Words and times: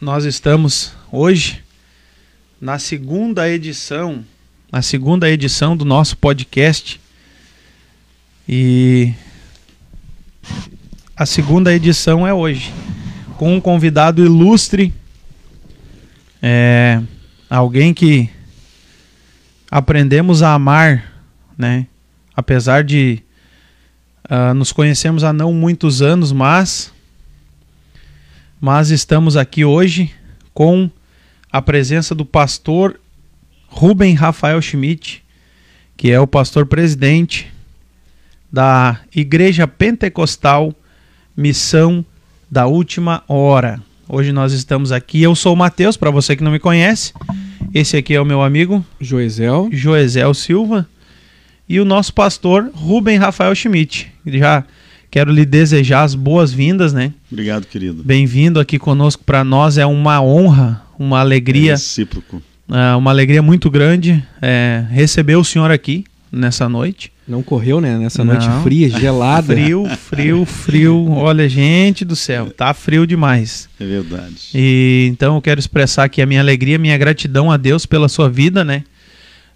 nós 0.00 0.24
estamos 0.24 0.92
hoje 1.10 1.62
na 2.60 2.78
segunda 2.78 3.48
edição, 3.50 4.24
na 4.70 4.80
segunda 4.80 5.28
edição 5.28 5.76
do 5.76 5.84
nosso 5.84 6.16
podcast. 6.16 7.00
E 8.48 9.12
a 11.16 11.26
segunda 11.26 11.74
edição 11.74 12.24
é 12.24 12.32
hoje, 12.32 12.72
com 13.36 13.56
um 13.56 13.60
convidado 13.60 14.24
ilustre, 14.24 14.94
é, 16.40 17.02
alguém 17.50 17.92
que 17.92 18.30
aprendemos 19.68 20.42
a 20.44 20.54
amar, 20.54 21.12
né? 21.56 21.88
Apesar 22.36 22.84
de 22.84 23.20
uh, 24.30 24.54
nos 24.54 24.70
conhecemos 24.70 25.24
há 25.24 25.32
não 25.32 25.52
muitos 25.52 26.00
anos, 26.00 26.30
mas 26.30 26.92
mas 28.60 28.90
estamos 28.90 29.36
aqui 29.36 29.64
hoje 29.64 30.10
com 30.52 30.90
a 31.50 31.62
presença 31.62 32.14
do 32.14 32.24
pastor 32.24 32.98
Rubem 33.68 34.14
Rafael 34.14 34.60
Schmidt, 34.60 35.22
que 35.96 36.10
é 36.10 36.18
o 36.18 36.26
pastor 36.26 36.66
presidente 36.66 37.52
da 38.50 39.00
Igreja 39.14 39.68
Pentecostal 39.68 40.74
Missão 41.36 42.04
da 42.50 42.66
Última 42.66 43.22
Hora. 43.28 43.80
Hoje 44.08 44.32
nós 44.32 44.52
estamos 44.52 44.90
aqui. 44.90 45.22
Eu 45.22 45.36
sou 45.36 45.52
o 45.52 45.56
Matheus, 45.56 45.96
para 45.96 46.10
você 46.10 46.34
que 46.34 46.42
não 46.42 46.50
me 46.50 46.58
conhece. 46.58 47.12
Esse 47.72 47.96
aqui 47.96 48.14
é 48.14 48.20
o 48.20 48.24
meu 48.24 48.42
amigo 48.42 48.84
Joesel. 49.00 49.68
Joesel 49.70 50.34
Silva. 50.34 50.88
E 51.68 51.78
o 51.78 51.84
nosso 51.84 52.14
pastor 52.14 52.70
Rubem 52.74 53.18
Rafael 53.18 53.54
Schmidt. 53.54 54.10
Já 54.26 54.64
quero 55.10 55.32
lhe 55.32 55.44
desejar 55.44 56.02
as 56.02 56.14
boas-vindas, 56.14 56.92
né? 56.92 57.12
Obrigado, 57.30 57.66
querido. 57.66 58.02
Bem-vindo 58.02 58.60
aqui 58.60 58.78
conosco. 58.78 59.22
Para 59.24 59.44
nós 59.44 59.78
é 59.78 59.86
uma 59.86 60.20
honra, 60.22 60.82
uma 60.98 61.20
alegria. 61.20 61.72
É 61.72 61.74
recíproco. 61.74 62.42
É 62.70 62.94
uma 62.96 63.10
alegria 63.10 63.42
muito 63.42 63.70
grande 63.70 64.22
é, 64.42 64.84
receber 64.90 65.36
o 65.36 65.44
senhor 65.44 65.70
aqui 65.70 66.04
nessa 66.30 66.68
noite. 66.68 67.10
Não 67.26 67.42
correu, 67.42 67.80
né? 67.80 67.98
Nessa 67.98 68.24
Não. 68.24 68.32
noite 68.32 68.48
fria, 68.62 68.88
gelada. 68.88 69.52
Frio, 69.54 69.86
frio, 69.86 70.44
frio. 70.46 71.10
Olha, 71.12 71.46
gente 71.48 72.04
do 72.04 72.16
céu, 72.16 72.50
tá 72.50 72.72
frio 72.72 73.06
demais. 73.06 73.68
É 73.78 73.84
verdade. 73.84 74.48
E 74.54 75.08
então 75.10 75.34
eu 75.34 75.42
quero 75.42 75.60
expressar 75.60 76.04
aqui 76.04 76.22
a 76.22 76.26
minha 76.26 76.40
alegria, 76.40 76.78
minha 76.78 76.96
gratidão 76.96 77.50
a 77.50 77.56
Deus 77.58 77.84
pela 77.84 78.08
sua 78.08 78.30
vida, 78.30 78.64
né? 78.64 78.82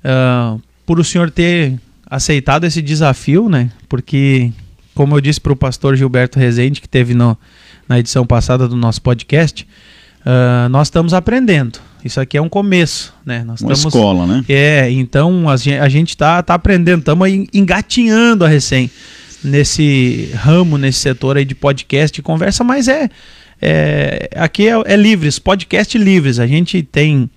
Uh, 0.04 0.60
por 0.84 1.00
o 1.00 1.04
senhor 1.04 1.30
ter 1.30 1.78
aceitado 2.06 2.64
esse 2.64 2.82
desafio, 2.82 3.48
né? 3.48 3.70
Porque, 3.88 4.52
como 4.94 5.16
eu 5.16 5.20
disse 5.20 5.40
para 5.40 5.52
o 5.52 5.56
pastor 5.56 5.96
Gilberto 5.96 6.38
Rezende, 6.38 6.80
que 6.80 6.88
teve 6.88 7.14
no, 7.14 7.36
na 7.88 7.98
edição 7.98 8.26
passada 8.26 8.68
do 8.68 8.76
nosso 8.76 9.00
podcast, 9.02 9.66
uh, 10.20 10.68
nós 10.68 10.88
estamos 10.88 11.14
aprendendo. 11.14 11.78
Isso 12.04 12.20
aqui 12.20 12.36
é 12.36 12.42
um 12.42 12.48
começo, 12.48 13.14
né? 13.24 13.44
Nós 13.44 13.60
Uma 13.60 13.72
estamos, 13.72 13.94
escola, 13.94 14.26
né? 14.26 14.44
É, 14.48 14.90
então 14.90 15.48
a 15.48 15.88
gente 15.88 16.10
está 16.10 16.42
tá 16.42 16.54
aprendendo, 16.54 16.98
estamos 16.98 17.28
engatinhando 17.52 18.44
a 18.44 18.48
recém 18.48 18.90
nesse 19.42 20.30
ramo, 20.34 20.76
nesse 20.76 20.98
setor 20.98 21.36
aí 21.36 21.44
de 21.44 21.54
podcast 21.54 22.18
e 22.18 22.22
conversa, 22.22 22.64
mas 22.64 22.88
é, 22.88 23.08
é 23.60 24.28
aqui 24.34 24.68
é, 24.68 24.74
é 24.84 24.96
livres, 24.96 25.38
podcast 25.38 25.96
livres. 25.96 26.40
A 26.40 26.46
gente 26.46 26.82
tem 26.82 27.30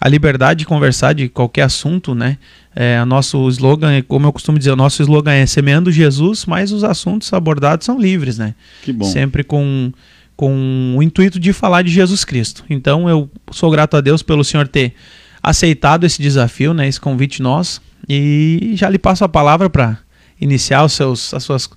a 0.00 0.08
liberdade 0.08 0.60
de 0.60 0.66
conversar 0.66 1.12
de 1.12 1.28
qualquer 1.28 1.62
assunto, 1.62 2.12
né? 2.12 2.38
É, 2.74 3.02
o 3.02 3.06
nosso 3.06 3.48
slogan, 3.48 4.02
como 4.08 4.26
eu 4.26 4.32
costumo 4.32 4.58
dizer, 4.58 4.70
o 4.70 4.76
nosso 4.76 5.02
slogan 5.02 5.32
é 5.32 5.44
semeando 5.44 5.92
Jesus, 5.92 6.46
mas 6.46 6.72
os 6.72 6.84
assuntos 6.84 7.32
abordados 7.32 7.84
são 7.84 8.00
livres, 8.00 8.38
né? 8.38 8.54
Que 8.82 8.92
bom. 8.92 9.04
Sempre 9.04 9.44
com 9.44 9.92
com 10.34 10.96
o 10.96 11.02
intuito 11.02 11.38
de 11.38 11.52
falar 11.52 11.82
de 11.82 11.90
Jesus 11.90 12.24
Cristo. 12.24 12.64
Então 12.68 13.08
eu 13.08 13.30
sou 13.52 13.70
grato 13.70 13.96
a 13.96 14.00
Deus 14.00 14.22
pelo 14.22 14.42
Senhor 14.42 14.66
ter 14.66 14.94
aceitado 15.42 16.04
esse 16.04 16.20
desafio, 16.20 16.72
né, 16.74 16.88
esse 16.88 17.00
convite 17.00 17.42
nosso, 17.42 17.80
e 18.08 18.72
já 18.74 18.88
lhe 18.88 18.98
passo 18.98 19.24
a 19.24 19.28
palavra 19.28 19.68
para 19.68 19.98
iniciar 20.40 20.84
os 20.84 20.94
seus, 20.94 21.32
as 21.34 21.44
suas, 21.44 21.70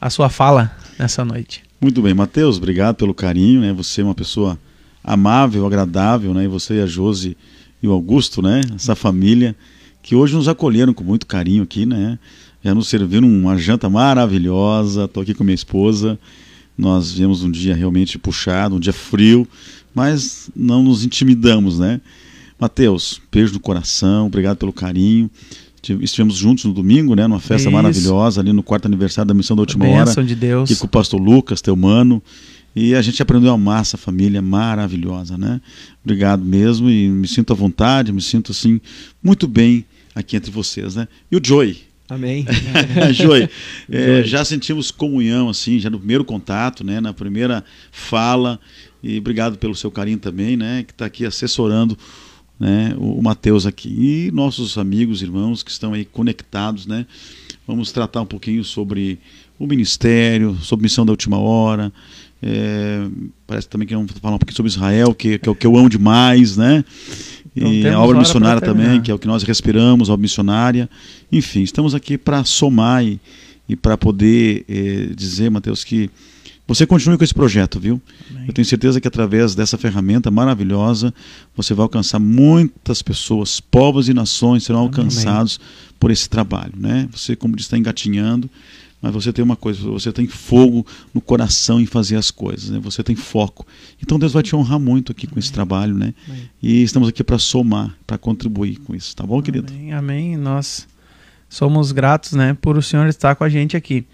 a 0.00 0.10
sua 0.10 0.28
fala 0.28 0.76
nessa 0.98 1.24
noite. 1.24 1.62
Muito 1.80 2.02
bem, 2.02 2.12
Mateus, 2.12 2.56
obrigado 2.56 2.96
pelo 2.96 3.14
carinho, 3.14 3.60
né? 3.60 3.72
Você 3.72 4.00
é 4.00 4.04
uma 4.04 4.14
pessoa 4.14 4.58
amável, 5.02 5.64
agradável, 5.64 6.34
né? 6.34 6.44
E 6.44 6.48
você 6.48 6.78
e 6.78 6.80
a 6.80 6.86
Josi 6.86 7.36
e 7.80 7.86
o 7.86 7.92
Augusto, 7.92 8.42
né? 8.42 8.62
Essa 8.74 8.96
família 8.96 9.54
que 10.08 10.16
hoje 10.16 10.34
nos 10.34 10.48
acolheram 10.48 10.94
com 10.94 11.04
muito 11.04 11.26
carinho 11.26 11.62
aqui, 11.62 11.84
né? 11.84 12.18
Já 12.64 12.74
nos 12.74 12.88
serviram 12.88 13.28
uma 13.28 13.56
janta 13.58 13.88
maravilhosa. 13.90 15.04
Estou 15.04 15.22
aqui 15.22 15.34
com 15.34 15.44
minha 15.44 15.54
esposa 15.54 16.18
nós 16.78 17.12
viemos 17.12 17.42
um 17.42 17.50
dia 17.50 17.74
realmente 17.74 18.16
puxado, 18.16 18.76
um 18.76 18.80
dia 18.80 18.92
frio, 18.92 19.46
mas 19.92 20.48
não 20.54 20.80
nos 20.80 21.04
intimidamos, 21.04 21.80
né? 21.80 22.00
Mateus, 22.58 23.20
beijo 23.32 23.52
no 23.52 23.60
coração, 23.60 24.26
obrigado 24.26 24.56
pelo 24.58 24.72
carinho. 24.72 25.28
Estivemos 26.00 26.36
juntos 26.36 26.64
no 26.64 26.72
domingo, 26.72 27.16
né? 27.16 27.26
Numa 27.26 27.40
festa 27.40 27.68
Isso. 27.68 27.70
maravilhosa 27.70 28.40
ali 28.40 28.52
no 28.52 28.62
quarto 28.62 28.86
aniversário 28.86 29.28
da 29.28 29.34
Missão 29.34 29.56
da 29.56 29.62
Última 29.62 29.86
Hora. 29.88 30.24
de 30.24 30.34
Deus. 30.34 30.70
Aqui 30.70 30.78
com 30.78 30.86
o 30.86 30.88
pastor 30.88 31.20
Lucas, 31.20 31.60
teu 31.60 31.74
mano. 31.74 32.22
E 32.76 32.94
a 32.94 33.02
gente 33.02 33.20
aprendeu 33.20 33.50
a 33.50 33.54
amar 33.54 33.80
essa 33.80 33.96
família 33.96 34.40
maravilhosa, 34.40 35.36
né? 35.36 35.60
Obrigado 36.04 36.44
mesmo 36.44 36.88
e 36.88 37.08
me 37.08 37.26
sinto 37.26 37.52
à 37.52 37.56
vontade, 37.56 38.12
me 38.12 38.20
sinto 38.20 38.52
assim 38.52 38.80
muito 39.22 39.48
bem 39.48 39.84
aqui 40.18 40.36
entre 40.36 40.50
vocês, 40.50 40.96
né? 40.96 41.06
E 41.30 41.36
o 41.36 41.40
Joey, 41.42 41.88
Amém. 42.08 42.46
Joy, 43.12 43.50
é, 43.92 44.22
já 44.22 44.42
sentimos 44.42 44.90
comunhão, 44.90 45.50
assim, 45.50 45.78
já 45.78 45.90
no 45.90 45.98
primeiro 45.98 46.24
contato, 46.24 46.82
né, 46.82 47.00
na 47.02 47.12
primeira 47.12 47.62
fala. 47.92 48.58
E 49.02 49.18
obrigado 49.18 49.58
pelo 49.58 49.74
seu 49.74 49.90
carinho 49.90 50.18
também, 50.18 50.56
né, 50.56 50.84
que 50.84 50.92
está 50.92 51.04
aqui 51.04 51.26
assessorando 51.26 51.96
né, 52.58 52.94
o, 52.96 53.18
o 53.18 53.22
Mateus 53.22 53.66
aqui. 53.66 53.90
E 53.90 54.30
nossos 54.32 54.78
amigos, 54.78 55.20
irmãos 55.20 55.62
que 55.62 55.70
estão 55.70 55.92
aí 55.92 56.06
conectados, 56.06 56.86
né, 56.86 57.04
vamos 57.66 57.92
tratar 57.92 58.22
um 58.22 58.26
pouquinho 58.26 58.64
sobre 58.64 59.18
o 59.58 59.66
ministério, 59.66 60.56
sobre 60.62 60.84
missão 60.84 61.04
da 61.04 61.12
última 61.12 61.38
hora. 61.38 61.92
É, 62.40 63.06
parece 63.46 63.68
também 63.68 63.86
que 63.86 63.94
vamos 63.94 64.12
falar 64.12 64.36
um 64.36 64.38
pouquinho 64.38 64.56
sobre 64.56 64.70
Israel, 64.70 65.12
que, 65.12 65.38
que 65.38 65.48
é 65.48 65.52
o 65.52 65.54
que 65.54 65.66
eu 65.66 65.76
amo 65.76 65.90
demais, 65.90 66.56
né? 66.56 66.84
E 67.58 67.88
a 67.88 68.00
obra 68.00 68.18
missionária 68.18 68.60
também, 68.60 69.00
que 69.00 69.10
é 69.10 69.14
o 69.14 69.18
que 69.18 69.26
nós 69.26 69.42
respiramos, 69.42 70.08
a 70.08 70.12
obra 70.12 70.22
missionária. 70.22 70.88
Enfim, 71.30 71.62
estamos 71.62 71.94
aqui 71.94 72.16
para 72.16 72.44
somar 72.44 73.04
e, 73.04 73.20
e 73.68 73.76
para 73.76 73.96
poder 73.96 74.64
eh, 74.68 75.10
dizer, 75.14 75.50
Mateus, 75.50 75.84
que 75.84 76.10
você 76.68 76.86
continue 76.86 77.16
com 77.16 77.24
esse 77.24 77.32
projeto, 77.32 77.80
viu? 77.80 78.00
Amém. 78.30 78.44
Eu 78.46 78.52
tenho 78.52 78.64
certeza 78.66 79.00
que 79.00 79.08
através 79.08 79.54
dessa 79.54 79.78
ferramenta 79.78 80.30
maravilhosa 80.30 81.14
você 81.56 81.72
vai 81.72 81.82
alcançar 81.84 82.18
muitas 82.18 83.00
pessoas, 83.00 83.58
povos 83.58 84.06
e 84.10 84.12
nações 84.12 84.64
serão 84.64 84.80
alcançados 84.80 85.58
Amém. 85.58 85.94
por 85.98 86.10
esse 86.10 86.28
trabalho, 86.28 86.74
né? 86.76 87.08
Você, 87.10 87.34
como 87.34 87.56
diz, 87.56 87.64
está 87.64 87.78
engatinhando, 87.78 88.50
mas 89.00 89.12
você 89.12 89.32
tem 89.32 89.44
uma 89.44 89.56
coisa, 89.56 89.80
você 89.82 90.12
tem 90.12 90.26
fogo 90.26 90.86
no 91.14 91.20
coração 91.20 91.80
em 91.80 91.86
fazer 91.86 92.16
as 92.16 92.30
coisas, 92.30 92.70
né? 92.70 92.80
Você 92.82 93.02
tem 93.02 93.14
foco. 93.14 93.66
Então 94.02 94.18
Deus 94.18 94.32
vai 94.32 94.42
te 94.42 94.56
honrar 94.56 94.78
muito 94.78 95.12
aqui 95.12 95.26
com 95.26 95.38
esse 95.38 95.52
trabalho, 95.52 95.94
né? 95.94 96.12
Amém. 96.28 96.50
E 96.62 96.82
estamos 96.82 97.08
aqui 97.08 97.22
para 97.22 97.38
somar, 97.38 97.94
para 98.06 98.18
contribuir 98.18 98.78
com 98.78 98.94
isso, 98.94 99.14
tá 99.14 99.24
bom, 99.24 99.40
querido? 99.40 99.72
Amém, 99.72 99.92
amém. 99.92 100.36
Nós 100.36 100.86
somos 101.48 101.92
gratos, 101.92 102.32
né, 102.32 102.56
por 102.60 102.76
o 102.76 102.82
Senhor 102.82 103.06
estar 103.06 103.34
com 103.34 103.44
a 103.44 103.48
gente 103.48 103.76
aqui. 103.76 104.04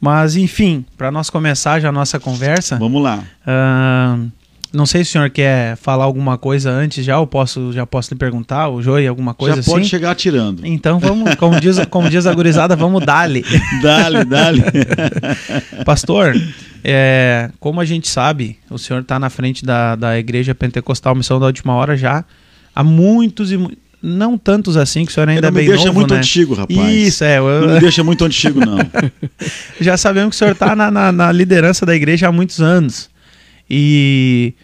Mas, 0.00 0.36
enfim, 0.36 0.84
para 0.96 1.10
nós 1.10 1.30
começar 1.30 1.80
já 1.80 1.88
a 1.88 1.92
nossa 1.92 2.20
conversa. 2.20 2.76
Vamos 2.76 3.02
lá. 3.02 3.24
Uh, 3.46 4.30
não 4.76 4.86
sei 4.86 5.02
se 5.02 5.10
o 5.10 5.12
senhor 5.12 5.30
quer 5.30 5.76
falar 5.76 6.04
alguma 6.04 6.36
coisa 6.38 6.70
antes 6.70 7.04
já, 7.04 7.18
ou 7.18 7.26
posso, 7.26 7.72
já 7.72 7.86
posso 7.86 8.12
lhe 8.12 8.18
perguntar, 8.18 8.68
o 8.68 8.82
Joey, 8.82 9.06
alguma 9.06 9.34
coisa 9.34 9.56
já 9.56 9.60
assim? 9.60 9.70
pode 9.70 9.86
chegar 9.86 10.10
atirando. 10.10 10.66
Então 10.66 10.98
vamos, 10.98 11.34
como 11.36 11.58
diz, 11.60 11.78
como 11.86 12.10
diz 12.10 12.26
a 12.26 12.34
gurizada, 12.34 12.76
vamos 12.76 13.04
dali. 13.04 13.44
dali, 13.82 14.24
dali. 14.24 14.62
Pastor, 15.84 16.34
é, 16.84 17.50
como 17.58 17.80
a 17.80 17.84
gente 17.84 18.08
sabe, 18.08 18.58
o 18.70 18.78
senhor 18.78 19.00
está 19.00 19.18
na 19.18 19.30
frente 19.30 19.64
da, 19.64 19.96
da 19.96 20.18
Igreja 20.18 20.54
Pentecostal 20.54 21.14
Missão 21.14 21.40
da 21.40 21.46
Última 21.46 21.74
Hora 21.74 21.96
já 21.96 22.24
há 22.74 22.84
muitos 22.84 23.50
e 23.50 23.58
não 24.02 24.36
tantos 24.36 24.76
assim, 24.76 25.04
que 25.04 25.10
o 25.10 25.14
senhor 25.14 25.28
ainda 25.28 25.48
é 25.48 25.50
bem 25.50 25.68
novo, 25.68 25.78
Não 25.78 25.78
me 25.78 25.84
deixa 25.84 25.92
muito 25.92 26.14
né? 26.14 26.20
antigo, 26.20 26.54
rapaz. 26.54 26.94
Isso, 26.94 27.24
é. 27.24 27.38
Eu... 27.38 27.66
Não 27.66 27.74
me 27.74 27.80
deixa 27.80 28.04
muito 28.04 28.24
antigo, 28.24 28.60
não. 28.60 28.78
Já 29.80 29.96
sabemos 29.96 30.30
que 30.30 30.36
o 30.36 30.38
senhor 30.38 30.52
está 30.52 30.76
na, 30.76 30.90
na, 30.90 31.10
na, 31.10 31.32
liderança 31.32 31.86
da 31.86 31.94
igreja 31.94 32.28
há 32.28 32.32
muitos 32.32 32.60
anos. 32.60 33.08
E 33.68 34.54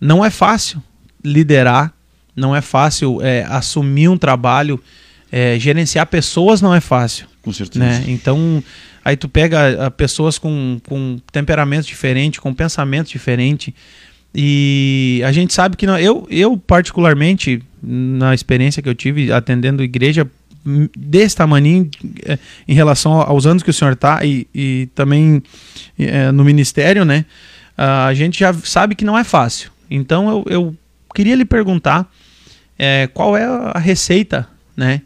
não 0.00 0.24
é 0.24 0.30
fácil 0.30 0.82
liderar, 1.22 1.92
não 2.34 2.54
é 2.56 2.60
fácil 2.60 3.20
é, 3.22 3.44
assumir 3.48 4.08
um 4.08 4.16
trabalho, 4.16 4.82
é, 5.30 5.58
gerenciar 5.58 6.06
pessoas 6.06 6.60
não 6.60 6.74
é 6.74 6.80
fácil. 6.80 7.26
Com 7.42 7.52
certeza. 7.52 7.84
Né? 7.84 8.04
Então, 8.08 8.62
aí 9.04 9.16
tu 9.16 9.28
pega 9.28 9.86
ah, 9.86 9.90
pessoas 9.90 10.38
com, 10.38 10.80
com 10.88 11.18
temperamentos 11.32 11.86
diferentes, 11.86 12.40
com 12.40 12.52
pensamentos 12.54 13.10
diferentes, 13.10 13.72
e 14.34 15.22
a 15.24 15.32
gente 15.32 15.52
sabe 15.52 15.76
que 15.76 15.86
não, 15.86 15.98
eu, 15.98 16.26
eu 16.30 16.56
particularmente 16.56 17.62
na 17.82 18.34
experiência 18.34 18.82
que 18.82 18.88
eu 18.88 18.94
tive 18.94 19.32
atendendo 19.32 19.82
igreja 19.82 20.26
hum, 20.64 20.88
desse 20.96 21.34
tamanho 21.34 21.90
eh, 22.24 22.38
em 22.68 22.74
relação 22.74 23.12
aos 23.12 23.46
anos 23.46 23.62
que 23.62 23.70
o 23.70 23.72
senhor 23.72 23.94
está 23.94 24.24
e, 24.24 24.46
e 24.54 24.88
também 24.94 25.42
é, 25.98 26.30
no 26.30 26.44
ministério, 26.44 27.04
né? 27.04 27.24
A 27.76 28.12
gente 28.12 28.38
já 28.38 28.52
sabe 28.52 28.94
que 28.94 29.06
não 29.06 29.16
é 29.16 29.24
fácil. 29.24 29.70
Então 29.90 30.30
eu, 30.30 30.44
eu 30.48 30.76
queria 31.14 31.34
lhe 31.34 31.44
perguntar 31.44 32.10
é, 32.78 33.08
qual 33.08 33.36
é 33.36 33.44
a 33.44 33.78
receita, 33.78 34.48
né, 34.76 35.02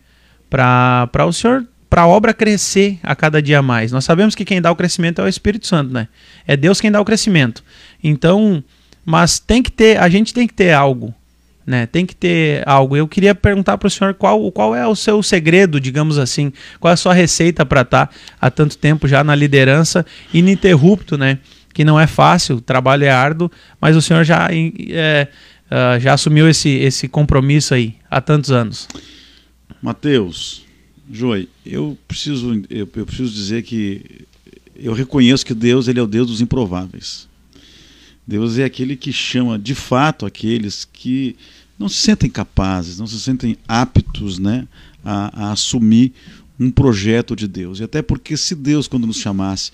para 0.49 1.27
o 1.27 1.33
senhor 1.33 1.67
para 1.95 2.03
a 2.03 2.09
obra 2.09 2.35
crescer 2.35 2.99
a 3.05 3.15
cada 3.15 3.41
dia 3.41 3.63
mais. 3.63 3.93
Nós 3.93 4.05
sabemos 4.05 4.35
que 4.35 4.45
quem 4.45 4.61
dá 4.61 4.69
o 4.69 4.75
crescimento 4.75 5.21
é 5.21 5.25
o 5.25 5.29
Espírito 5.29 5.65
Santo, 5.65 5.93
né? 5.93 6.09
É 6.45 6.57
Deus 6.57 6.81
quem 6.81 6.91
dá 6.91 7.01
o 7.01 7.05
crescimento. 7.05 7.63
Então, 8.03 8.65
mas 9.05 9.39
tem 9.39 9.63
que 9.63 9.71
ter, 9.71 10.01
a 10.01 10.09
gente 10.09 10.35
tem 10.35 10.45
que 10.49 10.55
ter 10.55 10.73
algo, 10.73 11.15
né? 11.65 11.87
Tem 11.87 12.05
que 12.05 12.17
ter 12.17 12.69
algo. 12.69 12.97
Eu 12.97 13.07
queria 13.07 13.33
perguntar 13.33 13.79
para 13.79 13.87
o 13.87 13.91
senhor 13.91 14.13
qual, 14.15 14.51
qual 14.51 14.75
é 14.75 14.85
o 14.85 14.97
seu 14.97 15.23
segredo, 15.23 15.79
digamos 15.79 16.19
assim, 16.19 16.53
qual 16.81 16.91
é 16.91 16.95
a 16.95 16.97
sua 16.97 17.15
receita 17.15 17.65
para 17.65 17.83
estar 17.83 18.09
tá 18.09 18.15
há 18.41 18.51
tanto 18.51 18.77
tempo 18.77 19.07
já 19.07 19.23
na 19.23 19.37
liderança 19.37 20.05
ininterrupto, 20.33 21.17
né? 21.17 21.39
Que 21.75 21.85
não 21.85 22.00
é 22.00 22.06
fácil, 22.06 22.56
o 22.56 22.61
trabalho 22.61 23.05
é 23.05 23.11
árduo, 23.11 23.50
mas 23.81 23.97
o 23.97 24.00
senhor 24.00 24.25
já, 24.25 24.49
é, 24.50 25.29
uh, 25.67 26.00
já 26.00 26.15
assumiu 26.15 26.49
esse, 26.49 26.71
esse 26.71 27.09
compromisso 27.09 27.75
aí 27.75 27.97
há 28.11 28.21
tantos 28.21 28.50
anos. 28.50 28.88
Mateus, 29.82 30.65
Joy, 31.11 31.49
eu 31.67 31.99
preciso, 32.09 32.62
eu, 32.71 32.88
eu, 32.94 33.05
preciso 33.05 33.35
dizer 33.35 33.62
que 33.62 34.25
eu 34.76 34.93
reconheço 34.94 35.44
que 35.44 35.53
Deus 35.53 35.88
ele 35.88 35.99
é 35.99 36.03
o 36.03 36.06
Deus 36.06 36.29
dos 36.29 36.41
improváveis. 36.41 37.29
Deus 38.27 38.56
é 38.56 38.65
aquele 38.65 38.97
que 38.97 39.12
chama 39.12 39.59
de 39.59 39.75
fato 39.75 40.25
aqueles 40.25 40.88
que 40.91 41.37
não 41.79 41.88
se 41.88 41.97
sentem 41.97 42.31
capazes, 42.31 42.99
não 42.99 43.06
se 43.06 43.20
sentem 43.20 43.59
aptos 43.69 44.38
né, 44.38 44.67
a, 45.05 45.49
a 45.49 45.53
assumir 45.53 46.12
um 46.59 46.70
projeto 46.70 47.37
de 47.37 47.47
Deus. 47.47 47.81
E 47.81 47.85
até 47.85 48.00
porque 48.00 48.37
se 48.37 48.55
Deus, 48.55 48.88
quando 48.88 49.06
nos 49.06 49.19
chamasse, 49.19 49.73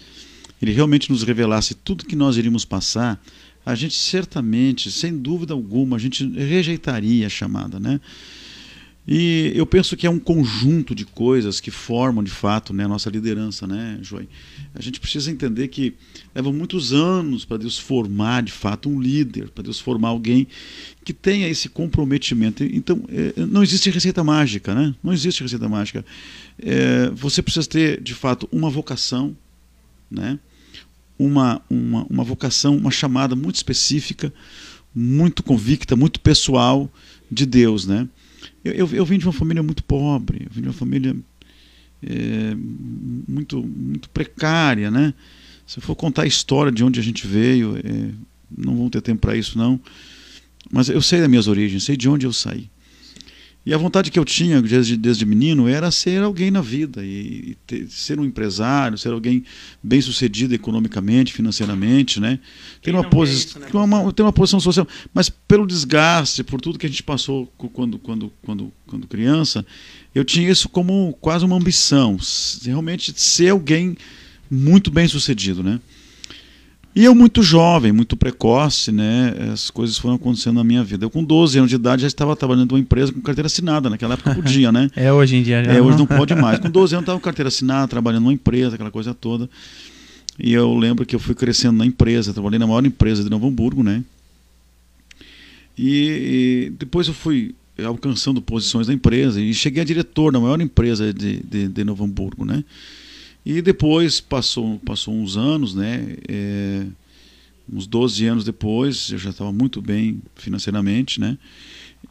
ele 0.60 0.72
realmente 0.72 1.10
nos 1.10 1.22
revelasse 1.22 1.74
tudo 1.74 2.04
que 2.04 2.16
nós 2.16 2.36
iríamos 2.36 2.64
passar, 2.64 3.22
a 3.64 3.74
gente 3.74 3.94
certamente, 3.94 4.90
sem 4.90 5.16
dúvida 5.16 5.52
alguma, 5.52 5.96
a 5.96 6.00
gente 6.00 6.26
rejeitaria 6.26 7.26
a 7.26 7.30
chamada, 7.30 7.78
né? 7.78 8.00
E 9.08 9.50
eu 9.56 9.66
penso 9.66 9.96
que 9.96 10.06
é 10.06 10.10
um 10.10 10.18
conjunto 10.18 10.94
de 10.94 11.04
coisas 11.04 11.58
que 11.58 11.70
formam, 11.70 12.22
de 12.22 12.30
fato, 12.30 12.72
né, 12.72 12.84
a 12.84 12.88
nossa 12.88 13.08
liderança, 13.10 13.66
né, 13.66 13.98
Joy? 14.02 14.28
A 14.74 14.80
gente 14.80 15.00
precisa 15.00 15.30
entender 15.30 15.68
que 15.68 15.94
leva 16.34 16.52
muitos 16.52 16.92
anos 16.92 17.44
para 17.44 17.56
Deus 17.56 17.78
formar, 17.78 18.42
de 18.42 18.52
fato, 18.52 18.88
um 18.88 19.00
líder, 19.00 19.50
para 19.50 19.64
Deus 19.64 19.80
formar 19.80 20.10
alguém 20.10 20.46
que 21.02 21.12
tenha 21.12 21.48
esse 21.48 21.68
comprometimento. 21.68 22.62
Então, 22.62 23.02
é, 23.08 23.46
não 23.46 23.62
existe 23.62 23.90
receita 23.90 24.22
mágica, 24.22 24.74
né? 24.74 24.94
Não 25.02 25.12
existe 25.12 25.42
receita 25.42 25.68
mágica. 25.68 26.04
É, 26.58 27.10
você 27.10 27.42
precisa 27.42 27.66
ter, 27.66 28.00
de 28.00 28.14
fato, 28.14 28.48
uma 28.52 28.70
vocação, 28.70 29.36
né? 30.10 30.38
Uma, 31.22 31.60
uma, 31.68 32.06
uma 32.08 32.24
vocação, 32.24 32.74
uma 32.74 32.90
chamada 32.90 33.36
muito 33.36 33.56
específica, 33.56 34.32
muito 34.94 35.42
convicta, 35.42 35.94
muito 35.94 36.18
pessoal 36.18 36.90
de 37.30 37.44
Deus, 37.44 37.86
né? 37.86 38.08
Eu, 38.64 38.72
eu, 38.72 38.88
eu 38.94 39.04
vim 39.04 39.18
de 39.18 39.26
uma 39.26 39.32
família 39.32 39.62
muito 39.62 39.84
pobre, 39.84 40.46
eu 40.46 40.50
vim 40.50 40.62
de 40.62 40.68
uma 40.68 40.72
família 40.74 41.14
é, 42.02 42.56
muito, 43.28 43.62
muito 43.62 44.08
precária, 44.08 44.90
né? 44.90 45.12
Se 45.66 45.78
eu 45.78 45.82
for 45.82 45.94
contar 45.94 46.22
a 46.22 46.26
história 46.26 46.72
de 46.72 46.82
onde 46.82 46.98
a 46.98 47.02
gente 47.02 47.26
veio, 47.26 47.76
é, 47.76 48.10
não 48.56 48.76
vou 48.76 48.88
ter 48.88 49.02
tempo 49.02 49.20
para 49.20 49.36
isso 49.36 49.58
não, 49.58 49.78
mas 50.72 50.88
eu 50.88 51.02
sei 51.02 51.20
das 51.20 51.28
minhas 51.28 51.48
origens, 51.48 51.84
sei 51.84 51.98
de 51.98 52.08
onde 52.08 52.24
eu 52.24 52.32
saí. 52.32 52.70
E 53.70 53.72
a 53.72 53.78
vontade 53.78 54.10
que 54.10 54.18
eu 54.18 54.24
tinha 54.24 54.60
desde, 54.60 54.96
desde 54.96 55.24
menino 55.24 55.68
era 55.68 55.92
ser 55.92 56.24
alguém 56.24 56.50
na 56.50 56.60
vida, 56.60 57.04
e, 57.04 57.50
e 57.50 57.56
ter, 57.64 57.86
ser 57.88 58.18
um 58.18 58.24
empresário, 58.24 58.98
ser 58.98 59.12
alguém 59.12 59.44
bem 59.80 60.00
sucedido 60.00 60.52
economicamente, 60.52 61.32
financeiramente, 61.32 62.18
né? 62.18 62.40
Ter 62.82 62.92
uma, 62.92 63.08
posi 63.08 63.32
isso, 63.32 63.60
né? 63.60 63.68
uma, 63.72 64.12
ter 64.12 64.22
uma 64.22 64.32
posição 64.32 64.58
social. 64.58 64.88
Mas 65.14 65.30
pelo 65.30 65.64
desgaste, 65.68 66.42
por 66.42 66.60
tudo 66.60 66.80
que 66.80 66.86
a 66.86 66.88
gente 66.88 67.04
passou 67.04 67.46
quando, 67.72 67.96
quando, 67.96 68.32
quando, 68.42 68.72
quando 68.88 69.06
criança, 69.06 69.64
eu 70.12 70.24
tinha 70.24 70.50
isso 70.50 70.68
como 70.68 71.16
quase 71.20 71.44
uma 71.44 71.54
ambição, 71.54 72.18
realmente 72.64 73.12
ser 73.14 73.50
alguém 73.50 73.96
muito 74.50 74.90
bem 74.90 75.06
sucedido, 75.06 75.62
né? 75.62 75.78
E 76.94 77.04
eu 77.04 77.14
muito 77.14 77.40
jovem, 77.42 77.92
muito 77.92 78.16
precoce, 78.16 78.90
né? 78.90 79.32
As 79.52 79.70
coisas 79.70 79.96
foram 79.96 80.16
acontecendo 80.16 80.56
na 80.56 80.64
minha 80.64 80.82
vida. 80.82 81.04
Eu 81.04 81.10
com 81.10 81.22
12 81.22 81.58
anos 81.58 81.70
de 81.70 81.76
idade 81.76 82.02
já 82.02 82.08
estava 82.08 82.34
trabalhando 82.34 82.70
numa 82.72 82.80
empresa 82.80 83.12
com 83.12 83.20
carteira 83.20 83.46
assinada. 83.46 83.88
Naquela 83.88 84.14
época 84.14 84.34
podia, 84.34 84.72
né? 84.72 84.90
é, 84.96 85.12
hoje 85.12 85.36
em 85.36 85.42
dia 85.42 85.62
já. 85.62 85.72
É, 85.72 85.80
hoje 85.80 85.96
não 85.96 86.06
pode 86.06 86.34
mais. 86.34 86.58
Com 86.58 86.68
12 86.68 86.94
anos 86.96 87.02
estava 87.04 87.18
com 87.18 87.24
carteira 87.24 87.48
assinada, 87.48 87.86
trabalhando 87.86 88.24
numa 88.24 88.32
empresa, 88.32 88.74
aquela 88.74 88.90
coisa 88.90 89.14
toda. 89.14 89.48
E 90.36 90.52
eu 90.52 90.76
lembro 90.76 91.06
que 91.06 91.14
eu 91.14 91.20
fui 91.20 91.34
crescendo 91.34 91.78
na 91.78 91.86
empresa, 91.86 92.32
trabalhei 92.32 92.58
na 92.58 92.66
maior 92.66 92.84
empresa 92.84 93.22
de 93.22 93.30
Novo 93.30 93.46
Hamburgo, 93.46 93.84
né? 93.84 94.02
E, 95.78 96.66
e 96.66 96.72
depois 96.78 97.06
eu 97.06 97.14
fui 97.14 97.54
alcançando 97.84 98.42
posições 98.42 98.88
na 98.88 98.94
empresa 98.94 99.40
e 99.40 99.54
cheguei 99.54 99.82
a 99.82 99.84
diretor 99.84 100.32
da 100.32 100.40
maior 100.40 100.60
empresa 100.60 101.12
de, 101.12 101.40
de, 101.40 101.68
de 101.68 101.84
Novo 101.84 102.04
Hamburgo, 102.04 102.44
né? 102.44 102.64
E 103.44 103.62
depois 103.62 104.20
passou, 104.20 104.78
passou 104.80 105.14
uns 105.14 105.36
anos, 105.36 105.74
né? 105.74 106.16
É, 106.28 106.86
uns 107.72 107.86
12 107.86 108.26
anos 108.26 108.44
depois, 108.44 109.10
eu 109.10 109.18
já 109.18 109.30
estava 109.30 109.52
muito 109.52 109.80
bem 109.80 110.20
financeiramente, 110.36 111.20
né? 111.20 111.38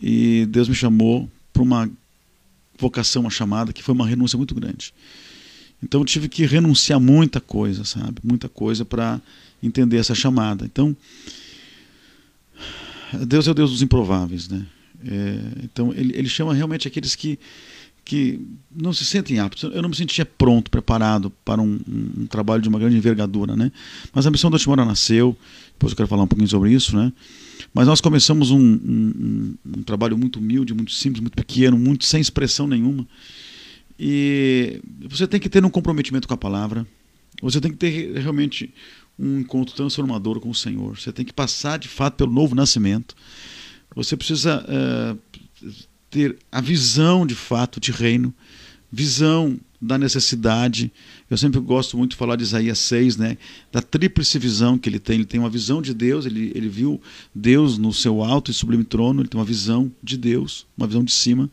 E 0.02 0.46
Deus 0.50 0.68
me 0.68 0.76
chamou 0.76 1.30
para 1.52 1.62
uma 1.62 1.90
vocação, 2.78 3.24
uma 3.24 3.30
chamada, 3.30 3.74
que 3.74 3.84
foi 3.84 3.94
uma 3.94 4.08
renúncia 4.08 4.38
muito 4.38 4.56
grande. 4.56 4.94
Então 5.84 6.02
eu 6.02 6.06
tive 6.06 6.28
que 6.28 6.46
renunciar 6.46 7.00
muita 7.00 7.40
coisa, 7.40 7.84
sabe? 7.84 8.20
Muita 8.24 8.50
coisa 8.50 8.84
para 8.84 9.22
entender 9.62 9.98
essa 9.98 10.16
chamada. 10.16 10.66
Então, 10.66 10.96
Deus 13.28 13.48
é 13.48 13.52
o 13.52 13.54
Deus 13.54 13.72
dos 13.72 13.81
improváveis, 13.81 14.48
né? 14.48 14.66
É, 15.06 15.40
então 15.64 15.94
ele, 15.94 16.14
ele 16.18 16.28
chama 16.28 16.54
realmente 16.54 16.88
aqueles 16.88 17.16
que 17.16 17.40
que 18.09 18.41
não 18.75 18.91
se 18.91 19.06
sentem 19.06 19.38
aptos. 19.38 19.61
Eu 19.71 19.83
não 19.83 19.89
me 19.89 19.95
sentia 19.95 20.25
pronto, 20.25 20.71
preparado 20.71 21.29
para 21.45 21.61
um, 21.61 21.79
um, 21.88 22.25
trabalho 22.25 22.59
de 22.59 22.67
uma 22.67 22.79
grande 22.79 22.97
envergadura, 22.97 23.56
né? 23.56 23.71
Mas 24.11 24.25
a 24.25 24.31
missão 24.31 24.50
do 24.50 24.57
Timora 24.57 24.83
nasceu, 24.83 25.38
depois 25.73 25.91
eu 25.91 25.95
quero 25.95 26.09
falar 26.09 26.23
um 26.23 26.27
pouquinho 26.27 26.50
sobre 26.50 26.73
isso, 26.73 26.97
né? 26.97 27.13
Mas 27.71 27.85
nós 27.85 28.01
começamos 28.01 28.50
um, 28.50 28.59
um, 28.59 29.56
um, 29.63 29.83
trabalho 29.83 30.17
muito 30.17 30.39
humilde, 30.39 30.73
muito 30.73 30.91
simples, 30.91 31.21
muito 31.21 31.35
pequeno, 31.35 31.77
muito 31.77 32.03
sem 32.03 32.19
expressão 32.19 32.65
nenhuma. 32.65 33.07
E 34.00 34.81
você 35.07 35.27
tem 35.27 35.39
que 35.39 35.47
ter 35.47 35.63
um 35.63 35.69
comprometimento 35.69 36.27
com 36.27 36.33
a 36.33 36.38
palavra. 36.38 36.88
Você 37.44 37.61
tem 37.61 37.69
que 37.69 37.77
ter 37.77 38.17
realmente 38.17 38.73
um 39.19 39.41
encontro 39.41 39.75
transformador 39.75 40.39
com 40.39 40.50
o 40.50 40.56
Senhor. 40.56 41.00
Você 41.00 41.13
tem 41.13 41.23
que 41.23 41.33
passar 41.33 41.77
de 41.77 41.88
fato 41.88 42.15
pelo 42.15 42.31
novo 42.31 42.56
nascimento. 42.56 43.15
Você 43.95 44.17
precisa 44.17 44.65
uh, 44.65 45.19
ter 46.09 46.37
a 46.51 46.61
visão 46.61 47.25
de 47.25 47.35
fato 47.35 47.80
de 47.80 47.92
reino, 47.92 48.33
visão 48.92 49.59
da 49.81 49.97
necessidade. 49.97 50.92
Eu 51.30 51.37
sempre 51.37 51.59
gosto 51.59 51.97
muito 51.97 52.11
de 52.11 52.18
falar 52.18 52.35
de 52.35 52.44
Isaías 52.44 52.80
6, 52.80 53.18
né? 53.18 53.37
da 53.71 53.81
tríplice 53.81 54.37
visão 54.37 54.78
que 54.78 54.89
ele 54.89 54.99
tem. 54.99 55.16
Ele 55.16 55.25
tem 55.25 55.39
uma 55.39 55.49
visão 55.49 55.81
de 55.81 55.94
Deus, 55.94 56.25
ele, 56.25 56.51
ele 56.54 56.68
viu 56.68 57.01
Deus 57.33 57.78
no 57.78 57.94
seu 57.94 58.23
alto 58.23 58.51
e 58.51 58.54
sublime 58.54 58.83
trono, 58.83 59.21
ele 59.21 59.30
tem 59.30 59.39
uma 59.39 59.45
visão 59.45 59.92
de 60.04 60.18
Deus, 60.18 60.66
uma 60.78 60.87
visão 60.87 61.04
de 61.04 61.11
cima. 61.11 61.49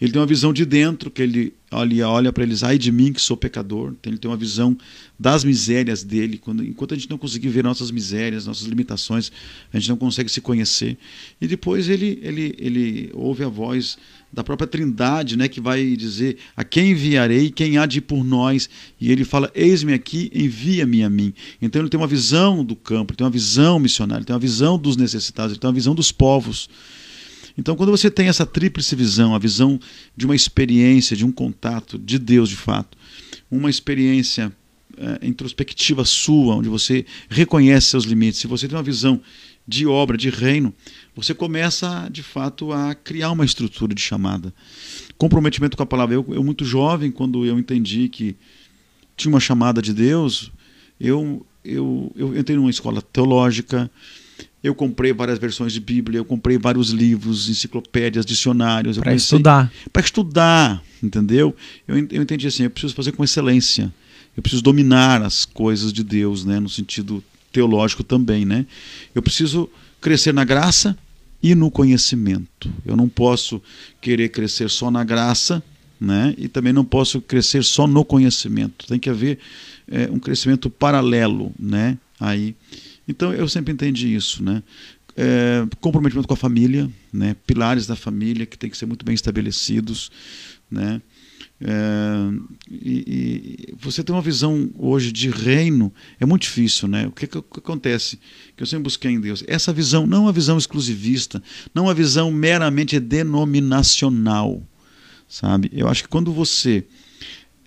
Ele 0.00 0.12
tem 0.12 0.20
uma 0.20 0.26
visão 0.26 0.52
de 0.52 0.64
dentro, 0.64 1.10
que 1.10 1.20
ele 1.20 1.52
olha, 1.70 2.08
olha 2.08 2.32
para 2.32 2.42
eles, 2.42 2.62
ai 2.62 2.78
de 2.78 2.90
mim 2.90 3.12
que 3.12 3.20
sou 3.20 3.36
pecador. 3.36 3.92
Então, 4.00 4.10
ele 4.10 4.18
tem 4.18 4.30
uma 4.30 4.36
visão 4.36 4.76
das 5.18 5.44
misérias 5.44 6.02
dele. 6.02 6.38
Quando, 6.38 6.64
enquanto 6.64 6.94
a 6.94 6.96
gente 6.96 7.10
não 7.10 7.18
conseguir 7.18 7.48
ver 7.48 7.62
nossas 7.62 7.90
misérias, 7.90 8.46
nossas 8.46 8.66
limitações, 8.66 9.30
a 9.72 9.78
gente 9.78 9.90
não 9.90 9.96
consegue 9.96 10.30
se 10.30 10.40
conhecer. 10.40 10.96
E 11.40 11.46
depois 11.46 11.88
ele, 11.88 12.18
ele, 12.22 12.54
ele 12.58 13.10
ouve 13.12 13.44
a 13.44 13.48
voz 13.48 13.98
da 14.32 14.44
própria 14.44 14.66
Trindade, 14.66 15.36
né, 15.36 15.48
que 15.48 15.60
vai 15.60 15.94
dizer: 15.96 16.38
A 16.56 16.64
quem 16.64 16.92
enviarei, 16.92 17.50
quem 17.50 17.76
há 17.76 17.84
de 17.84 17.98
ir 17.98 18.02
por 18.02 18.24
nós? 18.24 18.70
E 19.00 19.10
ele 19.12 19.24
fala: 19.24 19.50
Eis-me 19.54 19.92
aqui, 19.92 20.30
envia-me 20.34 21.02
a 21.02 21.10
mim. 21.10 21.34
Então 21.60 21.82
ele 21.82 21.88
tem 21.88 22.00
uma 22.00 22.06
visão 22.06 22.64
do 22.64 22.76
campo, 22.76 23.12
ele 23.12 23.18
tem 23.18 23.24
uma 23.24 23.30
visão 23.30 23.78
missionária, 23.78 24.20
ele 24.20 24.26
tem 24.26 24.34
uma 24.34 24.40
visão 24.40 24.78
dos 24.78 24.96
necessitados, 24.96 25.52
ele 25.52 25.60
tem 25.60 25.68
uma 25.68 25.74
visão 25.74 25.94
dos 25.94 26.10
povos. 26.10 26.70
Então, 27.56 27.76
quando 27.76 27.90
você 27.90 28.10
tem 28.10 28.28
essa 28.28 28.46
tríplice 28.46 28.94
visão, 28.94 29.34
a 29.34 29.38
visão 29.38 29.78
de 30.16 30.24
uma 30.24 30.36
experiência, 30.36 31.16
de 31.16 31.24
um 31.24 31.32
contato 31.32 31.98
de 31.98 32.18
Deus 32.18 32.48
de 32.48 32.56
fato, 32.56 32.96
uma 33.50 33.68
experiência 33.68 34.52
é, 34.96 35.26
introspectiva 35.26 36.04
sua, 36.04 36.56
onde 36.56 36.68
você 36.68 37.04
reconhece 37.28 37.88
seus 37.88 38.04
limites, 38.04 38.40
se 38.40 38.46
você 38.46 38.68
tem 38.68 38.76
uma 38.76 38.82
visão 38.82 39.20
de 39.66 39.86
obra, 39.86 40.16
de 40.16 40.30
reino, 40.30 40.74
você 41.14 41.32
começa 41.32 42.08
de 42.10 42.22
fato 42.22 42.72
a 42.72 42.94
criar 42.94 43.30
uma 43.30 43.44
estrutura 43.44 43.94
de 43.94 44.00
chamada. 44.00 44.52
Comprometimento 45.16 45.76
com 45.76 45.82
a 45.82 45.86
palavra. 45.86 46.14
Eu, 46.14 46.26
eu 46.30 46.42
muito 46.42 46.64
jovem, 46.64 47.10
quando 47.10 47.44
eu 47.44 47.58
entendi 47.58 48.08
que 48.08 48.36
tinha 49.16 49.32
uma 49.32 49.40
chamada 49.40 49.80
de 49.80 49.92
Deus, 49.92 50.50
eu, 50.98 51.46
eu, 51.64 52.12
eu 52.16 52.36
entrei 52.36 52.56
numa 52.56 52.70
escola 52.70 53.00
teológica, 53.00 53.90
eu 54.62 54.74
comprei 54.74 55.12
várias 55.12 55.38
versões 55.38 55.72
de 55.72 55.80
Bíblia, 55.80 56.18
eu 56.18 56.24
comprei 56.24 56.58
vários 56.58 56.90
livros, 56.90 57.48
enciclopédias, 57.48 58.26
dicionários. 58.26 58.98
Para 58.98 59.14
estudar. 59.14 59.72
Para 59.92 60.02
estudar, 60.02 60.82
entendeu? 61.02 61.54
Eu, 61.88 61.96
eu 61.96 62.22
entendi 62.22 62.46
assim, 62.46 62.64
eu 62.64 62.70
preciso 62.70 62.94
fazer 62.94 63.12
com 63.12 63.24
excelência. 63.24 63.92
Eu 64.36 64.42
preciso 64.42 64.62
dominar 64.62 65.22
as 65.22 65.44
coisas 65.44 65.92
de 65.92 66.04
Deus, 66.04 66.44
né, 66.44 66.60
no 66.60 66.68
sentido 66.68 67.22
teológico 67.52 68.04
também, 68.04 68.44
né? 68.44 68.64
Eu 69.14 69.22
preciso 69.22 69.68
crescer 70.00 70.32
na 70.32 70.44
graça 70.44 70.96
e 71.42 71.54
no 71.54 71.70
conhecimento. 71.70 72.70
Eu 72.84 72.96
não 72.96 73.08
posso 73.08 73.62
querer 74.00 74.28
crescer 74.28 74.70
só 74.70 74.90
na 74.90 75.02
graça, 75.02 75.62
né? 76.00 76.34
E 76.38 76.48
também 76.48 76.72
não 76.72 76.84
posso 76.84 77.20
crescer 77.20 77.64
só 77.64 77.86
no 77.86 78.04
conhecimento. 78.04 78.86
Tem 78.86 78.98
que 78.98 79.10
haver 79.10 79.38
é, 79.90 80.08
um 80.10 80.18
crescimento 80.18 80.70
paralelo, 80.70 81.52
né? 81.58 81.98
Aí, 82.18 82.54
então 83.10 83.32
eu 83.34 83.48
sempre 83.48 83.72
entendi 83.72 84.14
isso, 84.14 84.42
né? 84.42 84.62
É, 85.16 85.66
comprometimento 85.80 86.28
com 86.28 86.34
a 86.34 86.36
família, 86.36 86.88
né? 87.12 87.36
Pilares 87.46 87.86
da 87.86 87.96
família 87.96 88.46
que 88.46 88.56
tem 88.56 88.70
que 88.70 88.76
ser 88.76 88.86
muito 88.86 89.04
bem 89.04 89.14
estabelecidos, 89.14 90.10
né? 90.70 91.02
É, 91.62 91.72
e, 92.70 93.68
e, 93.68 93.74
você 93.78 94.02
tem 94.02 94.14
uma 94.14 94.22
visão 94.22 94.70
hoje 94.78 95.12
de 95.12 95.28
reino 95.28 95.92
é 96.18 96.24
muito 96.24 96.42
difícil, 96.42 96.88
né? 96.88 97.06
O 97.06 97.10
que, 97.10 97.26
que, 97.26 97.42
que, 97.42 97.58
acontece? 97.58 98.18
Que 98.56 98.62
eu 98.62 98.66
sempre 98.66 98.84
busquei 98.84 99.10
em 99.10 99.20
Deus 99.20 99.44
essa 99.46 99.72
visão, 99.72 100.06
não 100.06 100.22
uma 100.22 100.32
visão 100.32 100.56
exclusivista, 100.56 101.42
não 101.74 101.84
uma 101.84 101.94
visão 101.94 102.30
meramente 102.30 102.98
denominacional, 102.98 104.62
sabe? 105.28 105.70
Eu 105.74 105.86
acho 105.86 106.04
que 106.04 106.08
quando 106.08 106.32
você 106.32 106.86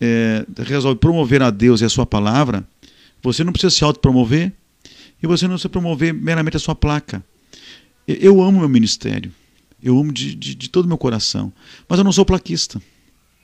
é, 0.02 0.44
resolve 0.66 1.00
promover 1.00 1.44
a 1.44 1.52
Deus 1.52 1.82
e 1.82 1.86
a 1.86 1.90
sua 1.90 2.06
palavra, 2.06 2.68
você 3.22 3.44
não 3.44 3.54
precisa 3.54 3.70
se 3.70 3.84
autopromover 3.84 4.52
e 5.24 5.28
você 5.28 5.46
não 5.46 5.54
precisa 5.54 5.70
promover 5.70 6.14
meramente 6.14 6.58
a 6.58 6.60
sua 6.60 6.76
placa. 6.76 7.24
Eu 8.06 8.44
amo 8.44 8.60
meu 8.60 8.70
ministério, 8.70 9.32
eu 9.82 9.98
amo 9.98 10.12
de, 10.12 10.36
de, 10.36 10.54
de 10.54 10.70
todo 10.70 10.84
o 10.84 10.88
meu 10.90 10.98
coração, 10.98 11.54
mas 11.88 11.98
eu 11.98 12.04
não 12.04 12.12
sou 12.12 12.26
plaquista. 12.26 12.82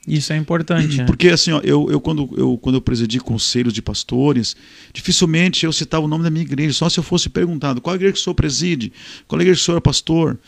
Isso 0.08 0.32
é 0.32 0.36
importante. 0.36 0.98
Né? 0.98 1.04
Porque 1.04 1.28
assim, 1.28 1.52
ó, 1.52 1.60
eu, 1.62 1.90
eu, 1.90 2.00
quando, 2.00 2.28
eu 2.36 2.56
quando 2.56 2.76
eu 2.76 2.80
presidi 2.80 3.20
conselhos 3.20 3.72
de 3.72 3.82
pastores, 3.82 4.56
dificilmente 4.92 5.64
eu 5.66 5.72
citava 5.72 6.04
o 6.04 6.08
nome 6.08 6.24
da 6.24 6.30
minha 6.30 6.42
igreja, 6.42 6.72
só 6.72 6.88
se 6.88 6.98
eu 6.98 7.04
fosse 7.04 7.28
perguntado 7.28 7.80
qual 7.80 7.96
igreja 7.96 8.14
que 8.14 8.18
o 8.18 8.22
senhor 8.22 8.34
preside, 8.34 8.92
qual 9.28 9.40
igreja 9.40 9.58
que 9.58 9.62
o 9.62 9.64
senhor 9.64 9.76
é 9.76 9.80
pastor. 9.80 10.38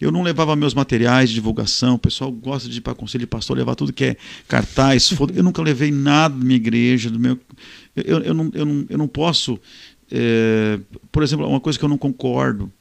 Eu 0.00 0.10
não 0.10 0.22
levava 0.22 0.56
meus 0.56 0.74
materiais 0.74 1.28
de 1.28 1.34
divulgação, 1.34 1.94
o 1.94 1.98
pessoal 1.98 2.30
gosta 2.32 2.68
de 2.68 2.78
ir 2.78 2.80
para 2.80 2.94
conselho 2.94 3.20
de 3.20 3.26
pastor, 3.26 3.56
levar 3.56 3.74
tudo 3.74 3.92
que 3.92 4.04
é 4.04 4.16
cartaz. 4.48 5.10
eu 5.34 5.42
nunca 5.42 5.62
levei 5.62 5.90
nada 5.90 6.34
da 6.34 6.44
minha 6.44 6.56
igreja, 6.56 7.10
do 7.10 7.18
meu. 7.18 7.38
Eu, 7.94 8.20
eu, 8.20 8.34
não, 8.34 8.50
eu, 8.54 8.66
não, 8.66 8.86
eu 8.90 8.98
não 8.98 9.08
posso. 9.08 9.58
É, 10.10 10.78
por 11.10 11.22
exemplo, 11.22 11.46
uma 11.48 11.60
coisa 11.60 11.78
que 11.78 11.84
eu 11.84 11.88
não 11.88 11.98
concordo. 11.98 12.72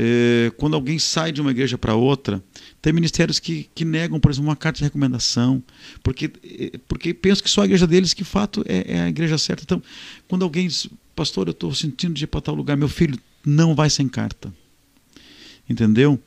É, 0.00 0.52
quando 0.56 0.74
alguém 0.74 0.96
sai 0.96 1.32
de 1.32 1.40
uma 1.40 1.50
igreja 1.50 1.76
para 1.76 1.94
outra, 1.94 2.42
tem 2.80 2.92
ministérios 2.92 3.40
que, 3.40 3.68
que 3.74 3.84
negam, 3.84 4.20
por 4.20 4.30
exemplo, 4.30 4.48
uma 4.48 4.54
carta 4.54 4.78
de 4.78 4.84
recomendação, 4.84 5.60
porque, 6.04 6.28
porque 6.86 7.12
pensam 7.12 7.42
que 7.42 7.50
só 7.50 7.62
a 7.62 7.64
igreja 7.64 7.84
deles, 7.84 8.14
que 8.14 8.22
fato 8.22 8.64
é, 8.68 8.94
é 8.94 9.00
a 9.00 9.08
igreja 9.08 9.36
certa. 9.36 9.64
Então, 9.64 9.82
quando 10.28 10.44
alguém 10.44 10.68
diz, 10.68 10.88
pastor, 11.16 11.48
eu 11.48 11.52
estou 11.52 11.74
sentindo 11.74 12.14
de 12.14 12.24
ir 12.24 12.26
para 12.28 12.40
tal 12.40 12.54
lugar, 12.54 12.76
meu 12.76 12.88
filho, 12.88 13.18
não 13.44 13.74
vai 13.74 13.90
sem 13.90 14.08
carta. 14.08 14.54
Entendeu? 15.68 16.18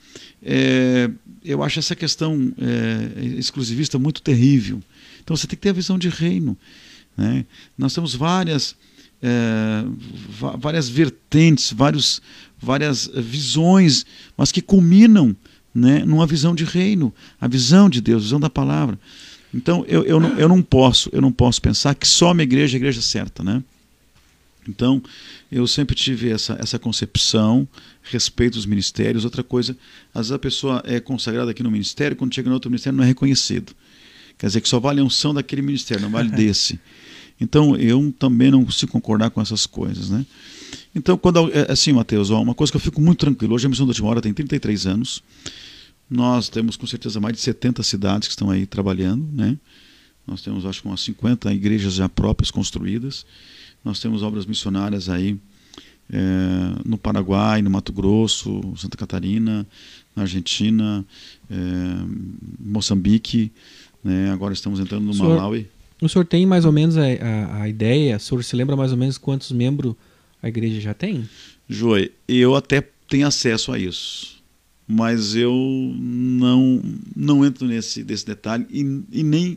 É, 0.43 1.09
eu 1.43 1.63
acho 1.63 1.79
essa 1.79 1.95
questão 1.95 2.53
é, 2.59 3.23
exclusivista 3.37 3.97
muito 3.97 4.21
terrível. 4.21 4.81
Então 5.23 5.35
você 5.35 5.47
tem 5.47 5.55
que 5.55 5.63
ter 5.63 5.69
a 5.69 5.73
visão 5.73 5.97
de 5.97 6.09
reino. 6.09 6.57
Né? 7.17 7.45
Nós 7.77 7.93
temos 7.93 8.13
várias, 8.13 8.75
é, 9.21 9.83
várias 10.57 10.89
vertentes, 10.89 11.71
vários, 11.71 12.21
várias 12.59 13.09
visões, 13.13 14.05
mas 14.35 14.51
que 14.51 14.61
culminam 14.61 15.35
né, 15.73 16.03
numa 16.05 16.25
visão 16.25 16.53
de 16.53 16.63
reino, 16.63 17.13
a 17.39 17.47
visão 17.47 17.89
de 17.89 18.01
Deus, 18.01 18.23
a 18.23 18.25
visão 18.25 18.39
da 18.39 18.49
palavra. 18.49 18.99
Então 19.53 19.85
eu, 19.87 20.03
eu, 20.03 20.19
não, 20.19 20.39
eu 20.39 20.47
não 20.47 20.61
posso, 20.61 21.09
eu 21.11 21.21
não 21.21 21.31
posso 21.31 21.61
pensar 21.61 21.93
que 21.95 22.07
só 22.07 22.29
a 22.29 22.33
minha 22.33 22.43
igreja 22.43 22.75
é 22.75 22.77
a 22.77 22.79
igreja 22.79 23.01
certa, 23.01 23.43
né? 23.43 23.63
Então 24.67 25.01
eu 25.51 25.65
sempre 25.67 25.95
tive 25.95 26.29
essa, 26.29 26.57
essa 26.59 26.77
concepção, 26.77 27.67
respeito 28.03 28.55
os 28.55 28.65
ministérios. 28.65 29.25
Outra 29.25 29.43
coisa, 29.43 29.75
às 30.13 30.27
vezes 30.27 30.31
a 30.31 30.39
pessoa 30.39 30.81
é 30.85 30.99
consagrada 30.99 31.51
aqui 31.51 31.63
no 31.63 31.71
ministério, 31.71 32.15
quando 32.15 32.33
chega 32.33 32.47
no 32.47 32.53
outro 32.53 32.69
ministério 32.69 32.95
não 32.95 33.03
é 33.03 33.07
reconhecido. 33.07 33.73
Quer 34.37 34.47
dizer 34.47 34.61
que 34.61 34.69
só 34.69 34.79
vale 34.79 35.01
a 35.01 35.03
unção 35.03 35.33
daquele 35.33 35.61
ministério, 35.61 36.03
não 36.03 36.11
vale 36.11 36.29
desse. 36.35 36.79
Então 37.41 37.75
eu 37.75 38.13
também 38.19 38.51
não 38.51 38.63
consigo 38.63 38.91
concordar 38.91 39.31
com 39.31 39.41
essas 39.41 39.65
coisas, 39.65 40.11
né? 40.11 40.23
Então, 40.93 41.17
quando 41.17 41.51
é, 41.51 41.71
assim, 41.71 41.91
Mateus, 41.91 42.29
uma 42.29 42.53
coisa 42.53 42.71
que 42.71 42.77
eu 42.77 42.81
fico 42.81 43.01
muito 43.01 43.19
tranquilo, 43.19 43.55
hoje 43.55 43.65
a 43.65 43.69
missão 43.69 43.87
da 43.87 43.93
Timora 43.93 44.21
tem 44.21 44.31
33 44.31 44.85
anos. 44.85 45.23
Nós 46.09 46.49
temos 46.49 46.77
com 46.77 46.85
certeza 46.85 47.19
mais 47.19 47.35
de 47.35 47.41
70 47.41 47.81
cidades 47.81 48.27
que 48.27 48.33
estão 48.33 48.51
aí 48.51 48.65
trabalhando, 48.67 49.27
né? 49.33 49.57
Nós 50.27 50.41
temos 50.41 50.65
acho 50.65 50.81
que 50.81 50.87
umas 50.87 51.01
50 51.01 51.51
igrejas 51.51 51.93
já 51.93 52.07
próprias 52.07 52.51
construídas. 52.51 53.25
Nós 53.83 53.99
temos 53.99 54.21
obras 54.21 54.45
missionárias 54.45 55.09
aí 55.09 55.39
é, 56.11 56.19
no 56.85 56.97
Paraguai, 56.97 57.61
no 57.61 57.71
Mato 57.71 57.91
Grosso, 57.91 58.61
Santa 58.77 58.97
Catarina, 58.97 59.65
na 60.15 60.23
Argentina, 60.23 61.03
é, 61.49 61.55
Moçambique, 62.59 63.51
né? 64.03 64.31
agora 64.31 64.53
estamos 64.53 64.79
entrando 64.79 65.05
no 65.05 65.13
senhor, 65.13 65.29
Malawi. 65.29 65.67
O 66.01 66.09
senhor 66.09 66.25
tem 66.25 66.47
mais 66.47 66.65
ou 66.65 66.71
menos 66.71 66.97
a, 66.97 67.03
a, 67.03 67.61
a, 67.61 67.69
ideia, 67.69 68.17
o 68.17 68.19
senhor 68.19 68.43
se 68.43 68.55
lembra 68.55 68.75
mais 68.75 68.91
ou 68.91 68.97
menos 68.97 69.19
quantos 69.19 69.51
membros 69.51 69.93
a 70.41 70.49
igreja 70.49 70.81
já 70.81 70.95
tem? 70.95 71.29
Joy, 71.69 72.11
eu 72.27 72.55
até 72.55 72.81
tenho 73.07 73.27
acesso 73.27 73.71
a 73.71 73.77
isso, 73.77 74.41
mas 74.87 75.35
eu 75.35 75.53
não 75.95 76.81
não 77.15 77.45
entro 77.45 77.67
nesse, 77.67 78.03
nesse 78.03 78.25
detalhe 78.25 78.65
e, 78.71 78.79
e 79.11 79.23
nem, 79.23 79.55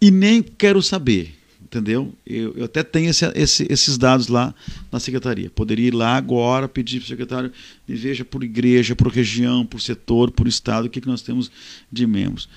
e 0.00 0.10
nem 0.10 0.42
quero 0.42 0.82
saber, 0.82 1.34
entendeu? 1.62 2.10
Eu, 2.26 2.54
eu 2.56 2.64
até 2.64 2.82
tenho 2.82 3.10
esse, 3.10 3.26
esse, 3.34 3.66
esses 3.68 3.98
dados 3.98 4.28
lá 4.28 4.54
na 4.90 4.98
secretaria. 4.98 5.50
Poderia 5.50 5.88
ir 5.88 5.94
lá 5.94 6.16
agora 6.16 6.68
pedir 6.68 7.00
para 7.00 7.04
o 7.04 7.08
secretário 7.08 7.52
me 7.86 7.94
veja 7.94 8.24
por 8.24 8.42
igreja, 8.42 8.96
por 8.96 9.08
região, 9.08 9.66
por 9.66 9.80
setor, 9.82 10.30
por 10.30 10.48
estado, 10.48 10.86
o 10.86 10.90
que, 10.90 11.02
que 11.02 11.06
nós 11.06 11.20
temos 11.20 11.50
de 11.92 12.06
membros. 12.06 12.48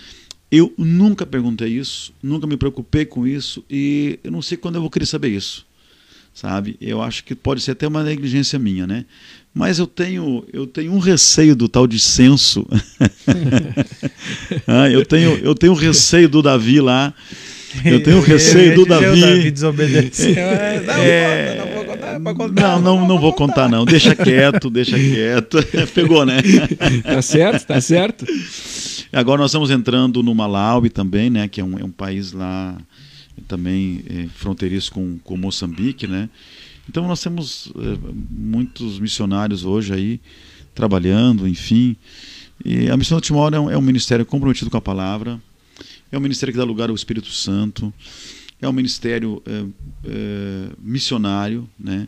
Eu 0.56 0.72
nunca 0.78 1.26
perguntei 1.26 1.70
isso, 1.70 2.14
nunca 2.22 2.46
me 2.46 2.56
preocupei 2.56 3.06
com 3.06 3.26
isso 3.26 3.64
e 3.68 4.20
eu 4.24 4.32
não 4.32 4.40
sei 4.40 4.56
quando 4.56 4.76
eu 4.76 4.82
vou 4.82 4.90
querer 4.90 5.08
saber 5.08 5.30
isso 5.30 5.66
sabe? 6.34 6.76
Eu 6.82 7.02
acho 7.02 7.24
que 7.24 7.36
pode 7.36 7.62
ser 7.62 7.72
até 7.72 7.88
uma 7.88 8.04
negligência 8.04 8.58
minha, 8.58 8.88
né? 8.88 9.06
Mas 9.54 9.78
eu 9.78 9.86
tenho, 9.86 10.44
eu 10.52 10.66
tenho 10.66 10.92
um 10.92 10.98
receio 10.98 11.56
do 11.56 11.70
tal 11.70 11.86
de 11.86 12.00
censo. 12.00 12.66
ah, 14.66 14.90
eu 14.90 15.06
tenho, 15.06 15.38
eu 15.44 15.54
tenho 15.54 15.74
receio 15.76 16.28
do 16.28 16.42
Davi 16.42 16.82
lá. 16.82 17.14
Eu 17.86 18.02
tenho 18.02 18.20
receio 18.20 18.74
do 18.76 18.86
Davi. 18.86 19.22
Davi 19.22 19.52
desobedeceu. 19.52 20.36
É, 20.38 21.58
não, 21.58 22.24
vou 22.24 22.36
contar, 22.36 22.62
não, 22.62 22.82
não, 22.82 23.08
não 23.08 23.20
vou 23.20 23.34
contar 23.34 23.70
não. 23.70 23.86
Deixa 23.86 24.16
quieto, 24.16 24.72
deixa 24.72 24.98
quieto. 24.98 25.58
Pegou, 25.94 26.26
né? 26.26 26.40
tá 27.04 27.22
certo, 27.22 27.68
tá 27.68 27.80
certo. 27.80 28.26
Agora 29.14 29.40
nós 29.42 29.52
estamos 29.52 29.70
entrando 29.70 30.24
no 30.24 30.34
Malawi 30.34 30.90
também, 30.90 31.30
né? 31.30 31.48
Que 31.48 31.62
é 31.62 31.64
um, 31.64 31.78
é 31.78 31.84
um 31.84 31.92
país 31.92 32.32
lá 32.32 32.76
também 33.48 34.04
é, 34.10 34.28
fronteiriço 34.28 34.92
com, 34.92 35.20
com 35.20 35.38
Moçambique, 35.38 36.08
né? 36.08 36.30
Então 36.90 37.08
nós 37.08 37.22
temos 37.22 37.72
é, 37.76 37.98
muitos 38.30 39.00
missionários 39.00 39.64
hoje 39.64 39.94
aí 39.94 40.20
trabalhando, 40.74 41.48
enfim. 41.48 41.96
E 42.66 42.90
a 42.90 42.98
missão 42.98 43.20
do 43.20 43.22
Timor 43.22 43.54
é 43.54 43.60
um, 43.60 43.70
é 43.70 43.78
um, 43.78 43.82
ministério 43.82 44.26
comprometido 44.26 44.72
com 44.72 44.78
a 44.78 44.82
palavra, 44.82 45.40
é 46.12 46.18
um 46.18 46.22
ministério 46.22 46.52
que 46.52 46.58
dá 46.58 46.64
lugar 46.64 46.90
ao 46.90 46.96
Espírito 46.96 47.30
Santo, 47.30 47.94
é 48.62 48.68
um 48.68 48.74
ministério 48.74 49.42
é, 49.46 49.66
é, 50.06 50.70
missionário, 50.80 51.70
né? 51.78 52.08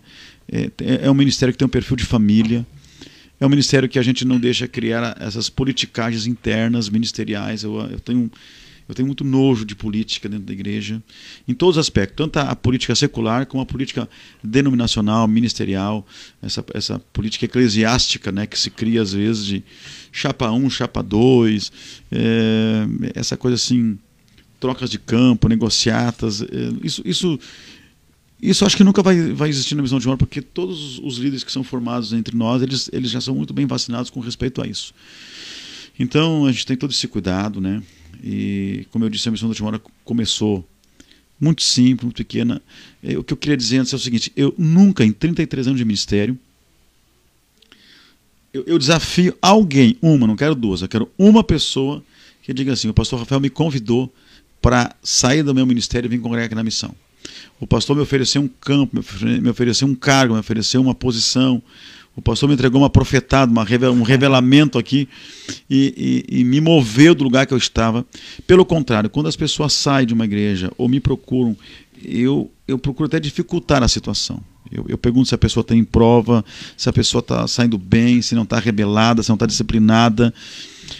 É, 0.51 0.71
é, 1.03 1.12
um 1.12 1.15
ministério 1.15 1.53
que 1.53 1.57
tem 1.57 1.65
um 1.65 1.69
perfil 1.69 1.97
de 1.97 2.05
família, 2.05 2.65
é 3.39 3.46
um 3.46 3.50
ministério 3.50 3.89
que 3.89 4.00
a 4.00 4.04
gente 4.04 4.25
não 4.25 4.39
deixa 4.39 4.68
criar 4.68 5.18
essas 5.20 5.50
politicagens 5.50 6.25
internas 6.25 6.89
ministeriais. 6.89 7.63
Eu, 7.63 7.80
eu 7.82 8.00
tenho 8.00 8.32
eu 8.88 8.94
tenho 8.94 9.08
muito 9.08 9.24
nojo 9.24 9.65
de 9.65 9.75
política 9.75 10.30
dentro 10.30 10.46
da 10.46 10.54
igreja, 10.54 11.01
em 11.48 11.56
todos 11.56 11.77
os 11.77 11.82
aspectos, 11.82 12.18
tanto 12.18 12.38
a 12.38 12.56
política 12.56 12.94
secular 12.94 13.48
como 13.48 13.63
a 13.63 13.65
política 13.65 14.08
denominacional, 14.44 15.27
ministerial, 15.27 16.06
essa, 16.42 16.63
essa 16.72 17.00
política 17.12 17.46
eclesiástica 17.46 18.32
né, 18.32 18.46
que 18.46 18.58
se 18.60 18.70
cria 18.70 19.01
às 19.01 19.13
vezes 19.13 19.46
de 19.46 19.63
chapa 20.12 20.51
1, 20.51 20.70
chapa 20.70 21.01
2, 21.01 21.72
é, 22.12 22.88
essa 23.15 23.36
coisa 23.36 23.56
assim, 23.56 23.98
trocas 24.60 24.89
de 24.89 25.00
campo, 25.00 25.48
negociatas, 25.48 26.42
é, 26.42 26.46
isso, 26.84 27.01
isso, 27.04 27.39
isso 28.42 28.65
acho 28.65 28.75
que 28.75 28.84
nunca 28.84 29.01
vai, 29.01 29.32
vai 29.32 29.50
existir 29.50 29.75
na 29.75 29.82
visão 29.82 30.00
de 30.00 30.08
honra, 30.08 30.18
porque 30.18 30.42
todos 30.42 31.00
os 31.00 31.18
líderes 31.18 31.44
que 31.44 31.51
são 31.51 31.63
formados 31.63 32.13
entre 32.13 32.36
nós, 32.36 32.62
eles, 32.62 32.89
eles 32.92 33.10
já 33.10 33.22
são 33.22 33.34
muito 33.34 33.54
bem 33.54 33.65
vacinados 33.65 34.10
com 34.10 34.20
respeito 34.20 34.62
a 34.62 34.68
isso. 34.68 34.94
Então 35.98 36.46
a 36.46 36.51
gente 36.51 36.65
tem 36.65 36.75
todo 36.75 36.92
esse 36.92 37.08
cuidado, 37.08 37.62
né? 37.62 37.82
E, 38.24 38.86
como 38.92 39.06
eu 39.06 39.10
disse, 39.10 39.27
a 39.30 39.32
missão 39.32 39.48
da 39.48 39.56
Timora 39.56 39.82
começou 40.04 40.68
muito 41.39 41.63
simples, 41.63 42.04
muito 42.04 42.18
pequena. 42.18 42.62
É, 43.01 43.18
o 43.18 43.24
que 43.24 43.34
eu 43.34 43.38
queria 43.38 43.58
dizer 43.58 43.77
antes 43.77 43.94
é 43.94 43.96
o 43.96 44.00
seguinte: 44.00 44.32
eu 44.36 44.54
nunca, 44.58 45.06
em 45.06 45.12
33 45.12 45.68
anos 45.68 45.80
de 45.80 45.86
ministério, 45.86 46.38
eu, 48.54 48.63
eu 48.65 48.77
desafio 48.77 49.38
alguém, 49.42 49.98
uma, 50.01 50.27
não 50.27 50.36
quero 50.36 50.56
duas, 50.56 50.82
eu 50.82 50.88
quero 50.88 51.10
uma 51.18 51.44
pessoa 51.44 52.04
que 52.42 52.54
diga 52.54 52.74
assim: 52.74 52.89
o 52.89 52.94
pastor 52.94 53.20
Rafael 53.20 53.39
me 53.39 53.50
convidou 53.50 54.13
para 54.62 54.96
sair 55.04 55.44
do 55.44 55.54
meu 55.54 55.65
ministério 55.65 56.08
e 56.08 56.10
vir 56.10 56.20
congregar 56.20 56.48
aqui 56.48 56.56
na 56.56 56.63
missão. 56.63 56.96
O 57.60 57.68
pastor 57.68 57.96
me 57.96 58.01
ofereceu 58.01 58.42
um 58.42 58.48
campo, 58.48 59.01
me 59.22 59.50
ofereceu 59.50 59.88
um 59.88 59.96
cargo, 59.96 60.34
me 60.34 60.39
ofereceu 60.39 60.82
uma 60.82 60.94
posição. 60.96 61.62
O 62.15 62.22
pastor 62.22 62.48
me 62.48 62.56
entregou 62.56 62.82
uma 62.82 62.89
profetada, 62.89 63.51
uma 63.51 63.65
um 63.92 64.01
revelamento 64.01 64.77
aqui 64.77 65.08
e, 65.70 66.24
e, 66.30 66.39
e, 66.39 66.44
me 66.46 66.62
moveu 66.62 67.13
do 67.13 67.25
lugar 67.25 67.46
que 67.46 67.54
eu 67.54 67.58
estava. 67.58 68.06
Pelo 68.48 68.65
contrário, 68.65 69.10
quando 69.10 69.27
as 69.27 69.36
pessoas 69.36 69.74
saem 69.74 70.08
de 70.08 70.13
uma 70.13 70.24
igreja 70.24 70.72
ou 70.77 70.88
me 70.88 71.01
procuram, 71.01 71.58
eu, 72.04 72.50
eu 72.68 72.80
procuro 72.80 73.08
até 73.08 73.20
dificultar 73.20 73.84
a 73.84 73.88
situação. 73.89 74.42
Eu, 74.72 74.86
eu 74.88 74.98
pergunto 74.98 75.27
se 75.27 75.36
a 75.36 75.38
pessoa 75.38 75.62
está 75.62 75.75
em 75.75 75.84
prova, 75.84 76.44
se 76.77 76.88
a 76.88 76.94
pessoa 76.94 77.20
está 77.20 77.46
saindo 77.48 77.77
bem, 77.77 78.22
se 78.22 78.34
não 78.34 78.44
está 78.44 78.60
rebelada, 78.60 79.22
se 79.22 79.30
não 79.30 79.36
está 79.36 79.46
disciplinada 79.46 80.34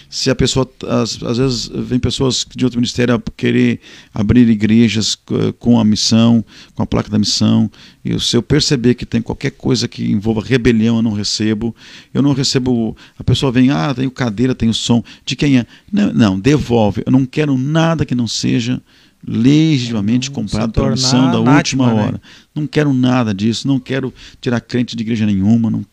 se 0.08 0.30
a 0.30 0.34
pessoa 0.34 0.70
às, 0.88 1.22
às, 1.22 1.38
vezes 1.38 1.70
vem 1.72 1.98
pessoas 1.98 2.46
de 2.54 2.64
outro 2.64 2.78
ministério 2.78 3.14
a 3.14 3.22
querer 3.36 3.80
abrir 4.14 4.48
igrejas 4.48 5.16
com 5.58 5.78
a 5.78 5.84
missão, 5.84 6.44
com 6.74 6.82
a 6.82 6.86
placa 6.86 7.10
da 7.10 7.18
missão, 7.18 7.70
e 8.04 8.18
se 8.20 8.36
eu 8.36 8.42
perceber 8.42 8.94
que 8.94 9.04
tem 9.04 9.20
qualquer 9.20 9.50
coisa 9.50 9.88
que 9.88 10.10
envolva 10.10 10.40
rebelião, 10.40 10.96
eu 10.96 11.02
não 11.02 11.12
recebo. 11.12 11.74
Eu 12.14 12.22
não 12.22 12.32
recebo. 12.32 12.96
A 13.18 13.24
pessoa 13.24 13.50
vem, 13.50 13.70
ah, 13.70 13.92
tenho 13.94 14.10
cadeira, 14.10 14.54
tenho 14.54 14.72
som. 14.72 15.02
De 15.24 15.34
quem 15.34 15.58
é? 15.58 15.66
Não, 15.92 16.12
não 16.12 16.40
devolve. 16.40 17.02
Eu 17.04 17.12
não 17.12 17.26
quero 17.26 17.56
nada 17.58 18.04
que 18.04 18.14
não 18.14 18.28
seja 18.28 18.80
legitimamente 19.26 20.30
comprado 20.30 20.72
pela 20.72 20.90
missão 20.90 21.32
da 21.32 21.40
última 21.40 21.86
né? 21.86 21.92
hora. 21.92 22.12
Né? 22.12 22.20
Não 22.54 22.66
quero 22.66 22.92
nada 22.92 23.34
disso, 23.34 23.66
não 23.66 23.80
quero 23.80 24.14
tirar 24.40 24.60
crente 24.60 24.94
de 24.94 25.02
igreja 25.02 25.26
nenhuma, 25.26 25.68
não 25.68 25.84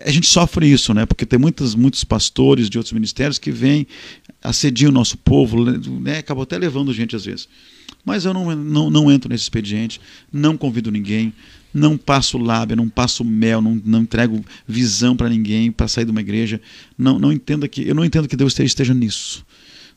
a 0.00 0.10
gente 0.10 0.26
sofre 0.26 0.70
isso, 0.70 0.94
né? 0.94 1.04
Porque 1.04 1.26
tem 1.26 1.38
muitos, 1.38 1.74
muitos 1.74 2.04
pastores 2.04 2.70
de 2.70 2.78
outros 2.78 2.92
ministérios 2.92 3.38
que 3.38 3.50
vêm, 3.50 3.86
assediam 4.42 4.90
o 4.90 4.94
nosso 4.94 5.18
povo, 5.18 5.64
né? 6.00 6.18
acabam 6.18 6.42
até 6.42 6.56
levando 6.56 6.92
gente 6.92 7.16
às 7.16 7.24
vezes. 7.24 7.48
Mas 8.04 8.24
eu 8.24 8.34
não, 8.34 8.54
não, 8.54 8.90
não 8.90 9.10
entro 9.10 9.28
nesse 9.28 9.44
expediente, 9.44 10.00
não 10.32 10.56
convido 10.56 10.90
ninguém, 10.90 11.32
não 11.72 11.96
passo 11.96 12.38
lábia, 12.38 12.76
não 12.76 12.88
passo 12.88 13.24
mel, 13.24 13.60
não, 13.60 13.80
não 13.84 14.02
entrego 14.02 14.44
visão 14.68 15.16
para 15.16 15.28
ninguém 15.28 15.72
para 15.72 15.88
sair 15.88 16.04
de 16.04 16.10
uma 16.10 16.20
igreja. 16.20 16.60
Não, 16.96 17.18
não 17.18 17.32
entenda 17.32 17.66
que 17.66 17.88
eu 17.88 17.94
não 17.94 18.04
entendo 18.04 18.28
que 18.28 18.36
Deus 18.36 18.56
esteja 18.58 18.94
nisso. 18.94 19.44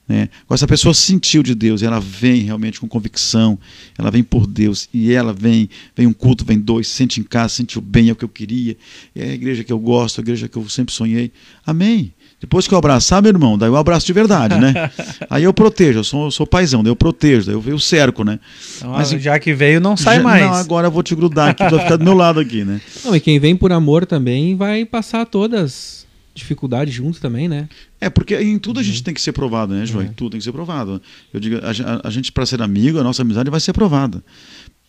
Né? 0.08 0.30
Essa 0.50 0.66
pessoa 0.66 0.94
sentiu 0.94 1.44
de 1.44 1.54
Deus, 1.54 1.84
ela 1.84 2.00
vem 2.00 2.42
realmente 2.42 2.80
com 2.80 2.88
convicção, 2.88 3.60
ela 3.98 4.10
vem 4.10 4.24
por 4.24 4.48
Deus, 4.48 4.88
e 4.94 5.12
ela 5.12 5.34
vem, 5.34 5.70
vem 5.96 6.08
um 6.08 6.14
culto, 6.14 6.46
vem 6.46 6.60
dois, 6.60 6.88
sente 6.88 7.20
em 7.20 7.24
casa, 7.24 7.56
sentiu 7.56 7.82
bem, 7.82 8.10
é 8.10 8.14
o 8.14 8.16
que 8.16 8.24
eu 8.24 8.30
queria, 8.30 8.78
é 9.14 9.24
a 9.24 9.34
igreja 9.34 9.64
que 9.64 9.74
eu 9.74 9.80
gosto, 9.80 10.20
a 10.20 10.22
igreja 10.22 10.48
que 10.48 10.58
eu 10.58 10.68
sempre 10.70 10.94
sonhei. 10.94 11.32
Amém. 11.66 12.14
Depois 12.40 12.68
que 12.68 12.74
eu 12.74 12.78
abraçar, 12.78 13.22
meu 13.22 13.32
irmão, 13.32 13.58
daí 13.58 13.68
eu 13.68 13.76
abraço 13.76 14.06
de 14.06 14.14
verdade, 14.14 14.60
né? 14.60 14.92
Aí 15.28 15.44
eu 15.44 15.54
protejo, 15.54 16.00
eu 16.00 16.04
sou, 16.04 16.26
eu 16.26 16.32
sou 16.32 16.46
paizão, 16.46 16.84
daí 16.84 16.92
eu 16.92 16.96
protejo, 16.96 17.48
daí 17.48 17.56
eu, 17.56 17.64
eu 17.66 17.80
cerco, 17.80 18.24
né? 18.24 18.40
Então, 18.78 18.92
Mas 18.92 19.10
já 19.10 19.40
que 19.40 19.54
veio, 19.56 19.82
não 19.82 19.98
sai 19.98 20.18
já, 20.18 20.24
mais. 20.24 20.44
Não, 20.44 20.54
agora 20.54 20.86
eu 20.88 20.92
vou 20.92 21.02
te 21.02 21.16
grudar 21.16 21.50
aqui, 21.50 21.68
tu 21.68 21.76
vai 21.76 21.84
ficar 21.84 21.96
do 21.96 22.04
meu 22.04 22.14
lado 22.14 22.40
aqui, 22.40 22.64
né? 22.64 22.80
Não, 23.04 23.16
e 23.16 23.20
quem 23.20 23.40
vem 23.40 23.56
por 23.56 23.72
amor 23.72 24.06
também 24.06 24.56
vai 24.56 24.86
passar 24.86 25.26
todas 25.26 26.06
dificuldades 26.38 26.94
junto 26.94 27.20
também, 27.20 27.48
né? 27.48 27.68
É, 28.00 28.10
porque 28.10 28.36
em 28.36 28.60
tudo 28.60 28.80
a 28.80 28.84
gente 28.84 28.98
uhum. 28.98 29.04
tem 29.04 29.14
que 29.14 29.22
ser 29.22 29.32
provado, 29.32 29.74
né, 29.74 29.86
João? 29.86 30.06
Uhum. 30.06 30.14
Tudo 30.14 30.32
tem 30.32 30.40
que 30.40 30.44
ser 30.44 30.52
provado. 30.52 31.02
Eu 31.34 31.40
digo, 31.40 31.58
a, 31.58 31.70
a, 31.70 32.08
a 32.08 32.12
gente, 32.12 32.32
para 32.32 32.46
ser 32.46 32.62
amigo, 32.62 33.00
a 33.00 33.04
nossa 33.04 33.24
amizade 33.24 33.50
vai 33.50 33.60
ser 33.60 33.74
provada. 33.74 34.24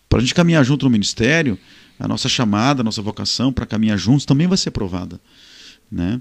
Para 0.08 0.18
a 0.18 0.20
gente 0.20 0.34
caminhar 0.34 0.64
junto 0.64 0.84
no 0.84 0.90
ministério, 0.90 1.58
a 1.98 2.06
nossa 2.06 2.28
chamada, 2.28 2.82
a 2.82 2.84
nossa 2.84 3.02
vocação 3.02 3.52
para 3.52 3.66
caminhar 3.66 3.98
juntos 3.98 4.24
também 4.24 4.46
vai 4.46 4.56
ser 4.56 4.70
provada, 4.70 5.20
né? 5.90 6.20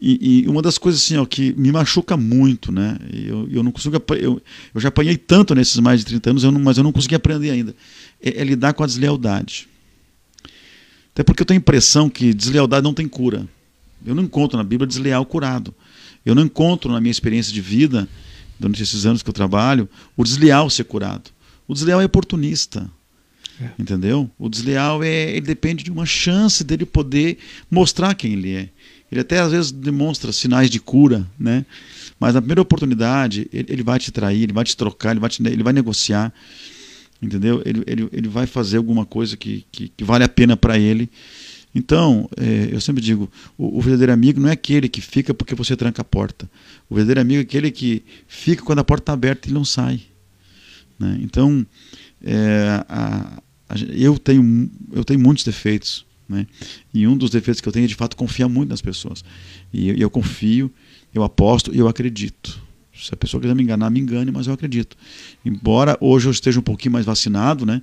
E, 0.00 0.44
e, 0.44 0.48
uma 0.48 0.62
das 0.62 0.78
coisas 0.78 1.02
assim, 1.02 1.18
ó, 1.18 1.26
que 1.26 1.52
me 1.58 1.70
machuca 1.70 2.16
muito, 2.16 2.72
né? 2.72 2.96
Eu, 3.12 3.46
eu 3.50 3.62
não 3.62 3.70
consigo. 3.70 3.96
Eu, 4.18 4.40
eu 4.74 4.80
já 4.80 4.88
apanhei 4.88 5.16
tanto 5.16 5.54
nesses 5.54 5.78
mais 5.78 6.00
de 6.00 6.06
30 6.06 6.30
anos, 6.30 6.44
eu 6.44 6.50
não, 6.50 6.58
mas 6.58 6.78
eu 6.78 6.84
não 6.84 6.92
consegui 6.92 7.14
aprender 7.14 7.50
ainda. 7.50 7.74
É, 8.22 8.40
é 8.40 8.44
lidar 8.44 8.72
com 8.72 8.82
a 8.82 8.86
deslealdade. 8.86 9.68
Até 11.12 11.22
porque 11.22 11.42
eu 11.42 11.46
tenho 11.46 11.58
a 11.58 11.60
impressão 11.60 12.08
que 12.08 12.32
deslealdade 12.32 12.82
não 12.82 12.94
tem 12.94 13.06
cura. 13.06 13.46
Eu 14.06 14.14
não 14.14 14.22
encontro 14.22 14.56
na 14.56 14.64
Bíblia 14.64 14.86
desleal 14.86 15.26
curado. 15.26 15.74
Eu 16.24 16.34
não 16.34 16.44
encontro 16.44 16.92
na 16.92 17.00
minha 17.00 17.10
experiência 17.10 17.52
de 17.52 17.60
vida, 17.60 18.08
durante 18.58 18.82
esses 18.82 19.06
anos 19.06 19.22
que 19.22 19.28
eu 19.28 19.34
trabalho, 19.34 19.88
o 20.16 20.22
desleal 20.22 20.68
ser 20.68 20.84
curado. 20.84 21.30
O 21.66 21.72
desleal 21.72 22.00
é 22.00 22.04
oportunista. 22.04 22.90
É. 23.60 23.70
Entendeu? 23.78 24.30
O 24.38 24.48
desleal 24.48 25.02
é, 25.02 25.30
ele 25.30 25.42
depende 25.42 25.84
de 25.84 25.90
uma 25.90 26.06
chance 26.06 26.64
dele 26.64 26.86
poder 26.86 27.38
mostrar 27.70 28.14
quem 28.14 28.32
ele 28.32 28.54
é. 28.54 28.68
Ele 29.10 29.20
até 29.20 29.40
às 29.40 29.50
vezes 29.50 29.72
demonstra 29.72 30.32
sinais 30.32 30.70
de 30.70 30.78
cura, 30.78 31.26
né? 31.38 31.66
Mas 32.18 32.34
na 32.34 32.40
primeira 32.40 32.62
oportunidade, 32.62 33.48
ele, 33.52 33.66
ele 33.72 33.82
vai 33.82 33.98
te 33.98 34.12
trair, 34.12 34.42
ele 34.42 34.52
vai 34.52 34.64
te 34.64 34.76
trocar, 34.76 35.10
ele 35.10 35.20
vai, 35.20 35.28
te, 35.28 35.42
ele 35.46 35.62
vai 35.62 35.72
negociar, 35.72 36.32
entendeu? 37.20 37.60
Ele, 37.64 37.82
ele, 37.86 38.08
ele 38.12 38.28
vai 38.28 38.46
fazer 38.46 38.76
alguma 38.76 39.04
coisa 39.04 39.36
que, 39.36 39.64
que, 39.72 39.88
que 39.88 40.04
vale 40.04 40.22
a 40.22 40.28
pena 40.28 40.56
para 40.56 40.78
ele. 40.78 41.10
Então, 41.74 42.28
é, 42.36 42.68
eu 42.72 42.80
sempre 42.80 43.02
digo: 43.02 43.30
o, 43.56 43.78
o, 43.78 43.80
verdadeiro 43.80 44.12
amigo 44.12 44.40
não 44.40 44.48
é 44.48 44.52
aquele 44.52 44.88
que 44.88 45.00
fica 45.00 45.32
porque 45.32 45.54
você 45.54 45.76
tranca 45.76 46.02
a 46.02 46.04
porta. 46.04 46.50
O 46.88 46.94
verdadeiro 46.94 47.20
amigo 47.20 47.40
é 47.40 47.42
aquele 47.42 47.70
que 47.70 48.02
fica 48.26 48.62
quando 48.62 48.80
a 48.80 48.84
porta 48.84 49.02
está 49.02 49.12
aberta 49.12 49.48
e 49.48 49.52
não 49.52 49.64
sai. 49.64 50.00
Né? 50.98 51.18
Então, 51.22 51.64
é, 52.22 52.84
a, 52.88 53.42
a, 53.68 53.74
eu, 53.92 54.18
tenho, 54.18 54.70
eu 54.92 55.04
tenho 55.04 55.20
muitos 55.20 55.44
defeitos. 55.44 56.04
Né? 56.28 56.46
E 56.92 57.06
um 57.06 57.16
dos 57.16 57.30
defeitos 57.30 57.60
que 57.60 57.68
eu 57.68 57.72
tenho 57.72 57.84
é 57.84 57.88
de 57.88 57.94
fato 57.94 58.16
confiar 58.16 58.48
muito 58.48 58.68
nas 58.68 58.80
pessoas. 58.80 59.24
E 59.72 59.88
eu, 59.88 59.96
eu 59.96 60.10
confio, 60.10 60.70
eu 61.14 61.22
aposto 61.22 61.74
e 61.74 61.78
eu 61.78 61.88
acredito. 61.88 62.60
Se 62.94 63.14
a 63.14 63.16
pessoa 63.16 63.40
quiser 63.40 63.54
me 63.54 63.62
enganar, 63.62 63.88
me 63.90 63.98
engane, 63.98 64.30
mas 64.30 64.46
eu 64.46 64.52
acredito. 64.52 64.96
Embora 65.44 65.96
hoje 66.00 66.26
eu 66.26 66.32
esteja 66.32 66.60
um 66.60 66.62
pouquinho 66.62 66.92
mais 66.92 67.06
vacinado, 67.06 67.64
né? 67.64 67.80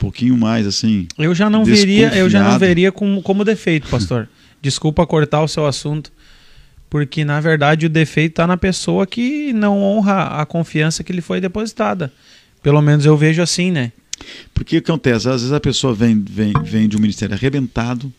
Pouquinho 0.00 0.36
mais 0.36 0.66
assim. 0.66 1.06
Eu 1.18 1.34
já 1.34 1.50
não 1.50 1.62
veria, 1.62 2.12
eu 2.16 2.28
já 2.28 2.42
não 2.42 2.58
veria 2.58 2.90
como, 2.90 3.22
como 3.22 3.44
defeito, 3.44 3.86
pastor. 3.88 4.28
Desculpa 4.62 5.06
cortar 5.06 5.42
o 5.42 5.48
seu 5.48 5.66
assunto, 5.66 6.10
porque 6.88 7.24
na 7.24 7.38
verdade 7.40 7.86
o 7.86 7.88
defeito 7.88 8.32
está 8.32 8.46
na 8.46 8.56
pessoa 8.56 9.06
que 9.06 9.52
não 9.52 9.82
honra 9.82 10.40
a 10.40 10.46
confiança 10.46 11.04
que 11.04 11.12
lhe 11.12 11.20
foi 11.20 11.40
depositada. 11.40 12.12
Pelo 12.62 12.80
menos 12.80 13.04
eu 13.04 13.16
vejo 13.16 13.42
assim, 13.42 13.70
né? 13.70 13.92
Porque 14.52 14.78
o 14.78 14.82
que 14.82 14.90
acontece? 14.90 15.28
Às 15.28 15.42
vezes 15.42 15.52
a 15.52 15.60
pessoa 15.60 15.94
vem, 15.94 16.18
vem, 16.18 16.52
vem 16.64 16.88
de 16.88 16.96
um 16.96 17.00
ministério 17.00 17.34
arrebentado, 17.34 18.12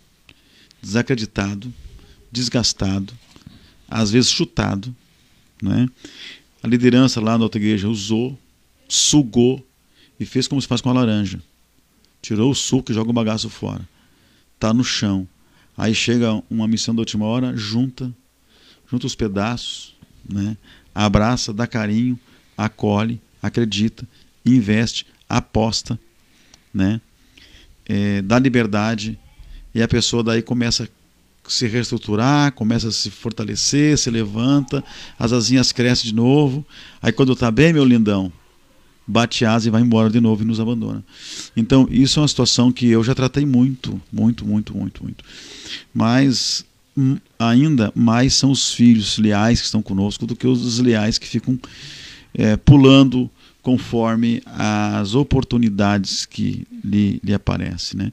desacreditado, 0.81 1.71
desgastado, 2.31 3.13
às 3.87 4.09
vezes 4.11 4.31
chutado, 4.31 4.95
né? 5.61 5.87
A 6.63 6.67
liderança 6.67 7.19
lá 7.19 7.37
na 7.37 7.43
outra 7.43 7.59
igreja 7.59 7.87
usou, 7.87 8.37
sugou 8.87 9.65
e 10.19 10.25
fez 10.25 10.47
como 10.47 10.61
se 10.61 10.67
faz 10.67 10.79
com 10.79 10.89
a 10.89 10.93
laranja 10.93 11.39
tirou 12.21 12.51
o 12.51 12.55
suco 12.55 12.91
e 12.91 12.95
joga 12.95 13.09
o 13.09 13.13
bagaço 13.13 13.49
fora. 13.49 13.87
Tá 14.59 14.73
no 14.73 14.83
chão. 14.83 15.27
Aí 15.77 15.95
chega 15.95 16.41
uma 16.49 16.67
missão 16.67 16.93
da 16.93 17.01
última 17.01 17.25
hora, 17.25 17.55
junta, 17.55 18.13
junta 18.89 19.07
os 19.07 19.15
pedaços, 19.15 19.95
né? 20.29 20.57
abraça, 20.93 21.53
dá 21.53 21.65
carinho, 21.65 22.19
acolhe, 22.57 23.19
acredita, 23.41 24.07
investe, 24.45 25.05
aposta, 25.27 25.99
né? 26.73 27.01
É, 27.85 28.21
dá 28.21 28.37
liberdade 28.37 29.17
e 29.73 29.81
a 29.81 29.87
pessoa 29.87 30.23
daí 30.23 30.41
começa 30.41 30.83
a 30.83 31.49
se 31.49 31.67
reestruturar, 31.67 32.51
começa 32.53 32.89
a 32.89 32.91
se 32.91 33.09
fortalecer, 33.09 33.97
se 33.97 34.09
levanta, 34.09 34.83
as 35.17 35.33
asinhas 35.33 35.71
crescem 35.71 36.09
de 36.09 36.15
novo. 36.15 36.65
Aí 37.01 37.11
quando 37.11 37.35
tá 37.35 37.49
bem, 37.49 37.73
meu 37.73 37.83
lindão, 37.83 38.31
bate 39.11 39.45
asa 39.45 39.67
e 39.67 39.71
vai 39.71 39.81
embora 39.81 40.09
de 40.09 40.19
novo 40.19 40.43
e 40.43 40.45
nos 40.45 40.59
abandona. 40.59 41.03
Então, 41.55 41.87
isso 41.91 42.19
é 42.19 42.21
uma 42.21 42.27
situação 42.27 42.71
que 42.71 42.87
eu 42.87 43.03
já 43.03 43.13
tratei 43.13 43.45
muito, 43.45 44.01
muito, 44.11 44.45
muito, 44.45 44.75
muito, 44.75 45.03
muito. 45.03 45.23
Mas 45.93 46.65
hum, 46.97 47.17
ainda 47.37 47.91
mais 47.93 48.33
são 48.33 48.51
os 48.51 48.73
filhos 48.73 49.17
leais 49.17 49.59
que 49.59 49.65
estão 49.65 49.81
conosco 49.81 50.25
do 50.25 50.35
que 50.35 50.47
os 50.47 50.63
desleais 50.63 51.17
que 51.17 51.27
ficam 51.27 51.59
é, 52.33 52.55
pulando 52.55 53.29
conforme 53.61 54.41
as 54.45 55.13
oportunidades 55.13 56.25
que 56.25 56.65
lhe, 56.83 57.19
lhe 57.23 57.33
aparecem. 57.33 57.99
Né? 57.99 58.11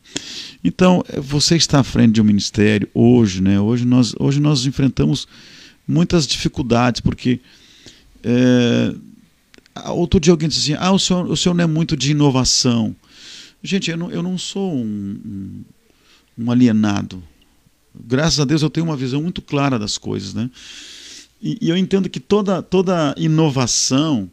Então, 0.62 1.02
você 1.16 1.56
está 1.56 1.80
à 1.80 1.84
frente 1.84 2.14
de 2.14 2.20
um 2.20 2.24
ministério 2.24 2.88
hoje, 2.92 3.40
né? 3.40 3.58
hoje, 3.58 3.86
nós, 3.86 4.14
hoje 4.18 4.40
nós 4.40 4.66
enfrentamos 4.66 5.26
muitas 5.86 6.26
dificuldades, 6.26 7.00
porque 7.00 7.40
é, 8.22 8.94
Outro 9.86 10.18
dia 10.20 10.32
alguém 10.32 10.48
disse 10.48 10.72
assim: 10.72 10.82
ah, 10.82 10.92
o 10.92 10.98
senhor, 10.98 11.30
o 11.30 11.36
senhor 11.36 11.54
não 11.54 11.64
é 11.64 11.66
muito 11.66 11.96
de 11.96 12.10
inovação. 12.10 12.94
Gente, 13.62 13.90
eu 13.90 13.96
não, 13.96 14.10
eu 14.10 14.22
não 14.22 14.38
sou 14.38 14.74
um, 14.74 15.62
um 16.38 16.50
alienado. 16.50 17.22
Graças 17.94 18.38
a 18.38 18.44
Deus 18.44 18.62
eu 18.62 18.70
tenho 18.70 18.86
uma 18.86 18.96
visão 18.96 19.22
muito 19.22 19.42
clara 19.42 19.78
das 19.78 19.98
coisas. 19.98 20.32
Né? 20.34 20.50
E, 21.42 21.58
e 21.60 21.68
eu 21.68 21.76
entendo 21.76 22.08
que 22.08 22.20
toda, 22.20 22.62
toda 22.62 23.14
inovação 23.16 24.30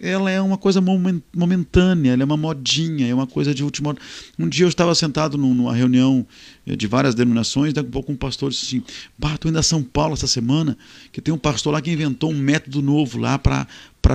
ela 0.00 0.30
é 0.30 0.40
uma 0.40 0.56
coisa 0.56 0.80
momentânea, 0.80 2.12
ela 2.12 2.22
é 2.22 2.24
uma 2.24 2.36
modinha, 2.36 3.08
é 3.08 3.14
uma 3.14 3.26
coisa 3.26 3.52
de 3.52 3.64
última 3.64 3.90
hora. 3.90 3.98
Um 4.38 4.48
dia 4.48 4.64
eu 4.64 4.68
estava 4.68 4.94
sentado 4.94 5.36
numa 5.36 5.74
reunião 5.74 6.24
eh, 6.66 6.76
de 6.76 6.86
várias 6.86 7.14
denominações, 7.14 7.72
daqui 7.72 7.88
a 7.88 7.92
pouco 7.92 8.12
um 8.12 8.16
pastor 8.16 8.50
disse 8.50 8.66
assim, 8.66 8.84
bah, 9.18 9.34
estou 9.34 9.48
indo 9.48 9.58
a 9.58 9.62
São 9.62 9.82
Paulo 9.82 10.14
essa 10.14 10.28
semana, 10.28 10.78
que 11.10 11.20
tem 11.20 11.34
um 11.34 11.38
pastor 11.38 11.72
lá 11.72 11.82
que 11.82 11.90
inventou 11.90 12.30
um 12.30 12.38
método 12.38 12.80
novo 12.80 13.18
lá 13.18 13.38
para 13.38 13.66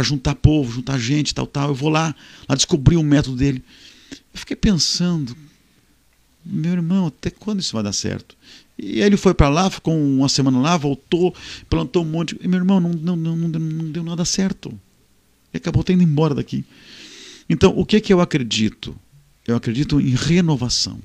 juntar 0.02 0.36
povo, 0.36 0.72
juntar 0.72 0.98
gente, 0.98 1.34
tal, 1.34 1.48
tal. 1.48 1.70
Eu 1.70 1.76
vou 1.76 1.90
lá, 1.90 2.16
lá 2.48 2.56
descobrir 2.56 2.98
o 2.98 3.04
método 3.04 3.38
dele. 3.38 3.64
Eu 4.34 4.40
fiquei 4.40 4.56
pensando, 4.56 5.36
meu 6.46 6.74
irmão, 6.74 7.08
até 7.08 7.30
quando 7.30 7.60
isso 7.60 7.74
vai 7.74 7.84
dar 7.84 7.94
certo? 7.94 8.36
E 8.78 9.02
ele 9.02 9.18
foi 9.18 9.34
para 9.34 9.50
lá, 9.50 9.70
ficou 9.70 9.96
uma 9.96 10.28
semana 10.28 10.60
lá, 10.60 10.78
voltou, 10.78 11.34
plantou 11.70 12.04
um 12.04 12.08
monte. 12.08 12.38
E 12.42 12.48
meu 12.48 12.60
irmão, 12.60 12.80
não, 12.80 12.92
não, 12.92 13.16
não, 13.16 13.36
não, 13.38 13.92
deu 13.92 14.04
nada 14.04 14.26
certo. 14.26 14.78
E 15.54 15.58
acabou 15.58 15.84
tendo 15.84 16.02
embora 16.02 16.34
daqui. 16.34 16.66
Então, 17.48 17.74
o 17.78 17.86
que, 17.86 18.02
que 18.02 18.12
eu 18.12 18.20
acredito? 18.20 18.96
Eu 19.48 19.56
acredito 19.56 20.02
em 20.02 20.16
renovação. 20.16 21.00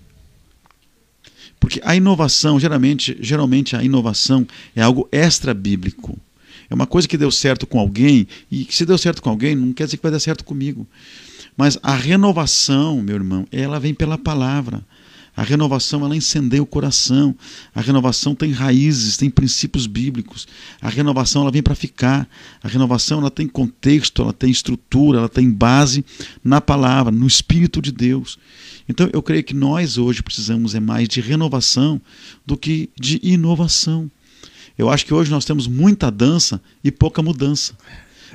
Porque 1.60 1.80
a 1.84 1.94
inovação, 1.94 2.58
geralmente, 2.58 3.16
geralmente 3.20 3.76
a 3.76 3.82
inovação 3.82 4.46
é 4.74 4.80
algo 4.80 5.08
extra-bíblico. 5.10 6.18
É 6.70 6.74
uma 6.74 6.86
coisa 6.86 7.08
que 7.08 7.16
deu 7.16 7.30
certo 7.30 7.66
com 7.66 7.78
alguém, 7.78 8.26
e 8.50 8.66
se 8.70 8.84
deu 8.84 8.98
certo 8.98 9.22
com 9.22 9.30
alguém, 9.30 9.54
não 9.54 9.72
quer 9.72 9.84
dizer 9.84 9.96
que 9.96 10.02
vai 10.02 10.12
dar 10.12 10.20
certo 10.20 10.44
comigo. 10.44 10.86
Mas 11.56 11.78
a 11.82 11.94
renovação, 11.94 13.02
meu 13.02 13.16
irmão, 13.16 13.46
ela 13.50 13.80
vem 13.80 13.94
pela 13.94 14.18
palavra. 14.18 14.84
A 15.38 15.42
renovação 15.44 16.04
ela 16.04 16.16
incendeia 16.16 16.60
o 16.60 16.66
coração. 16.66 17.32
A 17.72 17.80
renovação 17.80 18.34
tem 18.34 18.50
raízes, 18.50 19.16
tem 19.16 19.30
princípios 19.30 19.86
bíblicos. 19.86 20.48
A 20.80 20.88
renovação 20.88 21.42
ela 21.42 21.50
vem 21.52 21.62
para 21.62 21.76
ficar. 21.76 22.28
A 22.60 22.66
renovação 22.66 23.20
ela 23.20 23.30
tem 23.30 23.46
contexto, 23.46 24.20
ela 24.20 24.32
tem 24.32 24.50
estrutura, 24.50 25.18
ela 25.18 25.28
tem 25.28 25.48
base 25.48 26.04
na 26.42 26.60
palavra, 26.60 27.12
no 27.12 27.24
espírito 27.24 27.80
de 27.80 27.92
Deus. 27.92 28.36
Então 28.88 29.08
eu 29.12 29.22
creio 29.22 29.44
que 29.44 29.54
nós 29.54 29.96
hoje 29.96 30.24
precisamos 30.24 30.74
é 30.74 30.80
mais 30.80 31.06
de 31.08 31.20
renovação 31.20 32.00
do 32.44 32.56
que 32.56 32.90
de 32.98 33.20
inovação. 33.22 34.10
Eu 34.78 34.88
acho 34.88 35.04
que 35.04 35.12
hoje 35.12 35.30
nós 35.30 35.44
temos 35.44 35.66
muita 35.66 36.08
dança 36.08 36.62
e 36.84 36.92
pouca 36.92 37.20
mudança. 37.20 37.76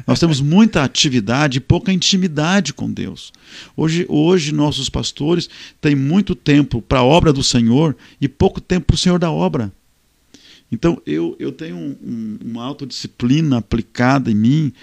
Nós 0.06 0.20
temos 0.20 0.42
muita 0.42 0.84
atividade 0.84 1.58
e 1.58 1.62
pouca 1.62 1.94
intimidade 1.94 2.74
com 2.74 2.92
Deus. 2.92 3.32
Hoje, 3.78 4.06
hoje 4.10 4.52
nossos 4.52 4.90
pastores 4.90 5.50
têm 5.80 5.96
muito 5.96 6.36
tempo 6.36 6.82
para 6.82 7.00
a 7.00 7.04
obra 7.04 7.32
do 7.32 7.44
Senhor 7.44 7.96
e 8.20 8.28
pouco 8.28 8.60
tempo 8.60 8.88
para 8.88 8.96
o 8.96 8.98
Senhor 8.98 9.20
da 9.20 9.32
obra. 9.32 9.72
Então 10.72 11.00
eu, 11.06 11.36
eu 11.40 11.52
tenho 11.52 11.76
um, 11.78 11.96
um, 12.04 12.38
uma 12.44 12.64
autodisciplina 12.64 13.58
aplicada 13.58 14.32
em 14.32 14.36
mim 14.36 14.74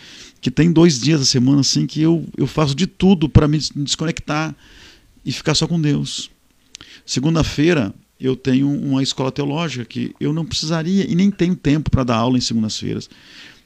que 0.40 0.51
tem 0.51 0.70
dois 0.70 1.01
dias 1.01 1.18
da 1.18 1.27
semana 1.27 1.61
assim 1.61 1.85
que 1.85 2.01
eu, 2.01 2.25
eu 2.37 2.46
faço 2.46 2.77
de 2.77 2.87
tudo 2.87 3.29
para 3.29 3.49
me 3.49 3.59
desconectar 3.75 4.55
e 5.25 5.33
ficar 5.33 5.55
só 5.55 5.66
com 5.66 5.81
Deus. 5.81 6.31
Segunda-feira 7.05 7.92
eu 8.20 8.37
tenho 8.37 8.70
uma 8.70 9.02
escola 9.02 9.33
teológica 9.33 9.85
que 9.85 10.14
eu 10.20 10.33
não 10.33 10.44
precisaria 10.44 11.11
e 11.11 11.14
nem 11.14 11.30
tenho 11.30 11.56
tempo 11.56 11.90
para 11.90 12.04
dar 12.04 12.16
aula 12.16 12.37
em 12.37 12.40
segundas-feiras. 12.40 13.09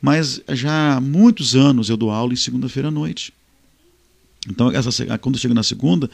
Mas 0.01 0.41
já 0.51 0.97
há 0.97 1.01
muitos 1.01 1.57
anos 1.57 1.89
eu 1.89 1.97
dou 1.97 2.11
aula 2.11 2.33
em 2.33 2.37
segunda-feira 2.37 2.89
à 2.89 2.91
noite. 2.91 3.33
Então, 4.49 4.71
essa, 4.71 5.19
quando 5.19 5.37
eu 5.37 5.41
chego 5.41 5.55
na 5.55 5.63
segunda, 5.63 6.09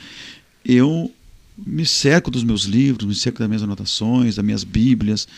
eu 0.65 1.13
me 1.59 1.85
cerco 1.85 2.31
dos 2.31 2.45
meus 2.45 2.63
livros, 2.63 3.07
me 3.07 3.15
cerco 3.15 3.39
das 3.39 3.49
minhas 3.49 3.63
anotações, 3.63 4.37
das 4.37 4.45
minhas 4.45 4.65
bíblias, 4.65 5.29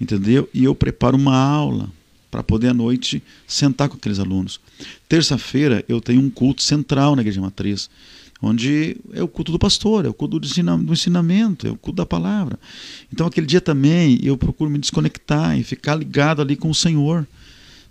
entendeu? 0.00 0.48
E 0.54 0.64
eu 0.64 0.74
preparo 0.74 1.16
uma 1.16 1.36
aula 1.36 1.90
para 2.30 2.42
poder 2.42 2.68
à 2.68 2.74
noite 2.74 3.22
sentar 3.46 3.88
com 3.88 3.96
aqueles 3.96 4.18
alunos. 4.18 4.60
Terça-feira 5.08 5.84
eu 5.88 6.00
tenho 6.00 6.20
um 6.20 6.30
culto 6.30 6.62
central 6.62 7.16
na 7.16 7.22
Igreja 7.22 7.40
Matriz 7.40 7.90
onde 8.40 8.96
é 9.12 9.22
o 9.22 9.28
culto 9.28 9.50
do 9.50 9.58
pastor, 9.58 10.04
é 10.04 10.08
o 10.08 10.14
culto 10.14 10.38
do 10.38 10.92
ensinamento, 10.92 11.66
é 11.66 11.70
o 11.70 11.76
culto 11.76 11.96
da 11.96 12.06
palavra. 12.06 12.58
Então, 13.12 13.26
aquele 13.26 13.46
dia 13.46 13.60
também 13.60 14.18
eu 14.22 14.36
procuro 14.36 14.70
me 14.70 14.78
desconectar 14.78 15.58
e 15.58 15.62
ficar 15.62 15.96
ligado 15.96 16.40
ali 16.40 16.56
com 16.56 16.70
o 16.70 16.74
Senhor 16.74 17.26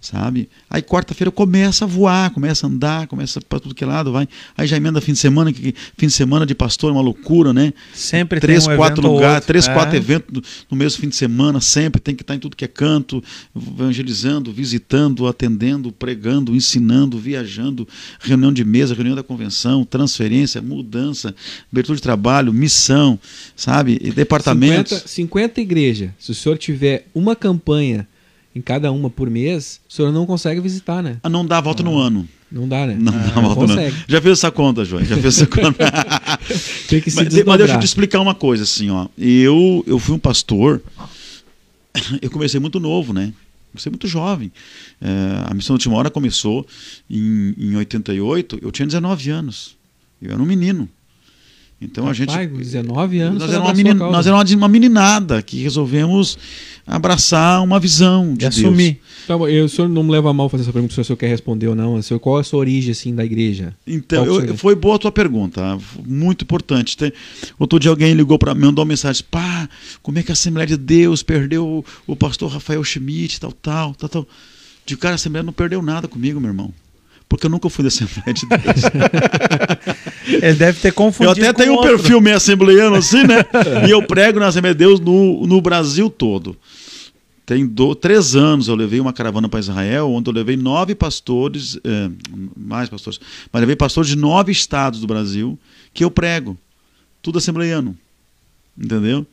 sabe? 0.08 0.48
Aí 0.70 0.82
quarta-feira 0.82 1.30
começa 1.30 1.84
a 1.84 1.88
voar, 1.88 2.30
começa 2.32 2.66
a 2.66 2.70
andar, 2.70 3.08
começa 3.08 3.42
para 3.42 3.60
tudo 3.60 3.76
que 3.76 3.84
é 3.84 3.88
lado, 3.88 4.12
vai. 4.12 4.28
Aí 4.58 4.66
já 4.66 4.78
emenda 4.78 5.02
fim 5.02 5.12
de 5.12 5.20
semana, 5.20 5.52
que 5.52 5.76
fim 5.98 6.08
de 6.08 6.14
semana 6.14 6.46
de 6.46 6.56
pastor 6.56 6.92
é 6.92 6.94
uma 6.94 7.02
loucura, 7.02 7.52
né? 7.52 7.74
Sempre 7.94 8.40
três, 8.40 8.66
tem 8.66 8.74
um 8.74 8.78
quatro 8.78 9.06
lugares, 9.06 9.46
três, 9.46 9.68
é. 9.68 9.74
quatro 9.74 9.98
eventos 9.98 10.66
no 10.72 10.78
mesmo 10.78 11.02
fim 11.02 11.10
de 11.10 11.16
semana, 11.16 11.60
sempre 11.60 12.00
tem 12.00 12.16
que 12.16 12.24
estar 12.24 12.36
em 12.36 12.40
tudo 12.40 12.56
que 12.56 12.64
é 12.64 12.70
canto, 12.70 13.22
evangelizando, 13.56 14.52
visitando, 14.52 15.28
atendendo, 15.28 15.92
pregando, 15.92 16.56
ensinando, 16.56 17.20
viajando, 17.20 17.86
reunião 18.22 18.54
de 18.54 18.64
mesa, 18.64 18.94
reunião 18.94 19.16
da 19.16 19.24
convenção, 19.24 19.84
transferência, 19.84 20.62
mudança, 20.62 21.36
abertura 21.70 21.98
de 21.98 22.02
trabalho, 22.02 22.54
missão, 22.54 23.20
sabe? 23.58 24.00
E 24.02 24.12
departamentos. 24.12 25.00
50, 25.00 25.08
50 25.08 25.62
igrejas. 25.62 26.12
Se 26.18 26.32
o 26.32 26.36
senhor 26.36 26.58
tiver 26.58 27.08
uma 27.14 27.36
campanha 27.36 28.08
em 28.58 28.62
cada 28.62 28.92
uma 28.92 29.10
por 29.10 29.30
mês, 29.30 29.80
o 29.88 29.94
senhor 29.94 30.12
não 30.12 30.26
consegue 30.26 30.60
visitar, 30.60 31.04
né? 31.04 31.18
Ah, 31.22 31.30
não 31.30 31.46
dá 31.46 31.60
a 31.60 31.62
volta 31.62 31.84
ah, 31.84 31.86
no 31.86 31.98
ano. 31.98 32.28
Não 32.52 32.68
dá, 32.68 32.88
né? 32.88 32.98
Não 33.00 33.14
ah, 33.14 33.18
dá 33.18 33.38
a 33.38 33.42
volta 33.42 33.68
no 33.68 33.80
ano. 33.80 33.96
Já 34.08 34.22
fez 34.22 34.40
essa 34.40 34.52
conta, 34.52 34.84
João? 34.84 35.04
Já 35.06 35.16
fez 35.16 35.26
essa 35.26 35.46
conta. 35.48 35.86
Tem 36.90 37.00
que 37.00 37.12
se 37.12 37.18
mas, 37.18 37.44
mas 37.46 37.58
deixa 37.60 37.76
eu 37.76 37.80
te 37.80 37.86
explicar 37.86 38.20
uma 38.20 38.34
coisa, 38.34 38.64
assim, 38.64 38.90
ó. 38.90 39.08
Eu, 39.16 39.84
eu 39.86 40.00
fui 40.00 40.16
um 40.16 40.20
pastor, 40.20 40.82
eu 42.20 42.32
comecei 42.32 42.60
muito 42.60 42.80
novo, 42.80 43.14
né? 43.14 43.32
Comecei 43.72 43.92
muito 43.92 44.08
jovem. 44.08 44.52
É, 45.00 45.52
a 45.52 45.54
missão 45.54 45.78
de 45.78 45.88
hora 45.88 46.10
começou 46.10 46.66
em, 47.08 47.54
em 47.58 47.76
88, 47.76 48.60
eu 48.62 48.72
tinha 48.72 48.88
19 48.88 49.30
anos. 49.30 49.76
Eu 50.20 50.32
era 50.32 50.42
um 50.42 50.46
menino. 50.46 50.90
Então 51.80 52.08
a 52.08 52.14
gente. 52.14 52.36
19 52.48 53.20
anos. 53.20 53.40
Nós 53.40 53.52
éramos 53.52 53.80
uma, 53.80 54.12
nós 54.12 54.28
éramos 54.28 54.52
uma 54.52 54.68
meninada 54.68 55.42
que 55.42 55.62
resolvemos 55.62 56.38
abraçar 56.86 57.62
uma 57.62 57.80
visão 57.80 58.34
de 58.34 58.46
e 58.46 58.48
assumir. 58.48 59.00
Então, 59.26 59.48
eu, 59.48 59.66
o 59.66 59.70
senhor 59.70 59.90
não 59.90 60.04
me 60.04 60.12
leva 60.12 60.30
a 60.30 60.34
mal 60.34 60.48
fazer 60.48 60.64
essa 60.64 60.72
pergunta 60.72 60.94
se 60.94 61.02
o 61.02 61.04
senhor 61.04 61.18
quer 61.18 61.28
responder 61.28 61.68
ou 61.68 61.76
não. 61.76 62.02
Senhor, 62.02 62.20
qual 62.20 62.38
é 62.38 62.42
a 62.42 62.44
sua 62.44 62.60
origem 62.60 62.92
assim, 62.92 63.14
da 63.14 63.24
igreja? 63.24 63.76
Então, 63.86 64.26
eu, 64.26 64.56
foi 64.58 64.74
boa 64.74 64.96
a 64.96 65.00
tua 65.00 65.12
pergunta, 65.12 65.78
muito 66.06 66.44
importante. 66.44 66.98
Tem, 66.98 67.12
outro 67.60 67.80
dia 67.80 67.92
alguém 67.92 68.14
ligou 68.14 68.40
para 68.40 68.56
mim, 68.56 68.62
mandou 68.62 68.84
uma 68.84 68.90
mensagem: 68.90 69.24
pá, 69.30 69.70
como 70.02 70.18
é 70.18 70.24
que 70.24 70.32
a 70.32 70.34
Assembleia 70.34 70.66
de 70.66 70.78
Deus 70.78 71.22
perdeu 71.22 71.68
o, 71.68 71.86
o 72.08 72.16
pastor 72.16 72.50
Rafael 72.50 72.84
Schmidt, 72.84 73.40
tal, 73.40 73.52
tal, 73.52 73.94
tal, 73.94 74.10
tal. 74.10 74.28
De 74.86 74.96
cara, 74.96 75.14
a 75.14 75.16
Assembleia 75.16 75.44
não 75.44 75.54
perdeu 75.54 75.82
nada 75.82 76.08
comigo, 76.08 76.40
meu 76.40 76.50
irmão 76.50 76.74
porque 77.30 77.46
eu 77.46 77.50
nunca 77.50 77.70
fui 77.70 77.84
da 77.84 77.90
Assembleia 77.90 78.34
de 78.34 78.48
Deus. 78.48 78.82
Ele 80.42 80.56
deve 80.56 80.80
ter 80.80 80.94
confundido. 80.94 81.40
Eu 81.40 81.50
até 81.50 81.54
tenho 81.54 81.74
um 81.74 81.76
outro. 81.76 81.98
perfil 81.98 82.22
meio 82.22 82.38
assembleiano 82.38 82.96
assim, 82.96 83.24
né? 83.24 83.46
e 83.88 83.92
eu 83.92 84.02
prego 84.04 84.40
na 84.40 84.48
Assembleia 84.48 84.74
de 84.74 84.80
Deus 84.80 85.00
no, 85.00 85.46
no 85.46 85.62
Brasil 85.62 86.10
todo. 86.10 86.58
Tem 87.46 87.66
do, 87.66 87.96
três 87.96 88.36
anos 88.36 88.68
eu 88.68 88.76
levei 88.76 89.00
uma 89.00 89.14
caravana 89.14 89.48
para 89.48 89.60
Israel, 89.60 90.12
onde 90.12 90.30
eu 90.30 90.34
levei 90.34 90.58
nove 90.58 90.94
pastores, 90.94 91.80
é, 91.84 92.10
mais 92.58 92.90
pastores, 92.90 93.20
mas 93.52 93.62
levei 93.62 93.76
pastores 93.76 94.10
de 94.10 94.18
nove 94.18 94.52
estados 94.52 95.00
do 95.00 95.08
Brasil 95.08 95.58
que 95.94 96.04
eu 96.04 96.12
prego. 96.12 96.58
Tudo 97.22 97.38
assembleiano. 97.38 97.98
Entendeu? 98.78 99.26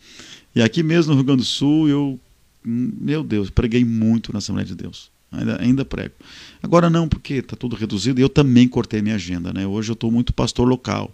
E 0.55 0.63
aqui 0.63 0.83
mesmo 0.83 1.11
no 1.11 1.17
Rio 1.17 1.27
Grande 1.27 1.43
do 1.43 1.47
Sul, 1.47 1.89
eu, 1.89 2.21
meu 2.65 3.23
Deus, 3.25 3.51
preguei 3.51 3.85
muito 3.85 4.33
na 4.33 4.39
Assembleia 4.39 4.67
de 4.67 4.75
Deus. 4.75 5.11
Ainda, 5.39 5.63
ainda 5.63 5.85
prego. 5.85 6.15
Agora 6.63 6.89
não, 6.89 7.09
porque 7.09 7.35
está 7.35 7.57
tudo 7.57 7.77
reduzido 7.77 8.21
e 8.21 8.23
eu 8.23 8.29
também 8.29 8.67
cortei 8.69 9.03
minha 9.03 9.15
agenda. 9.17 9.53
Né? 9.53 9.67
Hoje 9.67 9.91
eu 9.91 9.95
estou 9.95 10.11
muito 10.11 10.33
pastor 10.33 10.67
local. 10.67 11.13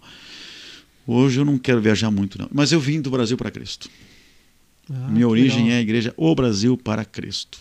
Hoje 1.06 1.40
eu 1.40 1.44
não 1.44 1.58
quero 1.58 1.80
viajar 1.80 2.10
muito, 2.10 2.38
não. 2.38 2.48
Mas 2.52 2.72
eu 2.72 2.80
vim 2.80 3.00
do 3.00 3.10
Brasil 3.10 3.36
para 3.36 3.50
Cristo. 3.50 3.88
Ah, 4.88 5.08
Minha 5.08 5.28
origem 5.28 5.64
legal. 5.64 5.72
é 5.72 5.78
a 5.78 5.80
igreja 5.80 6.14
O 6.16 6.34
Brasil 6.34 6.76
para 6.76 7.04
Cristo. 7.04 7.58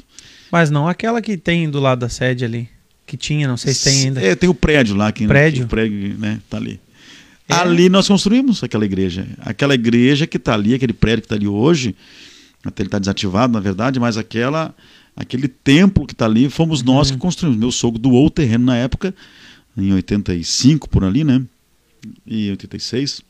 Mas 0.51 0.69
não 0.69 0.87
aquela 0.87 1.21
que 1.21 1.37
tem 1.37 1.69
do 1.69 1.79
lado 1.79 1.99
da 1.99 2.09
sede 2.09 2.43
ali. 2.43 2.67
Que 3.05 3.17
tinha, 3.17 3.47
não 3.47 3.57
sei 3.57 3.73
se 3.73 3.83
tem 3.85 4.03
ainda. 4.05 4.21
É, 4.21 4.35
tem 4.35 4.49
o 4.49 4.53
prédio 4.53 4.95
lá. 4.95 5.11
Que, 5.11 5.25
prédio? 5.25 5.61
Que 5.61 5.65
o 5.65 5.67
prédio, 5.67 6.17
né, 6.17 6.39
tá 6.49 6.57
ali. 6.57 6.79
É. 7.47 7.53
Ali 7.55 7.89
nós 7.89 8.07
construímos 8.07 8.63
aquela 8.63 8.85
igreja. 8.85 9.27
Aquela 9.39 9.73
igreja 9.73 10.27
que 10.27 10.37
está 10.37 10.53
ali, 10.53 10.75
aquele 10.75 10.93
prédio 10.93 11.21
que 11.21 11.25
está 11.25 11.35
ali 11.35 11.47
hoje, 11.47 11.95
até 12.63 12.83
ele 12.83 12.87
está 12.87 12.99
desativado, 12.99 13.53
na 13.53 13.59
verdade, 13.59 13.99
mas 13.99 14.15
aquela 14.17 14.75
aquele 15.15 15.47
templo 15.47 16.05
que 16.05 16.13
está 16.13 16.25
ali, 16.25 16.49
fomos 16.49 16.81
nós 16.81 17.09
uhum. 17.09 17.15
que 17.15 17.21
construímos. 17.21 17.59
Meu 17.59 17.71
sogro 17.71 17.99
doou 17.99 18.27
o 18.27 18.29
terreno 18.29 18.65
na 18.65 18.75
época, 18.75 19.13
em 19.77 19.93
85 19.93 20.89
por 20.89 21.03
ali, 21.03 21.23
né? 21.23 21.43
E 22.25 22.49
86. 22.51 23.21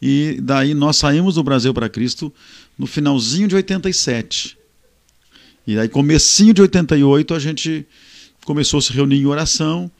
E 0.00 0.38
daí 0.42 0.74
nós 0.74 0.96
saímos 0.96 1.34
do 1.34 1.42
Brasil 1.42 1.74
para 1.74 1.88
Cristo 1.88 2.32
no 2.78 2.86
finalzinho 2.86 3.48
de 3.48 3.54
87. 3.56 4.56
E 5.66 5.78
aí 5.78 5.88
comecinho 5.88 6.54
de 6.54 6.62
88 6.62 7.34
a 7.34 7.38
gente 7.38 7.86
começou 8.44 8.78
a 8.78 8.82
se 8.82 8.92
reunir 8.92 9.18
em 9.18 9.26
oração 9.26 9.90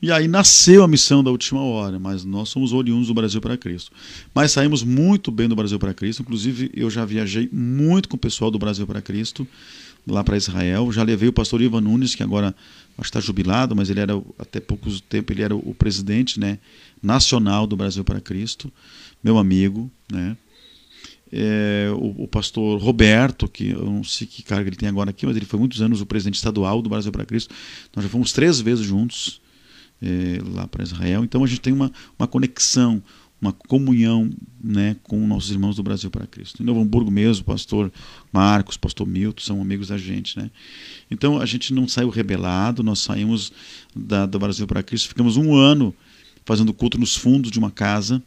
e 0.00 0.12
aí 0.12 0.28
nasceu 0.28 0.82
a 0.82 0.88
missão 0.88 1.24
da 1.24 1.30
última 1.30 1.62
hora, 1.62 1.98
mas 1.98 2.24
nós 2.24 2.50
somos 2.50 2.72
oriundos 2.72 3.08
do 3.08 3.14
Brasil 3.14 3.40
para 3.40 3.56
Cristo. 3.56 3.90
Mas 4.34 4.52
saímos 4.52 4.82
muito 4.82 5.30
bem 5.30 5.48
do 5.48 5.56
Brasil 5.56 5.78
para 5.78 5.94
Cristo, 5.94 6.22
inclusive 6.22 6.70
eu 6.74 6.90
já 6.90 7.04
viajei 7.04 7.48
muito 7.50 8.08
com 8.08 8.16
o 8.16 8.20
pessoal 8.20 8.50
do 8.50 8.58
Brasil 8.58 8.86
para 8.86 9.00
Cristo 9.00 9.46
lá 10.06 10.22
para 10.22 10.36
Israel. 10.36 10.92
Já 10.92 11.02
levei 11.02 11.28
o 11.28 11.32
pastor 11.32 11.62
Ivan 11.62 11.80
Nunes, 11.80 12.14
que 12.14 12.22
agora 12.22 12.54
está 13.02 13.20
jubilado, 13.20 13.74
mas 13.74 13.88
ele 13.88 14.00
era 14.00 14.22
até 14.38 14.60
pouco 14.60 14.90
tempo 15.02 15.32
ele 15.32 15.42
era 15.42 15.56
o 15.56 15.74
presidente, 15.74 16.38
né, 16.38 16.58
nacional 17.02 17.66
do 17.66 17.76
Brasil 17.76 18.04
para 18.04 18.20
Cristo, 18.20 18.72
meu 19.24 19.38
amigo, 19.38 19.90
né. 20.10 20.36
É, 21.32 21.88
o, 21.92 22.22
o, 22.22 22.28
pastor 22.28 22.80
Roberto, 22.80 23.48
que 23.48 23.70
eu 23.70 23.84
não 23.84 24.04
sei 24.04 24.28
que 24.28 24.44
carga 24.44 24.68
ele 24.68 24.76
tem 24.76 24.88
agora 24.88 25.10
aqui, 25.10 25.26
mas 25.26 25.36
ele 25.36 25.44
foi 25.44 25.58
muitos 25.58 25.82
anos 25.82 26.00
o 26.00 26.06
presidente 26.06 26.36
estadual 26.36 26.80
do 26.80 26.88
Brasil 26.88 27.10
para 27.10 27.26
Cristo. 27.26 27.52
Nós 27.94 28.04
já 28.04 28.08
fomos 28.08 28.32
três 28.32 28.60
vezes 28.60 28.86
juntos 28.86 29.40
é, 30.02 30.38
lá 30.54 30.66
para 30.66 30.82
Israel. 30.82 31.24
Então 31.24 31.42
a 31.42 31.46
gente 31.46 31.60
tem 31.60 31.72
uma, 31.72 31.90
uma 32.18 32.26
conexão, 32.26 33.02
uma 33.40 33.52
comunhão 33.52 34.30
né, 34.62 34.96
com 35.02 35.26
nossos 35.26 35.50
irmãos 35.50 35.76
do 35.76 35.82
Brasil 35.82 36.10
para 36.10 36.26
Cristo. 36.26 36.62
Em 36.62 36.66
Novo 36.66 36.80
Hamburgo 36.80 37.10
mesmo, 37.10 37.44
pastor 37.44 37.92
Marcos, 38.32 38.76
pastor 38.76 39.06
Milton, 39.06 39.42
são 39.42 39.60
amigos 39.60 39.88
da 39.88 39.98
gente. 39.98 40.38
Né? 40.38 40.50
Então 41.10 41.40
a 41.40 41.46
gente 41.46 41.72
não 41.72 41.86
saiu 41.86 42.08
rebelado, 42.08 42.82
nós 42.82 43.00
saímos 43.00 43.52
da, 43.94 44.26
do 44.26 44.38
Brasil 44.38 44.66
para 44.66 44.82
Cristo, 44.82 45.08
ficamos 45.08 45.36
um 45.36 45.54
ano 45.54 45.94
fazendo 46.44 46.72
culto 46.72 46.98
nos 46.98 47.16
fundos 47.16 47.50
de 47.50 47.58
uma 47.58 47.70
casa. 47.70 48.22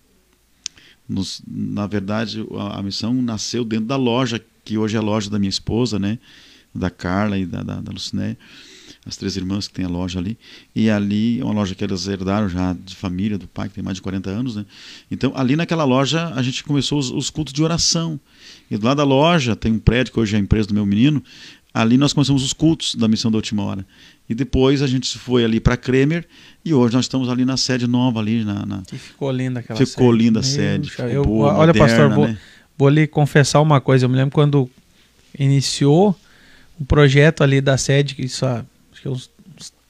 Nos, 1.07 1.41
na 1.47 1.87
verdade, 1.87 2.45
a, 2.51 2.79
a, 2.79 2.83
missão 2.83 3.13
nasceu 3.13 3.65
dentro 3.65 3.85
da 3.85 3.95
loja, 3.95 4.43
que 4.63 4.77
hoje 4.77 4.95
é 4.95 4.99
a 4.99 5.01
loja 5.01 5.27
da 5.27 5.39
minha 5.39 5.49
esposa, 5.49 5.97
né? 5.97 6.19
da 6.73 6.91
Carla 6.91 7.35
e 7.35 7.47
da, 7.47 7.63
da, 7.63 7.81
da 7.81 7.91
Lucinéia 7.91 8.37
as 9.05 9.15
três 9.15 9.35
irmãs 9.35 9.67
que 9.67 9.73
tem 9.73 9.85
a 9.85 9.89
loja 9.89 10.19
ali. 10.19 10.37
E 10.75 10.89
ali 10.89 11.39
é 11.39 11.43
uma 11.43 11.53
loja 11.53 11.73
que 11.73 11.83
elas 11.83 12.07
herdaram 12.07 12.49
já 12.49 12.73
de 12.73 12.95
família, 12.95 13.37
do 13.37 13.47
pai, 13.47 13.69
que 13.69 13.75
tem 13.75 13.83
mais 13.83 13.95
de 13.95 14.01
40 14.01 14.29
anos. 14.29 14.55
Né? 14.55 14.65
Então, 15.09 15.31
ali 15.35 15.55
naquela 15.55 15.83
loja, 15.83 16.27
a 16.35 16.41
gente 16.41 16.63
começou 16.63 16.99
os, 16.99 17.09
os 17.09 17.29
cultos 17.29 17.53
de 17.53 17.63
oração. 17.63 18.19
E 18.69 18.77
do 18.77 18.85
lado 18.85 18.97
da 18.97 19.03
loja, 19.03 19.55
tem 19.55 19.71
um 19.71 19.79
prédio 19.79 20.13
que 20.13 20.19
hoje 20.19 20.35
é 20.35 20.37
a 20.37 20.41
empresa 20.41 20.67
do 20.67 20.73
meu 20.73 20.85
menino. 20.85 21.23
Ali 21.73 21.97
nós 21.97 22.13
começamos 22.13 22.43
os 22.43 22.51
cultos 22.51 22.95
da 22.95 23.07
missão 23.07 23.31
da 23.31 23.37
última 23.37 23.63
hora. 23.63 23.85
E 24.27 24.35
depois 24.35 24.81
a 24.81 24.87
gente 24.87 25.17
foi 25.17 25.43
ali 25.43 25.59
para 25.59 25.77
Kremer 25.77 26.25
e 26.63 26.73
hoje 26.73 26.95
nós 26.95 27.05
estamos 27.05 27.29
ali 27.29 27.45
na 27.45 27.57
sede 27.57 27.87
nova 27.87 28.19
ali 28.19 28.43
na, 28.43 28.65
na... 28.65 28.83
E 28.91 28.97
ficou 28.97 29.31
linda 29.31 29.59
aquela 29.59 29.77
ficou 29.77 30.11
sede. 30.11 30.23
linda 30.23 30.39
a 30.39 30.43
sede, 30.43 30.89
ficou 30.91 31.07
eu, 31.07 31.23
boa, 31.23 31.53
olha 31.53 31.73
moderna, 31.73 31.87
pastor, 31.87 32.09
vou, 32.09 32.27
né? 32.27 32.37
vou 32.77 32.89
lhe 32.89 33.07
confessar 33.07 33.59
uma 33.61 33.81
coisa, 33.81 34.05
eu 34.05 34.09
me 34.09 34.15
lembro 34.15 34.31
quando 34.31 34.69
iniciou 35.37 36.15
o 36.79 36.85
projeto 36.85 37.43
ali 37.43 37.59
da 37.59 37.77
sede, 37.77 38.13
que 38.13 38.23
isso 38.23 38.45
há 38.45 38.63
acho 38.99 39.01
que 39.01 39.09
uns 39.09 39.29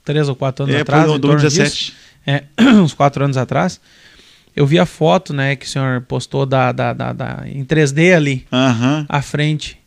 três 0.03 0.29
ou 0.29 0.35
quatro 0.35 0.63
anos 0.65 0.75
é, 0.75 0.81
atrás. 0.81 1.03
Foi 1.05 1.13
no 1.13 1.19
2017. 1.19 1.93
é, 2.25 2.43
uns 2.81 2.93
quatro 2.93 3.23
anos 3.23 3.37
atrás. 3.37 3.79
Eu 4.55 4.65
vi 4.65 4.77
a 4.79 4.85
foto, 4.85 5.33
né, 5.33 5.55
que 5.55 5.65
o 5.65 5.69
senhor 5.69 6.01
postou 6.01 6.45
da, 6.45 6.71
da, 6.71 6.91
da, 6.93 7.13
da 7.13 7.43
em 7.45 7.63
3D 7.63 8.13
ali, 8.15 8.45
Aham. 8.51 9.05
à 9.07 9.21
frente. 9.21 9.77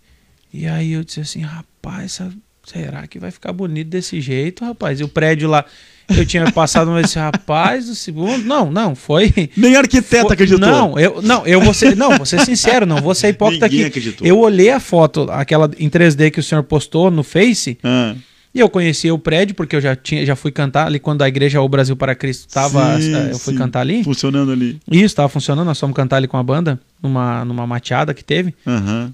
E 0.52 0.66
aí 0.66 0.92
eu 0.92 1.04
disse 1.04 1.20
assim, 1.20 1.40
rapaz, 1.42 2.04
essa- 2.04 2.32
será 2.64 3.06
que 3.06 3.18
vai 3.18 3.30
ficar 3.30 3.52
bonito 3.52 3.88
desse 3.88 4.20
jeito, 4.20 4.64
rapaz? 4.64 5.00
E 5.00 5.04
o 5.04 5.08
prédio 5.08 5.48
lá, 5.48 5.64
eu 6.08 6.24
tinha 6.24 6.50
passado 6.52 6.92
vez 6.94 7.06
assim, 7.06 7.18
rapaz, 7.18 7.86
do 7.86 7.94
segundo. 7.94 8.44
Não, 8.44 8.70
não, 8.70 8.94
foi. 8.94 9.32
Nem 9.56 9.76
arquiteto 9.76 10.26
foi- 10.26 10.32
acreditou. 10.34 10.60
Não, 10.60 10.98
eu, 10.98 11.20
não, 11.20 11.44
eu 11.46 11.60
vou 11.60 11.74
ser, 11.74 11.96
não, 11.96 12.16
vou 12.16 12.24
ser 12.24 12.40
sincero, 12.46 12.86
não 12.86 12.98
vou 13.02 13.14
ser 13.14 13.28
hipócrita 13.28 13.66
Ninguém 13.66 13.80
aqui. 13.86 13.88
acreditou. 13.98 14.26
Eu 14.26 14.38
olhei 14.38 14.70
a 14.70 14.78
foto, 14.80 15.26
aquela 15.30 15.70
em 15.78 15.90
3D 15.90 16.30
que 16.30 16.40
o 16.40 16.42
senhor 16.42 16.62
postou 16.62 17.10
no 17.10 17.22
Face, 17.24 17.78
Ah, 17.82 18.14
e 18.54 18.60
eu 18.60 18.68
conhecia 18.68 19.14
o 19.14 19.18
prédio, 19.18 19.54
porque 19.54 19.74
eu 19.76 19.80
já, 19.80 19.96
tinha, 19.96 20.24
já 20.26 20.36
fui 20.36 20.50
cantar 20.50 20.86
ali 20.86 20.98
quando 20.98 21.22
a 21.22 21.28
igreja 21.28 21.60
O 21.62 21.68
Brasil 21.68 21.96
para 21.96 22.14
Cristo 22.14 22.48
estava. 22.48 23.00
sim, 23.00 23.12
Eu 23.30 23.38
fui 23.38 23.52
sim. 23.54 23.58
cantar 23.58 23.80
ali. 23.80 24.04
Funcionando 24.04 24.52
ali. 24.52 24.78
Isso, 24.90 25.06
estava 25.06 25.28
funcionando, 25.28 25.66
nós 25.66 25.78
fomos 25.80 25.96
cantar 25.96 26.16
ali 26.16 26.28
com 26.28 26.36
a 26.36 26.42
banda, 26.42 26.78
numa, 27.02 27.44
numa 27.44 27.66
mateada 27.66 28.12
que 28.12 28.22
teve. 28.22 28.54
Aham. 28.66 29.12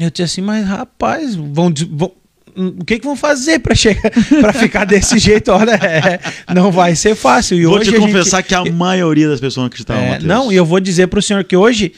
Eu 0.00 0.10
disse 0.10 0.22
assim, 0.22 0.40
mas 0.40 0.66
rapaz, 0.66 1.34
vão. 1.34 1.72
vão- 1.90 2.12
hum, 2.56 2.76
o 2.80 2.84
que, 2.84 2.98
que 2.98 3.04
vão 3.04 3.14
fazer 3.14 3.58
para 3.58 3.74
chegar 3.74 4.10
para 4.40 4.52
ficar 4.54 4.84
desse 4.86 5.18
jeito? 5.18 5.50
Olha, 5.52 5.72
é, 5.72 6.18
não 6.54 6.72
vai 6.72 6.96
ser 6.96 7.14
fácil. 7.14 7.58
E 7.58 7.66
Vou 7.66 7.74
hoje 7.76 7.90
te 7.90 7.96
a 7.96 8.00
gente- 8.00 8.06
confessar 8.10 8.42
que 8.42 8.54
a 8.54 8.64
maioria 8.64 9.28
das 9.28 9.38
pessoas 9.38 9.58
não 9.58 9.66
acreditavam, 9.66 10.02
é, 10.02 10.18
não, 10.20 10.50
e 10.50 10.56
eu 10.56 10.64
vou 10.64 10.80
dizer 10.80 11.08
pro 11.08 11.20
senhor 11.20 11.44
que 11.44 11.54
hoje 11.56 11.92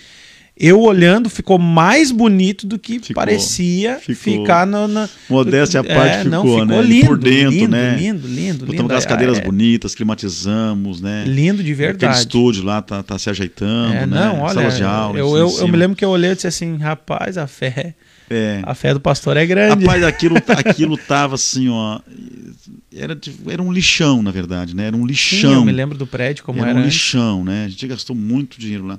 eu 0.57 0.81
olhando 0.81 1.29
ficou 1.29 1.59
mais 1.59 2.13
bonito 2.13 2.65
do 2.67 2.79
que 2.79 3.01
Ficou, 3.01 3.15
parecia 3.15 3.97
ficou. 3.99 4.15
ficar 4.43 4.65
no, 4.67 4.87
na 4.87 5.09
Modéstia 5.29 5.81
à 5.81 5.85
parte 5.85 6.19
ficou, 6.25 6.31
não, 6.31 6.43
ficou 6.45 6.65
né? 6.67 6.83
lindo, 6.83 7.07
Por 7.07 7.19
dentro, 7.19 7.51
lindo, 7.51 7.69
né? 7.73 7.97
lindo, 7.97 8.27
lindo, 8.29 8.53
Botamos 8.61 8.71
lindo. 8.73 8.85
aquelas 8.85 9.07
cadeiras 9.07 9.39
É, 9.39 9.41
bonitas, 9.43 9.95
climatizamos, 9.95 11.01
né? 11.01 11.25
lindo 11.27 11.63
de 11.63 11.73
Aquele 11.73 11.87
verdade. 11.89 12.19
estúdio 12.19 12.63
lá 12.63 12.81
tá, 12.81 13.03
tá 13.03 13.19
se 13.19 13.29
ajeitando, 13.29 13.95
É, 13.95 14.07
né? 14.07 14.27
não, 14.27 14.41
olha, 14.43 14.55
Sala 14.55 14.71
de 14.71 14.83
aula. 14.85 15.19
eu, 15.19 15.37
eu, 15.37 15.59
eu 15.59 15.69
me 15.69 15.77
lembro 15.77 15.97
que 15.97 16.05
eu 16.05 16.11
olhei 16.11 16.31
e 16.31 16.35
disse 16.37 16.47
assim, 16.47 16.77
rapaz, 16.77 17.37
a 17.37 17.49
fé, 17.49 17.95
É. 18.31 18.61
a 18.63 18.75
fé 18.75 18.95
do 18.95 19.01
pastor 19.01 19.37
é 19.37 19.45
grande. 19.45 19.85
Rapaz, 19.85 20.05
aquilo, 20.05 20.37
aquilo 20.65 20.97
tava 20.97 21.35
assim, 21.35 21.69
ó. 21.69 21.99
Era, 22.97 23.19
era 23.49 23.63
um 23.63 23.73
lixão, 23.73 24.23
na 24.23 24.31
verdade, 24.31 24.75
né? 24.75 24.87
Era 24.87 24.97
um 24.97 25.01
Sim, 25.01 25.07
lixão. 25.07 25.53
eu 25.53 25.65
me 25.65 25.73
lembro 25.73 25.99
do 25.99 26.07
prédio 26.07 26.45
como 26.45 26.61
era, 26.61 26.71
era, 26.71 26.79
um 26.79 26.83
antes. 26.83 26.95
lixão, 26.95 27.45
né? 27.45 27.65
A 27.65 27.69
gente 27.69 27.87
gastou 27.87 28.15
muito 28.15 28.59
dinheiro 28.59 28.87
lá. 28.87 28.99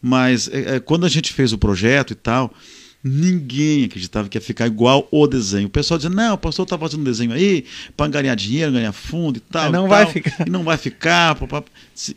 Mas 0.00 0.48
é, 0.48 0.76
é, 0.76 0.80
quando 0.80 1.04
a 1.04 1.08
gente 1.08 1.32
fez 1.32 1.52
o 1.52 1.58
projeto 1.58 2.12
e 2.12 2.14
tal, 2.14 2.54
ninguém 3.02 3.84
acreditava 3.84 4.28
que 4.28 4.38
ia 4.38 4.40
ficar 4.40 4.66
igual 4.66 5.06
o 5.10 5.26
desenho. 5.26 5.66
O 5.66 5.70
pessoal 5.70 5.98
dizia, 5.98 6.14
não, 6.14 6.34
o 6.34 6.38
pastor 6.38 6.64
tá 6.64 6.78
fazendo 6.78 7.00
um 7.00 7.04
desenho 7.04 7.32
aí 7.32 7.66
para 7.94 8.08
ganhar 8.08 8.34
dinheiro, 8.34 8.72
ganhar 8.72 8.92
fundo 8.92 9.36
e 9.36 9.40
tal. 9.40 9.70
Não 9.70 9.84
e 9.84 9.88
vai 9.88 10.04
tal, 10.04 10.12
ficar. 10.12 10.46
E 10.46 10.50
não 10.50 10.64
vai 10.64 10.76
ficar. 10.78 11.34
pá, 11.34 11.46
pá. 11.46 11.64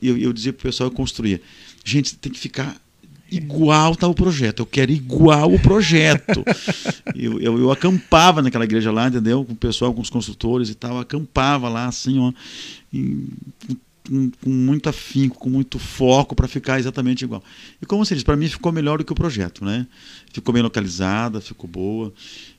Eu, 0.01 0.17
eu 0.17 0.31
dizia 0.31 0.53
pro 0.53 0.63
pessoal, 0.63 0.89
eu 0.89 0.95
construía. 0.95 1.41
Gente, 1.83 2.15
tem 2.15 2.31
que 2.31 2.39
ficar 2.39 2.75
igual 3.31 3.95
tá 3.95 4.07
o 4.07 4.13
projeto. 4.13 4.59
Eu 4.61 4.65
quero 4.65 4.91
igual 4.91 5.53
o 5.53 5.59
projeto. 5.59 6.43
eu, 7.15 7.39
eu, 7.41 7.59
eu 7.59 7.71
acampava 7.71 8.41
naquela 8.41 8.63
igreja 8.65 8.91
lá, 8.91 9.07
entendeu? 9.07 9.43
Com 9.43 9.53
o 9.53 9.55
pessoal, 9.55 9.93
com 9.93 10.01
os 10.01 10.09
construtores 10.09 10.69
e 10.69 10.75
tal. 10.75 10.99
Acampava 10.99 11.67
lá, 11.69 11.85
assim, 11.87 12.19
ó. 12.19 12.31
em- 12.93 13.27
com, 14.07 14.31
com 14.41 14.49
muito 14.49 14.87
afinco, 14.87 15.37
com 15.37 15.49
muito 15.49 15.77
foco 15.77 16.33
para 16.33 16.47
ficar 16.47 16.79
exatamente 16.79 17.23
igual. 17.25 17.43
E 17.81 17.85
como 17.85 18.05
você 18.05 18.13
disse, 18.15 18.23
para 18.23 18.37
mim 18.37 18.47
ficou 18.47 18.71
melhor 18.71 18.99
do 18.99 19.03
que 19.03 19.11
o 19.11 19.15
projeto, 19.15 19.65
né? 19.65 19.85
Ficou 20.31 20.53
bem 20.53 20.63
localizada, 20.63 21.41
ficou 21.41 21.69
boa. 21.69 22.13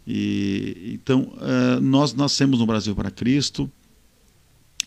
E 0.07 0.91
então 0.95 1.33
eh, 1.41 1.81
nós 1.81 2.13
nascemos 2.13 2.59
no 2.59 2.67
Brasil 2.67 2.95
para 2.95 3.11
Cristo. 3.11 3.71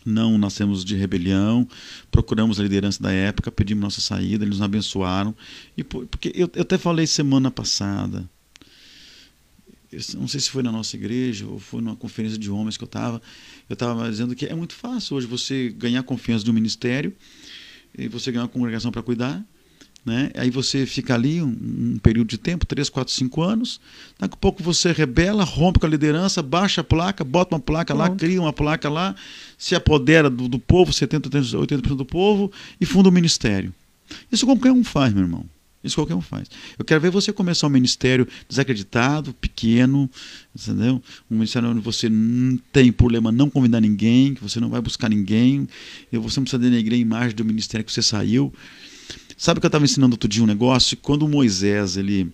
Não 0.06 0.38
nascemos 0.38 0.84
de 0.84 0.96
rebelião, 0.96 1.68
procuramos 2.10 2.60
a 2.60 2.64
liderança 2.64 3.02
da 3.02 3.12
época, 3.12 3.52
pedimos 3.52 3.82
nossa 3.84 4.02
saída, 4.02 4.44
eles 4.44 4.58
nos 4.58 4.62
abençoaram. 4.62 5.36
E 5.78 5.84
por- 5.84 6.06
porque 6.08 6.32
eu, 6.36 6.50
eu 6.56 6.62
até 6.64 6.78
falei 6.78 7.06
semana 7.06 7.52
passada, 7.52 8.28
não 10.16 10.28
sei 10.28 10.40
se 10.40 10.50
foi 10.50 10.64
na 10.64 10.72
nossa 10.72 10.96
igreja 10.96 11.46
ou 11.46 11.60
foi 11.60 11.82
numa 11.82 11.96
conferência 11.96 12.38
de 12.38 12.50
homens 12.50 12.78
que 12.78 12.84
eu 12.84 12.88
estava, 12.88 13.22
eu 13.70 13.74
estava 13.74 14.10
dizendo 14.10 14.34
que 14.36 14.46
é 14.46 14.56
muito 14.56 14.74
fácil 14.74 15.18
hoje 15.18 15.28
você 15.28 15.70
ganhar 15.70 16.02
confiança 16.04 16.46
do 16.46 16.54
ministério 16.54 17.14
e 17.98 18.08
você 18.08 18.32
ganhar 18.32 18.44
uma 18.44 18.50
congregação 18.50 18.90
para 18.90 19.04
cuidar, 19.04 19.44
né? 20.06 20.32
Aí 20.36 20.50
você 20.50 20.86
fica 20.86 21.14
ali 21.14 21.42
um, 21.42 21.56
um 21.96 22.00
período 22.02 22.28
de 22.28 22.38
tempo, 22.38 22.66
3, 22.66 22.90
4, 22.90 23.14
5 23.14 23.42
anos, 23.42 23.80
daqui 24.20 24.34
a 24.34 24.38
pouco 24.38 24.64
você 24.64 24.92
rebela, 24.92 25.44
rompe 25.44 25.80
com 25.80 25.86
a 25.86 25.90
liderança, 25.90 26.42
baixa 26.42 26.82
a 26.82 26.84
placa, 26.84 27.24
bota 27.24 27.56
uma 27.56 27.62
placa 27.62 27.94
lá, 27.94 28.06
Pronto. 28.06 28.20
cria 28.20 28.42
uma 28.42 28.54
placa 28.54 28.90
lá, 28.90 29.16
se 29.58 29.76
apodera 29.76 30.30
do, 30.30 30.48
do 30.48 30.60
povo, 30.60 30.92
70, 30.92 31.30
80% 31.30 31.96
do 31.96 32.06
povo 32.06 32.52
e 32.80 32.86
funda 32.86 33.10
um 33.10 33.12
ministério. 33.12 33.74
Isso 34.32 34.46
qualquer 34.46 34.72
um 34.72 34.84
faz, 34.84 35.14
meu 35.14 35.24
irmão. 35.24 35.46
Isso 35.84 35.96
qualquer 35.96 36.14
um 36.14 36.22
faz. 36.22 36.48
Eu 36.78 36.86
quero 36.86 37.02
ver 37.02 37.10
você 37.10 37.34
começar 37.34 37.66
um 37.66 37.70
ministério 37.70 38.28
desacreditado, 38.48 39.34
pequeno, 39.34 40.10
entendeu? 40.56 41.02
Um 41.30 41.36
ministério 41.36 41.70
onde 41.70 41.80
você 41.80 42.08
não 42.08 42.58
tem 42.72 42.92
problema 42.92 43.32
não 43.32 43.50
convidar 43.50 43.82
ninguém, 43.82 44.36
que 44.36 44.44
você 44.44 44.60
não 44.60 44.70
vai 44.70 44.80
buscar 44.80 45.10
ninguém, 45.10 45.68
e 46.12 46.18
você 46.18 46.40
não 46.40 46.44
precisa 46.44 46.62
denegrir 46.62 47.00
a 47.00 47.02
imagem 47.02 47.36
do 47.36 47.44
ministério 47.44 47.84
que 47.84 47.92
você 47.92 48.04
saiu. 48.04 48.54
Sabe 49.42 49.60
que 49.60 49.66
eu 49.66 49.70
estava 49.70 49.84
ensinando 49.84 50.14
outro 50.14 50.30
dia 50.30 50.44
um 50.44 50.46
negócio? 50.46 50.96
Quando 50.96 51.28
Moisés 51.28 51.98
ele, 51.98 52.32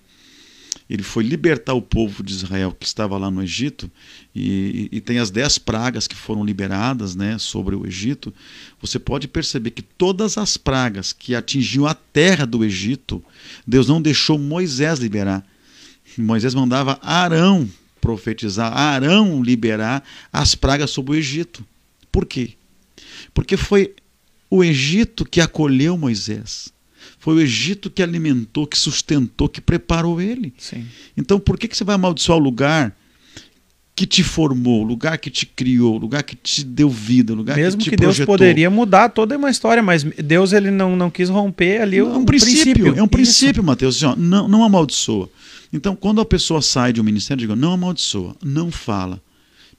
ele 0.89 1.01
foi 1.01 1.23
libertar 1.23 1.73
o 1.73 1.81
povo 1.81 2.21
de 2.21 2.33
Israel 2.33 2.75
que 2.77 2.85
estava 2.85 3.17
lá 3.17 3.31
no 3.31 3.41
Egito, 3.41 3.89
e, 4.35 4.89
e 4.91 4.99
tem 4.99 5.17
as 5.17 5.31
dez 5.31 5.57
pragas 5.57 6.05
que 6.05 6.17
foram 6.17 6.43
liberadas 6.43 7.15
né, 7.15 7.37
sobre 7.37 7.77
o 7.77 7.87
Egito, 7.87 8.33
você 8.81 8.99
pode 8.99 9.25
perceber 9.25 9.71
que 9.71 9.81
todas 9.81 10.37
as 10.37 10.57
pragas 10.57 11.13
que 11.13 11.33
atingiam 11.33 11.85
a 11.85 11.93
terra 11.93 12.45
do 12.45 12.61
Egito, 12.61 13.23
Deus 13.65 13.87
não 13.87 14.01
deixou 14.01 14.37
Moisés 14.37 14.99
liberar. 14.99 15.47
Moisés 16.17 16.53
mandava 16.53 16.99
Arão 17.01 17.69
profetizar, 18.01 18.73
Arão 18.73 19.41
liberar 19.41 20.03
as 20.29 20.55
pragas 20.55 20.89
sobre 20.89 21.13
o 21.13 21.15
Egito. 21.15 21.65
Por 22.11 22.25
quê? 22.25 22.55
Porque 23.33 23.55
foi 23.55 23.95
o 24.49 24.61
Egito 24.61 25.23
que 25.23 25.39
acolheu 25.39 25.97
Moisés. 25.97 26.75
Foi 27.19 27.35
o 27.35 27.39
Egito 27.39 27.89
que 27.89 28.03
alimentou, 28.03 28.67
que 28.67 28.77
sustentou, 28.77 29.49
que 29.49 29.59
preparou 29.59 30.21
ele. 30.21 30.53
Sim. 30.57 30.85
Então, 31.15 31.39
por 31.39 31.57
que, 31.57 31.67
que 31.67 31.75
você 31.75 31.83
vai 31.83 31.95
amaldiçoar 31.95 32.37
o 32.37 32.41
lugar 32.41 32.95
que 33.95 34.05
te 34.05 34.23
formou, 34.23 34.83
o 34.83 34.85
lugar 34.85 35.17
que 35.17 35.31
te 35.31 35.45
criou, 35.45 35.95
o 35.95 35.97
lugar 35.97 36.21
que 36.21 36.35
te 36.35 36.63
deu 36.63 36.87
vida, 36.87 37.33
o 37.33 37.35
lugar 37.35 37.57
Mesmo 37.57 37.79
que 37.79 37.85
te 37.85 37.89
que 37.89 37.95
Deus 37.95 38.17
projetou? 38.17 38.37
poderia 38.37 38.69
mudar 38.69 39.09
toda 39.09 39.35
uma 39.35 39.49
história, 39.49 39.81
mas 39.81 40.03
Deus 40.03 40.53
ele 40.53 40.69
não, 40.69 40.95
não 40.95 41.09
quis 41.09 41.29
romper 41.29 41.81
ali 41.81 41.99
o, 41.99 42.07
É 42.07 42.17
um 42.17 42.21
o 42.21 42.25
princípio, 42.25 42.87
é 42.89 42.91
um 42.91 43.05
Isso. 43.05 43.07
princípio, 43.07 43.63
Mateus. 43.63 44.03
Assim, 44.03 44.19
não, 44.21 44.47
não 44.47 44.63
amaldiçoa. 44.63 45.27
Então, 45.73 45.95
quando 45.95 46.21
a 46.21 46.25
pessoa 46.25 46.61
sai 46.61 46.93
de 46.93 47.01
um 47.01 47.03
ministério, 47.03 47.41
diga, 47.41 47.55
não 47.55 47.73
amaldiçoa, 47.73 48.35
não 48.43 48.69
fala. 48.71 49.19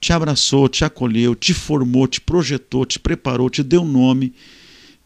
Te 0.01 0.13
abraçou, 0.13 0.69
te 0.69 0.85
acolheu, 0.85 1.37
te 1.37 1.55
formou, 1.55 2.09
te 2.09 2.21
projetou, 2.21 2.85
te 2.85 2.99
preparou, 2.99 3.49
te 3.49 3.63
deu 3.63 3.85
nome, 3.85 4.35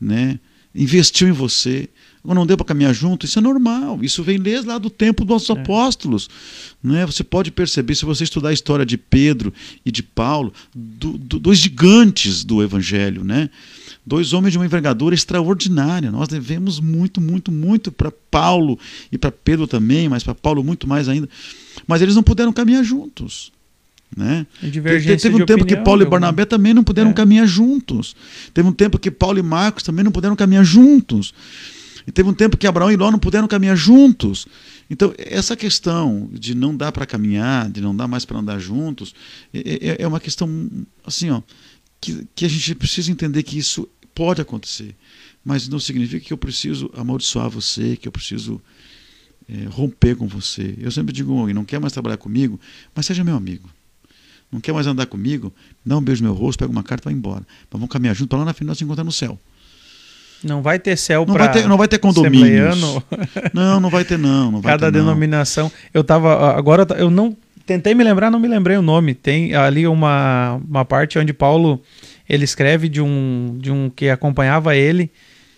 né? 0.01 0.39
investiu 0.75 1.29
em 1.29 1.33
você. 1.33 1.89
Agora, 2.25 2.39
Não 2.39 2.47
deu 2.47 2.57
para 2.57 2.67
caminhar 2.67 2.95
junto, 2.95 3.27
isso 3.27 3.39
é 3.39 3.43
normal. 3.43 3.99
Isso 4.01 4.23
vem 4.23 4.39
desde 4.39 4.69
lá 4.69 4.79
do 4.79 4.89
tempo 4.89 5.25
dos 5.25 5.49
É. 5.51 5.53
apóstolos. 5.53 6.29
Né? 6.83 7.05
Você 7.05 7.25
pode 7.25 7.51
perceber, 7.51 7.95
se 7.97 8.05
você 8.05 8.23
estudar 8.23 8.51
a 8.51 8.53
história 8.53 8.87
de 8.87 8.97
Pedro 8.97 9.53
e 9.85 9.91
de 9.91 10.03
Paulo, 10.05 10.53
do- 10.75 11.19
do- 11.19 11.39
dois 11.41 11.59
gigantes 11.59 12.45
do 12.45 12.63
evangelho, 12.63 13.25
né? 13.25 13.51
Dois 14.07 14.33
homens 14.33 14.53
de 14.53 14.59
uma 14.59 14.65
envergadura 14.65 15.15
extraordinária. 15.15 16.11
Nós 16.13 16.29
devemos 16.29 16.79
muito, 16.81 17.21
muito, 17.21 17.51
muito 17.53 17.91
para 17.91 18.13
Paulo 18.31 18.79
e 19.11 19.19
para 19.19 19.31
Pedro 19.33 19.67
também, 19.67 20.09
mas 20.09 20.23
para 20.23 20.35
Paulo 20.35 20.63
muito 20.63 20.87
mais 20.89 21.09
ainda. 21.09 21.29
Mas 21.87 22.03
eles 22.03 22.15
não 22.15 22.23
puderam 22.23 22.53
caminhar 22.53 22.85
juntos. 22.85 23.51
Né? 24.17 24.47
Teve 24.61 24.79
um 24.81 25.47
tempo 25.47 25.63
opinião, 25.63 25.67
que 25.67 25.77
Paulo 25.77 26.03
e 26.03 26.05
Barnabé 26.07 26.45
também 26.45 26.75
não 26.75 26.85
puderam 26.85 27.11
é. 27.11 27.15
caminhar 27.15 27.47
juntos. 27.47 28.15
Teve 28.53 28.69
um 28.69 28.73
tempo 28.73 28.99
que 28.99 29.11
Paulo 29.11 29.39
e 29.39 29.43
Marcos 29.43 29.83
também 29.83 30.05
não 30.05 30.13
puderam 30.13 30.37
caminhar 30.37 30.65
juntos. 30.65 31.33
E 32.07 32.13
teve 32.13 32.29
um 32.29 32.35
tempo 32.35 32.57
que 32.57 32.67
Abraão 32.67 32.91
e 32.91 32.97
Ló 32.97 33.11
não 33.11 33.19
puderam 33.19 33.47
caminhar 33.47 33.77
juntos. 33.77 34.47
Então, 34.91 35.15
essa 35.17 35.57
questão 35.57 36.29
de 36.33 36.55
não 36.55 36.77
dar 36.77 36.93
para 36.93 37.07
caminhar, 37.07 37.71
de 37.71 37.81
não 37.81 37.95
dar 37.95 38.09
mais 38.09 38.25
para 38.25 38.39
andar 38.39 38.59
juntos, 38.59 39.15
é, 39.53 39.59
é, 39.59 40.03
é, 40.03 40.07
uma 40.07 40.21
questão 40.21 40.71
assim, 41.05 41.31
ó, 41.31 41.43
que, 42.01 42.27
que 42.35 42.45
a 42.45 42.49
gente 42.49 42.75
precisa 42.75 43.11
entender 43.11 43.43
que 43.43 43.59
isso 43.59 43.89
pode 44.15 44.41
acontecer. 44.41 44.95
Mas 45.45 45.69
não 45.69 45.79
significa 45.79 46.25
que 46.25 46.33
eu 46.33 46.39
preciso 46.39 46.91
amaldiçoar 46.97 47.49
você, 47.49 47.97
que 47.97 48.07
eu 48.07 48.13
preciso 48.13 48.61
é, 49.49 49.65
romper 49.67 50.17
com 50.17 50.27
você. 50.27 50.75
Eu 50.79 50.91
sempre 50.91 51.13
digo, 51.13 51.53
não 51.53 51.65
quer 51.65 51.81
mais 51.81 51.93
trabalhar 51.93 52.17
comigo, 52.17 52.61
mas 52.95 53.07
seja 53.07 53.25
meu 53.25 53.37
amigo. 53.37 53.69
Não 54.51 54.61
quer 54.61 54.73
mais 54.73 54.87
andar 54.87 55.07
comigo? 55.07 55.53
Dá 55.85 55.97
um 55.97 56.03
beijo 56.03 56.23
no 56.23 56.29
meu 56.29 56.39
rosto, 56.39 56.59
pega 56.59 56.71
uma 56.71 56.83
carta 56.83 57.05
e 57.05 57.07
vai 57.07 57.15
embora. 57.15 57.47
Mas 57.71 57.81
vamos 57.81 57.89
caminhar 57.89 58.15
junto 58.15 58.29
para 58.29 58.41
lá 58.41 58.45
na 58.45 58.53
frente 58.53 58.69
nós 58.69 58.79
se 58.79 58.85
encontrar 58.85 59.05
no 59.05 59.13
céu. 59.13 59.41
Não 60.45 60.63
vai 60.63 60.79
ter 60.79 60.97
céu 60.97 61.25
para 61.25 61.49
ter, 61.49 61.69
não 61.69 61.77
vai 61.77 61.89
ter 61.89 61.99
condomínios. 61.99 62.81
Não, 63.53 63.81
não 63.81 63.91
vai 63.91 64.05
ter 64.05 64.19
não. 64.19 64.51
não 64.51 64.61
vai 64.61 64.73
Cada 64.73 64.87
ter, 64.91 64.99
denominação. 64.99 65.65
Não. 65.65 65.73
Eu 65.95 66.05
tava 66.05 66.57
agora 66.57 66.87
eu 66.97 67.11
não 67.11 67.37
tentei 67.67 67.95
me 67.95 68.03
lembrar, 68.03 68.31
não 68.31 68.41
me 68.41 68.49
lembrei 68.49 68.77
o 68.77 68.83
nome. 68.83 69.15
Tem 69.15 69.55
ali 69.55 69.87
uma, 69.87 70.61
uma 70.69 70.85
parte 70.85 71.19
onde 71.19 71.33
Paulo 71.33 71.81
ele 72.29 72.45
escreve 72.45 72.89
de 72.89 73.01
um 73.01 73.57
de 73.59 73.71
um 73.71 73.91
que 73.91 74.09
acompanhava 74.09 74.75
ele 74.77 75.11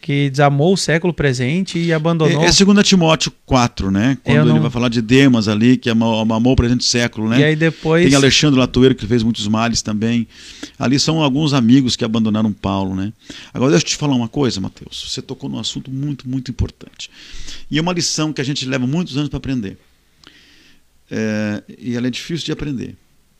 que 0.04 0.28
desamou 0.28 0.74
o 0.74 0.76
século 0.76 1.14
presente 1.14 1.78
e 1.78 1.90
abandonou. 1.90 2.44
É, 2.44 2.48
é 2.48 2.52
2 2.52 2.86
Timóteo 2.86 3.32
4, 3.46 3.90
né? 3.90 4.18
Quando 4.22 4.44
não... 4.44 4.50
ele 4.50 4.60
vai 4.60 4.70
falar 4.70 4.90
de 4.90 5.00
Demas 5.00 5.48
ali, 5.48 5.78
que 5.78 5.88
amou, 5.88 6.22
o 6.22 6.56
presente 6.56 6.84
século, 6.84 7.26
né? 7.26 7.40
E 7.40 7.44
aí 7.44 7.56
depois. 7.56 8.04
Tem 8.04 8.14
Alexandre 8.14 8.60
Latoeiro, 8.60 8.94
que 8.94 9.06
fez 9.06 9.22
muitos 9.22 9.48
males 9.48 9.80
também. 9.80 10.28
Ali 10.78 11.00
são 11.00 11.22
alguns 11.22 11.54
amigos 11.54 11.96
que 11.96 12.04
abandonaram 12.04 12.52
Paulo, 12.52 12.94
né? 12.94 13.14
Agora, 13.54 13.70
deixa 13.70 13.86
eu 13.86 13.88
te 13.88 13.96
falar 13.96 14.14
uma 14.14 14.28
coisa, 14.28 14.60
Mateus. 14.60 15.06
Você 15.08 15.22
tocou 15.22 15.48
num 15.48 15.58
assunto 15.58 15.90
muito, 15.90 16.28
muito 16.28 16.50
importante. 16.50 17.10
E 17.70 17.78
é 17.78 17.80
uma 17.80 17.94
lição 17.94 18.30
que 18.30 18.42
a 18.42 18.44
gente 18.44 18.66
leva 18.66 18.86
muitos 18.86 19.16
anos 19.16 19.30
para 19.30 19.38
aprender. 19.38 19.78
É, 21.10 21.62
e 21.78 21.96
ela 21.96 22.08
é 22.08 22.10
difícil 22.10 22.44
de 22.44 22.52
aprender. 22.52 22.94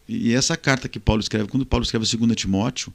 E 0.08 0.34
essa 0.34 0.56
carta 0.56 0.88
que 0.88 1.00
Paulo 1.00 1.20
escreve, 1.20 1.48
quando 1.48 1.64
Paulo 1.64 1.82
escreve 1.82 2.04
2 2.04 2.36
Timóteo, 2.36 2.92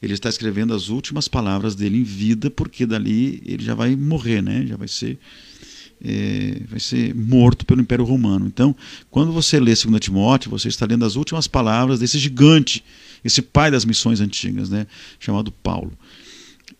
ele 0.00 0.14
está 0.14 0.28
escrevendo 0.28 0.72
as 0.72 0.88
últimas 0.88 1.26
palavras 1.26 1.74
dele 1.74 1.98
em 1.98 2.04
vida, 2.04 2.50
porque 2.50 2.86
dali 2.86 3.42
ele 3.44 3.64
já 3.64 3.74
vai 3.74 3.96
morrer, 3.96 4.40
né? 4.42 4.64
já 4.66 4.76
vai 4.76 4.86
ser, 4.86 5.18
é, 6.04 6.60
vai 6.68 6.78
ser 6.78 7.14
morto 7.14 7.66
pelo 7.66 7.80
Império 7.80 8.04
Romano. 8.04 8.46
Então, 8.46 8.76
quando 9.10 9.32
você 9.32 9.58
lê 9.58 9.74
2 9.74 10.00
Timóteo, 10.00 10.50
você 10.50 10.68
está 10.68 10.86
lendo 10.86 11.04
as 11.04 11.16
últimas 11.16 11.48
palavras 11.48 11.98
desse 11.98 12.18
gigante, 12.18 12.84
esse 13.24 13.42
pai 13.42 13.70
das 13.70 13.84
missões 13.84 14.20
antigas, 14.20 14.70
né? 14.70 14.86
chamado 15.18 15.50
Paulo. 15.50 15.92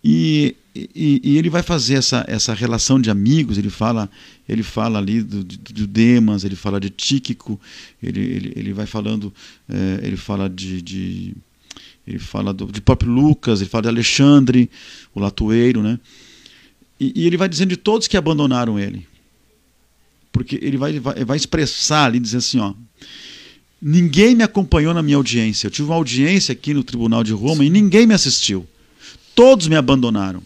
E, 0.04 0.56
e, 0.74 1.20
e, 1.22 1.38
ele 1.38 1.48
vai 1.48 1.62
fazer 1.62 1.94
essa, 1.94 2.24
essa 2.26 2.52
relação 2.54 3.00
de 3.00 3.08
amigos, 3.10 3.56
ele 3.56 3.70
fala, 3.70 4.10
ele 4.48 4.62
fala 4.62 4.98
ali 4.98 5.22
do, 5.22 5.44
do 5.44 5.86
Demas, 5.86 6.44
ele 6.44 6.56
fala 6.56 6.80
de 6.80 6.90
Tíquico, 6.90 7.60
ele, 8.02 8.20
ele, 8.20 8.52
ele 8.56 8.72
vai 8.72 8.86
falando, 8.86 9.32
é, 9.68 10.00
ele 10.06 10.16
fala 10.16 10.48
de, 10.48 10.82
de 10.82 11.34
ele 12.06 12.18
fala 12.18 12.52
do, 12.52 12.66
de 12.66 12.80
próprio 12.80 13.12
Lucas, 13.12 13.60
ele 13.60 13.70
fala 13.70 13.82
de 13.82 13.88
Alexandre, 13.88 14.68
o 15.14 15.20
latoeiro, 15.20 15.82
né? 15.82 16.00
E, 16.98 17.12
e, 17.22 17.26
ele 17.26 17.36
vai 17.36 17.48
dizendo 17.48 17.70
de 17.70 17.76
todos 17.76 18.08
que 18.08 18.16
abandonaram 18.16 18.78
ele. 18.78 19.06
Porque 20.32 20.58
ele 20.62 20.76
vai, 20.76 20.98
vai, 20.98 21.24
vai 21.24 21.36
expressar 21.36 22.06
ali, 22.06 22.18
dizendo 22.18 22.38
assim, 22.38 22.58
ó, 22.58 22.74
ninguém 23.80 24.34
me 24.34 24.42
acompanhou 24.42 24.94
na 24.94 25.02
minha 25.02 25.16
audiência. 25.16 25.66
Eu 25.66 25.70
tive 25.70 25.88
uma 25.88 25.96
audiência 25.96 26.52
aqui 26.52 26.72
no 26.72 26.82
Tribunal 26.82 27.22
de 27.22 27.32
Roma 27.32 27.64
e 27.64 27.70
ninguém 27.70 28.06
me 28.06 28.14
assistiu. 28.14 28.66
Todos 29.34 29.68
me 29.68 29.76
abandonaram. 29.76 30.42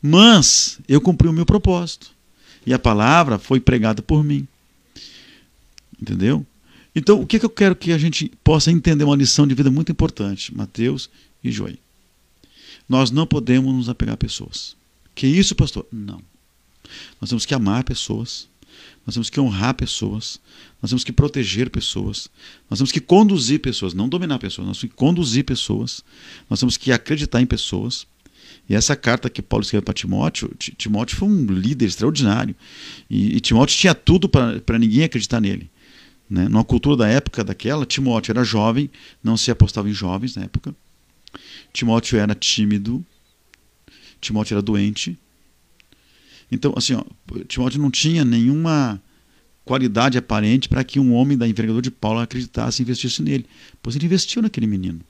Mas 0.00 0.78
eu 0.88 1.00
cumpri 1.00 1.28
o 1.28 1.32
meu 1.32 1.44
propósito. 1.44 2.10
E 2.64 2.72
a 2.72 2.78
palavra 2.78 3.38
foi 3.38 3.60
pregada 3.60 4.02
por 4.02 4.22
mim. 4.22 4.46
Entendeu? 6.00 6.46
Então, 6.94 7.20
o 7.20 7.26
que, 7.26 7.38
que 7.38 7.44
eu 7.44 7.50
quero 7.50 7.76
que 7.76 7.92
a 7.92 7.98
gente 7.98 8.30
possa 8.42 8.70
entender 8.70 9.04
uma 9.04 9.16
lição 9.16 9.46
de 9.46 9.54
vida 9.54 9.70
muito 9.70 9.92
importante, 9.92 10.54
Mateus 10.54 11.10
e 11.42 11.50
Joey. 11.50 11.78
Nós 12.88 13.10
não 13.10 13.26
podemos 13.26 13.72
nos 13.74 13.88
apegar 13.88 14.14
a 14.14 14.18
pessoas. 14.18 14.76
Que 15.14 15.26
isso, 15.26 15.54
pastor? 15.54 15.86
Não. 15.92 16.20
Nós 17.20 17.28
temos 17.28 17.44
que 17.44 17.54
amar 17.54 17.84
pessoas, 17.84 18.48
nós 19.08 19.14
temos 19.14 19.30
que 19.30 19.40
honrar 19.40 19.72
pessoas, 19.72 20.38
nós 20.82 20.90
temos 20.90 21.02
que 21.02 21.10
proteger 21.10 21.70
pessoas, 21.70 22.28
nós 22.68 22.78
temos 22.78 22.92
que 22.92 23.00
conduzir 23.00 23.58
pessoas, 23.58 23.94
não 23.94 24.06
dominar 24.06 24.38
pessoas, 24.38 24.68
nós 24.68 24.78
temos 24.78 24.92
que 24.92 24.98
conduzir 24.98 25.44
pessoas, 25.46 26.04
nós 26.50 26.60
temos 26.60 26.76
que 26.76 26.92
acreditar 26.92 27.40
em 27.40 27.46
pessoas. 27.46 28.06
E 28.68 28.74
essa 28.74 28.94
carta 28.94 29.30
que 29.30 29.40
Paulo 29.40 29.62
escreveu 29.62 29.82
para 29.82 29.94
Timóteo, 29.94 30.54
Timóteo 30.76 31.16
foi 31.16 31.26
um 31.26 31.46
líder 31.46 31.86
extraordinário. 31.86 32.54
E, 33.08 33.34
e 33.36 33.40
Timóteo 33.40 33.78
tinha 33.78 33.94
tudo 33.94 34.28
para 34.28 34.78
ninguém 34.78 35.04
acreditar 35.04 35.40
nele. 35.40 35.70
Né? 36.28 36.46
Numa 36.46 36.62
cultura 36.62 36.98
da 36.98 37.08
época 37.08 37.42
daquela, 37.42 37.86
Timóteo 37.86 38.32
era 38.32 38.44
jovem, 38.44 38.90
não 39.24 39.38
se 39.38 39.50
apostava 39.50 39.88
em 39.88 39.94
jovens 39.94 40.36
na 40.36 40.44
época. 40.44 40.76
Timóteo 41.72 42.18
era 42.18 42.34
tímido, 42.34 43.02
Timóteo 44.20 44.52
era 44.52 44.60
doente. 44.60 45.18
Então, 46.50 46.72
assim, 46.76 46.94
ó, 46.94 47.02
Timóteo 47.46 47.80
não 47.80 47.90
tinha 47.90 48.24
nenhuma 48.24 49.00
qualidade 49.64 50.16
aparente 50.16 50.68
para 50.68 50.82
que 50.82 50.98
um 50.98 51.12
homem 51.12 51.36
da 51.36 51.46
envergadura 51.46 51.82
de 51.82 51.90
Paulo 51.90 52.20
acreditasse 52.20 52.80
e 52.80 52.84
investisse 52.84 53.22
nele. 53.22 53.44
Pois 53.82 53.94
ele 53.94 54.06
investiu 54.06 54.40
naquele 54.40 54.66
menino. 54.66 55.00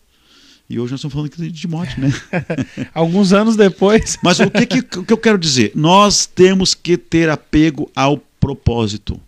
E 0.68 0.79
hoje 0.79 0.90
nós 0.90 1.01
estamos 1.01 1.14
falando 1.14 1.51
de 1.51 1.61
Timóteo, 1.61 2.01
né? 2.01 2.12
Alguns 2.92 3.33
anos 3.33 3.57
depois. 3.57 4.18
Mas 4.22 4.38
o 4.40 4.51
que, 4.51 4.66
que, 4.66 4.83
que 4.83 5.12
eu 5.12 5.16
quero 5.16 5.38
dizer? 5.38 5.72
Nós 5.74 6.27
temos 6.27 6.74
que 6.74 6.98
ter 6.98 7.31
apego 7.31 7.90
ao 7.94 8.18
propósito. 8.38 9.18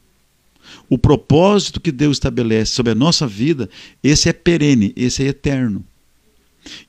O 0.88 0.99
propósito 0.99 1.81
que 1.81 1.92
Deus 1.92 2.16
estabelece 2.16 2.73
sobre 2.73 2.92
a 2.92 2.94
nossa 2.94 3.27
vida, 3.27 3.70
esse 4.03 4.29
é 4.29 4.33
perene, 4.33 4.92
esse 4.96 5.23
é 5.23 5.29
eterno. 5.29 5.85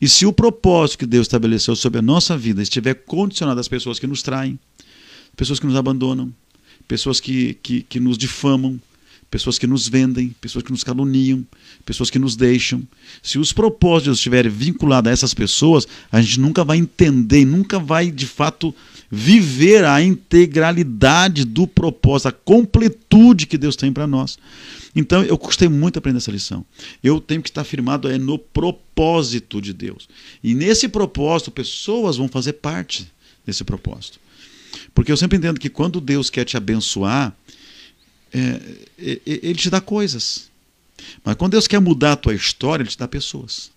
E 0.01 0.09
se 0.09 0.25
o 0.25 0.33
propósito 0.33 0.99
que 0.99 1.05
Deus 1.05 1.27
estabeleceu 1.27 1.75
sobre 1.75 1.99
a 1.99 2.01
nossa 2.01 2.37
vida 2.37 2.61
estiver 2.61 2.95
condicionado 2.95 3.59
às 3.59 3.67
pessoas 3.67 3.99
que 3.99 4.07
nos 4.07 4.21
traem, 4.21 4.59
pessoas 5.41 5.59
que 5.59 5.65
nos 5.65 5.75
abandonam, 5.75 6.31
pessoas 6.87 7.19
que, 7.19 7.55
que, 7.63 7.81
que 7.81 7.99
nos 7.99 8.15
difamam, 8.15 8.79
pessoas 9.31 9.57
que 9.57 9.65
nos 9.65 9.87
vendem, 9.87 10.35
pessoas 10.39 10.63
que 10.63 10.69
nos 10.69 10.83
caluniam, 10.83 11.43
pessoas 11.83 12.11
que 12.11 12.19
nos 12.19 12.35
deixam. 12.35 12.87
Se 13.23 13.39
os 13.39 13.51
propósitos 13.51 14.19
estiverem 14.19 14.51
vinculados 14.51 15.09
a 15.09 15.11
essas 15.11 15.33
pessoas, 15.33 15.87
a 16.11 16.21
gente 16.21 16.39
nunca 16.39 16.63
vai 16.63 16.77
entender, 16.77 17.43
nunca 17.43 17.79
vai 17.79 18.11
de 18.11 18.27
fato 18.27 18.71
viver 19.09 19.83
a 19.83 19.99
integralidade 19.99 21.43
do 21.43 21.65
propósito, 21.65 22.27
a 22.27 22.31
completude 22.31 23.47
que 23.47 23.57
Deus 23.57 23.75
tem 23.75 23.91
para 23.91 24.05
nós. 24.05 24.37
Então 24.95 25.23
eu 25.23 25.39
gostei 25.39 25.67
muito 25.67 25.95
de 25.95 25.97
aprender 25.97 26.19
essa 26.19 26.29
lição. 26.29 26.63
Eu 27.03 27.19
tenho 27.19 27.41
que 27.41 27.49
estar 27.49 27.63
firmado 27.63 28.07
é 28.07 28.19
no 28.19 28.37
propósito 28.37 29.59
de 29.59 29.73
Deus. 29.73 30.07
E 30.43 30.53
nesse 30.53 30.87
propósito, 30.87 31.49
pessoas 31.49 32.17
vão 32.17 32.27
fazer 32.27 32.53
parte 32.53 33.11
desse 33.43 33.63
propósito. 33.63 34.20
Porque 34.93 35.11
eu 35.11 35.17
sempre 35.17 35.37
entendo 35.37 35.59
que 35.59 35.69
quando 35.69 36.01
Deus 36.01 36.29
quer 36.29 36.45
te 36.45 36.57
abençoar, 36.57 37.35
é, 38.33 38.61
ele 38.97 39.55
te 39.55 39.69
dá 39.69 39.81
coisas. 39.81 40.49
Mas 41.23 41.35
quando 41.35 41.53
Deus 41.53 41.67
quer 41.67 41.79
mudar 41.79 42.13
a 42.13 42.17
tua 42.17 42.33
história, 42.33 42.83
ele 42.83 42.89
te 42.89 42.97
dá 42.97 43.07
pessoas. 43.07 43.71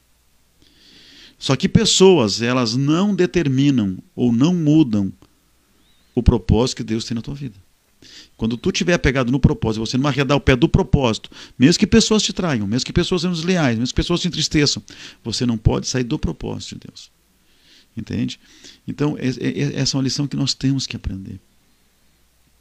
Só 1.38 1.56
que 1.56 1.68
pessoas, 1.68 2.40
elas 2.40 2.76
não 2.76 3.14
determinam 3.14 3.98
ou 4.14 4.32
não 4.32 4.54
mudam 4.54 5.12
o 6.14 6.22
propósito 6.22 6.78
que 6.78 6.84
Deus 6.84 7.04
tem 7.04 7.14
na 7.14 7.22
tua 7.22 7.34
vida. 7.34 7.56
Quando 8.36 8.56
tu 8.56 8.70
estiver 8.70 8.94
apegado 8.94 9.30
no 9.30 9.40
propósito, 9.40 9.84
você 9.84 9.96
não 9.96 10.08
arredar 10.08 10.36
o 10.36 10.40
pé 10.40 10.56
do 10.56 10.68
propósito, 10.68 11.30
mesmo 11.58 11.78
que 11.78 11.86
pessoas 11.86 12.22
te 12.22 12.32
traiam, 12.32 12.66
mesmo 12.66 12.84
que 12.84 12.92
pessoas 12.92 13.22
sejam 13.22 13.34
desleais, 13.34 13.78
mesmo 13.78 13.92
que 13.92 13.94
pessoas 13.94 14.20
te 14.20 14.28
entristeçam, 14.28 14.82
você 15.22 15.46
não 15.46 15.56
pode 15.56 15.86
sair 15.86 16.04
do 16.04 16.18
propósito 16.18 16.74
de 16.74 16.88
Deus. 16.88 17.13
Entende? 17.96 18.40
Então, 18.86 19.16
essa 19.18 19.96
é 19.96 19.96
uma 19.96 20.02
lição 20.02 20.26
que 20.26 20.36
nós 20.36 20.52
temos 20.52 20.86
que 20.86 20.96
aprender. 20.96 21.40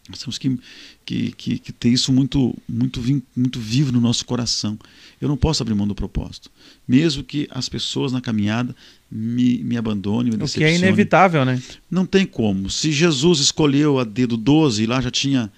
Nós 0.10 0.20
temos 0.20 0.38
que, 0.38 0.60
que, 1.06 1.32
que, 1.32 1.60
que, 1.60 1.72
ter 1.72 1.90
isso 1.90 2.12
muito, 2.12 2.54
muito, 2.68 3.02
muito 3.36 3.60
vivo 3.60 3.92
no 3.92 4.02
nosso 4.02 4.26
coração. 4.26 4.78
Eu 5.20 5.30
não 5.30 5.38
posso 5.38 5.64
abrir 5.64 5.74
mão 5.76 5.88
do 5.88 5.96
propósito. 5.96 6.52
Mesmo 6.86 7.24
que 7.24 7.48
as 7.50 7.70
pessoas 7.70 8.12
na 8.12 8.20
caminhada 8.20 8.76
me, 9.10 9.64
me 9.64 9.78
abandonem, 9.78 10.34
me. 10.34 10.44
O 10.44 10.48
que 10.48 10.64
é 10.64 10.76
inevitável, 10.76 11.46
né? 11.46 11.62
Não 11.90 12.06
tem 12.06 12.26
como. 12.26 12.70
Se 12.70 12.92
Jesus 12.92 13.40
escolheu 13.40 13.98
a 13.98 14.04
dedo 14.04 14.36
12 14.36 14.84
e 14.84 14.86
lá 14.86 15.00
já 15.00 15.10
tinha 15.10 15.50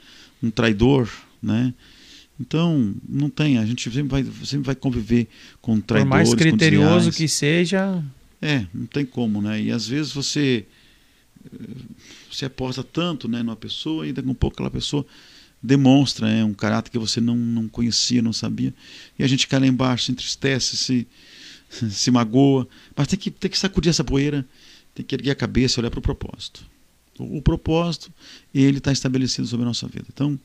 um 0.43 0.51
traidor, 0.51 1.09
né? 1.41 1.73
Então, 2.39 2.93
não 3.09 3.31
tem. 3.31 3.57
A 3.57 3.65
gente 3.65 3.83
sempre 3.89 4.03
vai, 4.03 4.25
sempre 4.43 4.65
vai 4.65 4.75
conviver 4.75 5.27
com 5.59 5.79
traidores, 5.79 6.09
Por 6.09 6.15
mais 6.15 6.33
criterioso 6.35 7.11
que 7.11 7.27
seja... 7.27 8.03
É, 8.41 8.65
não 8.73 8.85
tem 8.85 9.05
como, 9.05 9.41
né? 9.41 9.61
E 9.61 9.71
às 9.71 9.87
vezes 9.87 10.13
você 10.13 10.65
se 12.31 12.45
aposta 12.45 12.83
tanto 12.83 13.27
né, 13.27 13.43
numa 13.43 13.55
pessoa 13.55 14.07
e 14.07 14.13
daqui 14.13 14.27
a 14.27 14.31
um 14.31 14.35
pouco 14.35 14.55
aquela 14.55 14.71
pessoa 14.71 15.05
demonstra 15.61 16.29
é, 16.29 16.43
um 16.43 16.53
caráter 16.53 16.91
que 16.91 16.99
você 16.99 17.19
não, 17.19 17.35
não 17.35 17.67
conhecia, 17.67 18.21
não 18.21 18.33
sabia. 18.33 18.73
E 19.17 19.23
a 19.23 19.27
gente 19.27 19.47
cai 19.47 19.59
lá 19.59 19.67
embaixo, 19.67 20.05
se 20.05 20.11
entristece, 20.11 20.77
se, 20.77 21.07
se 21.89 22.11
magoa. 22.11 22.67
Mas 22.95 23.07
tem 23.07 23.17
que, 23.17 23.31
tem 23.31 23.49
que 23.49 23.57
sacudir 23.57 23.89
essa 23.89 24.03
poeira, 24.03 24.45
tem 24.93 25.05
que 25.05 25.15
erguer 25.15 25.31
a 25.31 25.35
cabeça 25.35 25.79
e 25.79 25.81
olhar 25.81 25.91
para 25.91 25.99
o 25.99 26.03
propósito. 26.03 26.65
O, 27.17 27.37
o 27.37 27.41
propósito, 27.41 28.11
ele 28.53 28.77
está 28.77 28.91
estabelecido 28.91 29.47
sobre 29.47 29.63
a 29.63 29.67
nossa 29.67 29.87
vida. 29.87 30.05
Então, 30.13 30.39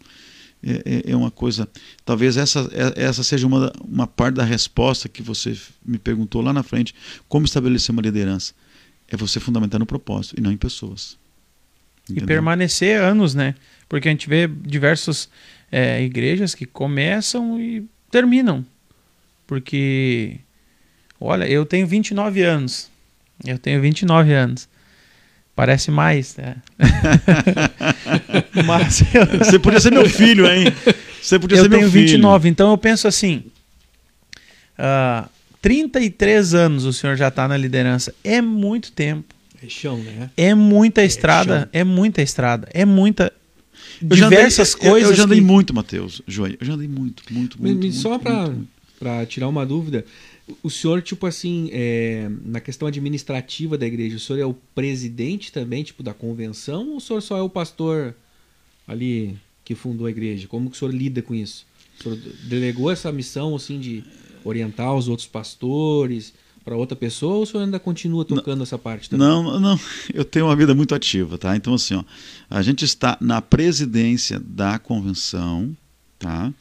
é, 0.63 0.83
é, 1.09 1.13
é 1.13 1.17
uma 1.17 1.31
coisa. 1.31 1.69
Talvez 2.05 2.37
essa, 2.37 2.71
é, 2.73 3.05
essa 3.05 3.23
seja 3.23 3.47
uma, 3.47 3.73
uma 3.83 4.07
parte 4.07 4.37
da 4.37 4.45
resposta 4.45 5.09
que 5.09 5.23
você 5.23 5.57
me 5.85 5.99
perguntou 5.99 6.43
lá 6.43 6.53
na 6.53 6.63
frente: 6.63 6.95
como 7.29 7.47
estabelecer 7.47 7.93
uma 7.93 8.03
liderança? 8.03 8.53
É 9.09 9.17
você 9.17 9.41
fundamentar 9.41 9.81
no 9.81 9.87
propósito 9.87 10.39
e 10.39 10.41
não 10.41 10.53
em 10.53 10.57
pessoas. 10.57 11.19
Entendeu? 12.05 12.25
E 12.25 12.27
permanecer 12.27 13.01
anos, 13.01 13.35
né? 13.35 13.55
Porque 13.89 14.09
a 14.09 14.11
gente 14.11 14.29
vê 14.29 14.47
diversas 14.47 15.29
é, 15.71 16.03
igrejas 16.03 16.55
que 16.55 16.67
começam 16.67 17.61
e 17.61 17.85
terminam. 18.11 18.65
Porque, 19.47 20.39
olha, 21.21 21.45
eu 21.49 21.67
tenho 21.67 21.87
29 21.87 22.43
anos. 22.43 22.89
Eu 23.45 23.59
tenho 23.59 23.81
29 23.81 24.33
anos. 24.33 24.69
Parece 25.57 25.91
mais, 25.91 26.37
né? 26.37 26.57
Mas 28.67 29.03
eu... 29.15 29.39
Você 29.39 29.59
podia 29.59 29.81
ser 29.81 29.93
meu 29.93 30.09
filho, 30.09 30.47
hein? 30.47 30.65
Você 31.21 31.39
podia 31.39 31.59
eu 31.59 31.63
ser 31.63 31.69
meu 31.69 31.79
filho. 31.79 31.89
Eu 31.89 31.93
tenho 31.93 32.07
29, 32.07 32.49
então 32.49 32.71
eu 32.71 32.79
penso 32.79 33.07
assim. 33.07 33.45
Uh, 34.79 35.29
33 35.63 36.55
anos 36.55 36.85
o 36.85 36.93
senhor 36.93 37.17
já 37.17 37.29
está 37.29 37.47
na 37.47 37.57
liderança. 37.57 38.15
É 38.25 38.41
muito 38.41 38.93
tempo. 38.93 39.35
É 39.63 39.69
chão, 39.69 39.99
né? 39.99 40.31
É 40.37 40.55
muita 40.55 41.05
estrada. 41.05 41.69
É, 41.73 41.81
é 41.81 41.85
muita 41.85 42.23
estrada. 42.23 42.69
É 42.73 42.85
muita. 42.85 43.33
Eu 44.01 44.09
diversas 44.09 44.75
andei, 44.75 44.91
coisas. 44.91 45.09
Eu, 45.11 45.13
eu 45.13 45.17
já 45.17 45.25
andei 45.25 45.39
que... 45.39 45.45
muito, 45.45 45.75
Matheus, 45.75 46.23
Joia. 46.27 46.57
Eu 46.59 46.67
já 46.67 46.73
andei 46.73 46.89
muito, 46.89 47.23
muito, 47.31 47.61
muito. 47.61 47.79
muito 47.79 47.97
só 47.97 48.19
para 48.19 49.27
tirar 49.27 49.49
uma 49.49 49.67
dúvida, 49.67 50.05
o 50.63 50.71
senhor, 50.71 51.03
tipo 51.03 51.27
assim, 51.27 51.69
é, 51.73 52.31
na 52.45 52.61
questão 52.61 52.89
administrativa 52.89 53.77
da 53.77 53.87
igreja, 53.87 54.17
o 54.17 54.21
senhor 54.21 54.39
é 54.39 54.45
o 54.45 54.55
presidente 54.75 55.53
também, 55.53 55.83
tipo, 55.83 56.03
da 56.03 56.15
convenção, 56.15 56.89
ou 56.89 56.97
o 56.97 57.01
senhor 57.01 57.21
só 57.21 57.37
é 57.37 57.43
o 57.43 57.49
pastor 57.49 58.15
ali 58.91 59.39
que 59.65 59.77
fundou 59.77 60.09
a 60.09 60.11
igreja? 60.11 60.49
Como 60.49 60.69
que 60.69 60.77
o 60.77 60.79
senhor 60.79 60.93
lida 60.93 61.23
com 61.23 61.33
isso? 61.33 61.65
O 62.01 62.03
senhor 62.03 62.19
delegou 62.49 62.91
essa 62.91 63.13
missão, 63.13 63.55
assim, 63.55 63.79
de 63.79 64.03
orientar 64.45 64.93
os 64.97 65.07
outros 65.07 65.29
pastores 65.29 66.33
para 66.65 66.77
outra 66.77 66.97
pessoa 66.97 67.37
ou 67.37 67.43
o 67.43 67.47
senhor 67.47 67.63
ainda 67.63 67.79
continua 67.79 68.25
tocando 68.25 68.59
não, 68.59 68.63
essa 68.65 68.77
parte 68.77 69.09
também? 69.09 69.27
Não, 69.27 69.61
não, 69.61 69.81
eu 70.13 70.25
tenho 70.25 70.47
uma 70.47 70.57
vida 70.57 70.75
muito 70.75 70.95
ativa, 70.95 71.39
tá? 71.39 71.57
Então 71.57 71.75
assim, 71.75 71.95
ó, 71.95 72.05
a 72.51 72.63
gente 72.63 72.85
está 72.85 73.17
na 73.21 73.41
presidência 73.41 74.41
da 74.41 74.79
convenção, 74.79 75.75
tá? 76.19 76.53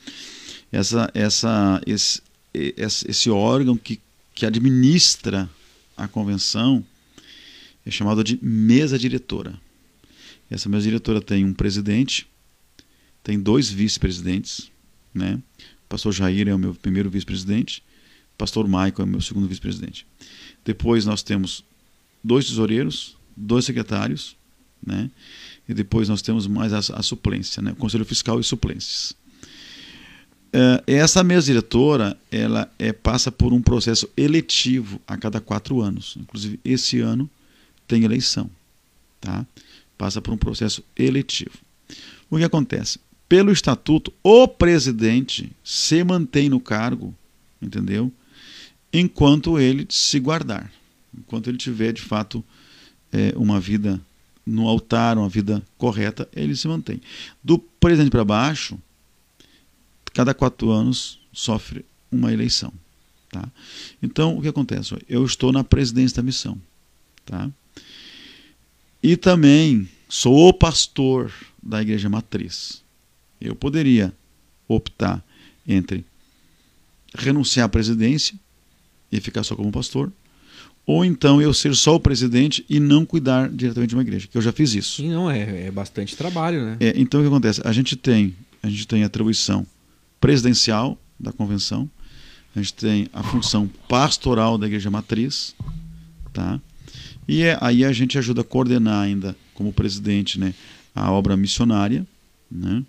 Essa, 0.71 1.09
essa, 1.13 1.81
esse, 1.85 2.21
esse 2.53 3.29
órgão 3.29 3.75
que, 3.75 3.99
que 4.35 4.45
administra 4.45 5.49
a 5.97 6.07
convenção 6.07 6.85
é 7.85 7.91
chamado 7.91 8.23
de 8.23 8.39
mesa 8.41 8.97
diretora. 8.99 9.59
Essa 10.49 10.67
mesa 10.67 10.83
diretora 10.83 11.21
tem 11.21 11.45
um 11.45 11.53
presidente, 11.53 12.27
tem 13.23 13.39
dois 13.39 13.69
vice-presidentes, 13.69 14.71
né? 15.13 15.39
pastor 15.87 16.13
Jair 16.13 16.47
é 16.47 16.53
o 16.53 16.59
meu 16.59 16.73
primeiro 16.73 17.09
vice-presidente, 17.09 17.83
pastor 18.37 18.67
Michael 18.67 18.95
é 18.99 19.03
o 19.03 19.07
meu 19.07 19.21
segundo 19.21 19.47
vice-presidente. 19.47 20.05
Depois 20.65 21.05
nós 21.05 21.21
temos 21.21 21.63
dois 22.23 22.45
tesoureiros, 22.47 23.15
dois 23.35 23.65
secretários, 23.65 24.35
né? 24.85 25.09
E 25.67 25.73
depois 25.73 26.09
nós 26.09 26.21
temos 26.21 26.47
mais 26.47 26.73
a, 26.73 26.79
a 26.97 27.03
suplência, 27.03 27.61
né? 27.61 27.71
O 27.71 27.75
Conselho 27.75 28.05
Fiscal 28.05 28.39
e 28.39 28.43
suplências. 28.43 29.13
Uh, 30.49 30.81
essa 30.87 31.23
mesa 31.23 31.45
diretora 31.45 32.17
ela 32.31 32.71
é, 32.79 32.91
passa 32.91 33.31
por 33.31 33.53
um 33.53 33.61
processo 33.61 34.09
eletivo 34.17 34.99
a 35.07 35.15
cada 35.15 35.39
quatro 35.39 35.79
anos. 35.79 36.15
Inclusive, 36.19 36.59
esse 36.65 36.99
ano 37.01 37.29
tem 37.87 38.03
eleição. 38.03 38.49
Tá? 39.21 39.45
Passa 39.99 40.19
por 40.19 40.33
um 40.33 40.37
processo 40.37 40.83
eletivo. 40.97 41.59
O 42.31 42.37
que 42.37 42.43
acontece? 42.43 42.97
pelo 43.29 43.51
estatuto, 43.51 44.11
o 44.23 44.47
presidente 44.47 45.51
se 45.63 46.03
mantém 46.03 46.49
no 46.49 46.59
cargo, 46.59 47.13
entendeu? 47.61 48.11
Enquanto 48.91 49.59
ele 49.59 49.85
se 49.87 50.19
guardar, 50.19 50.71
enquanto 51.15 51.47
ele 51.47 51.59
tiver 51.59 51.93
de 51.93 52.01
fato 52.01 52.43
é, 53.11 53.31
uma 53.35 53.59
vida 53.59 54.01
no 54.43 54.67
altar, 54.67 55.15
uma 55.19 55.29
vida 55.29 55.61
correta, 55.77 56.27
ele 56.35 56.55
se 56.55 56.67
mantém. 56.67 56.99
Do 57.43 57.59
presidente 57.59 58.09
para 58.09 58.25
baixo, 58.25 58.79
cada 60.11 60.33
quatro 60.33 60.71
anos 60.71 61.19
sofre 61.31 61.85
uma 62.11 62.33
eleição. 62.33 62.73
Tá? 63.29 63.47
Então, 64.01 64.39
o 64.39 64.41
que 64.41 64.47
acontece? 64.47 64.97
Eu 65.07 65.23
estou 65.23 65.51
na 65.51 65.63
presidência 65.63 66.15
da 66.15 66.23
missão. 66.23 66.57
Tá? 67.23 67.47
E 69.01 69.15
também 69.15 69.87
sou 70.07 70.49
o 70.49 70.53
pastor 70.53 71.31
da 71.61 71.81
igreja 71.81 72.09
matriz. 72.09 72.83
Eu 73.39 73.55
poderia 73.55 74.13
optar 74.67 75.23
entre 75.67 76.05
renunciar 77.15 77.65
à 77.65 77.69
presidência 77.69 78.35
e 79.11 79.19
ficar 79.19 79.43
só 79.43 79.55
como 79.55 79.71
pastor, 79.71 80.11
ou 80.85 81.05
então 81.05 81.41
eu 81.41 81.53
ser 81.53 81.75
só 81.75 81.95
o 81.95 81.99
presidente 81.99 82.65
e 82.69 82.79
não 82.79 83.05
cuidar 83.05 83.49
diretamente 83.49 83.89
de 83.89 83.95
uma 83.95 84.01
igreja, 84.01 84.27
que 84.27 84.37
eu 84.37 84.41
já 84.41 84.51
fiz 84.51 84.73
isso. 84.73 84.97
Sim, 84.97 85.09
não, 85.09 85.29
é, 85.29 85.67
é 85.67 85.71
bastante 85.71 86.15
trabalho, 86.15 86.65
né? 86.65 86.77
É, 86.79 86.93
então 86.95 87.19
o 87.19 87.23
que 87.23 87.27
acontece? 87.27 87.61
A 87.63 87.71
gente 87.71 87.95
tem, 87.95 88.35
a 88.61 88.69
gente 88.69 88.87
tem 88.87 89.03
a 89.03 89.05
atribuição 89.05 89.65
presidencial 90.19 90.97
da 91.19 91.31
convenção, 91.31 91.89
a 92.55 92.59
gente 92.59 92.73
tem 92.73 93.07
a 93.13 93.21
função 93.23 93.69
pastoral 93.87 94.57
da 94.57 94.65
igreja 94.65 94.89
matriz, 94.89 95.55
tá? 96.33 96.59
E 97.29 97.43
é, 97.43 97.55
aí 97.61 97.85
a 97.85 97.91
gente 97.93 98.17
ajuda 98.17 98.41
a 98.41 98.43
coordenar 98.43 99.03
ainda, 99.03 99.35
como 99.53 99.71
presidente, 99.71 100.39
né, 100.39 100.51
a 100.95 101.11
obra 101.11 101.37
missionária, 101.37 102.03
né? 102.49 102.83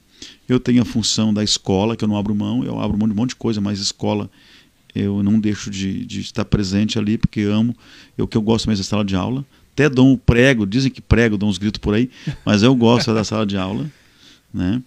Eu 0.48 0.58
tenho 0.58 0.80
a 0.80 0.84
função 0.86 1.32
da 1.32 1.44
escola, 1.44 1.94
que 1.94 2.02
eu 2.02 2.08
não 2.08 2.16
abro 2.16 2.34
mão, 2.34 2.64
eu 2.64 2.80
abro 2.80 2.96
mão 2.96 3.06
de 3.06 3.12
um 3.12 3.16
monte 3.16 3.30
de 3.30 3.36
coisa, 3.36 3.60
mas 3.60 3.78
escola 3.78 4.30
eu 4.94 5.22
não 5.22 5.38
deixo 5.38 5.70
de, 5.70 6.06
de 6.06 6.20
estar 6.20 6.46
presente 6.46 6.98
ali, 6.98 7.18
porque 7.18 7.42
amo, 7.42 7.76
eu 8.16 8.26
que 8.26 8.34
eu 8.34 8.40
gosto 8.40 8.66
mesmo 8.66 8.82
da 8.82 8.88
sala 8.88 9.04
de 9.04 9.14
aula. 9.14 9.44
Até 9.74 9.90
dou 9.90 10.10
um 10.10 10.16
prego, 10.16 10.66
dizem 10.66 10.90
que 10.90 11.02
prego, 11.02 11.36
dão 11.36 11.48
uns 11.48 11.58
gritos 11.58 11.78
por 11.78 11.92
aí, 11.92 12.08
mas 12.42 12.62
eu 12.62 12.74
gosto 12.74 13.12
da 13.12 13.22
sala 13.22 13.44
de 13.44 13.58
aula. 13.58 13.90
Né? 14.52 14.82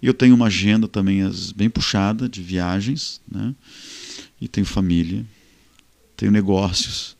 Eu 0.00 0.14
tenho 0.14 0.36
uma 0.36 0.46
agenda 0.46 0.86
também 0.86 1.20
bem 1.56 1.68
puxada 1.68 2.28
de 2.28 2.40
viagens, 2.40 3.20
né? 3.28 3.54
e 4.40 4.46
tenho 4.46 4.64
família, 4.64 5.26
tenho 6.16 6.30
negócios. 6.30 7.16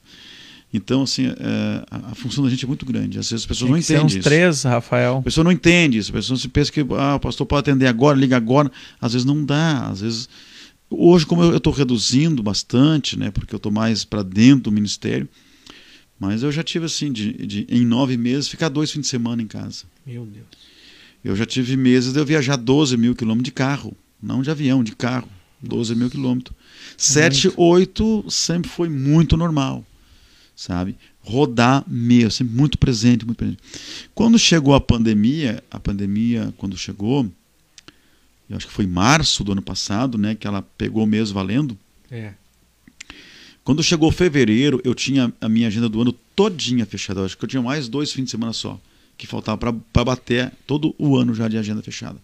Então, 0.77 1.03
assim, 1.03 1.27
é, 1.27 1.87
a, 1.89 2.16
função 2.16 2.43
da 2.43 2.51
gente 2.51 2.64
é 2.64 2.66
muito 2.66 2.85
grande. 2.85 3.16
Às 3.16 3.31
vezes 3.31 3.45
as 3.45 3.47
pessoas 3.47 3.68
Tem 3.68 3.70
não 3.70 3.79
entendem 3.79 4.05
uns 4.07 4.14
isso. 4.14 4.25
três, 4.25 4.64
Rafael. 4.64 5.18
A 5.18 5.22
pessoa 5.22 5.45
não 5.45 5.53
entende 5.53 5.99
isso. 5.99 6.11
A 6.11 6.14
pessoa 6.14 6.37
se 6.37 6.49
pensa 6.49 6.72
que 6.72 6.81
ah, 6.99 7.14
o 7.14 7.20
pastor 7.20 7.47
pode 7.47 7.61
atender 7.61 7.87
agora, 7.87 8.18
liga 8.18 8.37
agora. 8.37 8.68
Às 9.01 9.12
vezes 9.12 9.25
não 9.25 9.45
dá. 9.45 9.87
Às 9.87 10.01
vezes. 10.01 10.29
Hoje, 10.91 11.25
como 11.25 11.45
eu 11.45 11.57
estou 11.57 11.72
reduzindo 11.72 12.43
bastante, 12.43 13.16
né, 13.16 13.31
porque 13.31 13.55
eu 13.55 13.57
estou 13.59 13.70
mais 13.70 14.05
para 14.05 14.25
dentro 14.25 14.64
do 14.64 14.72
ministério, 14.72 15.29
mas 16.18 16.43
eu 16.43 16.51
já 16.51 16.62
tive 16.64 16.87
assim, 16.87 17.12
de, 17.12 17.33
de, 17.47 17.66
em 17.68 17.85
nove 17.87 18.16
meses, 18.16 18.49
ficar 18.49 18.68
dois 18.68 18.91
fins 18.91 19.03
de 19.03 19.07
semana 19.07 19.41
em 19.41 19.47
casa. 19.47 19.85
Meu 20.05 20.27
Deus. 20.27 20.47
Eu 21.25 21.37
já 21.37 21.47
tive 21.47 21.77
meses 21.77 22.12
de 22.12 22.18
eu 22.18 22.27
viajar 22.27 22.57
12 22.57 22.97
mil 22.97 23.14
quilômetros 23.14 23.45
de 23.45 23.53
carro, 23.53 23.97
não 24.20 24.43
de 24.43 24.51
avião, 24.51 24.83
de 24.83 24.97
carro. 24.97 25.29
12 25.62 25.95
mil 25.95 26.11
quilômetros. 26.11 26.55
É 26.57 26.95
Sete, 26.99 27.53
oito 27.57 28.25
sempre 28.29 28.68
foi 28.68 28.89
muito 28.89 29.37
normal 29.37 29.85
sabe? 30.55 30.96
Rodar 31.20 31.84
mesmo, 31.86 32.30
sempre 32.30 32.55
muito 32.55 32.78
presente, 32.78 33.24
muito 33.24 33.38
presente. 33.38 33.62
Quando 34.14 34.38
chegou 34.38 34.74
a 34.74 34.80
pandemia, 34.80 35.62
a 35.70 35.80
pandemia, 35.80 36.52
quando 36.57 36.76
chegou, 36.76 37.30
eu 38.48 38.57
acho 38.57 38.66
que 38.66 38.72
foi 38.72 38.86
março 38.86 39.42
do 39.42 39.52
ano 39.52 39.62
passado, 39.62 40.18
né, 40.18 40.34
que 40.34 40.46
ela 40.46 40.62
pegou 40.62 41.07
mesmo 41.07 41.34
valendo. 41.34 41.78
É. 42.11 42.34
Quando 43.64 43.82
chegou 43.82 44.12
fevereiro, 44.12 44.80
eu 44.84 44.94
tinha 44.94 45.32
a 45.40 45.48
minha 45.48 45.68
agenda 45.68 45.88
do 45.88 46.00
ano 46.00 46.12
todinha 46.36 46.84
fechada. 46.84 47.20
Eu 47.20 47.24
acho 47.24 47.36
que 47.36 47.44
eu 47.44 47.48
tinha 47.48 47.62
mais 47.62 47.88
dois 47.88 48.12
fins 48.12 48.24
de 48.24 48.30
semana 48.30 48.52
só, 48.52 48.78
que 49.16 49.26
faltava 49.26 49.72
para 49.92 50.05
bater 50.05 50.52
todo 50.66 50.94
o 50.98 51.16
ano 51.16 51.34
já 51.34 51.48
de 51.48 51.57
agenda 51.57 51.82
fechada. 51.82 52.20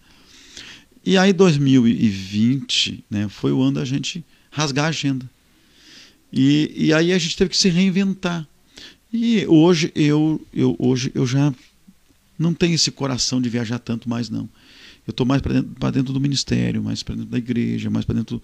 E 1.03 1.17
aí 1.17 1.33
2020, 1.33 3.03
né, 3.09 3.27
foi 3.27 3.51
o 3.51 3.61
ano 3.61 3.73
da 3.73 3.85
gente 3.85 4.23
rasgar 4.51 4.85
a 4.85 4.89
agenda. 4.89 5.27
E, 6.31 6.71
e 6.75 6.93
aí 6.93 7.11
a 7.11 7.17
gente 7.17 7.35
teve 7.35 7.49
que 7.49 7.57
se 7.57 7.69
reinventar. 7.69 8.47
E 9.11 9.45
hoje 9.47 9.91
eu, 9.93 10.41
eu, 10.53 10.75
hoje 10.79 11.11
eu 11.13 11.27
já 11.27 11.53
não 12.39 12.53
tenho 12.53 12.75
esse 12.75 12.91
coração 12.91 13.41
de 13.41 13.49
viajar 13.49 13.79
tanto 13.79 14.09
mais, 14.09 14.29
não. 14.29 14.49
Eu 15.05 15.11
estou 15.11 15.25
mais 15.25 15.41
para 15.41 15.53
dentro, 15.53 15.91
dentro, 15.91 16.13
do 16.13 16.19
ministério, 16.19 16.81
mais 16.81 17.03
para 17.03 17.15
dentro 17.15 17.29
da 17.29 17.37
igreja, 17.37 17.89
mais 17.89 18.05
para 18.05 18.15
dentro. 18.15 18.41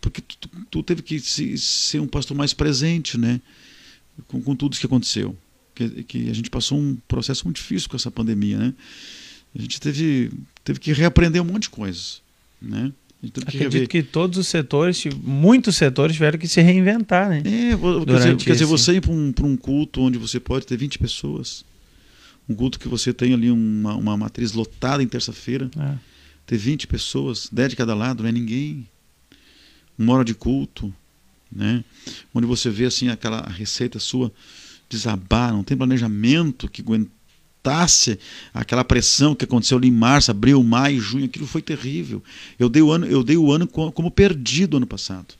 Porque 0.00 0.20
tu, 0.20 0.36
tu, 0.38 0.48
tu, 0.70 0.82
teve 0.82 1.02
que 1.02 1.20
se, 1.20 1.58
ser 1.58 2.00
um 2.00 2.06
pastor 2.06 2.36
mais 2.36 2.54
presente, 2.54 3.18
né? 3.18 3.40
com, 4.26 4.40
com 4.40 4.56
tudo 4.56 4.72
isso 4.72 4.80
que 4.80 4.86
aconteceu. 4.86 5.36
Que, 5.74 6.02
que 6.04 6.30
a 6.30 6.34
gente 6.34 6.48
passou 6.48 6.78
um 6.78 6.96
processo 7.06 7.44
muito 7.44 7.56
difícil 7.56 7.88
com 7.88 7.96
essa 7.96 8.10
pandemia, 8.10 8.56
né? 8.56 8.74
A 9.54 9.60
gente 9.60 9.80
teve, 9.80 10.30
teve 10.64 10.80
que 10.80 10.92
reaprender 10.92 11.42
um 11.42 11.44
monte 11.44 11.64
de 11.64 11.70
coisas, 11.70 12.22
né? 12.60 12.92
Que 13.20 13.40
Acredito 13.40 13.88
que 13.88 14.02
todos 14.02 14.38
os 14.38 14.46
setores, 14.46 15.04
muitos 15.22 15.76
setores 15.76 16.14
tiveram 16.14 16.38
que 16.38 16.46
se 16.46 16.60
reinventar, 16.60 17.28
né? 17.28 17.38
É, 17.38 18.04
quer 18.04 18.16
dizer, 18.16 18.36
quer 18.36 18.52
dizer, 18.52 18.64
você 18.66 18.92
ir 18.92 19.00
para 19.00 19.12
um, 19.12 19.32
um 19.42 19.56
culto 19.56 20.02
onde 20.02 20.18
você 20.18 20.38
pode 20.38 20.66
ter 20.66 20.76
20 20.76 20.98
pessoas, 20.98 21.64
um 22.48 22.54
culto 22.54 22.78
que 22.78 22.88
você 22.88 23.12
tem 23.12 23.32
ali 23.32 23.50
uma, 23.50 23.94
uma 23.96 24.16
matriz 24.16 24.52
lotada 24.52 25.02
em 25.02 25.08
terça-feira, 25.08 25.70
é. 25.78 25.94
ter 26.46 26.56
20 26.58 26.86
pessoas, 26.86 27.48
10 27.50 27.70
de 27.70 27.76
cada 27.76 27.94
lado, 27.94 28.22
não 28.22 28.28
é 28.28 28.32
ninguém. 28.32 28.86
Uma 29.98 30.14
hora 30.14 30.24
de 30.24 30.34
culto, 30.34 30.94
né? 31.50 31.82
Onde 32.34 32.46
você 32.46 32.68
vê 32.68 32.84
assim 32.84 33.08
aquela 33.08 33.42
receita 33.48 33.98
sua 33.98 34.30
desabar, 34.88 35.52
não 35.52 35.64
tem 35.64 35.76
planejamento 35.76 36.68
que 36.68 36.82
aguentasse 37.66 38.18
aquela 38.54 38.84
pressão 38.84 39.34
que 39.34 39.44
aconteceu 39.44 39.78
ali 39.78 39.88
em 39.88 39.92
março, 39.92 40.30
abril, 40.30 40.62
maio, 40.62 41.00
junho, 41.00 41.24
aquilo 41.24 41.46
foi 41.46 41.60
terrível. 41.60 42.22
Eu 42.58 42.68
dei 42.68 42.82
o 42.82 42.90
ano, 42.90 43.06
eu 43.06 43.24
dei 43.24 43.36
o 43.36 43.50
ano 43.50 43.66
como 43.66 44.10
perdido 44.10 44.76
ano 44.76 44.86
passado. 44.86 45.34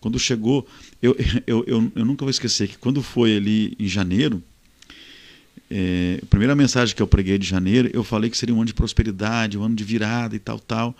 Quando 0.00 0.18
chegou, 0.18 0.66
eu, 1.02 1.16
eu, 1.46 1.64
eu, 1.66 1.92
eu 1.94 2.04
nunca 2.04 2.24
vou 2.24 2.30
esquecer 2.30 2.68
que 2.68 2.78
quando 2.78 3.02
foi 3.02 3.36
ali 3.36 3.76
em 3.78 3.86
janeiro, 3.86 4.42
é, 5.70 6.20
a 6.22 6.26
primeira 6.26 6.54
mensagem 6.54 6.94
que 6.94 7.02
eu 7.02 7.06
preguei 7.06 7.38
de 7.38 7.46
janeiro, 7.46 7.90
eu 7.92 8.02
falei 8.02 8.30
que 8.30 8.36
seria 8.36 8.54
um 8.54 8.58
ano 8.58 8.66
de 8.66 8.74
prosperidade, 8.74 9.58
um 9.58 9.62
ano 9.62 9.74
de 9.74 9.84
virada 9.84 10.34
e 10.34 10.38
tal, 10.38 10.58
tal. 10.58 10.96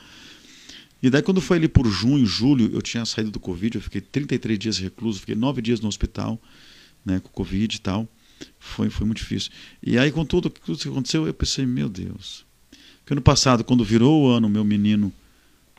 E 1.02 1.10
daí 1.10 1.22
quando 1.22 1.40
foi 1.40 1.58
ali 1.58 1.68
por 1.68 1.86
junho, 1.86 2.26
julho, 2.26 2.70
eu 2.72 2.82
tinha 2.82 3.04
saído 3.04 3.30
do 3.30 3.38
Covid, 3.38 3.76
eu 3.76 3.82
fiquei 3.82 4.00
33 4.00 4.58
dias 4.58 4.78
recluso, 4.78 5.20
fiquei 5.20 5.34
nove 5.34 5.62
dias 5.62 5.80
no 5.80 5.88
hospital, 5.88 6.40
né, 7.04 7.20
com 7.20 7.28
Covid 7.28 7.76
e 7.76 7.80
tal. 7.80 8.08
Foi, 8.58 8.90
foi 8.90 9.06
muito 9.06 9.18
difícil. 9.18 9.50
E 9.82 9.98
aí 9.98 10.10
com 10.10 10.24
tudo, 10.24 10.50
tudo 10.50 10.78
que 10.78 10.88
aconteceu, 10.88 11.26
eu 11.26 11.34
pensei, 11.34 11.64
meu 11.66 11.88
Deus. 11.88 12.44
Porque 13.00 13.14
ano 13.14 13.22
passado, 13.22 13.62
quando 13.62 13.84
virou 13.84 14.24
o 14.24 14.28
ano, 14.28 14.48
meu 14.48 14.64
menino, 14.64 15.12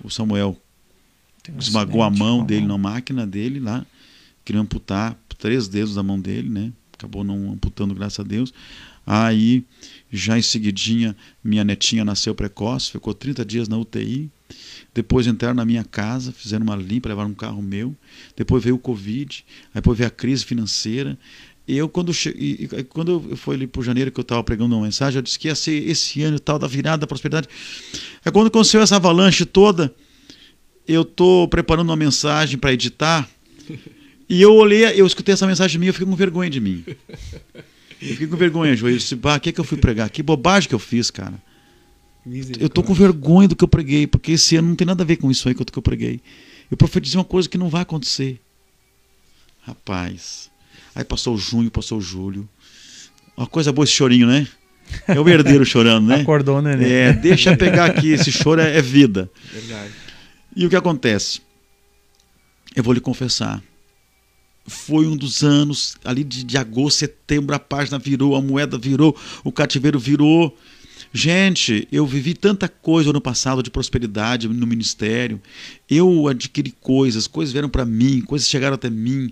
o 0.03 0.09
Samuel, 0.09 0.59
um 1.49 1.59
esmagou 1.59 2.01
a 2.01 2.09
mão 2.09 2.45
dele 2.45 2.65
na 2.65 2.77
máquina 2.77 3.25
dele 3.25 3.59
lá, 3.59 3.85
queria 4.45 4.61
amputar 4.61 5.17
três 5.37 5.67
dedos 5.67 5.95
da 5.95 6.03
mão 6.03 6.19
dele, 6.19 6.49
né? 6.49 6.71
acabou 6.97 7.23
não 7.23 7.51
amputando, 7.53 7.93
graças 7.93 8.19
a 8.19 8.23
Deus. 8.23 8.53
Aí, 9.05 9.63
já 10.11 10.37
em 10.37 10.41
seguidinha, 10.41 11.15
minha 11.41 11.63
netinha 11.63 12.03
nasceu 12.03 12.35
precoce, 12.35 12.91
ficou 12.91 13.13
30 13.13 13.45
dias 13.45 13.69
na 13.69 13.77
UTI. 13.77 14.29
Depois 14.93 15.27
entraram 15.27 15.55
na 15.55 15.63
minha 15.63 15.83
casa, 15.83 16.31
fizeram 16.31 16.65
uma 16.65 16.75
limpa, 16.75 17.07
levaram 17.07 17.29
um 17.29 17.35
carro 17.35 17.61
meu. 17.61 17.95
Depois 18.35 18.63
veio 18.63 18.75
o 18.75 18.79
Covid, 18.79 19.45
aí 19.67 19.75
depois 19.75 19.97
veio 19.97 20.07
a 20.07 20.11
crise 20.11 20.43
financeira. 20.43 21.17
Eu, 21.67 21.89
quando, 21.89 22.13
cheguei, 22.13 22.67
quando 22.89 23.23
eu 23.29 23.35
fui 23.35 23.55
ali 23.55 23.67
por 23.67 23.83
janeiro, 23.83 24.09
que 24.09 24.19
eu 24.19 24.21
estava 24.21 24.41
pregando 24.41 24.75
uma 24.75 24.85
mensagem, 24.85 25.17
eu 25.17 25.21
disse 25.21 25.37
que 25.37 25.49
ia 25.49 25.55
ser 25.55 25.89
esse 25.89 26.23
ano 26.23 26.39
tal, 26.39 26.57
da 26.57 26.65
virada, 26.65 27.01
da 27.01 27.07
prosperidade. 27.07 27.49
É 28.23 28.31
quando 28.31 28.47
aconteceu 28.47 28.79
essa 28.79 28.95
avalanche 28.95 29.45
toda, 29.45 29.93
eu 30.87 31.01
estou 31.01 31.47
preparando 31.47 31.89
uma 31.89 31.95
mensagem 31.97 32.57
para 32.57 32.73
editar. 32.73 33.27
E 34.29 34.41
eu 34.41 34.53
olhei, 34.55 34.83
eu 34.83 35.07
escutei 35.07 35.31
essa 35.31 35.47
mensagem 35.47 35.79
minha, 35.79 35.87
eu 35.87 35.93
fiquei 35.93 36.05
com 36.05 36.13
vergonha 36.13 36.49
de 36.49 36.59
mim. 36.59 36.83
Eu 38.01 38.09
fiquei 38.09 38.27
com 38.27 38.35
vergonha, 38.35 38.75
João. 38.75 38.91
Eu 38.91 38.97
disse, 38.97 39.15
bah, 39.15 39.37
o 39.37 39.39
que, 39.39 39.47
é 39.47 39.51
que 39.53 39.59
eu 39.61 39.63
fui 39.63 39.77
pregar? 39.77 40.09
Que 40.09 40.21
bobagem 40.21 40.67
que 40.67 40.75
eu 40.75 40.79
fiz, 40.79 41.09
cara. 41.09 41.41
Eu 42.59 42.67
tô 42.67 42.83
com 42.83 42.93
vergonha 42.93 43.47
do 43.47 43.55
que 43.55 43.63
eu 43.63 43.69
preguei, 43.69 44.05
porque 44.05 44.33
esse 44.33 44.57
ano 44.57 44.67
não 44.67 44.75
tem 44.75 44.85
nada 44.85 45.01
a 45.01 45.05
ver 45.05 45.15
com 45.15 45.31
isso 45.31 45.47
aí 45.47 45.55
que 45.55 45.61
eu 45.61 45.81
preguei. 45.81 46.19
Eu 46.69 46.75
profetizei 46.75 47.17
uma 47.17 47.23
coisa 47.23 47.47
que 47.47 47.57
não 47.57 47.69
vai 47.69 47.83
acontecer. 47.83 48.37
Rapaz. 49.61 50.51
Aí 50.97 51.03
passou 51.03 51.37
junho, 51.37 51.69
passou 51.69 52.01
julho. 52.01 52.49
Uma 53.37 53.45
coisa 53.45 53.71
boa 53.71 53.83
esse 53.83 53.93
chorinho, 53.93 54.25
né? 54.25 54.47
É 55.07 55.19
o 55.19 55.29
herdeiro 55.29 55.61
chorando, 55.63 56.07
né? 56.07 56.21
Acordou, 56.21 56.59
né? 56.59 56.75
É, 56.81 57.13
deixa 57.13 57.51
eu 57.51 57.57
pegar 57.57 57.85
aqui, 57.85 58.13
esse 58.13 58.31
choro 58.31 58.59
é, 58.59 58.77
é 58.77 58.81
vida. 58.81 59.29
Verdade. 59.53 59.91
E 60.55 60.65
o 60.65 60.69
que 60.71 60.75
acontece? 60.75 61.39
Eu 62.75 62.83
vou 62.83 62.93
lhe 62.93 62.99
confessar 62.99 63.61
foi 64.65 65.05
um 65.05 65.15
dos 65.15 65.43
anos, 65.43 65.97
ali 66.03 66.23
de, 66.23 66.43
de 66.43 66.57
agosto, 66.57 66.97
setembro, 66.97 67.55
a 67.55 67.59
página 67.59 67.99
virou, 67.99 68.35
a 68.35 68.41
moeda 68.41 68.77
virou, 68.77 69.15
o 69.43 69.51
cativeiro 69.51 69.99
virou. 69.99 70.57
Gente, 71.13 71.87
eu 71.89 72.05
vivi 72.05 72.33
tanta 72.33 72.67
coisa 72.67 73.13
no 73.13 73.21
passado 73.21 73.63
de 73.63 73.69
prosperidade 73.69 74.47
no 74.49 74.67
ministério. 74.67 75.39
Eu 75.89 76.27
adquiri 76.27 76.71
coisas, 76.81 77.27
coisas 77.27 77.53
vieram 77.53 77.69
para 77.69 77.85
mim, 77.85 78.19
coisas 78.21 78.49
chegaram 78.49 78.75
até 78.75 78.89
mim, 78.89 79.31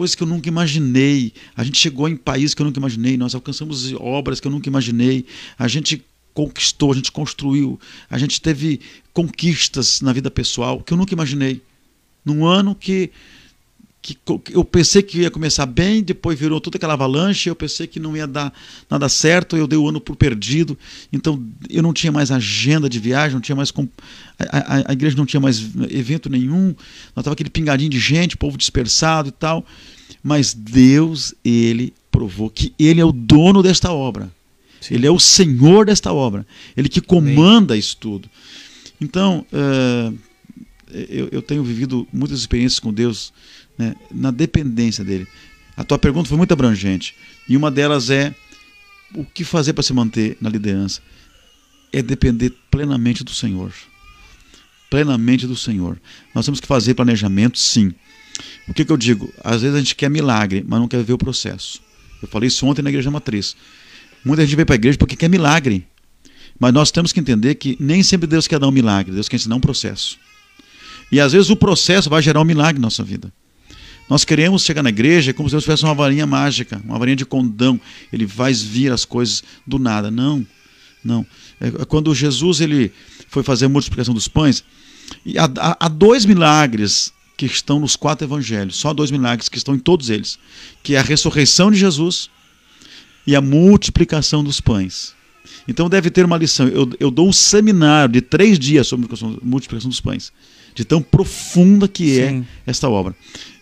coisas 0.00 0.14
que 0.14 0.22
eu 0.22 0.26
nunca 0.26 0.48
imaginei. 0.48 1.30
A 1.54 1.62
gente 1.62 1.78
chegou 1.78 2.08
em 2.08 2.16
países 2.16 2.54
que 2.54 2.62
eu 2.62 2.64
nunca 2.64 2.78
imaginei, 2.78 3.18
nós 3.18 3.34
alcançamos 3.34 3.92
obras 3.98 4.40
que 4.40 4.46
eu 4.46 4.50
nunca 4.50 4.66
imaginei. 4.66 5.26
A 5.58 5.68
gente 5.68 6.02
conquistou, 6.32 6.92
a 6.92 6.94
gente 6.94 7.12
construiu, 7.12 7.78
a 8.08 8.16
gente 8.16 8.40
teve 8.40 8.80
conquistas 9.12 10.00
na 10.00 10.10
vida 10.10 10.30
pessoal 10.30 10.82
que 10.82 10.94
eu 10.94 10.96
nunca 10.96 11.12
imaginei. 11.12 11.60
Num 12.24 12.46
ano 12.46 12.74
que 12.74 13.10
que 14.02 14.16
eu 14.50 14.64
pensei 14.64 15.02
que 15.02 15.20
ia 15.20 15.30
começar 15.30 15.66
bem, 15.66 16.02
depois 16.02 16.38
virou 16.38 16.60
toda 16.60 16.78
aquela 16.78 16.94
avalanche, 16.94 17.50
eu 17.50 17.54
pensei 17.54 17.86
que 17.86 18.00
não 18.00 18.16
ia 18.16 18.26
dar 18.26 18.52
nada 18.88 19.08
certo, 19.08 19.56
eu 19.56 19.66
dei 19.66 19.78
o 19.78 19.88
ano 19.88 20.00
por 20.00 20.16
perdido, 20.16 20.76
então 21.12 21.42
eu 21.68 21.82
não 21.82 21.92
tinha 21.92 22.10
mais 22.10 22.30
agenda 22.30 22.88
de 22.88 22.98
viagem, 22.98 23.34
não 23.34 23.42
tinha 23.42 23.54
mais 23.54 23.70
a, 24.38 24.58
a, 24.58 24.90
a 24.90 24.92
igreja 24.92 25.16
não 25.16 25.26
tinha 25.26 25.40
mais 25.40 25.60
evento 25.90 26.30
nenhum, 26.30 26.68
nós 27.14 27.18
estava 27.18 27.34
aquele 27.34 27.50
pingadinho 27.50 27.90
de 27.90 27.98
gente, 27.98 28.38
povo 28.38 28.56
dispersado 28.56 29.28
e 29.28 29.32
tal, 29.32 29.66
mas 30.22 30.54
Deus 30.54 31.34
ele 31.44 31.92
provou 32.10 32.48
que 32.48 32.72
ele 32.78 33.02
é 33.02 33.04
o 33.04 33.12
dono 33.12 33.62
desta 33.62 33.92
obra, 33.92 34.30
Sim. 34.80 34.94
ele 34.94 35.06
é 35.06 35.10
o 35.10 35.20
Senhor 35.20 35.84
desta 35.84 36.10
obra, 36.10 36.46
ele 36.74 36.88
que 36.88 37.02
comanda 37.02 37.74
Sim. 37.74 37.80
isso 37.80 37.96
tudo. 37.98 38.30
Então 38.98 39.44
uh, 39.52 40.18
eu, 40.90 41.28
eu 41.30 41.42
tenho 41.42 41.62
vivido 41.62 42.06
muitas 42.12 42.40
experiências 42.40 42.80
com 42.80 42.92
Deus 42.92 43.32
né, 43.80 43.94
na 44.12 44.30
dependência 44.30 45.02
dele. 45.02 45.26
A 45.74 45.82
tua 45.82 45.98
pergunta 45.98 46.28
foi 46.28 46.36
muito 46.36 46.52
abrangente. 46.52 47.14
E 47.48 47.56
uma 47.56 47.70
delas 47.70 48.10
é: 48.10 48.34
o 49.14 49.24
que 49.24 49.42
fazer 49.42 49.72
para 49.72 49.82
se 49.82 49.94
manter 49.94 50.36
na 50.40 50.50
liderança? 50.50 51.00
É 51.90 52.02
depender 52.02 52.52
plenamente 52.70 53.24
do 53.24 53.32
Senhor. 53.32 53.72
Plenamente 54.90 55.46
do 55.46 55.56
Senhor. 55.56 55.98
Nós 56.34 56.44
temos 56.44 56.60
que 56.60 56.66
fazer 56.66 56.94
planejamento, 56.94 57.58
sim. 57.58 57.94
O 58.68 58.74
que, 58.74 58.84
que 58.84 58.92
eu 58.92 58.96
digo? 58.96 59.32
Às 59.42 59.62
vezes 59.62 59.74
a 59.74 59.78
gente 59.78 59.96
quer 59.96 60.10
milagre, 60.10 60.64
mas 60.66 60.78
não 60.78 60.86
quer 60.86 61.02
ver 61.02 61.14
o 61.14 61.18
processo. 61.18 61.80
Eu 62.22 62.28
falei 62.28 62.48
isso 62.48 62.66
ontem 62.66 62.82
na 62.82 62.90
igreja 62.90 63.10
matriz. 63.10 63.56
Muita 64.24 64.44
gente 64.44 64.56
vem 64.56 64.66
para 64.66 64.74
a 64.74 64.76
igreja 64.76 64.98
porque 64.98 65.16
quer 65.16 65.28
milagre. 65.28 65.86
Mas 66.58 66.74
nós 66.74 66.90
temos 66.90 67.12
que 67.12 67.20
entender 67.20 67.54
que 67.54 67.76
nem 67.80 68.02
sempre 68.02 68.26
Deus 68.26 68.46
quer 68.46 68.58
dar 68.58 68.68
um 68.68 68.72
milagre, 68.72 69.14
Deus 69.14 69.28
quer 69.28 69.36
ensinar 69.36 69.56
um 69.56 69.60
processo. 69.60 70.18
E 71.10 71.18
às 71.18 71.32
vezes 71.32 71.48
o 71.48 71.56
processo 71.56 72.10
vai 72.10 72.20
gerar 72.22 72.40
um 72.40 72.44
milagre 72.44 72.78
na 72.80 72.86
nossa 72.86 73.02
vida. 73.02 73.32
Nós 74.10 74.24
queremos 74.24 74.64
chegar 74.64 74.82
na 74.82 74.88
igreja 74.88 75.32
como 75.32 75.48
se 75.48 75.52
Deus 75.52 75.62
tivesse 75.62 75.84
uma 75.84 75.94
varinha 75.94 76.26
mágica, 76.26 76.82
uma 76.84 76.98
varinha 76.98 77.14
de 77.14 77.24
condão. 77.24 77.80
Ele 78.12 78.26
vai 78.26 78.52
vir 78.52 78.90
as 78.90 79.04
coisas 79.04 79.44
do 79.64 79.78
nada. 79.78 80.10
Não, 80.10 80.44
não. 81.04 81.24
É, 81.60 81.68
é 81.68 81.84
quando 81.84 82.12
Jesus 82.12 82.60
ele 82.60 82.92
foi 83.28 83.44
fazer 83.44 83.66
a 83.66 83.68
multiplicação 83.68 84.12
dos 84.12 84.26
pães, 84.26 84.64
há, 85.38 85.76
há, 85.86 85.88
dois 85.88 86.26
milagres 86.26 87.12
que 87.36 87.46
estão 87.46 87.78
nos 87.78 87.94
quatro 87.94 88.26
evangelhos, 88.26 88.74
só 88.74 88.92
dois 88.92 89.12
milagres 89.12 89.48
que 89.48 89.56
estão 89.56 89.76
em 89.76 89.78
todos 89.78 90.10
eles, 90.10 90.40
que 90.82 90.96
é 90.96 90.98
a 90.98 91.02
ressurreição 91.02 91.70
de 91.70 91.78
Jesus 91.78 92.28
e 93.24 93.36
a 93.36 93.40
multiplicação 93.40 94.42
dos 94.42 94.60
pães. 94.60 95.14
Então 95.68 95.88
deve 95.88 96.10
ter 96.10 96.24
uma 96.24 96.36
lição. 96.36 96.66
Eu, 96.66 96.90
eu 96.98 97.12
dou 97.12 97.28
um 97.28 97.32
seminário 97.32 98.14
de 98.14 98.20
três 98.20 98.58
dias 98.58 98.88
sobre 98.88 99.08
multiplicação 99.40 99.88
dos 99.88 100.00
pães, 100.00 100.32
de 100.74 100.84
tão 100.84 101.02
profunda 101.02 101.88
que 101.88 102.18
é 102.18 102.28
Sim. 102.28 102.46
é 102.66 102.70
esta 102.70 102.88
obra. 102.88 103.14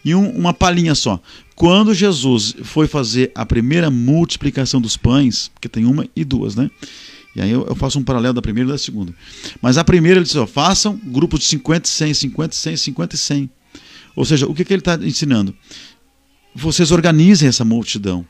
E 0.05 0.15
um, 0.15 0.31
uma 0.31 0.55
palhinha 0.55 0.95
só. 0.95 1.21
Quando 1.55 1.93
Jesus 1.93 2.55
foi 2.63 2.87
fazer 2.87 3.33
a 3.35 3.45
primeira 3.45 3.91
multiplicação 3.91 4.81
dos 4.81 4.97
pães, 4.97 5.49
porque 5.49 5.69
tem 5.69 5.85
uma 5.85 6.07
e 6.15 6.25
duas, 6.25 6.55
né? 6.55 6.71
E 7.35 7.41
aí 7.41 7.51
eu, 7.51 7.67
eu 7.67 7.75
faço 7.75 7.99
um 7.99 8.05
paralelo 8.05 8.35
da 8.35 8.43
primeira 8.43 8.69
e 8.69 8.73
da 8.73 8.79
segunda. 8.79 9.15
Mas 9.61 9.77
a 9.77 9.85
primeira 9.85 10.19
ele 10.19 10.25
disse: 10.25 10.39
ó, 10.39 10.47
façam 10.47 10.97
grupos 10.97 11.41
de 11.41 11.47
50, 11.47 11.89
100, 11.89 12.15
50, 12.15 12.55
100, 12.55 12.77
50 12.77 13.15
e 13.15 13.19
100. 13.19 13.51
Ou 14.17 14.25
seja, 14.25 14.47
o 14.47 14.55
que, 14.55 14.65
que 14.65 14.73
ele 14.73 14.81
está 14.81 14.95
ensinando? 14.97 15.55
Vocês 16.55 16.91
organizem 16.91 17.49
essa 17.49 17.65
multidão, 17.65 18.27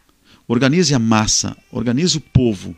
organize 0.47 0.95
a 0.95 0.99
massa, 0.99 1.57
organize 1.71 2.19
o 2.19 2.21
povo. 2.21 2.77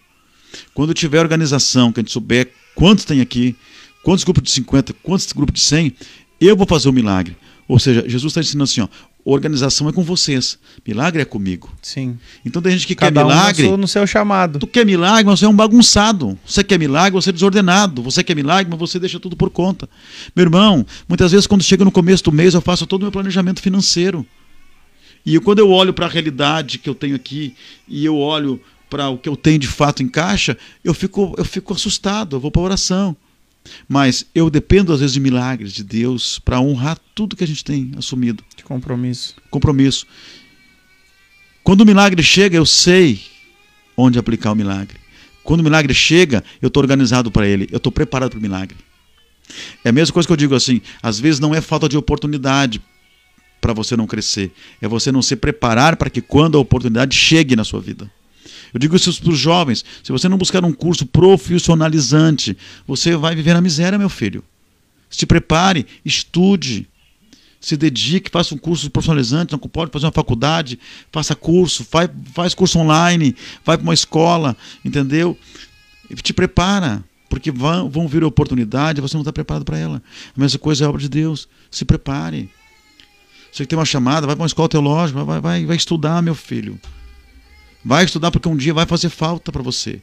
Quando 0.74 0.94
tiver 0.94 1.20
organização, 1.20 1.92
que 1.92 2.00
a 2.00 2.02
gente 2.02 2.12
souber 2.12 2.52
quantos 2.74 3.04
tem 3.04 3.20
aqui, 3.20 3.56
quantos 4.02 4.24
grupos 4.24 4.42
de 4.42 4.50
50, 4.50 4.94
quantos 5.02 5.30
grupos 5.32 5.54
de 5.54 5.60
100, 5.60 5.94
eu 6.40 6.56
vou 6.56 6.66
fazer 6.66 6.88
o 6.88 6.92
milagre. 6.92 7.36
Ou 7.68 7.78
seja, 7.78 8.04
Jesus 8.08 8.32
está 8.32 8.40
ensinando 8.40 8.64
assim, 8.64 8.80
ó, 8.80 8.88
organização 9.24 9.88
é 9.88 9.92
com 9.92 10.02
vocês, 10.02 10.58
milagre 10.86 11.22
é 11.22 11.24
comigo. 11.24 11.72
Sim. 11.82 12.18
Então 12.44 12.60
tem 12.60 12.72
gente 12.72 12.86
que 12.86 12.94
Cada 12.94 13.20
quer 13.20 13.26
milagre. 13.26 13.66
Um 13.68 13.76
no 13.76 13.86
seu 13.86 14.06
chamado. 14.06 14.58
Tu 14.58 14.66
quer 14.66 14.84
milagre, 14.84 15.24
mas 15.24 15.38
você 15.38 15.44
é 15.44 15.48
um 15.48 15.54
bagunçado. 15.54 16.38
Você 16.44 16.64
quer 16.64 16.78
milagre, 16.78 17.12
você 17.12 17.30
é 17.30 17.32
desordenado. 17.32 18.02
Você 18.02 18.24
quer 18.24 18.34
milagre, 18.34 18.68
mas 18.70 18.78
você 18.78 18.98
deixa 18.98 19.20
tudo 19.20 19.36
por 19.36 19.50
conta. 19.50 19.88
Meu 20.34 20.44
irmão, 20.44 20.84
muitas 21.08 21.32
vezes 21.32 21.46
quando 21.46 21.62
chega 21.62 21.84
no 21.84 21.92
começo 21.92 22.24
do 22.24 22.32
mês 22.32 22.54
eu 22.54 22.60
faço 22.60 22.86
todo 22.86 23.02
o 23.02 23.04
meu 23.04 23.12
planejamento 23.12 23.60
financeiro. 23.60 24.26
E 25.24 25.38
quando 25.38 25.58
eu 25.58 25.70
olho 25.70 25.92
para 25.92 26.06
a 26.06 26.08
realidade 26.08 26.78
que 26.78 26.88
eu 26.88 26.94
tenho 26.94 27.14
aqui 27.14 27.54
e 27.86 28.04
eu 28.04 28.16
olho 28.16 28.60
para 28.88 29.08
o 29.08 29.18
que 29.18 29.28
eu 29.28 29.36
tenho 29.36 29.58
de 29.58 29.68
fato 29.68 30.02
em 30.02 30.08
caixa, 30.08 30.56
eu 30.82 30.92
fico, 30.92 31.34
eu 31.36 31.44
fico 31.44 31.72
assustado, 31.72 32.36
eu 32.36 32.40
vou 32.40 32.50
para 32.50 32.62
oração. 32.62 33.16
Mas 33.88 34.26
eu 34.34 34.48
dependo 34.50 34.92
às 34.92 35.00
vezes 35.00 35.14
de 35.14 35.20
milagres 35.20 35.72
de 35.72 35.84
Deus 35.84 36.38
para 36.38 36.60
honrar 36.60 36.98
tudo 37.14 37.36
que 37.36 37.44
a 37.44 37.46
gente 37.46 37.64
tem 37.64 37.92
assumido. 37.96 38.42
De 38.56 38.64
compromisso. 38.64 39.36
Compromisso. 39.50 40.06
Quando 41.62 41.82
o 41.82 41.86
milagre 41.86 42.22
chega, 42.22 42.56
eu 42.56 42.66
sei 42.66 43.20
onde 43.96 44.18
aplicar 44.18 44.52
o 44.52 44.56
milagre. 44.56 44.98
Quando 45.42 45.60
o 45.60 45.64
milagre 45.64 45.92
chega, 45.94 46.44
eu 46.60 46.68
estou 46.68 46.82
organizado 46.82 47.30
para 47.30 47.46
ele, 47.46 47.68
eu 47.70 47.76
estou 47.76 47.92
preparado 47.92 48.30
para 48.30 48.38
o 48.38 48.42
milagre. 48.42 48.76
É 49.84 49.88
a 49.88 49.92
mesma 49.92 50.12
coisa 50.12 50.26
que 50.26 50.32
eu 50.32 50.36
digo 50.36 50.54
assim: 50.54 50.80
às 51.02 51.18
vezes 51.18 51.40
não 51.40 51.54
é 51.54 51.60
falta 51.60 51.88
de 51.88 51.96
oportunidade 51.96 52.80
para 53.60 53.72
você 53.72 53.96
não 53.96 54.06
crescer, 54.06 54.52
é 54.80 54.88
você 54.88 55.12
não 55.12 55.20
se 55.20 55.36
preparar 55.36 55.96
para 55.96 56.08
que 56.08 56.22
quando 56.22 56.56
a 56.56 56.60
oportunidade 56.60 57.14
chegue 57.14 57.54
na 57.54 57.64
sua 57.64 57.80
vida. 57.80 58.10
Eu 58.72 58.78
digo 58.80 58.96
isso 58.96 59.20
para 59.20 59.32
os 59.32 59.38
jovens: 59.38 59.84
se 60.02 60.12
você 60.12 60.28
não 60.28 60.38
buscar 60.38 60.64
um 60.64 60.72
curso 60.72 61.06
profissionalizante, 61.06 62.56
você 62.86 63.16
vai 63.16 63.34
viver 63.34 63.54
na 63.54 63.60
miséria, 63.60 63.98
meu 63.98 64.08
filho. 64.08 64.44
Se 65.08 65.26
prepare, 65.26 65.86
estude, 66.04 66.88
se 67.60 67.76
dedique, 67.76 68.30
faça 68.30 68.54
um 68.54 68.58
curso 68.58 68.88
profissionalizante, 68.90 69.52
não 69.52 69.58
pode 69.58 69.90
fazer 69.90 70.06
uma 70.06 70.12
faculdade, 70.12 70.78
faça 71.12 71.34
curso, 71.34 71.84
faz, 71.84 72.08
faz 72.32 72.54
curso 72.54 72.78
online, 72.78 73.36
vai 73.64 73.76
para 73.76 73.84
uma 73.84 73.94
escola, 73.94 74.56
entendeu? 74.84 75.36
Te 76.22 76.32
prepara, 76.32 77.04
porque 77.28 77.50
vão, 77.50 77.90
vão 77.90 78.08
vir 78.08 78.24
oportunidade, 78.24 79.00
você 79.00 79.14
não 79.14 79.22
está 79.22 79.32
preparado 79.32 79.64
para 79.64 79.78
ela. 79.78 80.02
A 80.36 80.40
mesma 80.40 80.58
coisa 80.58 80.84
é 80.84 80.86
a 80.86 80.88
obra 80.88 81.02
de 81.02 81.08
Deus. 81.08 81.48
Se 81.70 81.84
prepare. 81.84 82.50
Você 83.52 83.66
tem 83.66 83.78
uma 83.78 83.84
chamada, 83.84 84.26
vai 84.26 84.34
para 84.34 84.42
uma 84.42 84.46
escola 84.46 84.68
teológica, 84.68 85.24
vai, 85.24 85.40
vai, 85.40 85.66
vai 85.66 85.76
estudar, 85.76 86.22
meu 86.22 86.34
filho. 86.34 86.80
Vai 87.84 88.04
estudar 88.04 88.30
porque 88.30 88.48
um 88.48 88.56
dia 88.56 88.74
vai 88.74 88.86
fazer 88.86 89.08
falta 89.08 89.50
para 89.50 89.62
você. 89.62 90.02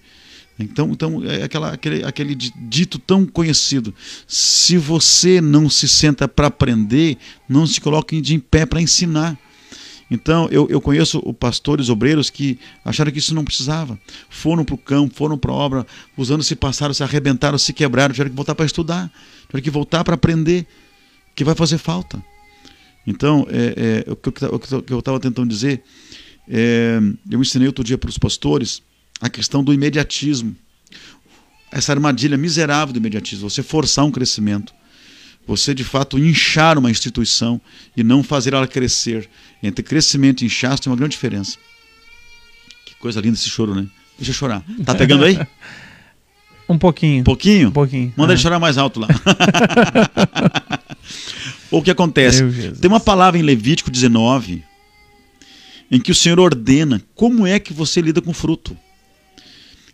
Então, 0.59 0.89
então 0.91 1.23
é 1.23 1.43
aquela, 1.43 1.71
aquele, 1.71 2.03
aquele 2.03 2.35
dito 2.35 2.97
tão 2.97 3.25
conhecido. 3.25 3.93
Se 4.27 4.77
você 4.77 5.39
não 5.39 5.69
se 5.69 5.87
senta 5.87 6.27
para 6.27 6.47
aprender, 6.47 7.17
não 7.47 7.67
se 7.67 7.79
coloque 7.79 8.19
de 8.19 8.33
em 8.33 8.39
pé 8.39 8.65
para 8.65 8.81
ensinar. 8.81 9.37
Então, 10.09 10.47
eu, 10.49 10.67
eu 10.69 10.79
conheço 10.79 11.21
pastores 11.33 11.89
obreiros 11.89 12.29
que 12.29 12.57
acharam 12.83 13.11
que 13.11 13.19
isso 13.19 13.35
não 13.35 13.43
precisava. 13.43 13.99
Foram 14.29 14.63
para 14.63 14.75
o 14.75 14.77
campo, 14.77 15.13
foram 15.13 15.37
para 15.37 15.51
a 15.51 15.55
obra, 15.55 15.87
os 16.15 16.31
anos 16.31 16.47
se 16.47 16.55
passaram, 16.55 16.93
se 16.93 17.03
arrebentaram, 17.03 17.57
se 17.57 17.73
quebraram, 17.73 18.13
tiveram 18.13 18.31
que 18.31 18.35
voltar 18.35 18.55
para 18.55 18.65
estudar, 18.65 19.11
tiveram 19.47 19.63
que 19.63 19.69
voltar 19.69 20.03
para 20.05 20.15
aprender, 20.15 20.65
que 21.35 21.43
vai 21.43 21.53
fazer 21.53 21.77
falta. 21.77 22.23
Então, 23.05 23.45
é, 23.49 24.03
é, 24.07 24.11
o 24.11 24.15
que 24.15 24.93
eu 24.93 24.99
estava 24.99 25.19
tentando 25.19 25.49
dizer, 25.49 25.83
é, 26.49 26.99
eu 27.29 27.41
ensinei 27.41 27.67
outro 27.67 27.83
dia 27.83 27.97
para 27.97 28.09
os 28.09 28.17
pastores 28.17 28.81
a 29.19 29.29
questão 29.29 29.63
do 29.63 29.73
imediatismo. 29.73 30.55
Essa 31.71 31.91
armadilha 31.91 32.37
miserável 32.37 32.93
do 32.93 32.97
imediatismo, 32.97 33.49
você 33.49 33.61
forçar 33.61 34.05
um 34.05 34.11
crescimento, 34.11 34.73
você 35.45 35.73
de 35.73 35.83
fato 35.83 36.17
inchar 36.17 36.77
uma 36.77 36.89
instituição 36.89 37.59
e 37.95 38.03
não 38.03 38.23
fazer 38.23 38.53
ela 38.53 38.67
crescer. 38.67 39.29
Entre 39.61 39.83
crescimento 39.83 40.41
e 40.41 40.45
inchaço 40.45 40.81
tem 40.81 40.91
uma 40.91 40.97
grande 40.97 41.11
diferença. 41.11 41.57
Que 42.85 42.95
coisa 42.95 43.19
linda 43.19 43.35
esse 43.35 43.49
choro, 43.49 43.75
né? 43.75 43.87
Deixa 44.17 44.31
eu 44.31 44.35
chorar. 44.35 44.63
Tá 44.85 44.95
pegando 44.95 45.25
aí? 45.25 45.37
Um 46.69 46.77
pouquinho. 46.77 47.21
Um 47.21 47.23
pouquinho? 47.23 47.69
Um 47.69 47.71
pouquinho. 47.71 48.13
Manda 48.17 48.33
ele 48.33 48.41
chorar 48.41 48.59
mais 48.59 48.77
alto 48.77 48.99
lá. 48.99 49.07
o 51.71 51.81
que 51.81 51.89
acontece? 51.89 52.43
Tem 52.73 52.89
uma 52.89 52.99
palavra 52.99 53.39
em 53.39 53.41
Levítico 53.41 53.89
19 53.89 54.65
em 55.89 55.99
que 55.99 56.11
o 56.11 56.15
Senhor 56.15 56.39
ordena 56.39 57.01
como 57.15 57.47
é 57.47 57.59
que 57.59 57.73
você 57.73 58.01
lida 58.01 58.21
com 58.21 58.33
fruto. 58.33 58.77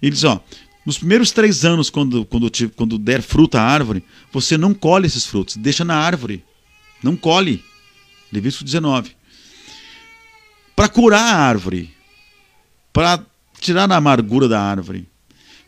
Ele 0.02 0.12
diz: 0.12 0.24
ó, 0.24 0.44
nos 0.86 0.98
primeiros 0.98 1.32
três 1.32 1.64
anos, 1.64 1.90
quando, 1.90 2.26
quando, 2.26 2.52
quando 2.76 2.98
der 2.98 3.22
fruta 3.22 3.62
à 3.62 3.64
árvore, 3.64 4.04
você 4.32 4.58
não 4.58 4.74
colhe 4.74 5.08
esses 5.08 5.26
frutos, 5.26 5.56
deixa 5.56 5.86
na 5.86 5.96
árvore. 5.96 6.44
Não 7.02 7.16
colhe. 7.16 7.64
Levítico 8.32 8.64
19. 8.64 9.12
Para 10.76 10.90
curar 10.90 11.22
a 11.22 11.38
árvore, 11.38 11.94
para 12.92 13.24
tirar 13.60 13.90
a 13.92 13.96
amargura 13.96 14.48
da 14.48 14.60
árvore, 14.60 15.08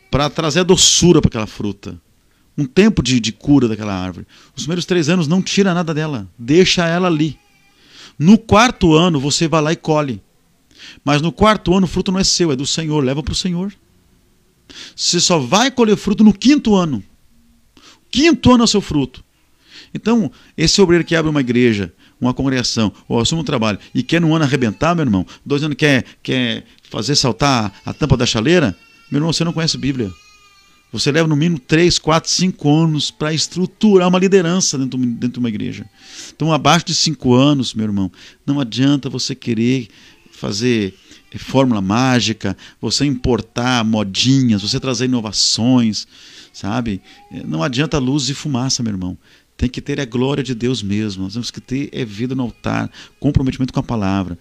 para 0.10 0.30
trazer 0.30 0.62
a 0.62 0.64
doçura 0.64 1.22
para 1.22 1.30
aquela 1.30 1.48
fruta. 1.48 2.00
Um 2.58 2.66
tempo 2.66 3.04
de, 3.04 3.20
de 3.20 3.32
cura 3.32 3.68
daquela 3.68 3.94
árvore. 3.94 4.26
Os 4.56 4.64
primeiros 4.64 4.86
três 4.86 5.10
anos 5.10 5.28
não 5.28 5.42
tira 5.42 5.74
nada 5.74 5.94
dela, 5.94 6.28
deixa 6.40 6.88
ela 6.88 7.08
ali. 7.08 7.38
No 8.18 8.38
quarto 8.38 8.94
ano 8.94 9.20
você 9.20 9.48
vai 9.48 9.62
lá 9.62 9.74
e 9.74 9.76
colhe. 9.76 10.22
Mas 11.04 11.22
no 11.22 11.32
quarto 11.32 11.76
ano 11.76 11.86
o 11.86 11.90
fruto 11.90 12.12
não 12.12 12.20
é 12.20 12.24
seu, 12.24 12.52
é 12.52 12.56
do 12.56 12.66
Senhor, 12.66 13.04
leva 13.04 13.22
para 13.22 13.32
o 13.32 13.36
Senhor. 13.36 13.74
Você 14.96 15.20
só 15.20 15.40
vai 15.40 15.72
colher 15.72 15.96
fruto 15.96 16.24
no 16.24 16.34
quinto 16.34 16.76
ano. 16.76 17.04
Quinto 18.12 18.52
ano 18.54 18.64
é 18.64 18.66
o 18.66 18.68
seu 18.68 18.82
fruto. 18.82 19.24
Então, 19.94 20.32
esse 20.58 20.82
obreiro 20.82 21.06
que 21.06 21.16
abre 21.16 21.30
uma 21.30 21.40
igreja, 21.40 21.94
uma 22.20 22.34
congregação, 22.34 22.92
ou 23.08 23.20
assume 23.20 23.42
um 23.42 23.46
trabalho 23.46 23.80
e 23.94 24.04
quer 24.04 24.20
no 24.20 24.34
ano 24.36 24.44
arrebentar, 24.44 24.96
meu 24.96 25.06
irmão, 25.06 25.26
dois 25.46 25.64
anos 25.64 25.78
quer, 25.78 26.04
quer 26.22 26.66
fazer 26.90 27.16
saltar 27.16 27.74
a 27.86 27.94
tampa 27.94 28.18
da 28.18 28.26
chaleira, 28.26 28.76
meu 29.10 29.20
irmão, 29.20 29.32
você 29.32 29.44
não 29.44 29.54
conhece 29.54 29.78
a 29.78 29.80
Bíblia. 29.80 30.12
Você 30.96 31.12
leva 31.12 31.28
no 31.28 31.36
mínimo 31.36 31.60
3, 31.60 32.00
4, 32.00 32.32
5 32.32 32.74
anos 32.74 33.12
para 33.12 33.34
estruturar 33.34 34.08
uma 34.08 34.18
liderança 34.18 34.78
dentro, 34.78 34.98
dentro 34.98 35.34
de 35.34 35.40
uma 35.40 35.50
igreja. 35.50 35.86
Então, 36.34 36.54
abaixo 36.54 36.86
de 36.86 36.96
5 36.96 37.34
anos, 37.34 37.74
meu 37.74 37.86
irmão, 37.86 38.10
não 38.46 38.62
adianta 38.62 39.10
você 39.10 39.36
querer 39.36 39.90
fazer 40.32 40.94
fórmula 41.38 41.82
mágica, 41.82 42.56
você 42.80 43.04
importar 43.04 43.84
modinhas, 43.84 44.62
você 44.62 44.80
trazer 44.80 45.04
inovações, 45.04 46.08
sabe? 46.54 47.02
Não 47.44 47.62
adianta 47.62 47.98
luz 47.98 48.30
e 48.30 48.34
fumaça, 48.34 48.82
meu 48.82 48.94
irmão. 48.94 49.18
Tem 49.58 49.68
que 49.68 49.82
ter 49.82 50.00
a 50.00 50.06
glória 50.06 50.42
de 50.42 50.56
Deus 50.56 50.82
mesmo. 50.82 51.24
Nós 51.24 51.34
temos 51.34 51.52
que 51.52 51.60
ter 51.60 51.90
é 51.92 52.06
vida 52.06 52.34
no 52.36 52.44
altar, 52.44 52.90
comprometimento 53.20 53.74
com 53.74 53.82
a 53.82 53.84
palavra. 53.84 54.40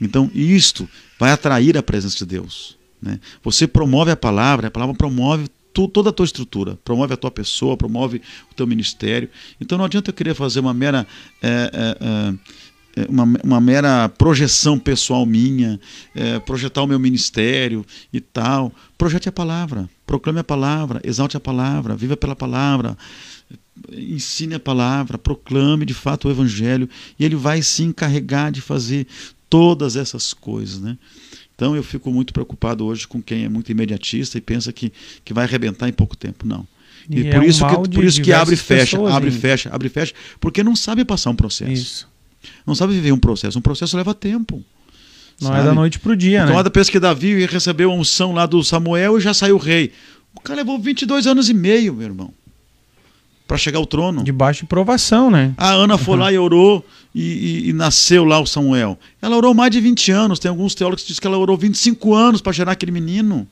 Então, 0.00 0.30
isto 0.32 0.88
vai 1.18 1.32
atrair 1.32 1.76
a 1.76 1.82
presença 1.82 2.16
de 2.18 2.26
Deus. 2.26 2.78
Né? 3.02 3.18
Você 3.42 3.66
promove 3.66 4.12
a 4.12 4.16
palavra, 4.16 4.68
a 4.68 4.70
palavra 4.70 4.94
promove 4.94 5.48
tu, 5.76 5.86
toda 5.86 6.08
a 6.08 6.12
tua 6.12 6.24
estrutura, 6.24 6.78
promove 6.82 7.12
a 7.12 7.18
tua 7.18 7.30
pessoa, 7.30 7.76
promove 7.76 8.22
o 8.50 8.54
teu 8.54 8.66
ministério. 8.66 9.28
Então, 9.60 9.76
não 9.76 9.84
adianta 9.84 10.08
eu 10.08 10.14
querer 10.14 10.34
fazer 10.34 10.60
uma 10.60 10.72
mera. 10.72 11.06
É, 11.42 11.70
é, 11.70 11.96
é, 12.00 12.34
é, 12.98 13.06
uma, 13.10 13.24
uma 13.44 13.60
mera 13.60 14.08
projeção 14.08 14.78
pessoal 14.78 15.26
minha, 15.26 15.78
é, 16.14 16.38
projetar 16.38 16.82
o 16.82 16.86
meu 16.86 16.98
ministério 16.98 17.84
e 18.10 18.22
tal. 18.22 18.72
Projete 18.96 19.28
a 19.28 19.32
palavra, 19.32 19.86
proclame 20.06 20.38
a 20.38 20.44
palavra, 20.44 20.98
exalte 21.04 21.36
a 21.36 21.40
palavra, 21.40 21.94
viva 21.94 22.16
pela 22.16 22.34
palavra, 22.34 22.96
ensine 23.92 24.54
a 24.54 24.60
palavra, 24.60 25.18
proclame 25.18 25.84
de 25.84 25.92
fato 25.92 26.26
o 26.26 26.30
evangelho 26.30 26.88
e 27.18 27.24
ele 27.26 27.36
vai 27.36 27.60
se 27.60 27.82
encarregar 27.82 28.50
de 28.50 28.62
fazer 28.62 29.06
todas 29.50 29.94
essas 29.94 30.32
coisas, 30.32 30.80
né? 30.80 30.96
Então 31.56 31.74
eu 31.74 31.82
fico 31.82 32.12
muito 32.12 32.32
preocupado 32.34 32.84
hoje 32.84 33.08
com 33.08 33.20
quem 33.20 33.44
é 33.44 33.48
muito 33.48 33.72
imediatista 33.72 34.36
e 34.36 34.40
pensa 34.40 34.72
que, 34.72 34.92
que 35.24 35.32
vai 35.32 35.44
arrebentar 35.44 35.88
em 35.88 35.92
pouco 35.92 36.14
tempo. 36.14 36.46
Não. 36.46 36.66
E, 37.08 37.20
e 37.20 37.30
por, 37.30 37.42
é 37.42 37.46
isso 37.46 37.66
que, 37.66 37.88
por 37.90 38.04
isso 38.04 38.22
que 38.22 38.32
abre 38.32 38.54
e 38.54 38.58
fecha, 38.58 38.98
abre 39.08 39.30
e 39.30 39.32
fecha, 39.32 39.70
abre 39.72 39.86
e 39.86 39.90
fecha, 39.90 40.14
porque 40.38 40.62
não 40.62 40.76
sabe 40.76 41.04
passar 41.04 41.30
um 41.30 41.36
processo. 41.36 41.72
Isso. 41.72 42.08
Não 42.66 42.74
sabe 42.74 42.92
viver 42.92 43.12
um 43.12 43.18
processo. 43.18 43.58
Um 43.58 43.62
processo 43.62 43.96
leva 43.96 44.14
tempo. 44.14 44.62
Não 45.40 45.48
sabe? 45.48 45.60
é 45.60 45.64
da 45.64 45.74
noite 45.74 45.98
para 45.98 46.12
o 46.12 46.16
dia, 46.16 46.44
o 46.44 46.62
né? 46.62 46.70
pensa 46.70 46.90
que 46.90 47.00
Davi 47.00 47.44
recebeu 47.46 47.90
a 47.90 47.94
unção 47.94 48.32
lá 48.32 48.46
do 48.46 48.62
Samuel 48.62 49.18
e 49.18 49.20
já 49.20 49.34
saiu 49.34 49.56
rei. 49.56 49.92
O 50.34 50.40
cara 50.40 50.58
levou 50.58 50.78
22 50.78 51.26
anos 51.26 51.48
e 51.48 51.54
meio, 51.54 51.94
meu 51.94 52.06
irmão, 52.06 52.32
para 53.46 53.56
chegar 53.56 53.78
ao 53.78 53.86
trono. 53.86 54.24
Debaixo 54.24 54.62
de 54.62 54.66
provação, 54.66 55.30
né? 55.30 55.54
A 55.56 55.70
Ana 55.70 55.96
foi 55.96 56.14
uhum. 56.14 56.20
lá 56.20 56.32
e 56.32 56.38
orou 56.38 56.84
e, 57.14 57.22
e, 57.22 57.68
e, 57.68 57.72
nasceu 57.72 58.24
lá 58.24 58.40
o 58.40 58.46
Samuel. 58.46 58.98
Ela 59.22 59.36
orou 59.36 59.54
mais 59.54 59.70
de 59.70 59.80
20 59.80 60.10
anos. 60.10 60.38
Tem 60.38 60.48
alguns 60.48 60.74
teólogos 60.74 61.02
que 61.02 61.08
dizem 61.08 61.20
que 61.20 61.26
ela 61.26 61.38
orou 61.38 61.56
25 61.56 62.14
anos 62.14 62.40
para 62.40 62.52
gerar 62.52 62.72
aquele 62.72 62.92
menino. 62.92 63.46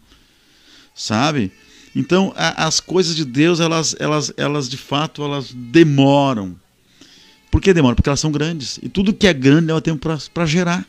Sabe? 0.95 1.53
Então, 1.95 2.33
a, 2.37 2.67
as 2.67 2.81
coisas 2.81 3.15
de 3.15 3.25
Deus, 3.25 3.61
elas, 3.61 3.95
elas, 3.99 4.33
elas 4.37 4.69
de 4.69 4.77
fato, 4.77 5.23
elas 5.23 5.53
demoram. 5.53 6.57
Por 7.51 7.61
que 7.61 7.73
demora? 7.73 7.95
Porque 7.95 8.09
elas 8.09 8.21
são 8.21 8.33
grandes. 8.33 8.81
E 8.83 8.89
tudo 8.89 9.15
que 9.15 9.29
é 9.29 9.33
grande 9.33 9.69
leva 9.69 9.81
tempo 9.81 10.09
para 10.33 10.47
gerar. 10.47 10.85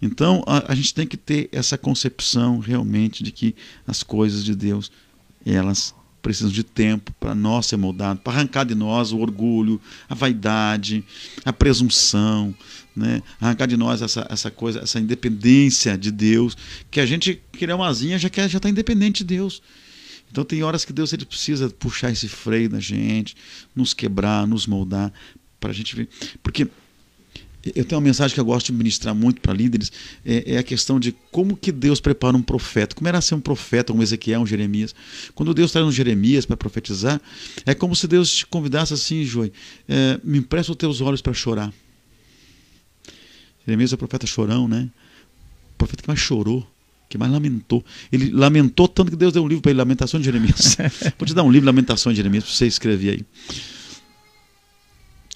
Então, 0.00 0.42
a, 0.46 0.72
a, 0.72 0.74
gente 0.74 0.94
tem 0.94 1.06
que 1.06 1.16
ter 1.16 1.48
essa 1.52 1.76
concepção 1.76 2.58
realmente 2.58 3.22
de 3.22 3.30
que 3.30 3.54
as 3.86 4.02
coisas 4.02 4.44
de 4.44 4.54
Deus, 4.54 4.90
elas 5.44 5.94
precisam 6.24 6.50
de 6.50 6.64
tempo 6.64 7.12
para 7.20 7.34
nós 7.34 7.66
ser 7.66 7.76
moldados, 7.76 8.22
para 8.22 8.32
arrancar 8.32 8.64
de 8.64 8.74
nós 8.74 9.12
o 9.12 9.18
orgulho, 9.18 9.78
a 10.08 10.14
vaidade, 10.14 11.04
a 11.44 11.52
presunção, 11.52 12.54
né? 12.96 13.22
arrancar 13.38 13.66
de 13.66 13.76
nós 13.76 14.00
essa, 14.00 14.26
essa 14.30 14.50
coisa, 14.50 14.80
essa 14.80 14.98
independência 14.98 15.98
de 15.98 16.10
Deus, 16.10 16.56
que 16.90 16.98
a 16.98 17.04
gente 17.04 17.42
criar 17.52 17.76
uma 17.76 17.88
asinha 17.88 18.18
já 18.18 18.30
já 18.34 18.56
está 18.56 18.70
independente 18.70 19.18
de 19.18 19.36
Deus. 19.36 19.62
Então 20.32 20.44
tem 20.44 20.62
horas 20.62 20.82
que 20.82 20.94
Deus 20.94 21.12
ele 21.12 21.26
precisa 21.26 21.68
puxar 21.68 22.10
esse 22.10 22.26
freio 22.26 22.70
na 22.70 22.80
gente, 22.80 23.36
nos 23.76 23.92
quebrar, 23.92 24.46
nos 24.46 24.66
moldar, 24.66 25.12
para 25.60 25.72
a 25.72 25.74
gente 25.74 25.94
ver. 25.94 26.08
Porque 26.42 26.66
eu 27.74 27.84
tenho 27.84 27.98
uma 27.98 28.06
mensagem 28.06 28.34
que 28.34 28.40
eu 28.40 28.44
gosto 28.44 28.66
de 28.66 28.72
ministrar 28.72 29.14
muito 29.14 29.40
para 29.40 29.52
líderes, 29.52 29.90
é, 30.24 30.54
é, 30.54 30.58
a 30.58 30.62
questão 30.62 31.00
de 31.00 31.12
como 31.30 31.56
que 31.56 31.72
Deus 31.72 32.00
prepara 32.00 32.36
um 32.36 32.42
profeta. 32.42 32.94
Como 32.94 33.08
era 33.08 33.20
ser 33.20 33.34
um 33.34 33.40
profeta, 33.40 33.92
um 33.92 34.02
Ezequiel, 34.02 34.40
um 34.40 34.46
Jeremias. 34.46 34.94
Quando 35.34 35.54
Deus 35.54 35.72
traz 35.72 35.86
um 35.86 35.92
Jeremias 35.92 36.44
para 36.44 36.56
profetizar, 36.56 37.20
é 37.64 37.74
como 37.74 37.96
se 37.96 38.06
Deus 38.06 38.30
te 38.36 38.46
convidasse 38.46 38.92
assim, 38.92 39.24
Joy, 39.24 39.52
é, 39.88 40.20
me 40.22 40.38
empresta 40.38 40.72
os 40.72 40.76
teus 40.76 41.00
olhos 41.00 41.22
para 41.22 41.32
chorar. 41.32 41.72
Jeremias 43.66 43.92
é 43.92 43.94
o 43.94 43.98
profeta 43.98 44.26
chorão, 44.26 44.68
né? 44.68 44.90
O 45.74 45.78
profeta 45.78 46.02
que 46.02 46.08
mais 46.08 46.20
chorou, 46.20 46.66
que 47.08 47.16
mais 47.16 47.32
lamentou. 47.32 47.82
Ele 48.12 48.30
lamentou 48.30 48.86
tanto 48.86 49.10
que 49.10 49.16
Deus 49.16 49.32
deu 49.32 49.42
um 49.42 49.48
livro 49.48 49.62
para 49.62 49.70
ele, 49.70 49.78
Lamentação 49.78 50.20
de 50.20 50.26
Jeremias. 50.26 50.76
Vou 51.18 51.26
te 51.26 51.34
dar 51.34 51.42
um 51.42 51.50
livro, 51.50 51.64
Lamentação 51.64 52.12
de 52.12 52.16
Jeremias, 52.16 52.44
para 52.44 52.52
você 52.52 52.66
escrever 52.66 53.10
aí. 53.10 53.24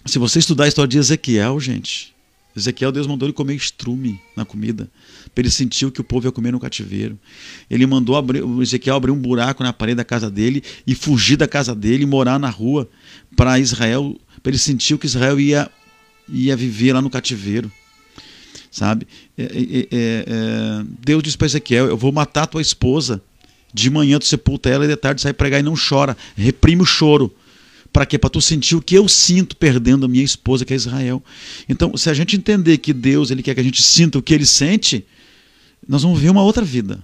Se 0.04 0.18
você 0.18 0.38
estudar 0.38 0.64
a 0.64 0.68
história 0.68 0.88
de 0.88 0.98
Ezequiel, 0.98 1.58
gente, 1.60 2.14
Ezequiel, 2.58 2.92
Deus 2.92 3.06
mandou 3.06 3.26
ele 3.26 3.32
comer 3.32 3.54
estrume 3.54 4.20
na 4.36 4.44
comida, 4.44 4.88
para 5.34 5.42
ele 5.42 5.50
sentir 5.50 5.86
o 5.86 5.92
que 5.92 6.00
o 6.00 6.04
povo 6.04 6.26
ia 6.26 6.32
comer 6.32 6.52
no 6.52 6.60
cativeiro. 6.60 7.18
Ele 7.70 7.86
mandou 7.86 8.16
abrir, 8.16 8.42
Ezequiel 8.60 8.96
abrir 8.96 9.10
um 9.10 9.18
buraco 9.18 9.62
na 9.62 9.72
parede 9.72 9.96
da 9.96 10.04
casa 10.04 10.30
dele 10.30 10.62
e 10.86 10.94
fugir 10.94 11.36
da 11.36 11.48
casa 11.48 11.74
dele 11.74 12.02
e 12.02 12.06
morar 12.06 12.38
na 12.38 12.50
rua 12.50 12.88
para 13.36 13.58
Israel, 13.58 14.18
para 14.42 14.50
ele 14.50 14.58
sentir 14.58 14.94
o 14.94 14.98
que 14.98 15.06
Israel 15.06 15.38
ia, 15.40 15.70
ia 16.28 16.56
viver 16.56 16.92
lá 16.92 17.00
no 17.00 17.10
cativeiro. 17.10 17.70
Sabe? 18.70 19.06
É, 19.36 19.42
é, 19.42 19.46
é, 19.46 19.88
é 19.90 20.84
Deus 21.00 21.22
disse 21.22 21.38
para 21.38 21.46
Ezequiel: 21.46 21.86
Eu 21.86 21.96
vou 21.96 22.12
matar 22.12 22.46
tua 22.46 22.60
esposa. 22.60 23.22
De 23.72 23.90
manhã 23.90 24.18
tu 24.18 24.24
sepulta 24.24 24.70
ela 24.70 24.86
e 24.86 24.88
de 24.88 24.96
tarde 24.96 25.20
sai 25.20 25.32
pregar 25.32 25.60
e 25.60 25.62
não 25.62 25.74
chora. 25.76 26.16
Reprime 26.36 26.82
o 26.82 26.86
choro 26.86 27.34
para 27.92 28.06
quê? 28.06 28.18
Para 28.18 28.30
tu 28.30 28.40
sentir 28.40 28.76
o 28.76 28.82
que 28.82 28.94
eu 28.94 29.08
sinto 29.08 29.56
perdendo 29.56 30.06
a 30.06 30.08
minha 30.08 30.24
esposa, 30.24 30.64
que 30.64 30.72
é 30.72 30.76
Israel. 30.76 31.22
Então, 31.68 31.96
se 31.96 32.10
a 32.10 32.14
gente 32.14 32.36
entender 32.36 32.78
que 32.78 32.92
Deus 32.92 33.30
ele 33.30 33.42
quer 33.42 33.54
que 33.54 33.60
a 33.60 33.64
gente 33.64 33.82
sinta 33.82 34.18
o 34.18 34.22
que 34.22 34.34
ele 34.34 34.46
sente, 34.46 35.04
nós 35.86 36.02
vamos 36.02 36.20
ver 36.20 36.30
uma 36.30 36.42
outra 36.42 36.64
vida. 36.64 37.02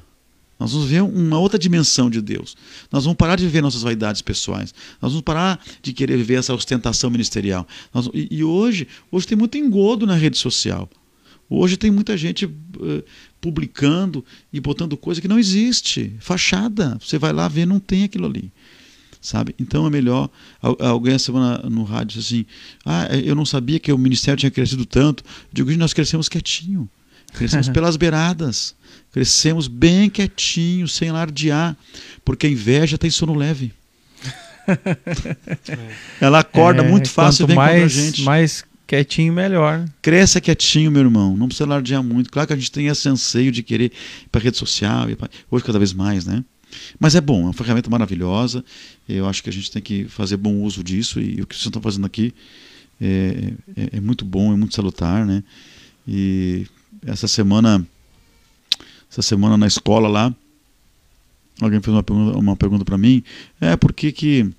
Nós 0.58 0.72
vamos 0.72 0.88
ver 0.88 1.02
uma 1.02 1.38
outra 1.38 1.58
dimensão 1.58 2.08
de 2.08 2.20
Deus. 2.20 2.56
Nós 2.92 3.04
vamos 3.04 3.16
parar 3.16 3.36
de 3.36 3.44
viver 3.44 3.60
nossas 3.60 3.82
vaidades 3.82 4.22
pessoais. 4.22 4.72
Nós 5.00 5.12
vamos 5.12 5.24
parar 5.24 5.60
de 5.82 5.92
querer 5.92 6.16
viver 6.16 6.34
essa 6.34 6.54
ostentação 6.54 7.10
ministerial. 7.10 7.66
Nós, 7.92 8.08
e, 8.14 8.28
e, 8.30 8.44
hoje, 8.44 8.86
hoje 9.10 9.26
tem 9.26 9.36
muito 9.36 9.58
engodo 9.58 10.06
na 10.06 10.14
rede 10.14 10.38
social. 10.38 10.88
Hoje 11.50 11.76
tem 11.76 11.90
muita 11.90 12.16
gente 12.16 12.46
uh, 12.46 13.04
publicando 13.40 14.24
e 14.52 14.60
botando 14.60 14.96
coisa 14.96 15.20
que 15.20 15.28
não 15.28 15.38
existe. 15.38 16.14
Fachada. 16.20 16.96
Você 17.00 17.18
vai 17.18 17.32
lá 17.32 17.48
ver, 17.48 17.66
não 17.66 17.80
tem 17.80 18.04
aquilo 18.04 18.26
ali 18.26 18.52
sabe? 19.24 19.54
Então 19.58 19.86
é 19.86 19.90
melhor. 19.90 20.28
Alguém 20.60 21.14
essa 21.14 21.24
semana 21.24 21.58
no 21.70 21.82
rádio 21.82 22.18
disse 22.18 22.34
assim: 22.34 22.46
Ah, 22.84 23.08
é, 23.10 23.18
eu 23.24 23.34
não 23.34 23.46
sabia 23.46 23.80
que 23.80 23.90
o 23.90 23.96
ministério 23.96 24.38
tinha 24.38 24.50
crescido 24.50 24.84
tanto. 24.84 25.24
Eu 25.24 25.64
digo, 25.64 25.78
nós 25.78 25.94
crescemos 25.94 26.28
quietinho, 26.28 26.88
crescemos 27.32 27.68
pelas 27.70 27.96
beiradas, 27.96 28.74
crescemos 29.10 29.66
bem 29.66 30.10
quietinho, 30.10 30.86
sem 30.86 31.08
alardear, 31.08 31.74
porque 32.22 32.46
a 32.46 32.50
inveja 32.50 32.98
tem 32.98 33.10
sono 33.10 33.34
leve. 33.34 33.72
Ela 36.20 36.40
acorda 36.40 36.82
é, 36.82 36.88
muito 36.88 37.08
fácil 37.08 37.44
e 37.44 37.46
vem 37.46 37.56
mais, 37.56 37.82
contra 37.82 37.84
a 37.86 37.88
gente. 37.88 38.22
Mais 38.22 38.64
quietinho, 38.86 39.32
melhor. 39.32 39.86
Cresça 40.02 40.38
quietinho, 40.38 40.90
meu 40.90 41.00
irmão. 41.00 41.34
Não 41.34 41.48
precisa 41.48 41.64
alardear 41.64 42.02
muito. 42.02 42.30
Claro 42.30 42.46
que 42.46 42.52
a 42.52 42.56
gente 42.56 42.70
tem 42.70 42.88
esse 42.88 43.08
anseio 43.08 43.50
de 43.50 43.62
querer 43.62 43.86
ir 43.86 43.92
para 44.30 44.42
rede 44.42 44.58
social, 44.58 45.06
hoje 45.50 45.64
cada 45.64 45.78
vez 45.78 45.94
mais, 45.94 46.26
né? 46.26 46.44
Mas 46.98 47.14
é 47.14 47.20
bom, 47.20 47.42
é 47.42 47.44
uma 47.44 47.52
ferramenta 47.52 47.90
maravilhosa. 47.90 48.64
Eu 49.08 49.26
acho 49.28 49.42
que 49.42 49.50
a 49.50 49.52
gente 49.52 49.70
tem 49.70 49.82
que 49.82 50.04
fazer 50.06 50.36
bom 50.36 50.62
uso 50.62 50.82
disso 50.82 51.20
e 51.20 51.40
o 51.40 51.46
que 51.46 51.54
vocês 51.54 51.66
estão 51.66 51.82
fazendo 51.82 52.06
aqui 52.06 52.34
é, 53.00 53.52
é, 53.76 53.96
é 53.96 54.00
muito 54.00 54.24
bom, 54.24 54.52
é 54.52 54.56
muito 54.56 54.74
salutar, 54.74 55.26
né? 55.26 55.42
E 56.06 56.66
essa 57.04 57.26
semana, 57.26 57.86
essa 59.10 59.22
semana 59.22 59.56
na 59.56 59.66
escola 59.66 60.08
lá, 60.08 60.34
alguém 61.60 61.80
fez 61.80 61.94
uma 61.94 62.02
pergunta, 62.02 62.38
uma 62.38 62.56
pergunta 62.56 62.84
para 62.84 62.98
mim, 62.98 63.22
é 63.60 63.76
por 63.76 63.92
que 63.92 64.12
que 64.12 64.50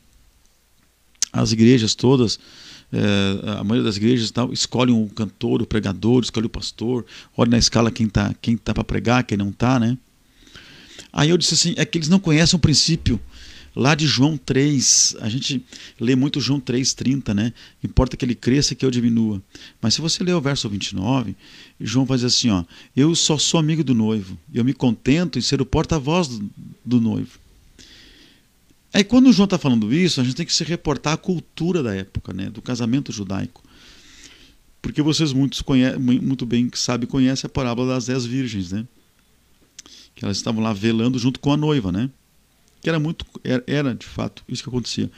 as 1.32 1.52
igrejas 1.52 1.96
todas 1.96 2.40
é, 2.94 3.60
a 3.60 3.64
maioria 3.64 3.84
das 3.84 3.98
igrejas 3.98 4.32
tal, 4.32 4.54
escolhem 4.54 4.96
o 4.96 5.10
cantor, 5.10 5.62
o 5.62 5.66
pregador, 5.66 6.24
escolhe 6.24 6.46
o 6.46 6.50
pastor, 6.50 7.06
olha 7.36 7.52
na 7.52 7.58
escala 7.58 7.92
quem 7.92 8.08
está 8.08 8.34
quem 8.42 8.56
tá 8.56 8.74
para 8.74 8.84
pregar, 8.84 9.24
quem 9.24 9.38
não 9.38 9.50
está, 9.50 9.80
né? 9.80 9.98
Aí 11.16 11.30
eu 11.30 11.38
disse 11.38 11.54
assim: 11.54 11.74
é 11.78 11.86
que 11.86 11.98
eles 11.98 12.10
não 12.10 12.20
conhecem 12.20 12.58
o 12.58 12.60
princípio 12.60 13.18
lá 13.74 13.96
de 13.96 14.06
João 14.06 14.38
3. 14.38 15.16
A 15.22 15.30
gente 15.30 15.66
lê 15.98 16.14
muito 16.14 16.42
João 16.42 16.60
3,30, 16.60 17.34
né? 17.34 17.54
Importa 17.82 18.18
que 18.18 18.26
ele 18.26 18.36
cresça 18.36 18.76
que 18.76 18.86
eu 18.86 18.92
diminua. 18.92 19.42
Mas 19.82 19.94
se 19.94 20.02
você 20.02 20.22
ler 20.26 20.34
o 20.34 20.42
verso 20.42 20.68
29, 20.68 21.34
João 21.80 22.06
dizer 22.06 22.28
assim: 22.28 22.50
ó, 22.50 22.66
eu 22.94 23.16
só 23.16 23.38
sou 23.38 23.58
amigo 23.58 23.82
do 23.82 23.96
noivo, 23.96 24.38
eu 24.54 24.66
me 24.66 24.74
contento 24.74 25.40
em 25.40 25.42
ser 25.42 25.62
o 25.62 25.66
porta-voz 25.66 26.28
do, 26.28 26.50
do 26.84 27.00
noivo. 27.00 27.40
Aí 28.94 29.04
quando 29.04 29.28
o 29.28 29.34
João 29.34 29.46
está 29.46 29.58
falando 29.58 29.94
isso, 29.94 30.20
a 30.20 30.24
gente 30.24 30.36
tem 30.36 30.46
que 30.46 30.54
se 30.54 30.64
reportar 30.66 31.14
à 31.14 31.18
cultura 31.18 31.82
da 31.82 31.96
época, 31.96 32.34
né? 32.34 32.50
Do 32.50 32.62
casamento 32.62 33.14
judaico. 33.14 33.64
Porque 34.82 35.02
vocês 35.02 35.32
muitos 35.32 35.64
muito 36.22 36.46
bem 36.46 36.70
sabem, 36.74 37.08
conhecem 37.08 37.48
a 37.48 37.50
parábola 37.50 37.94
das 37.94 38.06
dez 38.06 38.26
virgens, 38.26 38.74
né? 38.74 38.86
Que 40.16 40.24
elas 40.24 40.38
estavam 40.38 40.64
lá 40.64 40.74
velando 40.74 41.20
junto 41.20 41.40
com 41.40 41.52
a 41.52 41.58
noiva, 41.58 41.92
né? 41.92 42.10
Que 42.82 42.90
era 42.90 43.00
muito 43.00 43.26
era, 43.44 43.64
era 43.68 43.94
de 43.94 44.06
fato 44.06 44.44
isso 44.48 44.64
que 44.64 44.70
acontecia. 44.70 45.12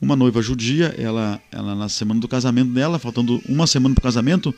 Uma 0.00 0.16
noiva 0.16 0.42
judia, 0.42 0.94
ela, 0.98 1.40
ela 1.52 1.76
na 1.76 1.88
semana 1.88 2.20
do 2.20 2.26
casamento 2.26 2.72
dela, 2.72 2.98
faltando 2.98 3.40
uma 3.48 3.68
semana 3.68 3.94
para 3.94 4.00
o 4.00 4.02
casamento, 4.02 4.52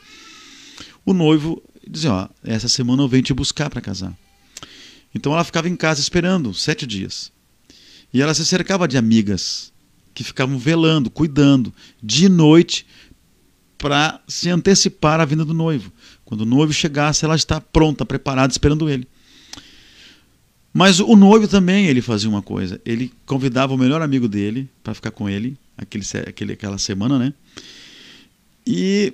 o 1.05 1.13
noivo 1.13 1.61
dizia: 1.87 2.11
ó, 2.11 2.27
essa 2.43 2.67
semana 2.67 3.03
eu 3.03 3.07
venho 3.07 3.23
te 3.23 3.33
buscar 3.33 3.69
para 3.69 3.79
casar. 3.79 4.17
Então 5.13 5.31
ela 5.31 5.43
ficava 5.43 5.69
em 5.69 5.75
casa 5.75 6.01
esperando 6.01 6.53
sete 6.53 6.87
dias. 6.87 7.31
E 8.11 8.21
ela 8.21 8.33
se 8.33 8.45
cercava 8.45 8.87
de 8.87 8.97
amigas 8.97 9.71
que 10.13 10.23
ficavam 10.23 10.57
velando, 10.57 11.09
cuidando, 11.09 11.73
de 12.01 12.27
noite, 12.29 12.87
para 13.77 14.21
se 14.27 14.49
antecipar 14.49 15.19
à 15.19 15.25
vinda 15.25 15.45
do 15.45 15.53
noivo. 15.53 15.91
Quando 16.23 16.41
o 16.41 16.45
noivo 16.45 16.73
chegasse, 16.73 17.23
ela 17.23 17.35
está 17.35 17.61
pronta, 17.61 18.05
preparada, 18.05 18.51
esperando 18.51 18.89
ele. 18.89 19.07
Mas 20.77 20.99
o 20.99 21.15
noivo 21.15 21.47
também 21.47 21.85
ele 21.85 22.01
fazia 22.01 22.29
uma 22.29 22.41
coisa. 22.41 22.81
Ele 22.85 23.09
convidava 23.25 23.73
o 23.73 23.77
melhor 23.77 24.01
amigo 24.01 24.27
dele 24.27 24.69
para 24.83 24.93
ficar 24.93 25.09
com 25.09 25.29
ele 25.29 25.57
aquele, 25.77 26.03
aquele, 26.27 26.51
aquela 26.51 26.77
semana, 26.77 27.17
né? 27.17 27.33
E 28.67 29.13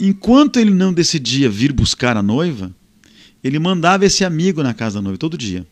enquanto 0.00 0.58
ele 0.58 0.72
não 0.72 0.92
decidia 0.92 1.48
vir 1.48 1.72
buscar 1.72 2.16
a 2.16 2.22
noiva, 2.24 2.74
ele 3.44 3.56
mandava 3.60 4.04
esse 4.04 4.24
amigo 4.24 4.64
na 4.64 4.74
casa 4.74 4.96
da 4.96 5.02
noiva 5.02 5.16
todo 5.16 5.38
dia. 5.38 5.64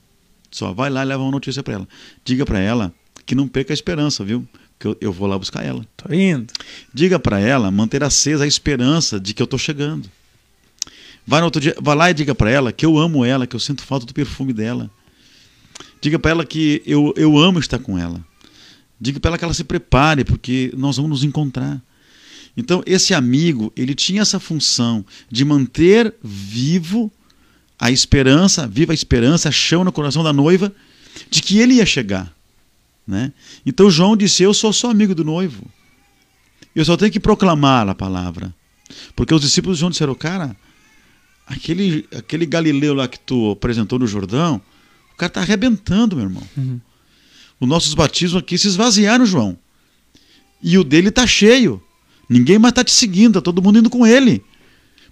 Só 0.53 0.73
vai 0.73 0.89
lá 0.89 1.03
e 1.03 1.07
leva 1.07 1.25
uma 1.25 1.33
notícia 1.33 1.65
para 1.65 1.75
ela. 1.75 1.89
Diga 2.25 2.47
para 2.47 2.61
ela 2.61 2.95
que 3.27 3.35
não 3.35 3.49
perca 3.49 3.73
a 3.73 3.75
esperança, 3.75 4.25
viu? 4.25 4.47
Que 4.79 4.87
eu, 4.87 4.97
eu 5.01 5.13
vou 5.13 5.27
lá 5.27 5.37
buscar 5.37 5.65
ela. 5.65 5.85
Tô 5.97 6.15
indo. 6.15 6.47
Diga 6.93 7.19
para 7.19 7.41
ela 7.41 7.73
manter 7.73 8.05
acesa 8.05 8.45
a 8.45 8.47
esperança 8.47 9.19
de 9.19 9.35
que 9.35 9.43
eu 9.43 9.49
tô 9.49 9.59
chegando. 9.59 10.09
Vai 11.27 11.41
no 11.41 11.47
outro 11.47 11.61
dia, 11.61 11.75
vai 11.81 11.97
lá 11.97 12.09
e 12.09 12.15
diga 12.15 12.37
para 12.37 12.53
ela 12.53 12.71
que 12.71 12.87
eu 12.87 12.97
amo 12.97 13.25
ela, 13.25 13.49
que 13.49 13.57
eu 13.57 13.61
sinto 13.61 13.83
falta 13.83 14.07
do 14.07 14.15
perfume 14.15 14.53
dela 14.53 14.89
Diga 16.05 16.19
para 16.19 16.33
ela 16.33 16.45
que 16.45 16.83
eu, 16.85 17.15
eu 17.17 17.39
amo 17.39 17.59
estar 17.59 17.79
com 17.79 17.99
ela. 17.99 18.23
Diga 19.01 19.19
para 19.19 19.31
ela 19.31 19.39
que 19.39 19.45
ela 19.45 19.55
se 19.55 19.65
prepare, 19.65 20.23
porque 20.23 20.71
nós 20.77 20.97
vamos 20.97 21.11
nos 21.13 21.25
encontrar. 21.25 21.81
Então, 22.55 22.83
esse 22.85 23.15
amigo, 23.15 23.73
ele 23.75 23.95
tinha 23.95 24.21
essa 24.21 24.39
função 24.39 25.03
de 25.31 25.47
manter 25.47 26.13
vivo 26.23 27.11
a 27.79 27.91
esperança, 27.91 28.67
viva 28.67 28.93
a 28.93 28.95
esperança, 28.95 29.49
a 29.49 29.51
chão 29.51 29.83
no 29.83 29.91
coração 29.91 30.23
da 30.23 30.31
noiva, 30.31 30.71
de 31.31 31.41
que 31.41 31.59
ele 31.59 31.77
ia 31.77 31.87
chegar. 31.87 32.31
Né? 33.07 33.33
Então, 33.65 33.91
João 33.91 34.15
disse: 34.15 34.43
Eu 34.43 34.53
sou 34.53 34.75
só 34.75 34.91
amigo 34.91 35.15
do 35.15 35.25
noivo. 35.25 35.65
Eu 36.77 36.85
só 36.85 36.99
tenho 36.99 37.11
que 37.11 37.19
proclamar 37.19 37.89
a 37.89 37.95
palavra. 37.95 38.55
Porque 39.17 39.33
os 39.33 39.41
discípulos 39.41 39.79
de 39.79 39.81
João 39.81 39.91
disseram: 39.91 40.15
Cara, 40.15 40.55
aquele, 41.47 42.07
aquele 42.15 42.45
Galileu 42.45 42.93
lá 42.93 43.09
que 43.09 43.19
tu 43.19 43.53
apresentou 43.53 43.99
no 43.99 44.07
Jordão, 44.07 44.61
o 45.15 45.17
cara 45.17 45.31
está 45.31 45.41
arrebentando, 45.41 46.17
meu 46.17 46.25
irmão. 46.25 46.43
Uhum. 46.57 46.81
Os 47.61 47.69
nossos 47.69 47.95
batismos 47.95 48.43
aqui 48.43 48.59
se 48.59 48.67
esvaziaram, 48.67 49.25
João. 49.25 49.57
E 50.63 50.77
o 50.77 50.83
dele 50.83 51.09
está 51.09 51.27
cheio. 51.27 51.81
Ninguém 52.29 52.59
mais 52.59 52.73
está 52.73 52.83
te 52.83 52.91
seguindo, 52.91 53.39
está 53.39 53.41
todo 53.41 53.63
mundo 53.63 53.79
indo 53.79 53.89
com 53.89 54.07
ele. 54.07 54.43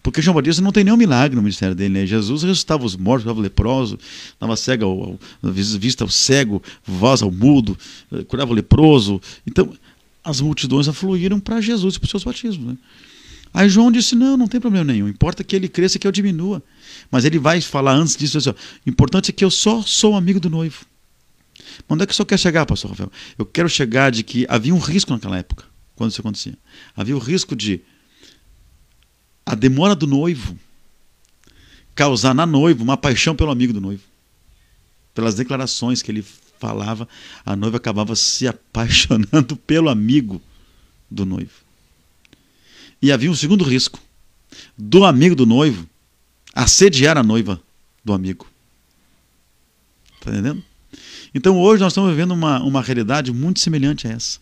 Porque 0.03 0.21
João 0.21 0.35
Batista 0.35 0.61
não 0.61 0.73
tem 0.73 0.83
nenhum 0.83 0.97
milagre 0.97 1.37
no 1.37 1.43
ministério 1.43 1.75
dele. 1.75 2.01
Né? 2.01 2.07
Jesus 2.07 2.43
ressuscitava 2.43 2.85
os 2.85 2.97
mortos, 2.97 3.23
curava 3.23 3.41
leproso, 3.41 3.99
dava 4.41 4.57
cega 4.57 4.85
ao, 4.85 5.19
ao, 5.41 5.53
vista 5.53 6.03
ao 6.03 6.11
cego, 6.11 6.61
voz 6.85 7.23
ao 7.23 7.31
mudo, 7.31 7.79
eh, 8.11 8.25
curava 8.25 8.51
o 8.51 8.55
leproso. 8.55 9.21
Então, 9.47 9.73
as 10.25 10.41
multidões 10.41 10.89
afluíram 10.89 11.39
para 11.39 11.61
Jesus 11.61 11.95
e 11.95 12.01
para 12.01 12.07
os 12.07 12.11
seus 12.11 12.25
batismos. 12.25 12.67
Né? 12.67 12.77
Aí 13.55 13.69
João 13.69 13.93
disse: 13.93 14.17
Não, 14.17 14.37
não 14.37 14.49
tem 14.49 14.61
problema 14.61 14.93
nenhum. 14.93 15.09
Importa 15.09 15.45
que 15.45 15.55
ele 15.55 15.69
cresça 15.69 15.97
e 15.97 16.01
que 16.01 16.07
eu 16.07 16.13
diminua. 16.13 16.61
Mas 17.13 17.27
ele 17.27 17.39
vai 17.39 17.61
falar 17.61 17.93
antes 17.93 18.17
disso, 18.17 18.39
assim, 18.39 18.49
ó, 18.49 18.55
importante 18.87 19.29
é 19.31 19.33
que 19.35 19.45
eu 19.45 19.51
só 19.51 19.83
sou 19.83 20.17
amigo 20.17 20.41
do 20.41 20.49
noivo. 20.49 20.87
Onde 21.87 22.03
é 22.03 22.07
que 22.07 22.13
o 22.13 22.17
senhor 22.17 22.25
quer 22.25 22.39
chegar, 22.39 22.65
pastor 22.65 22.91
Rafael? 22.91 23.13
Eu 23.37 23.45
quero 23.45 23.69
chegar 23.69 24.11
de 24.11 24.23
que 24.23 24.47
havia 24.49 24.75
um 24.75 24.79
risco 24.79 25.13
naquela 25.13 25.37
época, 25.37 25.67
quando 25.95 26.11
isso 26.11 26.23
acontecia. 26.23 26.57
Havia 26.97 27.15
o 27.15 27.19
risco 27.19 27.55
de 27.55 27.83
a 29.45 29.55
demora 29.55 29.95
do 29.95 30.07
noivo 30.07 30.59
causar 31.95 32.35
na 32.35 32.47
noiva 32.47 32.83
uma 32.83 32.97
paixão 32.97 33.37
pelo 33.37 33.51
amigo 33.51 33.75
do 33.75 33.81
noivo. 33.81 34.03
Pelas 35.15 35.35
declarações 35.35 36.01
que 36.01 36.11
ele 36.11 36.25
falava, 36.59 37.07
a 37.45 37.55
noiva 37.55 37.77
acabava 37.77 38.17
se 38.17 38.49
apaixonando 38.49 39.55
pelo 39.67 39.91
amigo 39.91 40.41
do 41.11 41.27
noivo. 41.27 41.53
E 43.03 43.13
havia 43.13 43.31
um 43.31 43.35
segundo 43.35 43.65
risco: 43.65 44.01
do 44.79 45.05
amigo 45.05 45.35
do 45.35 45.45
noivo 45.45 45.92
assediar 46.53 47.17
a 47.17 47.23
noiva 47.23 47.61
do 48.05 48.13
amigo. 48.13 48.47
Está 50.15 50.31
entendendo? 50.31 50.63
Então 51.35 51.59
hoje 51.59 51.83
nós 51.83 51.93
estamos 51.93 52.11
vivendo 52.11 52.33
uma, 52.33 52.63
uma 52.63 52.83
realidade 52.83 53.33
muito 53.33 53.61
semelhante 53.61 54.07
a 54.07 54.11
essa. 54.11 54.39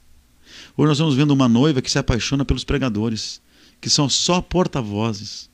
Hoje 0.76 0.88
nós 0.88 0.96
estamos 0.96 1.14
vendo 1.14 1.30
uma 1.30 1.48
noiva 1.48 1.80
que 1.80 1.90
se 1.90 1.98
apaixona 1.98 2.44
pelos 2.44 2.64
pregadores, 2.64 3.40
que 3.80 3.88
são 3.88 4.08
só 4.08 4.40
porta-vozes. 4.40 5.48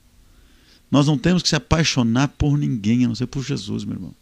Nós 0.89 1.07
não 1.07 1.17
temos 1.17 1.43
que 1.43 1.49
se 1.49 1.55
apaixonar 1.55 2.29
por 2.29 2.57
ninguém, 2.57 3.05
a 3.05 3.07
não 3.07 3.15
ser 3.15 3.27
por 3.27 3.43
Jesus, 3.43 3.83
meu 3.83 3.95
irmão. 3.95 4.15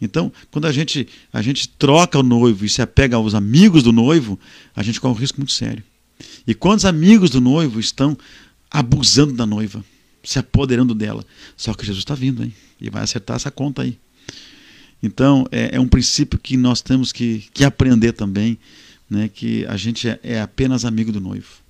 Então, 0.00 0.32
quando 0.50 0.66
a 0.66 0.72
gente, 0.72 1.08
a 1.32 1.40
gente 1.42 1.68
troca 1.68 2.18
o 2.18 2.22
noivo 2.22 2.64
e 2.64 2.68
se 2.68 2.82
apega 2.82 3.16
aos 3.16 3.34
amigos 3.34 3.82
do 3.82 3.92
noivo, 3.92 4.38
a 4.74 4.82
gente 4.82 5.00
corre 5.00 5.14
um 5.14 5.18
risco 5.18 5.38
muito 5.38 5.52
sério. 5.52 5.82
E 6.46 6.54
quantos 6.54 6.84
amigos 6.84 7.30
do 7.30 7.40
noivo 7.40 7.78
estão 7.78 8.16
abusando 8.70 9.32
da 9.32 9.46
noiva, 9.46 9.84
se 10.22 10.38
apoderando 10.38 10.94
dela? 10.94 11.24
Só 11.56 11.74
que 11.74 11.84
Jesus 11.84 12.02
está 12.02 12.14
vindo, 12.14 12.42
hein? 12.42 12.54
E 12.80 12.90
vai 12.90 13.02
acertar 13.02 13.36
essa 13.36 13.50
conta 13.50 13.82
aí. 13.82 13.98
Então, 15.02 15.46
é, 15.50 15.76
é 15.76 15.80
um 15.80 15.88
princípio 15.88 16.38
que 16.38 16.56
nós 16.56 16.80
temos 16.80 17.12
que, 17.12 17.48
que 17.52 17.64
aprender 17.64 18.12
também, 18.12 18.56
né, 19.10 19.28
que 19.28 19.66
a 19.66 19.76
gente 19.76 20.08
é, 20.08 20.18
é 20.22 20.40
apenas 20.40 20.84
amigo 20.84 21.10
do 21.10 21.20
noivo. 21.20 21.60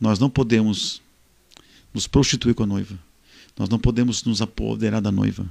Nós 0.00 0.18
não 0.18 0.30
podemos 0.30 1.02
nos 1.92 2.06
prostituir 2.06 2.54
com 2.54 2.62
a 2.62 2.66
noiva. 2.66 2.98
Nós 3.58 3.68
não 3.68 3.78
podemos 3.78 4.24
nos 4.24 4.40
apoderar 4.40 5.00
da 5.00 5.12
noiva. 5.12 5.46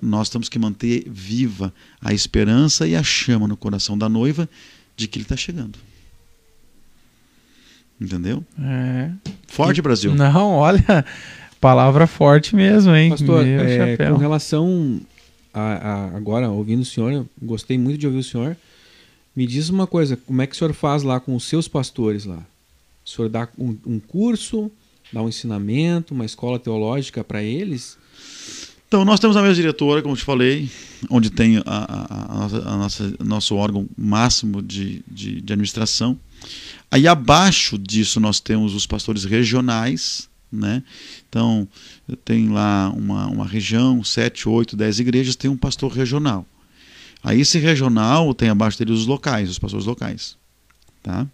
Nós 0.00 0.28
temos 0.28 0.48
que 0.48 0.58
manter 0.58 1.04
viva 1.08 1.72
a 2.00 2.12
esperança 2.12 2.86
e 2.86 2.94
a 2.94 3.02
chama 3.02 3.48
no 3.48 3.56
coração 3.56 3.96
da 3.96 4.08
noiva 4.08 4.48
de 4.96 5.08
que 5.08 5.18
ele 5.18 5.24
está 5.24 5.36
chegando. 5.36 5.78
Entendeu? 8.00 8.42
É. 8.58 9.10
Forte, 9.46 9.82
Brasil. 9.82 10.14
Não, 10.14 10.52
olha, 10.52 11.04
palavra 11.60 12.06
forte 12.06 12.56
mesmo, 12.56 12.94
hein? 12.94 13.10
Pastor, 13.10 13.46
é, 13.46 13.96
com 13.96 14.16
relação 14.16 15.00
a, 15.52 15.60
a, 15.60 16.16
agora, 16.16 16.48
ouvindo 16.48 16.80
o 16.80 16.84
senhor, 16.84 17.26
gostei 17.40 17.76
muito 17.76 17.98
de 17.98 18.06
ouvir 18.06 18.20
o 18.20 18.24
senhor. 18.24 18.56
Me 19.34 19.46
diz 19.46 19.68
uma 19.68 19.86
coisa, 19.86 20.16
como 20.16 20.40
é 20.42 20.46
que 20.46 20.54
o 20.54 20.58
senhor 20.58 20.72
faz 20.72 21.02
lá 21.02 21.20
com 21.20 21.34
os 21.36 21.44
seus 21.44 21.68
pastores 21.68 22.24
lá? 22.24 22.42
O 23.04 23.08
senhor 23.08 23.28
dá 23.28 23.48
um, 23.58 23.76
um 23.86 24.00
curso, 24.00 24.70
dá 25.12 25.22
um 25.22 25.28
ensinamento, 25.28 26.14
uma 26.14 26.24
escola 26.24 26.58
teológica 26.58 27.22
para 27.22 27.42
eles? 27.42 27.98
Então, 28.88 29.04
nós 29.04 29.20
temos 29.20 29.36
a 29.36 29.42
mesa 29.42 29.54
diretora, 29.54 30.02
como 30.02 30.16
te 30.16 30.24
falei, 30.24 30.68
onde 31.08 31.30
tem 31.30 31.58
a, 31.58 31.62
a, 31.64 32.74
a 32.74 32.76
nossa, 32.76 33.14
nosso 33.24 33.54
órgão 33.54 33.88
máximo 33.96 34.60
de, 34.60 35.04
de, 35.06 35.40
de, 35.40 35.52
administração. 35.52 36.18
Aí 36.90 37.06
abaixo 37.06 37.78
disso 37.78 38.18
nós 38.18 38.40
temos 38.40 38.74
os 38.74 38.86
pastores 38.86 39.24
regionais, 39.24 40.28
né? 40.50 40.82
Então, 41.28 41.68
tem 42.24 42.48
lá 42.48 42.90
uma, 42.90 43.26
uma 43.26 43.46
região, 43.46 44.02
sete, 44.02 44.48
oito, 44.48 44.76
dez 44.76 44.98
igrejas, 44.98 45.36
tem 45.36 45.50
um 45.50 45.56
pastor 45.56 45.92
regional. 45.92 46.44
Aí 47.22 47.40
esse 47.40 47.58
regional 47.58 48.34
tem 48.34 48.48
abaixo 48.48 48.78
dele 48.78 48.92
os 48.92 49.06
locais, 49.06 49.50
os 49.50 49.58
pastores 49.58 49.86
locais. 49.86 50.36
Tá? 51.02 51.26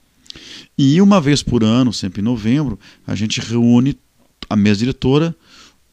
E 0.76 1.00
uma 1.00 1.20
vez 1.20 1.42
por 1.42 1.64
ano, 1.64 1.92
sempre 1.92 2.20
em 2.20 2.24
novembro, 2.24 2.78
a 3.06 3.14
gente 3.14 3.40
reúne 3.40 3.96
a 4.50 4.56
mesa 4.56 4.80
diretora, 4.80 5.34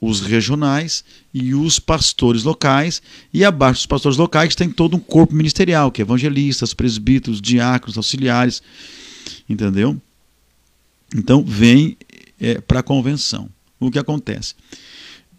os 0.01 0.19
regionais 0.19 1.03
e 1.33 1.55
os 1.55 1.79
pastores 1.79 2.43
locais, 2.43 3.01
e 3.33 3.45
abaixo 3.45 3.79
dos 3.79 3.85
pastores 3.85 4.17
locais 4.17 4.53
tem 4.53 4.69
todo 4.69 4.97
um 4.97 4.99
corpo 4.99 5.33
ministerial, 5.33 5.91
que 5.91 6.01
é 6.01 6.03
evangelistas, 6.03 6.73
presbíteros, 6.73 7.41
diáconos, 7.41 7.95
auxiliares, 7.95 8.61
entendeu? 9.47 9.99
Então 11.15 11.43
vem 11.43 11.97
é, 12.39 12.59
para 12.59 12.79
a 12.79 12.83
convenção. 12.83 13.49
O 13.79 13.91
que 13.91 13.99
acontece? 13.99 14.55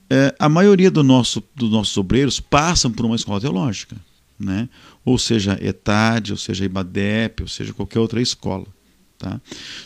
É, 0.09 0.35
a 0.39 0.49
maioria 0.49 0.91
do 0.91 1.03
nosso, 1.03 1.43
dos 1.55 1.71
nossos 1.71 1.97
obreiros 1.97 2.39
passam 2.39 2.91
por 2.91 3.07
uma 3.07 3.17
escola 3.17 3.41
teológica, 3.41 3.97
né? 4.39 4.69
ou 5.05 5.19
seja, 5.19 5.59
ETAD, 5.61 6.33
ou 6.33 6.39
seja, 6.39 6.65
IBADEP, 6.65 7.43
ou 7.43 7.49
seja, 7.49 7.73
qualquer 7.73 7.99
outra 7.99 8.21
escola. 8.21 8.67
Tá? 9.19 9.41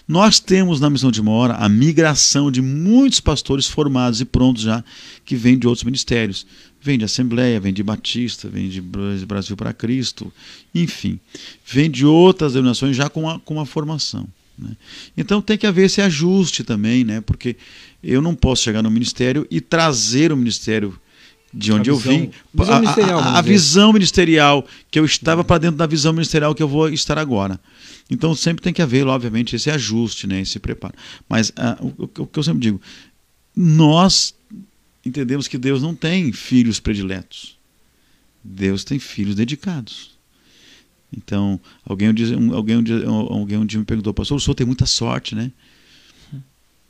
Nós 0.06 0.40
temos 0.40 0.80
na 0.80 0.90
Missão 0.90 1.10
de 1.10 1.22
Mora 1.22 1.54
a 1.54 1.68
migração 1.68 2.50
de 2.50 2.60
muitos 2.60 3.20
pastores 3.20 3.66
formados 3.66 4.20
e 4.20 4.24
prontos 4.24 4.62
já, 4.62 4.82
que 5.24 5.36
vêm 5.36 5.58
de 5.58 5.66
outros 5.66 5.84
ministérios. 5.84 6.46
Vem 6.88 6.96
de 6.96 7.04
Assembleia, 7.04 7.60
vem 7.60 7.70
de 7.70 7.82
Batista, 7.82 8.48
vem 8.48 8.66
de 8.66 8.80
Brasil 8.80 9.54
para 9.54 9.74
Cristo, 9.74 10.32
enfim, 10.74 11.20
vem 11.66 11.90
de 11.90 12.06
outras 12.06 12.54
denominações 12.54 12.96
já 12.96 13.10
com 13.10 13.28
a, 13.28 13.38
com 13.40 13.60
a 13.60 13.66
formação. 13.66 14.26
Né? 14.58 14.70
Então 15.14 15.42
tem 15.42 15.58
que 15.58 15.66
haver 15.66 15.84
esse 15.84 16.00
ajuste 16.00 16.64
também, 16.64 17.04
né? 17.04 17.20
porque 17.20 17.56
eu 18.02 18.22
não 18.22 18.34
posso 18.34 18.62
chegar 18.62 18.82
no 18.82 18.90
ministério 18.90 19.46
e 19.50 19.60
trazer 19.60 20.32
o 20.32 20.36
ministério 20.36 20.98
de 21.52 21.74
onde 21.74 21.90
a 21.90 21.92
eu 21.92 21.98
visão, 21.98 22.18
vim, 22.18 22.30
visão 22.54 23.18
a, 23.18 23.22
a, 23.22 23.38
a 23.38 23.42
visão 23.42 23.92
ministerial 23.92 24.66
que 24.90 24.98
eu 24.98 25.04
estava 25.04 25.44
para 25.44 25.58
dentro 25.58 25.76
da 25.76 25.86
visão 25.86 26.14
ministerial 26.14 26.54
que 26.54 26.62
eu 26.62 26.68
vou 26.68 26.88
estar 26.88 27.18
agora. 27.18 27.60
Então 28.10 28.34
sempre 28.34 28.62
tem 28.62 28.72
que 28.72 28.80
haver, 28.80 29.06
obviamente, 29.06 29.54
esse 29.54 29.70
ajuste, 29.70 30.26
né, 30.26 30.40
esse 30.40 30.58
preparo. 30.58 30.94
Mas 31.28 31.52
ah, 31.54 31.76
o, 31.82 32.22
o 32.22 32.26
que 32.26 32.38
eu 32.38 32.42
sempre 32.42 32.60
digo, 32.60 32.80
nós 33.54 34.34
entendemos 35.08 35.48
que 35.48 35.58
Deus 35.58 35.82
não 35.82 35.94
tem 35.94 36.32
filhos 36.32 36.78
prediletos. 36.80 37.58
Deus 38.42 38.84
tem 38.84 38.98
filhos 38.98 39.34
dedicados. 39.34 40.18
Então, 41.12 41.60
alguém 41.84 42.10
um 42.10 42.14
dia, 42.14 42.36
alguém 42.52 42.76
um 42.76 42.82
dia, 42.82 43.06
alguém 43.06 43.58
um 43.58 43.66
dia 43.66 43.78
me 43.78 43.84
perguntou, 43.84 44.12
pastor, 44.12 44.36
o 44.36 44.40
senhor 44.40 44.54
tem 44.54 44.66
muita 44.66 44.86
sorte, 44.86 45.34
né? 45.34 45.50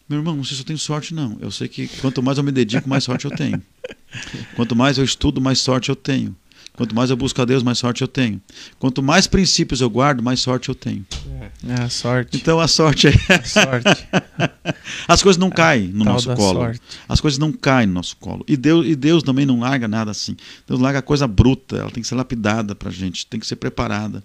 Meu 0.09 0.19
irmão, 0.19 0.37
não 0.37 0.45
sei 0.45 0.57
se 0.57 0.63
eu 0.63 0.67
tenho 0.67 0.79
sorte, 0.79 1.13
não. 1.13 1.37
Eu 1.39 1.51
sei 1.51 1.69
que 1.69 1.87
quanto 2.01 2.23
mais 2.23 2.39
eu 2.39 2.45
me 2.45 2.51
dedico, 2.51 2.89
mais 2.89 3.05
sorte 3.05 3.27
eu 3.27 3.31
tenho. 3.31 3.63
Quanto 4.57 4.75
mais 4.75 4.97
eu 4.97 5.05
estudo, 5.05 5.39
mais 5.39 5.61
sorte 5.61 5.91
eu 5.91 5.97
tenho. 5.97 6.35
Quanto 6.77 6.95
mais 6.95 7.11
eu 7.11 7.17
busco 7.17 7.43
a 7.43 7.45
Deus, 7.45 7.63
mais 7.63 7.79
sorte 7.79 8.03
eu 8.03 8.09
tenho. 8.09 8.41
Quanto 8.79 9.03
mais 9.03 9.27
princípios 9.27 9.81
eu 9.81 9.91
guardo, 9.91 10.23
mais 10.23 10.39
sorte 10.41 10.69
eu 10.69 10.75
tenho. 10.75 11.05
É 11.69 11.83
a 11.83 11.89
sorte. 11.89 12.37
Então 12.37 12.61
a 12.61 12.69
sorte 12.69 13.09
é. 13.09 13.13
A 13.35 13.43
sorte. 13.43 14.09
As 15.09 15.23
coisas 15.23 15.39
não 15.39 15.51
caem 15.51 15.89
no 15.89 16.05
Tal 16.05 16.15
nosso 16.15 16.35
colo. 16.35 16.61
sorte. 16.61 16.81
As 17.09 17.21
coisas 17.21 17.39
não 17.39 17.53
caem 17.53 17.89
no 17.89 17.95
nosso 17.95 18.17
colo. 18.19 18.45
E 18.47 18.57
Deus, 18.57 18.87
e 18.87 18.95
Deus 18.95 19.23
também 19.25 19.45
não 19.45 19.59
larga 19.61 19.89
nada 19.89 20.11
assim. 20.13 20.37
Deus 20.69 20.79
larga 20.79 21.03
coisa 21.03 21.27
bruta, 21.27 21.77
ela 21.77 21.91
tem 21.91 22.01
que 22.03 22.09
ser 22.09 22.15
lapidada 22.15 22.75
pra 22.77 22.91
gente, 22.91 23.27
tem 23.27 23.41
que 23.41 23.47
ser 23.47 23.57
preparada. 23.57 24.23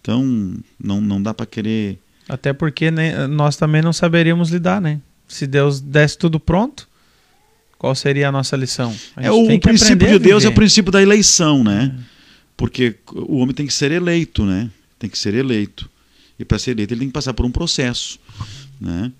Então, 0.00 0.56
não, 0.82 1.00
não 1.00 1.20
dá 1.20 1.34
para 1.34 1.44
querer. 1.46 1.98
Até 2.28 2.52
porque 2.52 2.90
né, 2.90 3.26
nós 3.26 3.56
também 3.56 3.82
não 3.82 3.92
saberíamos 3.92 4.50
lidar, 4.50 4.80
né? 4.80 5.00
Se 5.28 5.46
Deus 5.46 5.80
desse 5.80 6.16
tudo 6.16 6.38
pronto, 6.40 6.88
qual 7.86 7.94
seria 7.94 8.28
a 8.30 8.32
nossa 8.32 8.56
lição? 8.56 8.92
A 9.14 9.26
É, 9.26 9.30
o 9.30 9.60
princípio 9.60 10.08
de 10.08 10.18
Deus 10.18 10.44
é 10.44 10.48
o 10.48 10.52
princípio 10.52 10.90
da 10.90 11.00
eleição, 11.00 11.62
né? 11.62 11.96
Porque 12.56 12.96
o 13.12 13.36
homem 13.36 13.54
tem 13.54 13.64
que 13.64 13.72
ser 13.72 13.92
eleito, 13.92 14.44
né? 14.44 14.68
Tem 14.98 15.08
que 15.08 15.16
ser 15.16 15.34
eleito. 15.34 15.88
E 16.36 16.44
para 16.44 16.58
ser 16.58 16.72
eleito 16.72 16.94
ele 16.94 17.00
tem 17.00 17.08
que 17.08 17.14
passar 17.14 17.32
por 17.32 17.46
um 17.46 17.50
processo, 17.50 18.18
né? 18.80 19.12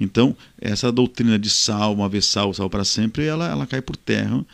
Então, 0.00 0.34
essa 0.58 0.90
doutrina 0.90 1.38
de 1.38 1.50
sal, 1.50 1.92
uma 1.92 2.08
vez 2.08 2.24
sal, 2.24 2.54
sal 2.54 2.70
para 2.70 2.82
sempre, 2.82 3.26
ela, 3.26 3.46
ela 3.46 3.66
cai 3.66 3.82
por 3.82 3.94
terra 3.94 4.44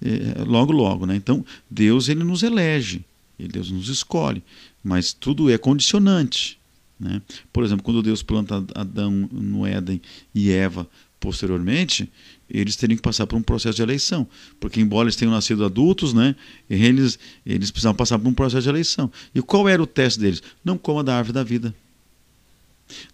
eh, 0.00 0.44
logo, 0.46 0.72
logo, 0.72 1.04
né? 1.04 1.16
Então, 1.16 1.44
Deus 1.68 2.08
ele 2.08 2.22
nos 2.22 2.44
elege, 2.44 3.04
Deus 3.36 3.72
nos 3.72 3.88
escolhe, 3.88 4.40
mas 4.84 5.12
tudo 5.12 5.50
é 5.50 5.58
condicionante, 5.58 6.60
né? 6.98 7.20
Por 7.52 7.64
exemplo, 7.64 7.82
quando 7.82 8.04
Deus 8.04 8.22
planta 8.22 8.64
Adão 8.72 9.10
no 9.32 9.66
Éden 9.66 10.00
e 10.32 10.52
Eva 10.52 10.88
posteriormente, 11.18 12.08
eles 12.48 12.76
teriam 12.76 12.96
que 12.96 13.02
passar 13.02 13.26
por 13.26 13.36
um 13.36 13.42
processo 13.42 13.76
de 13.76 13.82
eleição, 13.82 14.26
porque 14.60 14.80
embora 14.80 15.06
eles 15.06 15.16
tenham 15.16 15.32
nascido 15.32 15.64
adultos, 15.64 16.12
né, 16.12 16.36
eles 16.70 17.18
eles 17.44 17.70
precisavam 17.70 17.96
passar 17.96 18.18
por 18.18 18.28
um 18.28 18.34
processo 18.34 18.62
de 18.62 18.68
eleição. 18.68 19.10
E 19.34 19.42
qual 19.42 19.68
era 19.68 19.82
o 19.82 19.86
teste 19.86 20.20
deles? 20.20 20.42
Não 20.64 20.78
coma 20.78 21.02
da 21.02 21.16
árvore 21.16 21.34
da 21.34 21.42
vida. 21.42 21.74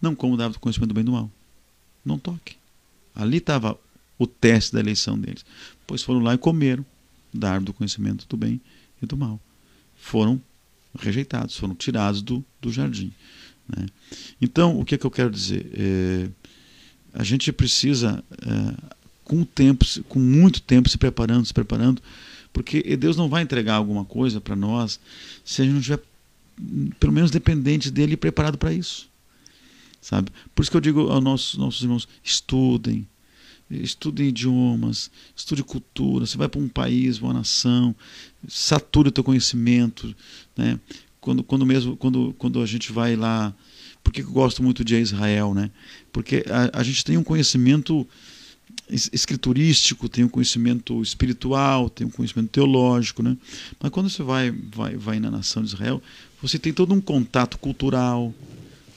Não 0.00 0.14
coma 0.14 0.36
da 0.36 0.44
árvore 0.44 0.58
do 0.58 0.60
conhecimento 0.60 0.88
do 0.88 0.94
bem 0.94 1.02
e 1.02 1.06
do 1.06 1.12
mal. 1.12 1.30
Não 2.04 2.18
toque. 2.18 2.56
Ali 3.14 3.38
estava 3.38 3.78
o 4.18 4.26
teste 4.26 4.72
da 4.72 4.80
eleição 4.80 5.18
deles. 5.18 5.44
Pois 5.86 6.02
foram 6.02 6.20
lá 6.20 6.34
e 6.34 6.38
comeram 6.38 6.84
da 7.32 7.48
árvore 7.48 7.66
do 7.66 7.72
conhecimento 7.72 8.26
do 8.28 8.36
bem 8.36 8.60
e 9.02 9.06
do 9.06 9.16
mal. 9.16 9.40
Foram 9.96 10.40
rejeitados, 10.98 11.56
foram 11.56 11.74
tirados 11.74 12.22
do, 12.22 12.44
do 12.60 12.70
jardim. 12.70 13.12
né? 13.68 13.86
Então, 14.40 14.78
o 14.78 14.84
que, 14.84 14.94
é 14.94 14.98
que 14.98 15.06
eu 15.06 15.10
quero 15.10 15.30
dizer? 15.30 15.70
É, 15.72 16.28
a 17.14 17.24
gente 17.24 17.52
precisa, 17.52 18.22
é, 18.42 18.94
com 19.32 19.40
o 19.40 19.46
tempo, 19.46 19.82
com 20.10 20.18
muito 20.18 20.60
tempo, 20.60 20.90
se 20.90 20.98
preparando, 20.98 21.46
se 21.46 21.54
preparando, 21.54 22.02
porque 22.52 22.82
Deus 22.98 23.16
não 23.16 23.30
vai 23.30 23.42
entregar 23.42 23.76
alguma 23.76 24.04
coisa 24.04 24.42
para 24.42 24.54
nós 24.54 25.00
se 25.42 25.62
a 25.62 25.64
gente 25.64 25.72
não 25.72 25.80
estiver, 25.80 26.00
pelo 27.00 27.14
menos, 27.14 27.30
dependente 27.30 27.90
dele 27.90 28.12
e 28.12 28.16
preparado 28.16 28.58
para 28.58 28.74
isso. 28.74 29.08
Sabe? 30.02 30.30
Por 30.54 30.60
isso 30.60 30.70
que 30.70 30.76
eu 30.76 30.82
digo 30.82 31.08
aos 31.08 31.24
nossos, 31.24 31.58
nossos 31.58 31.80
irmãos: 31.80 32.06
estudem, 32.22 33.08
estude 33.70 34.24
idiomas, 34.24 35.10
estude 35.34 35.64
cultura, 35.64 36.26
você 36.26 36.36
vai 36.36 36.48
para 36.48 36.60
um 36.60 36.68
país, 36.68 37.18
uma 37.18 37.32
nação, 37.32 37.96
sature 38.46 39.08
o 39.08 39.12
teu 39.12 39.24
conhecimento, 39.24 40.14
né? 40.54 40.78
Quando, 41.22 41.42
quando 41.42 41.64
mesmo 41.64 41.96
quando, 41.96 42.34
quando 42.36 42.60
a 42.60 42.66
gente 42.66 42.92
vai 42.92 43.16
lá, 43.16 43.54
por 44.04 44.12
que 44.12 44.20
eu 44.20 44.30
gosto 44.30 44.62
muito 44.62 44.84
de 44.84 44.96
Israel, 44.96 45.54
né? 45.54 45.70
Porque 46.12 46.44
a, 46.50 46.80
a 46.80 46.82
gente 46.82 47.02
tem 47.02 47.16
um 47.16 47.24
conhecimento 47.24 48.06
escriturístico, 48.92 50.08
tem 50.08 50.24
um 50.24 50.28
conhecimento 50.28 51.00
espiritual, 51.02 51.88
tem 51.88 52.06
um 52.06 52.10
conhecimento 52.10 52.50
teológico, 52.50 53.22
né? 53.22 53.36
Mas 53.80 53.90
quando 53.90 54.10
você 54.10 54.22
vai 54.22 54.50
vai 54.50 54.96
vai 54.96 55.20
na 55.20 55.30
nação 55.30 55.62
de 55.62 55.68
Israel, 55.68 56.02
você 56.40 56.58
tem 56.58 56.72
todo 56.72 56.92
um 56.92 57.00
contato 57.00 57.58
cultural, 57.58 58.34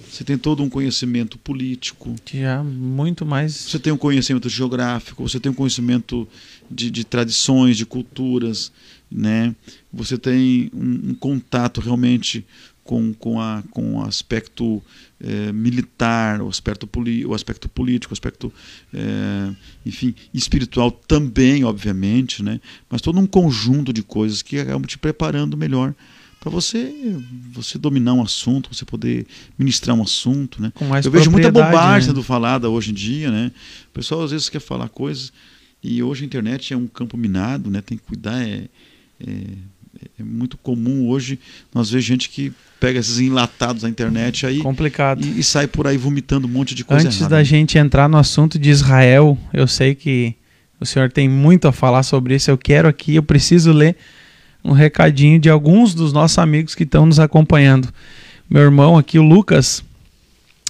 você 0.10 0.24
tem 0.24 0.38
todo 0.38 0.64
um 0.64 0.70
conhecimento 0.70 1.38
político. 1.38 2.16
Já 2.34 2.64
muito 2.64 3.26
mais. 3.26 3.54
Você 3.54 3.78
tem 3.78 3.91
um 3.91 3.98
conhecimento 3.98 4.48
geográfico, 4.48 5.28
você 5.28 5.39
tem 5.39 5.52
um 5.52 5.56
conhecimento 5.56 6.28
de, 6.72 6.89
de 6.89 7.04
tradições, 7.04 7.76
de 7.76 7.86
culturas, 7.86 8.72
né? 9.12 9.54
Você 9.91 10.18
tem 10.18 10.70
um, 10.74 11.10
um 11.10 11.14
contato 11.14 11.82
realmente 11.82 12.46
com, 12.86 13.14
com, 13.16 13.42
a, 13.42 13.64
com 13.72 13.96
o 13.96 14.04
aspecto 14.04 14.82
é, 15.20 15.52
militar, 15.52 16.40
o 16.40 16.48
aspecto, 16.48 16.88
o 17.28 17.34
aspecto 17.34 17.68
político, 17.68 18.14
o 18.14 18.16
aspecto, 18.16 18.54
é, 18.94 19.52
enfim, 19.84 20.14
espiritual 20.32 20.92
também, 20.92 21.64
obviamente, 21.64 22.44
né? 22.44 22.62
Mas 22.88 23.02
todo 23.02 23.20
um 23.20 23.26
conjunto 23.26 23.92
de 23.92 24.04
coisas 24.04 24.44
que 24.44 24.60
acabam 24.60 24.86
te 24.86 25.00
preparando 25.00 25.58
melhor 25.58 25.96
para 26.40 26.52
você 26.52 26.94
você 27.52 27.80
dominar 27.80 28.14
um 28.14 28.22
assunto, 28.22 28.72
você 28.72 28.86
poder 28.86 29.26
ministrar 29.58 29.98
um 29.98 30.04
assunto, 30.04 30.62
né? 30.62 30.72
Eu 31.04 31.12
vejo 31.12 31.32
muita 31.32 31.52
bobagem 31.52 32.08
né? 32.08 32.14
sendo 32.14 32.22
falada 32.22 32.70
hoje 32.70 32.92
em 32.92 32.94
dia, 32.94 33.32
né? 33.32 33.52
O 33.90 33.94
pessoal 33.94 34.24
às 34.24 34.30
vezes 34.30 34.48
quer 34.48 34.62
falar 34.62 34.90
coisas 34.90 35.34
e 35.84 36.04
hoje 36.04 36.24
a 36.24 36.28
internet 36.28 36.72
é 36.72 36.78
um 36.78 36.86
campo 36.86 37.18
minado, 37.18 37.72
né? 37.72 37.82
Tem 37.82 37.98
que 37.98 38.04
cuidar, 38.04 38.48
é, 38.48 38.70
é, 39.20 39.34
é 40.20 40.24
muito 40.24 40.58
comum 40.58 41.08
hoje 41.08 41.39
nós 41.74 41.89
ver 41.89 42.02
gente 42.02 42.30
que 42.30 42.52
pega 42.80 43.00
esses 43.00 43.20
enlatados 43.20 43.84
na 43.84 43.89
internet 43.89 44.46
aí 44.46 44.60
complicado 44.60 45.26
e, 45.26 45.39
e 45.39 45.43
sai 45.43 45.68
por 45.68 45.88
aí 45.88 45.98
vomitando 45.98 46.48
um 46.48 46.52
monte 46.52 46.76
de 46.76 46.84
coisa 46.84 47.08
Antes 47.08 47.20
errada. 47.20 47.36
da 47.36 47.43
gente 47.43 47.78
entrar 47.78 48.08
no 48.08 48.18
assunto 48.18 48.60
de 48.60 48.70
Israel, 48.70 49.38
eu 49.54 49.68
sei 49.68 49.96
que 49.96 50.36
o 50.80 50.86
senhor 50.86 51.12
tem 51.12 51.30
muito 51.30 51.68
a 51.68 51.72
falar 51.72 52.04
sobre 52.04 52.36
isso. 52.36 52.52
Eu 52.52 52.58
quero 52.58 52.88
aqui, 52.88 53.16
eu 53.16 53.24
preciso 53.24 53.72
ler 53.72 53.96
um 54.64 54.72
recadinho 54.72 55.39
de 55.39 55.50
alguns 55.50 55.93
dos 55.93 56.12
nossos 56.12 56.38
amigos 56.38 56.76
que 56.76 56.84
estão 56.84 57.06
nos 57.06 57.20
acompanhando. 57.20 57.88
Meu 58.50 58.64
irmão 58.64 58.98
aqui, 58.98 59.18
o 59.18 59.24
Lucas, 59.24 59.84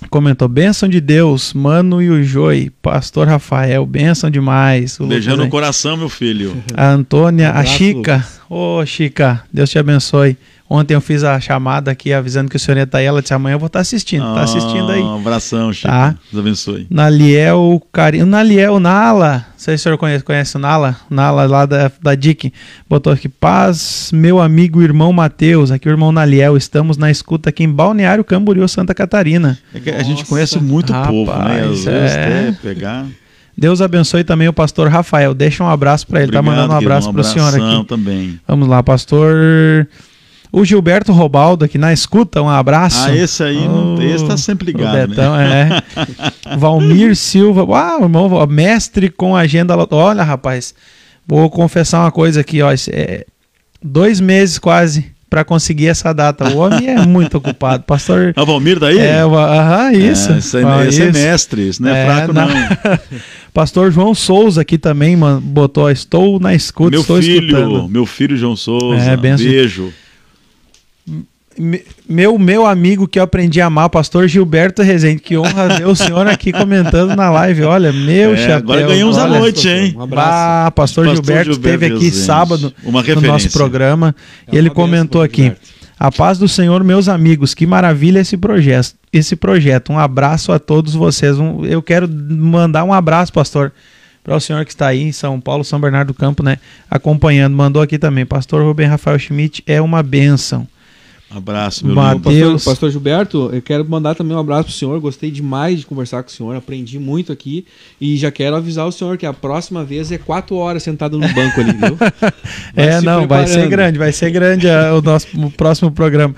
comentou: 0.09 0.47
Bênção 0.47 0.87
de 0.87 0.99
Deus, 0.99 1.53
Mano 1.53 2.01
e 2.01 2.09
o 2.09 2.23
Joy, 2.23 2.71
Pastor 2.81 3.27
Rafael, 3.27 3.85
bênção 3.85 4.29
demais. 4.29 4.99
O 4.99 5.07
Beijando 5.07 5.37
Lucas, 5.37 5.45
no 5.45 5.51
coração, 5.51 5.97
meu 5.97 6.09
filho. 6.09 6.63
A 6.75 6.89
Antônia, 6.89 7.47
um 7.47 7.49
abraço, 7.49 7.73
a 7.73 7.77
Chica. 7.77 8.27
Ô, 8.49 8.79
oh, 8.79 8.85
Chica, 8.85 9.43
Deus 9.51 9.69
te 9.69 9.79
abençoe. 9.79 10.37
Ontem 10.68 10.95
eu 10.95 11.01
fiz 11.01 11.24
a 11.24 11.39
chamada 11.39 11.91
aqui 11.91 12.11
avisando 12.11 12.49
que 12.49 12.55
o 12.55 12.59
senhor 12.59 12.78
ia 12.78 12.84
estar 12.84 12.97
aí. 12.97 13.05
Ela 13.05 13.22
disse: 13.22 13.34
amanhã 13.34 13.53
eu 13.53 13.59
vou 13.59 13.68
estar 13.68 13.82
assistindo. 13.82 14.28
Está 14.28 14.41
assistindo 14.41 14.91
aí. 14.91 15.01
Um 15.01 15.18
abração, 15.18 15.72
Chico. 15.72 15.88
Tá? 15.88 16.16
Deus 16.32 16.43
abençoe. 16.43 16.88
Naliel, 16.89 17.82
carinho. 17.93 18.26
Naliel, 18.26 18.80
Nala. 18.80 19.45
Não 19.51 19.59
sei 19.59 19.78
se 19.78 19.82
o 19.82 19.84
senhor 19.84 19.97
conhece, 19.97 20.24
conhece 20.24 20.55
o 20.55 20.59
Nala. 20.59 20.97
Nala 21.07 21.45
lá 21.45 21.68
da, 21.68 21.91
da 22.01 22.16
DIC. 22.16 22.51
Botou 22.89 23.13
aqui: 23.13 23.30
Paz, 23.30 24.09
meu 24.11 24.41
amigo 24.41 24.82
irmão 24.82 25.13
Matheus. 25.13 25.70
Aqui 25.70 25.88
o 25.88 25.91
irmão 25.91 26.11
Naliel. 26.11 26.57
Estamos 26.57 26.97
na 26.97 27.11
escuta 27.11 27.49
aqui 27.49 27.63
em 27.63 27.70
Balneário 27.70 28.24
Camboriú, 28.24 28.68
Santa 28.68 28.95
Catarina. 28.95 29.59
É 29.72 29.80
que 29.80 29.91
a 29.91 30.01
gente 30.01 30.26
conhece 30.26 30.59
muito 30.59 30.91
Rapaz, 30.91 31.11
povo, 31.11 31.32
né? 31.32 31.61
Às 31.61 31.86
vezes 31.86 32.16
é... 32.18 32.55
pegar. 32.59 33.05
Deus 33.57 33.82
abençoe 33.82 34.24
também 34.24 34.47
o 34.47 34.53
pastor 34.53 34.89
Rafael. 34.89 35.34
Deixa 35.34 35.63
um 35.63 35.70
abraço 35.70 36.07
para 36.07 36.20
ele. 36.20 36.36
Obrigado, 36.36 36.43
tá 36.43 36.51
mandando 36.51 36.74
um 36.74 36.78
abraço 36.78 37.11
para 37.11 37.22
o 37.22 37.24
senhor 37.24 37.53
aqui. 37.55 37.88
também. 37.88 38.39
Vamos 38.47 38.68
lá, 38.68 38.82
pastor. 38.82 39.88
O 40.55 40.63
Gilberto 40.63 41.11
Robaldo 41.11 41.65
aqui 41.65 41.77
na 41.77 41.91
escuta, 41.91 42.41
um 42.41 42.47
abraço. 42.47 43.09
Ah, 43.09 43.13
esse 43.13 43.43
aí, 43.43 43.67
oh, 43.67 44.01
esse 44.01 44.25
tá 44.25 44.37
sempre 44.37 44.67
ligado. 44.67 45.03
O 45.03 45.07
Betão, 45.09 45.35
né? 45.35 45.83
é. 46.47 46.55
Valmir 46.55 47.13
Silva, 47.13 47.65
uau, 47.65 48.03
irmão, 48.03 48.47
mestre 48.47 49.09
com 49.09 49.35
agenda. 49.35 49.75
Olha, 49.91 50.23
rapaz, 50.23 50.73
vou 51.27 51.49
confessar 51.49 51.99
uma 52.03 52.11
coisa 52.11 52.39
aqui, 52.39 52.61
ó. 52.61 52.71
É 52.71 53.25
dois 53.83 54.21
meses 54.21 54.57
quase 54.57 55.11
para 55.29 55.43
conseguir 55.43 55.87
essa 55.87 56.13
data. 56.13 56.47
O 56.47 56.59
homem 56.59 56.87
é 56.87 56.99
muito 57.05 57.37
ocupado. 57.37 57.83
Pastor. 57.83 58.31
A 58.33 58.45
Valmir 58.45 58.79
daí? 58.79 58.97
É, 58.97 59.23
aham, 59.23 59.91
isso. 59.91 60.31
É, 60.31 60.37
esse, 60.37 60.57
é, 60.57 60.63
ah, 60.63 60.85
esse 60.85 61.01
é 61.01 61.11
mestre, 61.11 61.67
isso 61.67 61.83
não 61.83 61.93
é, 61.93 62.01
é 62.01 62.05
fraco, 62.05 62.33
não. 62.33 62.47
não. 62.47 62.99
Pastor 63.53 63.91
João 63.91 64.15
Souza 64.15 64.61
aqui 64.61 64.77
também, 64.77 65.17
mano, 65.17 65.41
botou, 65.41 65.91
estou 65.91 66.39
na 66.39 66.55
escuta, 66.55 66.91
meu 66.91 67.01
estou 67.01 67.21
filho, 67.21 67.45
escutando. 67.45 67.89
Meu 67.89 68.05
filho 68.05 68.37
João 68.37 68.55
Souza, 68.55 69.01
é, 69.01 69.17
beijo 69.17 69.91
meu, 72.07 72.37
meu 72.37 72.65
amigo 72.65 73.07
que 73.07 73.17
eu 73.17 73.23
aprendi 73.23 73.61
a 73.61 73.67
amar, 73.67 73.89
pastor 73.89 74.27
Gilberto 74.27 74.81
Rezende, 74.81 75.21
que 75.21 75.37
honra 75.37 75.69
ver 75.69 75.87
o 75.87 75.95
senhor 75.95 76.27
aqui 76.27 76.51
comentando 76.51 77.15
na 77.15 77.29
live. 77.29 77.63
Olha, 77.63 77.91
meu 77.93 78.33
é, 78.33 78.37
chapéu. 78.37 78.57
Agora 78.57 78.87
ganhamos 78.87 79.17
olha, 79.17 79.35
a 79.35 79.39
noite, 79.39 79.67
hein? 79.67 79.93
Um 79.95 80.01
abraço. 80.01 80.29
Ah, 80.31 80.71
pastor, 80.75 81.05
pastor 81.05 81.25
Gilberto, 81.25 81.51
esteve 81.51 81.85
aqui 81.85 82.11
sábado 82.11 82.73
no 82.83 83.21
nosso 83.21 83.51
programa 83.51 84.15
é 84.47 84.55
e 84.55 84.57
ele 84.57 84.69
comentou 84.69 85.21
aqui. 85.21 85.43
Gilberto. 85.43 85.75
A 85.97 86.11
paz 86.11 86.37
do 86.37 86.47
Senhor, 86.47 86.83
meus 86.83 87.07
amigos, 87.07 87.53
que 87.53 87.65
maravilha 87.65 88.19
esse 88.19 88.35
projeto. 88.35 88.95
Esse 89.13 89.35
projeto. 89.35 89.93
Um 89.93 89.97
abraço 89.97 90.51
a 90.51 90.59
todos 90.59 90.93
vocês. 90.93 91.39
Um, 91.39 91.63
eu 91.65 91.81
quero 91.81 92.07
mandar 92.09 92.83
um 92.83 92.91
abraço, 92.91 93.31
pastor, 93.31 93.71
para 94.21 94.35
o 94.35 94.39
senhor 94.41 94.65
que 94.65 94.71
está 94.71 94.87
aí 94.87 95.01
em 95.01 95.13
São 95.13 95.39
Paulo, 95.39 95.63
São 95.63 95.79
Bernardo 95.79 96.07
do 96.07 96.13
Campo, 96.13 96.43
né? 96.43 96.57
Acompanhando. 96.91 97.55
Mandou 97.55 97.81
aqui 97.81 97.97
também. 97.97 98.25
Pastor 98.25 98.61
Rubem 98.61 98.87
Rafael 98.87 99.17
Schmidt 99.17 99.63
é 99.65 99.81
uma 99.81 100.03
bênção. 100.03 100.67
Abraço, 101.36 101.86
meu 101.86 101.93
Mateus. 101.93 102.53
Pastor, 102.53 102.71
pastor 102.71 102.91
Gilberto, 102.91 103.49
eu 103.51 103.61
quero 103.61 103.88
mandar 103.88 104.15
também 104.15 104.36
um 104.38 104.39
abraço 104.39 104.63
pro 104.65 104.73
senhor. 104.73 104.97
Gostei 105.01 105.29
demais 105.29 105.79
de 105.79 105.86
conversar 105.86 106.23
com 106.23 106.29
o 106.29 106.31
senhor, 106.31 106.55
aprendi 106.55 106.97
muito 106.97 107.29
aqui. 107.33 107.65
E 107.99 108.15
já 108.15 108.31
quero 108.31 108.55
avisar 108.55 108.88
o 108.88 108.91
senhor 108.91 109.17
que 109.17 109.25
a 109.25 109.33
próxima 109.33 109.83
vez 109.83 110.09
é 110.13 110.17
quatro 110.17 110.55
horas 110.55 110.81
sentado 110.81 111.19
no 111.19 111.27
banco 111.33 111.59
ali, 111.59 111.73
viu? 111.73 111.97
é, 112.73 113.01
não, 113.01 113.27
vai 113.27 113.45
ser 113.47 113.67
grande, 113.67 113.99
vai 113.99 114.13
ser 114.13 114.31
grande 114.31 114.69
a, 114.69 114.95
o 114.95 115.01
nosso 115.01 115.27
o 115.36 115.51
próximo 115.51 115.91
programa. 115.91 116.33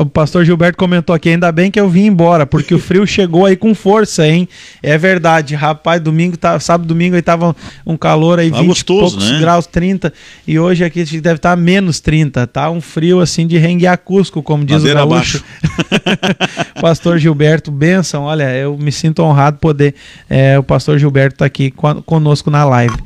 O 0.00 0.06
pastor 0.06 0.44
Gilberto 0.44 0.76
comentou 0.76 1.14
aqui, 1.14 1.28
ainda 1.28 1.52
bem 1.52 1.70
que 1.70 1.78
eu 1.78 1.88
vim 1.88 2.06
embora, 2.06 2.44
porque 2.44 2.74
o 2.74 2.80
frio 2.80 3.06
chegou 3.06 3.46
aí 3.46 3.56
com 3.56 3.72
força, 3.76 4.26
hein? 4.26 4.48
É 4.82 4.98
verdade, 4.98 5.54
rapaz, 5.54 6.00
domingo, 6.00 6.36
tá, 6.36 6.58
sábado, 6.58 6.88
domingo 6.88 7.14
aí 7.14 7.22
tava 7.22 7.54
um 7.86 7.96
calor 7.96 8.40
aí, 8.40 8.50
tá 8.50 8.58
20 8.58 8.66
gostoso, 8.66 9.16
poucos 9.18 9.30
né? 9.30 9.38
graus, 9.38 9.66
30. 9.68 10.12
E 10.48 10.58
hoje 10.58 10.84
aqui 10.84 11.04
deve 11.20 11.36
estar 11.36 11.50
tá 11.50 11.56
menos 11.56 12.00
30, 12.00 12.44
tá? 12.48 12.68
Um 12.68 12.80
frio 12.80 13.20
assim 13.20 13.46
de 13.46 13.56
como 14.40 14.64
diz 14.64 14.78
Madeira 14.78 15.04
o 15.04 15.08
gaúcho. 15.08 15.42
pastor 16.80 17.18
Gilberto, 17.18 17.72
benção. 17.72 18.22
Olha, 18.22 18.54
eu 18.54 18.78
me 18.78 18.92
sinto 18.92 19.24
honrado 19.24 19.58
poder 19.58 19.96
é, 20.30 20.56
o 20.56 20.62
pastor 20.62 20.96
Gilberto 20.98 21.34
estar 21.34 21.44
tá 21.44 21.46
aqui 21.46 21.72
conosco 22.06 22.50
na 22.50 22.64
live. 22.64 22.96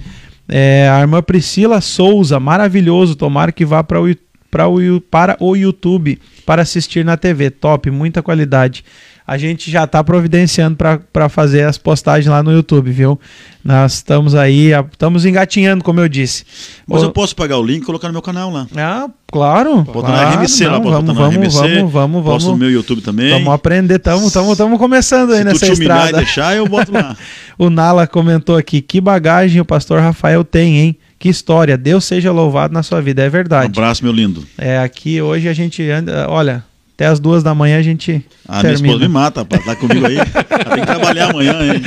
É, 0.47 0.89
a 0.93 1.01
irmã 1.01 1.23
Priscila 1.23 1.81
Souza, 1.81 2.39
maravilhoso. 2.39 3.17
Tomara 3.17 3.51
que 3.51 3.65
vá 3.65 3.83
para 3.83 4.03
o, 4.03 4.15
para 4.51 4.69
o, 4.69 5.01
para 5.01 5.37
o 5.41 5.57
YouTube 5.57 6.21
para 6.45 6.61
assistir 6.61 7.05
na 7.05 7.17
TV. 7.17 7.51
Top, 7.51 7.91
muita 7.91 8.23
qualidade 8.23 8.85
a 9.27 9.37
gente 9.37 9.71
já 9.71 9.85
está 9.85 10.05
providenciando 10.05 10.79
para 11.13 11.29
fazer 11.29 11.65
as 11.65 11.77
postagens 11.77 12.31
lá 12.31 12.43
no 12.43 12.53
YouTube, 12.53 12.93
viu? 12.93 13.19
Nós 13.65 13.95
estamos 13.95 14.37
aí, 14.37 14.71
estamos 14.93 15.25
engatinhando, 15.25 15.83
como 15.83 15.99
eu 15.99 16.09
disse. 16.09 16.45
Mas 16.87 17.03
eu 17.03 17.11
posso 17.11 17.35
pegar 17.35 17.59
o 17.59 17.63
link 17.65 17.83
e 17.83 17.85
colocar 17.85 18.07
no 18.07 18.13
meu 18.13 18.23
canal 18.23 18.53
lá. 18.53 18.69
Ah, 18.77 19.09
claro. 19.27 19.83
Bota 19.83 20.07
claro, 20.07 20.31
na 20.31 20.43
RMC 20.43 20.65
não, 20.65 20.71
lá, 20.71 20.79
vamos, 20.79 21.17
vamos, 21.17 21.35
RMC, 21.35 21.57
vamos, 21.57 21.93
vamos, 21.93 21.93
vamos. 21.93 22.25
Posto 22.25 22.51
no 22.53 22.57
meu 22.57 22.71
YouTube 22.71 23.03
também. 23.03 23.31
Vamos 23.31 23.53
aprender, 23.53 23.97
estamos 23.97 24.79
começando 24.79 25.33
aí 25.33 25.39
Se 25.39 25.45
nessa 25.45 25.67
tu 25.67 25.75
te 25.75 25.81
estrada. 25.81 26.11
e 26.11 26.13
deixar, 26.13 26.57
eu 26.57 26.69
boto 26.69 26.93
lá. 26.93 27.17
o 27.59 27.69
Nala 27.69 28.07
comentou 28.07 28.57
aqui, 28.57 28.81
que 28.81 29.01
bagagem 29.01 29.61
o 29.61 29.65
pastor 29.65 30.01
Rafael 30.01 30.45
tem, 30.45 30.79
hein? 30.79 30.97
Que 31.19 31.29
história, 31.29 31.77
Deus 31.77 32.05
seja 32.05 32.31
louvado 32.31 32.73
na 32.73 32.85
sua 32.85 33.01
vida, 33.01 33.25
é 33.25 33.29
verdade. 33.29 33.77
Um 33.77 33.83
abraço, 33.83 34.05
meu 34.05 34.13
lindo. 34.13 34.47
É, 34.57 34.79
aqui 34.79 35.21
hoje 35.21 35.49
a 35.49 35.53
gente 35.53 35.83
anda, 35.91 36.27
olha, 36.29 36.63
até 36.97 37.07
as 37.07 37.21
duas 37.21 37.43
da 37.43 37.55
manhã 37.55 37.79
a 37.79 37.83
gente. 37.83 38.25
Ah, 38.49 38.63
termina. 38.63 38.81
minha 38.81 38.93
esposa 38.95 39.09
me 39.09 39.13
mata, 39.13 39.41
rapaz. 39.41 39.65
Tá 39.67 39.77
comigo 39.77 40.07
aí. 40.07 40.17
Tem 40.75 40.81
que 40.81 40.87
trabalhar 40.87 41.31
amanhã, 41.31 41.55
hein? 41.63 41.83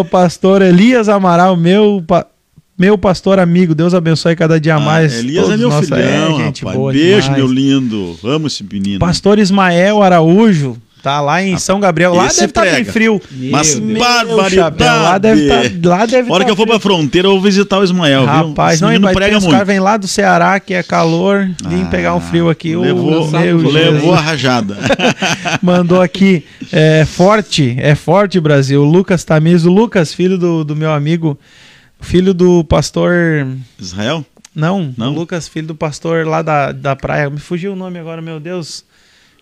o 0.00 0.04
pastor 0.04 0.62
Elias 0.62 1.10
Amaral, 1.10 1.56
meu. 1.56 2.02
Pa... 2.06 2.26
Meu 2.78 2.96
pastor 2.96 3.38
amigo, 3.38 3.74
Deus 3.74 3.92
abençoe 3.92 4.34
cada 4.34 4.58
dia 4.58 4.76
ah, 4.76 4.80
mais. 4.80 5.18
Elias 5.18 5.50
é 5.50 5.56
meu 5.58 5.68
nossa... 5.68 5.84
filhão, 5.84 6.40
é, 6.40 6.44
gente 6.44 6.64
rapaz. 6.64 6.94
Beijo, 6.94 7.22
demais. 7.24 7.36
meu 7.36 7.46
lindo. 7.46 8.18
Amo 8.24 8.46
esse 8.46 8.64
menino. 8.64 8.98
Pastor 8.98 9.38
Ismael 9.38 10.02
Araújo, 10.02 10.78
Tá 11.02 11.20
lá 11.20 11.42
em 11.42 11.56
São 11.58 11.80
Gabriel. 11.80 12.12
Lá 12.14 12.26
Esse 12.26 12.40
deve 12.40 12.50
estar 12.50 12.62
bem 12.62 12.72
prega. 12.74 12.92
frio. 12.92 13.22
Mas 13.50 13.78
Meu 13.78 13.98
barbaridade. 13.98 14.82
Lá 15.02 15.16
deve 15.18 15.42
estar. 15.42 15.88
lá 15.88 16.04
deve 16.06 16.30
A 16.30 16.34
hora 16.34 16.40
tá 16.40 16.44
que 16.44 16.50
eu 16.52 16.56
for 16.56 16.66
pra 16.66 16.78
fronteira, 16.78 17.26
eu 17.28 17.32
vou 17.32 17.40
visitar 17.40 17.78
o 17.78 17.84
Ismael, 17.84 18.24
Rapaz, 18.26 18.80
viu? 18.80 18.88
não, 18.88 18.92
Esse 18.94 19.00
menino 19.00 19.04
vai 19.04 19.14
ter 19.14 19.18
prega 19.20 19.38
os 19.38 19.44
muito. 19.44 19.52
caras 19.54 19.66
vêm 19.66 19.80
lá 19.80 19.96
do 19.96 20.06
Ceará, 20.06 20.60
que 20.60 20.74
é 20.74 20.82
calor, 20.82 21.48
vim 21.66 21.82
Ah, 21.84 21.88
pegar 21.90 22.14
um 22.14 22.20
frio 22.20 22.50
aqui. 22.50 22.76
Levou, 22.76 23.30
meu 23.30 23.56
levou 23.58 23.72
Jesus. 23.72 24.12
a 24.12 24.20
rajada. 24.20 24.76
Mandou 25.62 26.00
aqui, 26.02 26.44
é 26.72 27.04
forte, 27.04 27.74
é 27.78 27.94
forte 27.94 28.38
Brasil. 28.40 28.82
Lucas 28.84 29.24
Tamizo, 29.24 29.70
Lucas, 29.70 30.12
filho 30.12 30.36
do, 30.36 30.64
do 30.64 30.76
meu 30.76 30.92
amigo, 30.92 31.38
filho 32.00 32.34
do 32.34 32.62
pastor. 32.64 33.46
Israel? 33.78 34.24
Não, 34.54 34.92
Não? 34.98 35.12
Lucas, 35.14 35.46
filho 35.48 35.68
do 35.68 35.74
pastor 35.74 36.26
lá 36.26 36.42
da, 36.42 36.72
da 36.72 36.96
praia. 36.96 37.30
Me 37.30 37.38
fugiu 37.38 37.72
o 37.72 37.76
nome 37.76 37.98
agora, 37.98 38.20
meu 38.20 38.40
Deus. 38.40 38.84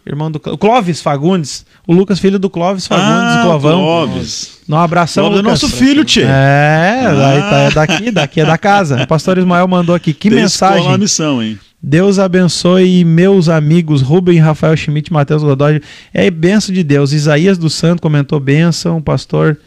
Irmão 0.09 0.31
do 0.31 0.41
Cló- 0.41 0.57
Clóvis 0.57 1.01
Fagundes. 1.03 1.67
O 1.87 1.93
Lucas, 1.93 2.19
filho 2.19 2.39
do 2.39 2.49
Clóvis 2.49 2.87
Fagundes, 2.87 3.09
Ah, 3.37 3.43
Clovão. 3.45 3.79
Clóvis. 3.81 4.59
Um 4.69 4.75
abração, 4.77 5.25
Clóvis 5.25 5.39
é 5.39 5.43
Lucas. 5.43 5.63
nosso 5.63 5.77
filho, 5.77 6.05
tchê. 6.05 6.23
É, 6.23 7.03
Ah. 7.07 7.51
tá- 7.51 7.57
é 7.59 7.71
daqui, 7.71 8.11
daqui 8.11 8.41
é 8.41 8.45
da 8.47 8.57
casa. 8.59 9.03
O 9.03 9.07
pastor 9.07 9.37
Ismael 9.39 9.69
mandou 9.69 9.95
aqui. 9.95 10.13
Que 10.15 10.31
Tem 10.31 10.41
mensagem. 10.41 10.99
missão, 10.99 11.43
hein? 11.43 11.59
Deus 11.81 12.19
abençoe 12.19 13.05
meus 13.05 13.49
amigos 13.49 14.03
Rubem, 14.03 14.39
Rafael 14.39 14.77
Schmidt, 14.77 15.13
Matheus 15.13 15.43
Godoy. 15.45 15.81
É 16.13 16.29
benção 16.31 16.75
de 16.75 16.83
Deus. 16.83 17.13
Isaías 17.13 17.57
do 17.57 17.71
Santo 17.71 18.03
comentou 18.03 18.41
benção. 18.41 19.01
Pastor 19.01 19.59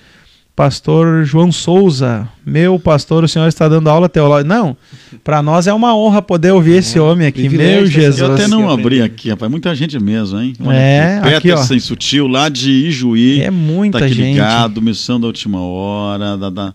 Pastor 0.55 1.23
João 1.23 1.51
Souza, 1.51 2.27
meu 2.45 2.79
pastor, 2.79 3.23
o 3.23 3.27
senhor 3.27 3.47
está 3.47 3.67
dando 3.67 3.89
aula 3.89 4.09
teológica. 4.09 4.47
Não, 4.47 4.75
para 5.23 5.41
nós 5.43 5.67
é 5.67 5.73
uma 5.73 5.95
honra 5.95 6.21
poder 6.21 6.51
ouvir 6.51 6.77
esse 6.77 6.99
homem 6.99 7.27
aqui. 7.27 7.47
Meu 7.47 7.85
Jesus. 7.85 8.19
Eu 8.19 8.33
até 8.33 8.47
não 8.47 8.69
abri 8.69 9.01
aqui, 9.01 9.29
rapaz. 9.29 9.49
Muita 9.51 9.75
gente 9.75 9.99
mesmo, 9.99 10.39
hein? 10.39 10.53
É, 10.71 11.19
aqui, 11.23 11.51
ó. 11.51 11.55
Peterson 11.57 11.79
Sutil, 11.79 12.27
lá 12.27 12.49
de 12.49 12.71
Ijuí. 12.71 13.41
É 13.41 13.51
muita 13.51 13.99
tá 13.99 14.05
aqui 14.05 14.13
gente. 14.15 14.33
ligado, 14.33 14.81
missão 14.81 15.19
da 15.19 15.27
última 15.27 15.61
hora, 15.61 16.37
da, 16.37 16.49
da- 16.49 16.73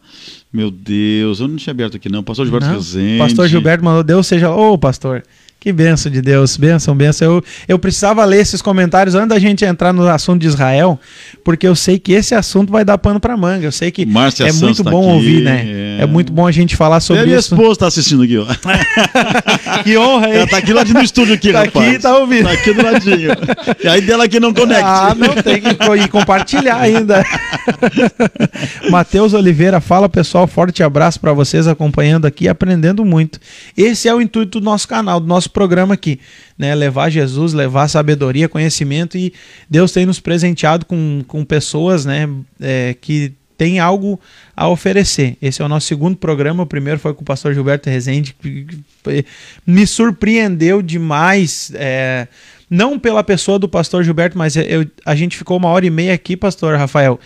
Meu 0.52 0.70
Deus, 0.70 1.40
eu 1.40 1.48
não 1.48 1.56
tinha 1.56 1.72
aberto 1.72 1.96
aqui 1.96 2.08
não. 2.08 2.22
Pastor 2.22 2.46
Gilberto 2.46 2.66
Não, 2.68 2.74
Rezende. 2.76 3.18
Pastor 3.18 3.48
Gilberto 3.48 3.84
mandou, 3.84 4.02
Deus 4.04 4.26
seja. 4.26 4.50
Ô, 4.50 4.78
pastor, 4.78 5.22
que 5.58 5.72
benção 5.72 6.12
de 6.12 6.22
Deus, 6.22 6.56
benção, 6.56 6.94
benção. 6.94 7.34
Eu, 7.34 7.44
eu 7.66 7.78
precisava 7.78 8.24
ler 8.24 8.38
esses 8.40 8.62
comentários 8.62 9.14
antes 9.16 9.30
da 9.30 9.38
gente 9.38 9.64
entrar 9.64 9.92
no 9.92 10.06
assunto 10.06 10.40
de 10.40 10.46
Israel, 10.46 10.98
porque 11.44 11.66
eu 11.66 11.74
sei 11.74 11.98
que 11.98 12.12
esse 12.12 12.34
assunto 12.36 12.70
vai 12.70 12.84
dar 12.84 12.96
pano 12.98 13.18
pra 13.18 13.36
manga. 13.36 13.66
Eu 13.66 13.72
sei 13.72 13.90
que 13.90 14.06
Márcia 14.06 14.44
é 14.44 14.52
Santos 14.52 14.60
muito 14.62 14.84
tá 14.84 14.90
bom 14.90 15.02
aqui, 15.08 15.12
ouvir, 15.14 15.42
né? 15.42 15.55
É. 15.56 16.02
É. 16.02 16.06
muito 16.06 16.32
bom 16.32 16.46
a 16.46 16.52
gente 16.52 16.76
falar 16.76 17.00
sobre 17.00 17.24
minha 17.24 17.38
isso. 17.38 17.54
esposa 17.54 17.80
tá 17.80 17.86
assistindo 17.86 18.22
aqui, 18.22 18.36
ó. 18.38 18.46
Que 19.84 19.96
honra, 19.98 20.28
hein? 20.28 20.34
Ela 20.36 20.46
tá 20.46 20.56
aqui 20.58 20.72
lá 20.72 20.84
no 20.84 21.00
estúdio 21.02 21.34
aqui, 21.34 21.52
Tá 21.52 21.64
rapaz. 21.64 21.88
aqui, 21.88 21.98
tá 21.98 22.16
ouvindo. 22.18 22.44
Tá 22.44 22.52
aqui 22.52 22.72
do 22.72 22.82
ladinho. 22.82 23.30
E 23.82 23.88
aí 23.88 24.00
dela 24.00 24.28
que 24.28 24.40
não 24.40 24.52
conecta. 24.52 24.86
Ah, 24.86 25.14
não 25.14 25.34
tem 25.42 25.60
que 25.60 25.74
co- 25.74 26.08
compartilhar 26.10 26.76
ainda. 26.80 27.24
Matheus 28.90 29.34
Oliveira, 29.34 29.80
fala 29.80 30.08
pessoal, 30.08 30.46
forte 30.46 30.82
abraço 30.82 31.20
para 31.20 31.32
vocês 31.32 31.66
acompanhando 31.66 32.26
aqui, 32.26 32.44
e 32.44 32.48
aprendendo 32.48 33.04
muito. 33.04 33.38
Esse 33.76 34.08
é 34.08 34.14
o 34.14 34.20
intuito 34.20 34.60
do 34.60 34.64
nosso 34.64 34.86
canal, 34.88 35.20
do 35.20 35.26
nosso 35.26 35.50
programa 35.50 35.94
aqui, 35.94 36.18
né? 36.58 36.74
Levar 36.74 37.10
Jesus, 37.10 37.52
levar 37.52 37.88
sabedoria, 37.88 38.48
conhecimento 38.48 39.16
e 39.18 39.32
Deus 39.68 39.92
tem 39.92 40.06
nos 40.06 40.20
presenteado 40.20 40.86
com, 40.86 41.22
com 41.26 41.44
pessoas, 41.44 42.04
né? 42.04 42.28
é, 42.60 42.94
que 43.00 43.32
tem 43.56 43.78
algo 43.78 44.20
a 44.56 44.68
oferecer. 44.68 45.36
Esse 45.40 45.62
é 45.62 45.64
o 45.64 45.68
nosso 45.68 45.86
segundo 45.86 46.16
programa. 46.16 46.62
O 46.62 46.66
primeiro 46.66 46.98
foi 47.00 47.14
com 47.14 47.22
o 47.22 47.24
pastor 47.24 47.54
Gilberto 47.54 47.88
Rezende, 47.90 48.34
que 48.40 48.66
me 49.66 49.86
surpreendeu 49.86 50.82
demais. 50.82 51.70
é, 51.74 52.26
não 52.68 52.98
pela 52.98 53.22
pessoa 53.22 53.60
do 53.60 53.68
pastor 53.68 54.02
Gilberto, 54.02 54.36
mas 54.36 54.56
eu- 54.56 54.84
a 55.04 55.14
gente 55.14 55.36
ficou 55.36 55.56
uma 55.56 55.68
hora 55.68 55.86
e 55.86 55.90
meia 55.90 56.12
aqui, 56.14 56.36
pastor 56.36 56.76
Rafael. 56.76 57.18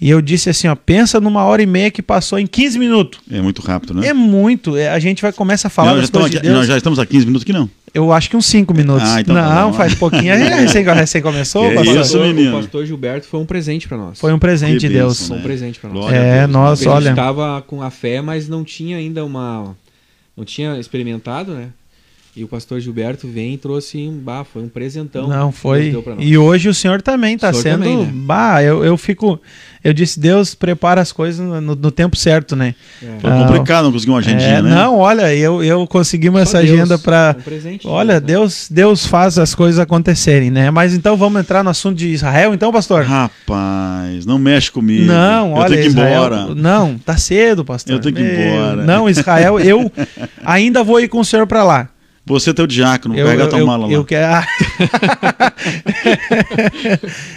E 0.00 0.08
eu 0.08 0.22
disse 0.22 0.48
assim: 0.50 0.68
ó, 0.68 0.74
pensa 0.74 1.20
numa 1.20 1.44
hora 1.44 1.62
e 1.62 1.66
meia 1.66 1.90
que 1.90 2.00
passou 2.02 2.38
em 2.38 2.46
15 2.46 2.78
minutos. 2.78 3.20
É 3.30 3.40
muito 3.42 3.60
rápido, 3.62 3.92
né? 3.94 4.06
É 4.08 4.12
muito. 4.14 4.74
é, 4.76 4.88
a 4.88 4.98
gente 4.98 5.20
vai 5.22 5.32
começar 5.32 5.68
a 5.68 5.70
falar 5.70 5.90
já 5.94 6.00
das 6.00 6.10
coisas 6.10 6.30
aqui- 6.36 6.46
de 6.46 6.52
nós 6.52 6.66
já 6.66 6.76
estamos 6.78 6.98
há 6.98 7.04
15 7.06 7.26
minutos 7.26 7.42
aqui, 7.42 7.52
não. 7.52 7.68
Eu 7.96 8.12
acho 8.12 8.28
que 8.28 8.36
uns 8.36 8.44
5 8.46 8.74
minutos. 8.74 9.08
Ah, 9.08 9.20
então 9.22 9.34
tá 9.34 9.54
não, 9.54 9.70
bom. 9.70 9.76
faz 9.76 9.94
pouquinho. 9.94 10.30
É, 10.32 10.36
recém, 10.60 10.84
recém 10.84 11.22
começou, 11.22 11.68
Que 11.70 11.74
pastor? 11.76 12.00
isso, 12.00 12.18
menino. 12.20 12.56
o 12.58 12.60
pastor 12.60 12.84
Gilberto 12.84 13.26
foi 13.26 13.40
um 13.40 13.46
presente 13.46 13.88
para 13.88 13.96
nós. 13.96 14.20
Foi 14.20 14.32
um 14.32 14.38
presente 14.38 14.72
Que 14.74 14.78
de 14.80 14.88
Deus. 14.90 15.14
bênção, 15.18 15.26
Foi 15.28 15.36
um 15.36 15.38
né? 15.40 15.44
presente 15.44 15.78
para 15.80 15.90
nós. 15.90 15.98
Glória 16.00 16.16
É, 16.16 16.38
Deus. 16.40 16.50
nós, 16.50 16.78
Porque 16.78 16.88
a 16.90 16.92
gente 16.94 17.02
olha. 17.04 17.10
estava 17.10 17.62
com 17.62 17.82
a 17.82 17.90
fé, 17.90 18.20
mas 18.20 18.48
não 18.48 18.62
tinha 18.64 18.98
ainda 18.98 19.24
uma. 19.24 19.74
Não 20.36 20.44
tinha 20.44 20.78
experimentado, 20.78 21.52
né? 21.54 21.68
E 22.36 22.44
o 22.44 22.48
pastor 22.48 22.78
Gilberto 22.80 23.26
vem 23.26 23.54
e 23.54 23.56
trouxe 23.56 23.96
um 24.06 24.12
bah, 24.12 24.44
foi 24.44 24.62
um 24.62 24.68
presentão. 24.68 25.26
Não, 25.26 25.50
que 25.50 25.56
foi. 25.58 25.80
Deus 25.80 25.92
deu 25.92 26.02
pra 26.02 26.14
nós. 26.16 26.22
E 26.24 26.36
hoje 26.36 26.68
o 26.68 26.74
senhor 26.74 27.00
também 27.00 27.34
está 27.34 27.50
sendo. 27.50 27.84
também, 27.84 27.96
né? 27.96 28.10
Bah, 28.12 28.62
eu, 28.62 28.84
eu 28.84 28.94
fico. 28.98 29.40
Eu 29.82 29.94
disse, 29.94 30.20
Deus 30.20 30.54
prepara 30.54 31.00
as 31.00 31.12
coisas 31.12 31.40
no, 31.40 31.60
no 31.74 31.90
tempo 31.90 32.14
certo, 32.14 32.54
né? 32.54 32.74
É. 33.02 33.20
Foi 33.20 33.30
Ah, 33.30 33.38
complicado, 33.46 33.84
não 33.84 33.92
conseguiu 33.92 34.12
uma 34.14 34.20
agendinha, 34.20 34.56
É, 34.58 34.60
né? 34.62 34.68
Não, 34.68 34.98
olha, 34.98 35.34
eu, 35.34 35.64
eu 35.64 35.86
conseguimos 35.86 36.38
Só 36.40 36.42
essa 36.42 36.58
Deus, 36.62 36.72
agenda 36.78 36.98
para. 36.98 37.36
um 37.38 37.42
presente 37.42 37.86
Olha, 37.88 38.14
né? 38.14 38.20
Deus, 38.20 38.68
Deus 38.70 39.06
faz 39.06 39.38
as 39.38 39.54
coisas 39.54 39.78
acontecerem, 39.78 40.50
né? 40.50 40.70
Mas 40.70 40.92
então 40.92 41.16
vamos 41.16 41.40
entrar 41.40 41.62
no 41.64 41.70
assunto 41.70 41.96
de 41.96 42.08
Israel, 42.08 42.52
então, 42.52 42.70
pastor? 42.70 43.04
Rapaz, 43.04 44.26
não 44.26 44.38
mexe 44.38 44.70
comigo. 44.70 45.06
Não, 45.06 45.50
eu 45.50 45.54
olha, 45.54 45.68
tenho 45.68 45.80
que 45.80 45.86
ir 45.86 45.88
Israel, 45.90 46.24
embora. 46.26 46.54
Não, 46.54 46.98
tá 46.98 47.16
cedo, 47.16 47.64
pastor. 47.64 47.94
Eu 47.94 48.00
tenho 48.00 48.14
que 48.14 48.20
ir 48.20 48.26
embora. 48.52 48.84
Não, 48.84 49.08
Israel, 49.08 49.58
eu 49.58 49.90
ainda 50.44 50.82
vou 50.84 51.00
ir 51.00 51.08
com 51.08 51.20
o 51.20 51.24
senhor 51.24 51.46
para 51.46 51.64
lá. 51.64 51.88
Você 52.26 52.50
é 52.50 52.52
teu 52.52 52.66
diácono, 52.66 53.16
Eu, 53.16 53.26
pega 53.26 53.44
eu, 53.44 53.48
tua 53.48 53.58
eu, 53.60 53.66
mala 53.66 53.86
lá. 53.86 53.92
eu 53.92 54.04
quero... 54.04 54.26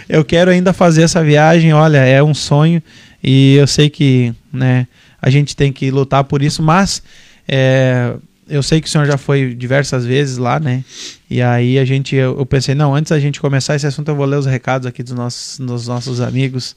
eu 0.08 0.24
quero 0.24 0.50
ainda 0.50 0.72
fazer 0.72 1.02
essa 1.02 1.22
viagem, 1.22 1.72
olha, 1.72 1.98
é 1.98 2.22
um 2.22 2.34
sonho 2.34 2.82
e 3.22 3.54
eu 3.54 3.66
sei 3.66 3.88
que 3.88 4.34
né, 4.52 4.86
a 5.20 5.30
gente 5.30 5.54
tem 5.54 5.72
que 5.72 5.90
lutar 5.90 6.24
por 6.24 6.42
isso, 6.42 6.62
mas 6.62 7.02
é, 7.46 8.14
eu 8.48 8.62
sei 8.62 8.80
que 8.80 8.88
o 8.88 8.90
senhor 8.90 9.06
já 9.06 9.16
foi 9.16 9.54
diversas 9.54 10.04
vezes 10.04 10.38
lá, 10.38 10.58
né? 10.58 10.84
E 11.30 11.40
aí 11.40 11.78
a 11.78 11.84
gente, 11.84 12.16
eu, 12.16 12.36
eu 12.38 12.46
pensei, 12.46 12.74
não, 12.74 12.94
antes 12.94 13.10
da 13.10 13.20
gente 13.20 13.40
começar 13.40 13.76
esse 13.76 13.86
assunto, 13.86 14.08
eu 14.08 14.16
vou 14.16 14.26
ler 14.26 14.36
os 14.38 14.46
recados 14.46 14.86
aqui 14.86 15.02
dos 15.02 15.12
nossos, 15.12 15.58
dos 15.58 15.86
nossos 15.86 16.20
amigos. 16.20 16.74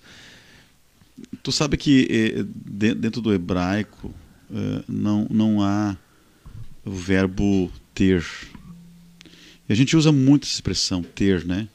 Tu 1.41 1.51
sabe 1.51 1.77
que 1.77 2.07
eh, 2.37 2.43
de- 2.65 2.93
dentro 2.95 3.21
do 3.21 3.33
hebraico 3.33 4.13
eh, 4.53 4.83
não, 4.87 5.25
não 5.31 5.61
há 5.63 5.95
o 6.85 6.91
verbo 6.91 7.71
ter. 7.93 8.25
E 9.67 9.73
a 9.73 9.75
gente 9.75 9.95
usa 9.95 10.11
muito 10.11 10.43
essa 10.43 10.53
expressão, 10.53 11.03
ter, 11.03 11.45
né? 11.45 11.67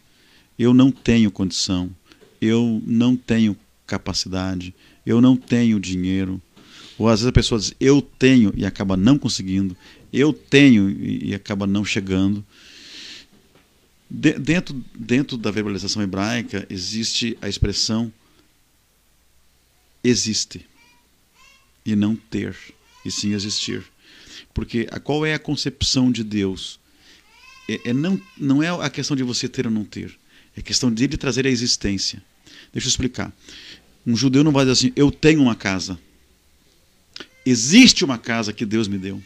Eu 0.59 0.75
não 0.75 0.91
tenho 0.91 1.31
condição, 1.31 1.91
eu 2.41 2.83
não 2.87 3.17
tenho 3.17 3.57
capacidade, 3.87 4.75
eu 5.07 5.21
não 5.21 5.37
tenho 5.37 5.81
dinheiro. 5.81 6.41
Ou 6.99 7.09
às 7.09 7.21
vezes 7.21 7.29
a 7.29 7.33
pessoa 7.33 7.61
diz, 7.61 7.75
eu 7.79 8.03
tenho 8.03 8.53
e 8.57 8.67
acaba 8.67 8.97
não 8.97 9.17
conseguindo, 9.17 9.77
eu 10.13 10.33
tenho 10.33 10.91
e, 10.91 11.35
acaba 11.35 11.67
não 11.67 11.85
chegando. 11.85 12.45
De- 14.11 14.39
dentro, 14.39 14.85
dentro 14.95 15.37
da 15.37 15.51
verbalização 15.51 16.03
hebraica 16.03 16.67
existe 16.69 17.37
a 17.41 17.49
expressão 17.49 18.13
existe 20.03 20.67
e 21.85 21.95
não 21.95 22.17
ter, 22.17 22.57
e 23.05 23.11
sim 23.11 23.33
existir. 23.33 23.85
Porque 24.59 24.87
qual 25.05 25.25
é 25.25 25.35
a 25.35 25.39
concepção 25.39 26.11
de 26.11 26.25
Deus? 26.25 26.81
É, 27.69 27.91
é 27.91 27.93
não, 27.93 28.21
não 28.37 28.61
é 28.61 28.69
a 28.85 28.91
questão 28.91 29.17
de 29.17 29.23
você 29.23 29.49
ter 29.49 29.67
ou 29.67 29.73
não 29.73 29.85
ter, 29.85 30.19
é 30.57 30.59
a 30.59 30.63
questão 30.65 30.93
de 30.93 31.05
ele 31.05 31.17
trazer 31.17 31.47
a 31.47 31.49
existência. 31.49 32.21
Deixa 32.73 32.89
eu 32.89 32.91
explicar. 32.91 33.33
Um 34.05 34.17
judeu 34.17 34.43
não 34.43 34.51
vai 34.51 34.65
dizer 34.65 34.73
assim, 34.73 34.93
eu 34.97 35.13
tenho 35.13 35.43
uma 35.43 35.55
casa. 35.55 35.97
Existe 37.47 38.05
uma 38.05 38.19
casa 38.19 38.53
que 38.53 38.67
Deus 38.67 38.89
me 38.89 38.99
deu. 38.99 39.23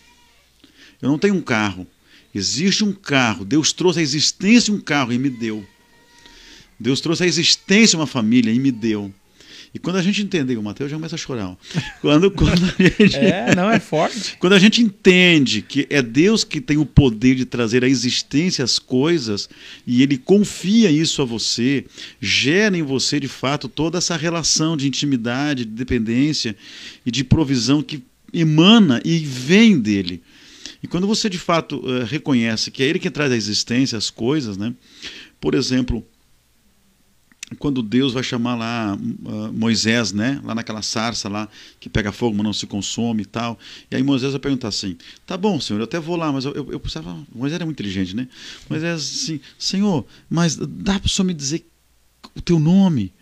Eu 1.01 1.09
não 1.09 1.19
tenho 1.19 1.35
um 1.35 1.41
carro. 1.41 1.87
Existe 2.35 2.85
um 2.85 2.93
carro. 2.93 3.43
Deus 3.43 3.73
trouxe 3.73 4.01
a 4.01 4.03
existência 4.03 4.71
um 4.71 4.83
carro 4.83 5.15
e 5.15 5.19
me 5.19 5.31
deu. 5.31 5.67
Deus 6.79 7.01
trouxe 7.01 7.23
a 7.23 7.27
existência 7.27 7.99
uma 7.99 8.07
família 8.07 8.53
e 8.53 8.59
me 8.59 8.71
deu. 8.71 9.11
E 9.75 9.79
quando 9.79 9.97
a 9.97 10.03
gente 10.03 10.21
entender, 10.23 10.59
o 10.59 10.63
Mateus 10.63 10.91
já 10.91 10.97
começa 10.97 11.15
a 11.15 11.19
chorar. 11.19 11.49
ó. 11.49 11.57
Quando, 12.03 12.31
quando, 12.31 12.63
a 12.65 12.75
gente, 12.99 13.17
É, 13.17 13.55
não 13.55 13.71
é 13.71 13.81
forte. 13.81 14.37
quando 14.39 14.53
a 14.53 14.59
gente 14.59 14.83
entende 14.83 15.63
que 15.63 15.87
é 15.89 16.03
Deus 16.03 16.45
que 16.45 16.61
tem 16.61 16.77
o 16.77 16.85
poder 16.85 17.35
de 17.37 17.47
trazer 17.47 17.83
à 17.83 17.89
existência 17.89 18.63
as 18.63 18.79
coisas 18.79 19.49
e 19.87 20.03
Ele 20.03 20.19
confia 20.19 20.91
isso 20.91 21.23
a 21.23 21.25
você, 21.25 21.87
gera 22.21 22.77
em 22.77 22.83
você 22.83 23.19
de 23.19 23.29
fato 23.29 23.67
toda 23.67 23.97
essa 23.97 24.15
relação 24.17 24.77
de 24.77 24.87
intimidade, 24.87 25.65
de 25.65 25.71
dependência 25.71 26.55
e 27.07 27.11
de 27.11 27.25
provisão 27.25 27.83
que 27.83 28.03
emana 28.33 29.01
e 29.05 29.19
vem 29.19 29.79
dele. 29.81 30.23
E 30.83 30.87
quando 30.87 31.07
você 31.07 31.31
de 31.31 31.39
fato 31.39 31.83
eh, 31.87 32.05
reconhece 32.05 32.71
que 32.71 32.83
é 32.83 32.87
Ele 32.87 32.99
que 32.99 33.11
traz 33.11 33.33
à 33.33 33.37
existência 33.37 33.97
as 33.97 34.11
coisas, 34.11 34.57
né? 34.59 34.75
Por 35.41 35.55
exemplo, 35.55 36.05
quando 37.59 37.83
Deus 37.83 38.13
vai 38.13 38.23
chamar 38.23 38.55
lá 38.55 38.95
uh, 38.97 39.53
Moisés, 39.53 40.13
né, 40.13 40.41
lá 40.45 40.55
naquela 40.55 40.83
sarça 40.83 41.29
lá 41.29 41.49
que 41.79 41.89
pega 41.89 42.13
fogo, 42.13 42.37
mas 42.37 42.45
não 42.45 42.53
se 42.53 42.67
consome 42.67 43.23
e 43.23 43.27
tal. 43.27 43.59
E 43.91 43.97
aí 43.97 44.03
Moisés 44.03 44.33
vai 44.33 44.41
perguntar 44.41 44.69
assim: 44.69 44.97
"Tá 45.27 45.37
bom, 45.37 45.61
Senhor, 45.61 45.81
eu 45.81 45.85
até 45.85 45.99
vou 46.01 46.17
lá, 46.17 46.33
mas 46.33 46.45
eu, 46.45 46.53
eu, 46.53 46.73
eu 46.73 46.81
precisava, 46.81 47.17
Moisés 47.35 47.55
era 47.55 47.65
muito 47.65 47.77
inteligente, 47.77 48.15
né? 48.15 48.29
Moisés 48.69 49.01
assim: 49.01 49.41
"Senhor, 49.59 50.05
mas 50.29 50.57
dá 50.57 50.99
para 50.99 51.07
o 51.07 51.09
Senhor 51.09 51.27
me 51.27 51.35
dizer 51.35 51.67
o 52.35 52.41
teu 52.41 52.59
nome. 52.59 53.13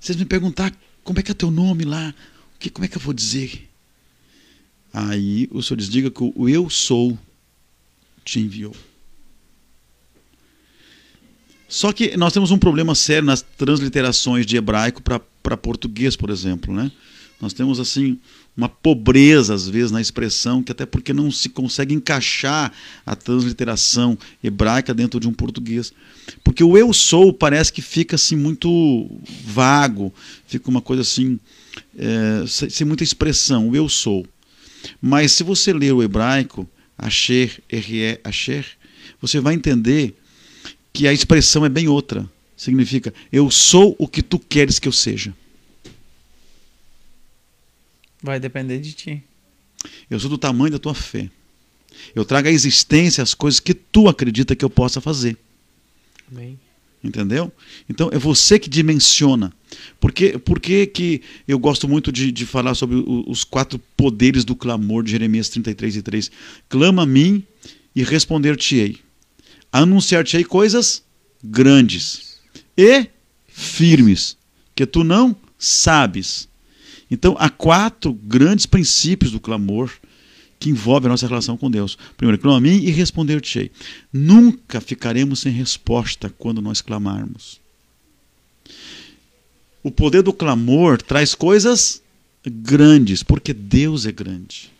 Vocês 0.00 0.16
me 0.16 0.24
perguntar 0.24 0.72
como 1.02 1.18
é 1.18 1.22
que 1.22 1.30
é 1.30 1.34
teu 1.34 1.50
nome 1.50 1.84
lá, 1.84 2.14
o 2.54 2.58
que, 2.58 2.70
como 2.70 2.84
é 2.84 2.88
que 2.88 2.96
eu 2.96 3.00
vou 3.00 3.14
dizer? 3.14 3.68
Aí 4.92 5.48
o 5.50 5.62
Senhor 5.62 5.76
diz: 5.78 5.88
diga 5.88 6.10
que 6.10 6.32
o 6.34 6.48
eu 6.48 6.70
sou 6.70 7.18
te 8.24 8.40
enviou. 8.40 8.74
Só 11.68 11.92
que 11.92 12.16
nós 12.16 12.32
temos 12.32 12.50
um 12.50 12.58
problema 12.58 12.94
sério 12.94 13.26
nas 13.26 13.42
transliterações 13.42 14.46
de 14.46 14.56
hebraico 14.56 15.02
para 15.02 15.56
português, 15.56 16.14
por 16.16 16.30
exemplo. 16.30 16.72
Né? 16.72 16.90
Nós 17.40 17.52
temos 17.52 17.80
assim 17.80 18.18
uma 18.56 18.68
pobreza, 18.68 19.52
às 19.52 19.68
vezes, 19.68 19.90
na 19.90 20.00
expressão, 20.00 20.62
que 20.62 20.72
até 20.72 20.86
porque 20.86 21.12
não 21.12 21.30
se 21.30 21.50
consegue 21.50 21.94
encaixar 21.94 22.72
a 23.04 23.14
transliteração 23.14 24.16
hebraica 24.42 24.94
dentro 24.94 25.20
de 25.20 25.28
um 25.28 25.32
português. 25.32 25.92
Porque 26.42 26.64
o 26.64 26.78
eu 26.78 26.92
sou 26.92 27.32
parece 27.34 27.72
que 27.72 27.82
fica 27.82 28.16
assim 28.16 28.34
muito 28.34 29.10
vago, 29.44 30.12
fica 30.46 30.70
uma 30.70 30.80
coisa 30.80 31.02
assim, 31.02 31.38
é, 31.98 32.44
sem 32.46 32.86
muita 32.86 33.04
expressão, 33.04 33.68
o 33.68 33.76
eu 33.76 33.88
sou. 33.88 34.26
Mas 35.02 35.32
se 35.32 35.42
você 35.42 35.72
ler 35.72 35.92
o 35.92 36.02
hebraico, 36.02 36.66
Asher, 36.96 37.62
R-E, 37.68 38.20
Asher, 38.24 38.64
você 39.20 39.38
vai 39.38 39.54
entender 39.54 40.16
que 40.96 41.06
a 41.06 41.12
expressão 41.12 41.62
é 41.62 41.68
bem 41.68 41.88
outra. 41.88 42.26
Significa, 42.56 43.12
eu 43.30 43.50
sou 43.50 43.94
o 43.98 44.08
que 44.08 44.22
tu 44.22 44.38
queres 44.38 44.78
que 44.78 44.88
eu 44.88 44.92
seja. 44.92 45.34
Vai 48.22 48.40
depender 48.40 48.78
de 48.78 48.94
ti. 48.94 49.22
Eu 50.08 50.18
sou 50.18 50.30
do 50.30 50.38
tamanho 50.38 50.72
da 50.72 50.78
tua 50.78 50.94
fé. 50.94 51.28
Eu 52.14 52.24
trago 52.24 52.48
à 52.48 52.50
existência 52.50 53.22
as 53.22 53.34
coisas 53.34 53.60
que 53.60 53.74
tu 53.74 54.08
acredita 54.08 54.56
que 54.56 54.64
eu 54.64 54.70
possa 54.70 54.98
fazer. 54.98 55.36
Amém. 56.32 56.58
Entendeu? 57.04 57.52
Então 57.90 58.08
é 58.10 58.18
você 58.18 58.58
que 58.58 58.70
dimensiona. 58.70 59.52
Por 60.00 60.12
que, 60.12 60.38
por 60.38 60.58
que, 60.58 60.86
que 60.86 61.20
eu 61.46 61.58
gosto 61.58 61.86
muito 61.86 62.10
de, 62.10 62.32
de 62.32 62.46
falar 62.46 62.74
sobre 62.74 62.96
os 63.06 63.44
quatro 63.44 63.78
poderes 63.94 64.46
do 64.46 64.56
clamor 64.56 65.04
de 65.04 65.10
Jeremias 65.10 65.50
33 65.50 65.96
e 65.96 66.02
3? 66.02 66.30
Clama 66.70 67.02
a 67.02 67.06
mim 67.06 67.44
e 67.94 68.02
responder-te-ei. 68.02 69.05
Anunciar-te-ei 69.72 70.44
coisas 70.44 71.02
grandes 71.42 72.38
e 72.76 73.08
firmes, 73.46 74.36
que 74.74 74.86
tu 74.86 75.02
não 75.02 75.34
sabes. 75.58 76.48
Então, 77.10 77.36
há 77.38 77.48
quatro 77.48 78.12
grandes 78.12 78.66
princípios 78.66 79.32
do 79.32 79.40
clamor 79.40 79.90
que 80.58 80.70
envolvem 80.70 81.08
a 81.08 81.10
nossa 81.10 81.26
relação 81.26 81.56
com 81.56 81.70
Deus. 81.70 81.96
Primeiro, 82.16 82.40
clama 82.40 82.58
a 82.58 82.60
mim 82.60 82.78
e 82.82 82.90
responder-te-ei. 82.90 83.70
Nunca 84.12 84.80
ficaremos 84.80 85.40
sem 85.40 85.52
resposta 85.52 86.30
quando 86.38 86.62
nós 86.62 86.80
clamarmos. 86.80 87.60
O 89.82 89.90
poder 89.90 90.22
do 90.22 90.32
clamor 90.32 91.00
traz 91.00 91.34
coisas 91.34 92.02
grandes, 92.44 93.22
porque 93.22 93.52
Deus 93.52 94.06
é 94.06 94.12
grande. 94.12 94.70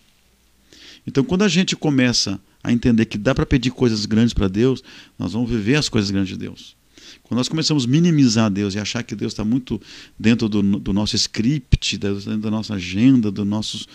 Então, 1.07 1.23
quando 1.23 1.45
a 1.45 1.49
gente 1.49 1.77
começa 1.77 2.41
a 2.67 2.73
entender 2.73 3.05
que 3.05 3.17
dá 3.17 3.33
para 3.33 3.47
pedir 3.47 3.71
coisas 3.71 4.07
grandes 4.07 4.35
para 4.35 4.49
Deus, 4.49 4.83
nós 5.17 5.33
vamos 5.33 5.49
viver 5.49 5.77
as 5.77 5.89
coisas 5.89 6.11
grandes 6.11 6.31
de 6.31 6.37
Deus. 6.37 6.75
Quando 7.23 7.39
nós 7.39 7.49
começamos 7.49 7.85
a 7.85 7.89
minimizar 7.89 8.51
Deus 8.51 8.75
e 8.75 8.79
achar 8.81 9.05
que 9.05 9.15
Deus 9.15 9.33
está 9.33 9.45
muito 9.45 9.81
dentro 10.19 10.49
do, 10.49 10.63
do, 10.63 10.93
nosso 10.93 11.15
script, 11.15 11.97
dentro 11.97 12.39
da 12.39 12.51
nossa 12.51 12.75
agenda, 12.75 13.31
do, 13.31 13.45
nossos, 13.45 13.87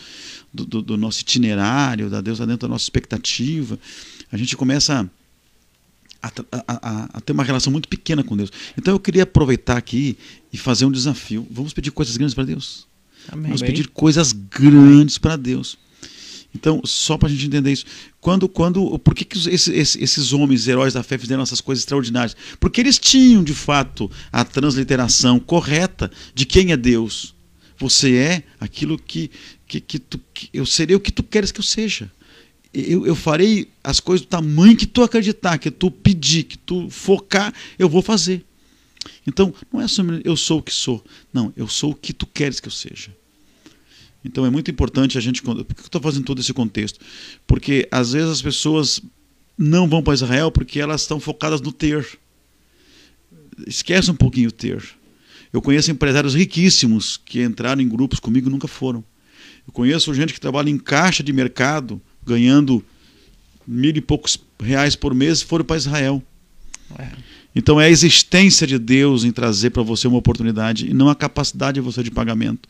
do, 0.54 0.82
do 0.82 0.96
nosso 0.98 1.22
itinerário, 1.22 2.10
da 2.10 2.22
Deus 2.22 2.38
está 2.38 2.46
dentro 2.46 2.66
da 2.68 2.72
nossa 2.72 2.86
expectativa, 2.86 3.78
a 4.32 4.38
gente 4.38 4.56
começa 4.56 5.10
a, 6.22 6.28
a, 6.28 6.64
a, 6.68 7.10
a, 7.18 7.22
ter 7.22 7.34
uma 7.34 7.44
relação 7.44 7.74
muito 7.74 7.90
pequena 7.90 8.24
com 8.24 8.38
Deus. 8.38 8.52
Então 8.78 8.94
eu 8.94 9.00
queria 9.00 9.24
aproveitar 9.24 9.76
aqui 9.76 10.18
e 10.52 10.58
fazer 10.58 10.86
um 10.86 10.92
desafio. 10.92 11.46
Vamos 11.52 11.74
pedir 11.74 11.92
coisas 11.92 12.16
grandes 12.16 12.34
para 12.34 12.46
Deus. 12.46 12.88
Amém. 13.28 13.48
Vamos 13.48 13.62
pedir 13.62 13.90
coisas 13.90 14.32
grandes 14.32 15.18
para 15.18 15.36
Deus. 15.36 15.78
Então, 16.54 16.82
só 16.84 17.18
para 17.18 17.30
a 17.30 17.32
gente 17.32 17.46
entender 17.46 17.72
isso, 17.72 17.86
quando, 18.20 18.48
quando, 18.50 19.00
por 19.00 19.16
que, 19.16 19.24
que 19.24 19.38
esses, 19.50 20.34
homens, 20.34 20.68
heróis 20.68 20.94
da 20.94 21.02
fé, 21.02 21.18
fizeram 21.18 21.42
essas 21.42 21.62
coisas 21.62 21.82
extraordinárias? 21.82 22.36
Porque 22.60 22.82
eles 22.82 23.00
tinham, 23.00 23.44
de 23.44 23.54
fato, 23.54 24.12
a 24.32 24.44
transliteração 24.44 25.40
correta 25.40 26.12
de 26.36 26.46
quem 26.46 26.72
é 26.72 26.78
Deus. 26.78 27.34
Você 27.78 28.16
é 28.16 28.44
aquilo 28.60 28.98
que, 28.98 29.32
que, 29.66 29.80
que, 29.80 29.98
tu, 29.98 30.20
que 30.34 30.50
eu 30.54 30.66
serei 30.66 30.96
o 30.96 31.00
que 31.00 31.12
tu 31.12 31.24
queres 31.24 31.52
que 31.52 31.60
eu 31.60 31.64
seja. 31.64 32.12
Eu, 32.74 33.06
eu 33.06 33.16
farei 33.16 33.70
as 33.84 34.00
coisas 34.00 34.26
do 34.26 34.30
tamanho 34.30 34.78
que 34.78 34.86
tu 34.86 35.02
acreditar, 35.04 35.58
que 35.58 35.72
tu 35.72 35.90
pedir, 35.90 36.44
que 36.44 36.58
tu 36.58 36.90
focar, 36.90 37.54
eu 37.80 37.90
vou 37.90 38.02
fazer. 38.02 38.46
Então, 39.26 39.54
não 39.72 39.82
é 39.82 39.88
só 39.88 40.04
eu 40.24 40.36
sou 40.36 40.60
o 40.60 40.64
que 40.64 40.74
sou. 40.74 41.04
Não, 41.34 41.52
eu 41.56 41.68
sou 41.68 41.92
o 41.92 41.96
que 41.96 42.14
tu 42.14 42.28
queres 42.28 42.60
que 42.60 42.68
eu 42.68 42.72
seja. 42.72 43.12
Então 44.24 44.46
é 44.46 44.50
muito 44.50 44.70
importante 44.70 45.18
a 45.18 45.22
gente. 45.22 45.42
Por 45.42 45.56
que 45.66 45.82
eu 45.82 45.86
estou 45.86 46.02
fazendo 46.02 46.26
todo 46.26 46.40
esse 46.40 46.54
contexto? 46.54 47.00
Porque 47.48 47.88
às 47.92 48.14
vezes 48.14 48.30
as 48.30 48.42
pessoas 48.42 49.02
não 49.58 49.88
vão 49.88 50.02
para 50.02 50.14
Israel 50.14 50.52
porque 50.52 50.80
elas 50.80 51.02
estão 51.02 51.20
focadas 51.20 51.62
no 51.62 51.72
ter. 51.72 52.08
Esquece 53.68 54.10
um 54.10 54.16
pouquinho 54.16 54.50
o 54.50 54.52
ter. 54.52 54.84
Eu 55.54 55.62
conheço 55.62 55.92
empresários 55.92 56.34
riquíssimos 56.34 57.18
que 57.18 57.42
entraram 57.44 57.82
em 57.82 57.90
grupos 57.90 58.20
comigo 58.20 58.48
e 58.48 58.52
nunca 58.52 58.68
foram. 58.68 59.04
Eu 59.68 59.74
conheço 59.74 60.14
gente 60.14 60.34
que 60.34 60.40
trabalha 60.40 60.70
em 60.70 60.78
caixa 60.78 61.22
de 61.22 61.34
mercado, 61.34 62.02
ganhando 62.26 62.84
mil 63.68 63.96
e 63.96 64.02
poucos 64.02 64.40
reais 64.60 64.96
por 64.96 65.14
mês 65.14 65.42
e 65.42 65.46
foram 65.46 65.66
para 65.66 65.78
Israel. 65.78 66.24
É. 66.98 67.10
Então 67.54 67.80
é 67.80 67.86
a 67.86 67.90
existência 67.90 68.66
de 68.66 68.80
Deus 68.80 69.24
em 69.24 69.32
trazer 69.32 69.72
para 69.72 69.84
você 69.84 70.08
uma 70.08 70.18
oportunidade 70.18 70.90
e 70.90 70.94
não 70.94 71.10
a 71.10 71.16
capacidade 71.16 71.76
de 71.76 71.82
você 71.82 72.02
de 72.02 72.10
pagamento. 72.10 72.68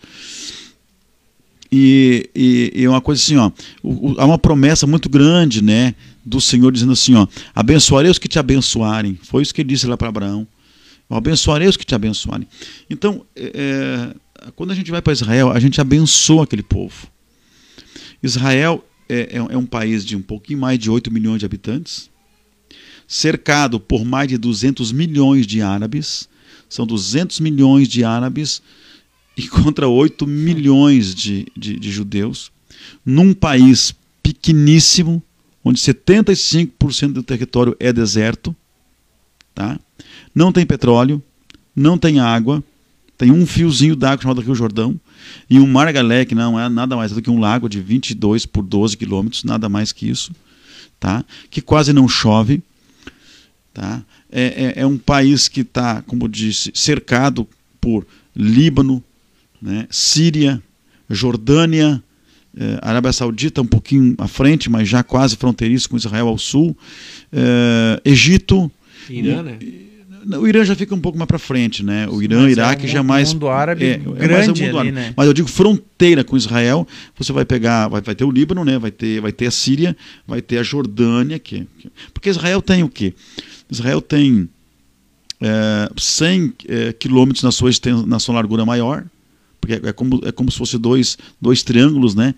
E, 1.72 2.30
e, 2.36 2.72
e, 2.76 2.88
uma 2.88 3.00
coisa 3.00 3.22
assim, 3.22 3.38
ó, 3.38 3.50
o, 3.82 4.12
o, 4.12 4.20
há 4.20 4.26
uma 4.26 4.38
promessa 4.38 4.86
muito 4.86 5.08
grande, 5.08 5.64
né, 5.64 5.96
do 6.26 6.42
Senhor 6.42 6.70
dizendo 6.70 6.92
assim, 6.92 7.16
ó, 7.16 7.26
abençoarei 7.56 8.12
os 8.12 8.20
que 8.20 8.28
te 8.28 8.38
abençoarem. 8.38 9.18
Foi 9.24 9.42
isso 9.42 9.54
que 9.54 9.62
ele 9.62 9.70
disse 9.70 9.88
lá 9.88 9.96
para 9.96 10.10
Abraão. 10.10 10.46
Eu 11.10 11.16
abençoarei 11.16 11.68
os 11.68 11.78
que 11.78 11.86
te 11.86 11.96
abençoarem. 11.96 12.48
Então, 12.90 13.26
é, 13.36 14.14
é 14.46 14.52
quando 14.56 14.72
a 14.72 14.76
gente 14.76 14.90
vai 14.90 15.02
para 15.02 15.14
Israel, 15.14 15.52
a 15.52 15.60
gente 15.60 15.80
abençoa 15.80 16.44
aquele 16.44 16.64
povo. 16.64 17.08
Israel 18.24 18.84
é, 19.08 19.30
é, 19.34 19.38
é 19.38 19.58
um 19.58 19.66
país 19.66 20.06
de 20.06 20.16
um 20.16 20.22
pouquinho 20.22 20.60
mais 20.60 20.80
de 20.80 20.90
8 20.90 21.12
milhões 21.12 21.40
de 21.40 21.46
habitantes, 21.46 22.10
cercado 23.08 23.80
por 23.80 24.04
mais 24.04 24.28
de 24.28 24.38
200 24.38 24.92
milhões 24.92 25.46
de 25.46 25.62
árabes. 25.62 26.30
São 26.70 26.88
200 26.88 27.40
milhões 27.40 27.88
de 27.88 28.04
árabes 28.04 28.62
e 29.36 29.48
contra 29.48 29.88
8 29.88 30.28
milhões 30.28 31.16
de, 31.16 31.48
de, 31.56 31.80
de 31.80 31.92
judeus, 31.92 32.52
num 33.06 33.34
país 33.34 33.94
pequeníssimo, 34.22 35.22
onde 35.64 35.80
75% 35.80 37.14
do 37.14 37.24
território 37.24 37.76
é 37.80 37.94
deserto, 37.94 38.56
tá? 39.54 39.80
não 40.34 40.52
tem 40.52 40.66
petróleo, 40.66 41.22
não 41.76 41.98
tem 41.98 42.20
água, 42.20 42.64
tem 43.18 43.32
um 43.32 43.46
fiozinho 43.46 43.96
d'água 43.96 44.24
chamado 44.24 44.42
Rio 44.42 44.56
Jordão, 44.56 45.00
e 45.50 45.60
um 45.60 45.68
mar 45.68 45.92
Galé, 45.94 46.26
que 46.26 46.36
não 46.36 46.60
é 46.60 46.68
nada 46.68 46.96
mais 46.96 47.12
do 47.12 47.22
que 47.22 47.30
um 47.30 47.40
lago 47.40 47.70
de 47.70 47.80
22 47.80 48.46
por 48.46 48.64
12 48.64 48.98
quilômetros, 48.98 49.44
nada 49.44 49.70
mais 49.70 49.92
que 49.92 50.10
isso, 50.10 50.32
tá? 51.00 51.24
que 51.50 51.62
quase 51.62 51.94
não 51.94 52.08
chove. 52.08 52.62
Tá? 53.74 54.04
É, 54.32 54.74
é, 54.78 54.82
é 54.82 54.86
um 54.86 54.98
país 54.98 55.48
que 55.48 55.62
está, 55.62 56.02
como 56.02 56.28
disse, 56.28 56.72
cercado 56.74 57.48
por 57.80 58.06
Líbano, 58.36 59.04
né? 59.62 59.88
Síria, 59.90 60.62
Jordânia, 61.10 62.02
eh, 62.58 62.80
Arábia 62.82 63.14
Saudita 63.14 63.62
um 63.62 63.68
pouquinho 63.68 64.16
à 64.18 64.28
frente, 64.28 64.70
mas 64.70 64.88
já 64.88 65.04
quase 65.04 65.36
fronteiriço 65.36 65.90
com 65.90 65.98
Israel 65.98 66.28
ao 66.28 66.38
sul, 66.38 66.76
eh, 67.32 68.02
Egito. 68.04 68.72
Irã, 69.10 69.44
né? 69.44 69.58
O 70.38 70.48
Irã 70.48 70.64
já 70.64 70.76
fica 70.76 70.94
um 70.94 71.00
pouco 71.00 71.18
mais 71.18 71.28
para 71.28 71.40
frente, 71.40 71.84
né? 71.84 72.08
O 72.08 72.22
Irã, 72.22 72.44
mas 72.44 72.52
Iraque 72.52 72.86
é 72.86 72.90
um 72.90 72.92
já 72.92 73.04
mais 73.04 73.34
mundo 73.34 73.50
árabe 73.50 73.86
é, 73.86 73.98
grande 73.98 74.24
é 74.24 74.28
mais 74.28 74.48
o 74.48 74.52
mundo 74.52 74.80
ali, 74.80 74.90
árabe. 74.90 74.92
Né? 74.92 75.14
Mas 75.18 75.28
eu 75.28 75.34
digo 75.34 75.48
fronteira 75.48 76.24
com 76.24 76.38
Israel. 76.38 76.88
Você 77.18 77.34
vai 77.34 77.44
pegar, 77.44 77.88
vai, 77.88 78.02
vai 78.02 78.14
ter 78.14 78.24
o 78.24 78.30
Líbano, 78.30 78.64
né? 78.64 78.78
Vai 78.78 78.92
ter, 78.92 79.20
vai 79.20 79.32
ter 79.32 79.48
a 79.48 79.52
Síria, 79.52 79.98
vai 80.28 80.42
ter 80.42 80.60
a 80.60 80.64
Jordânia, 80.64 81.40
que, 81.40 81.68
que 81.80 81.92
porque 82.14 82.30
Israel 82.30 82.62
tem 82.62 82.84
o 82.84 82.90
quê? 82.90 83.14
Israel 83.70 84.00
tem 84.00 84.48
é, 85.42 85.90
100 85.98 86.54
é, 86.68 86.94
quilômetros 86.94 87.44
na 87.44 87.52
sua 87.52 87.72
na 88.06 88.20
sua 88.20 88.36
largura 88.36 88.64
maior, 88.64 89.06
porque 89.62 89.88
é 89.88 89.94
como, 89.94 90.20
é 90.26 90.32
como 90.32 90.52
se 90.52 90.58
fosse 90.58 90.78
dois, 90.78 91.18
dois 91.40 91.62
triângulos, 91.62 92.16
né? 92.16 92.36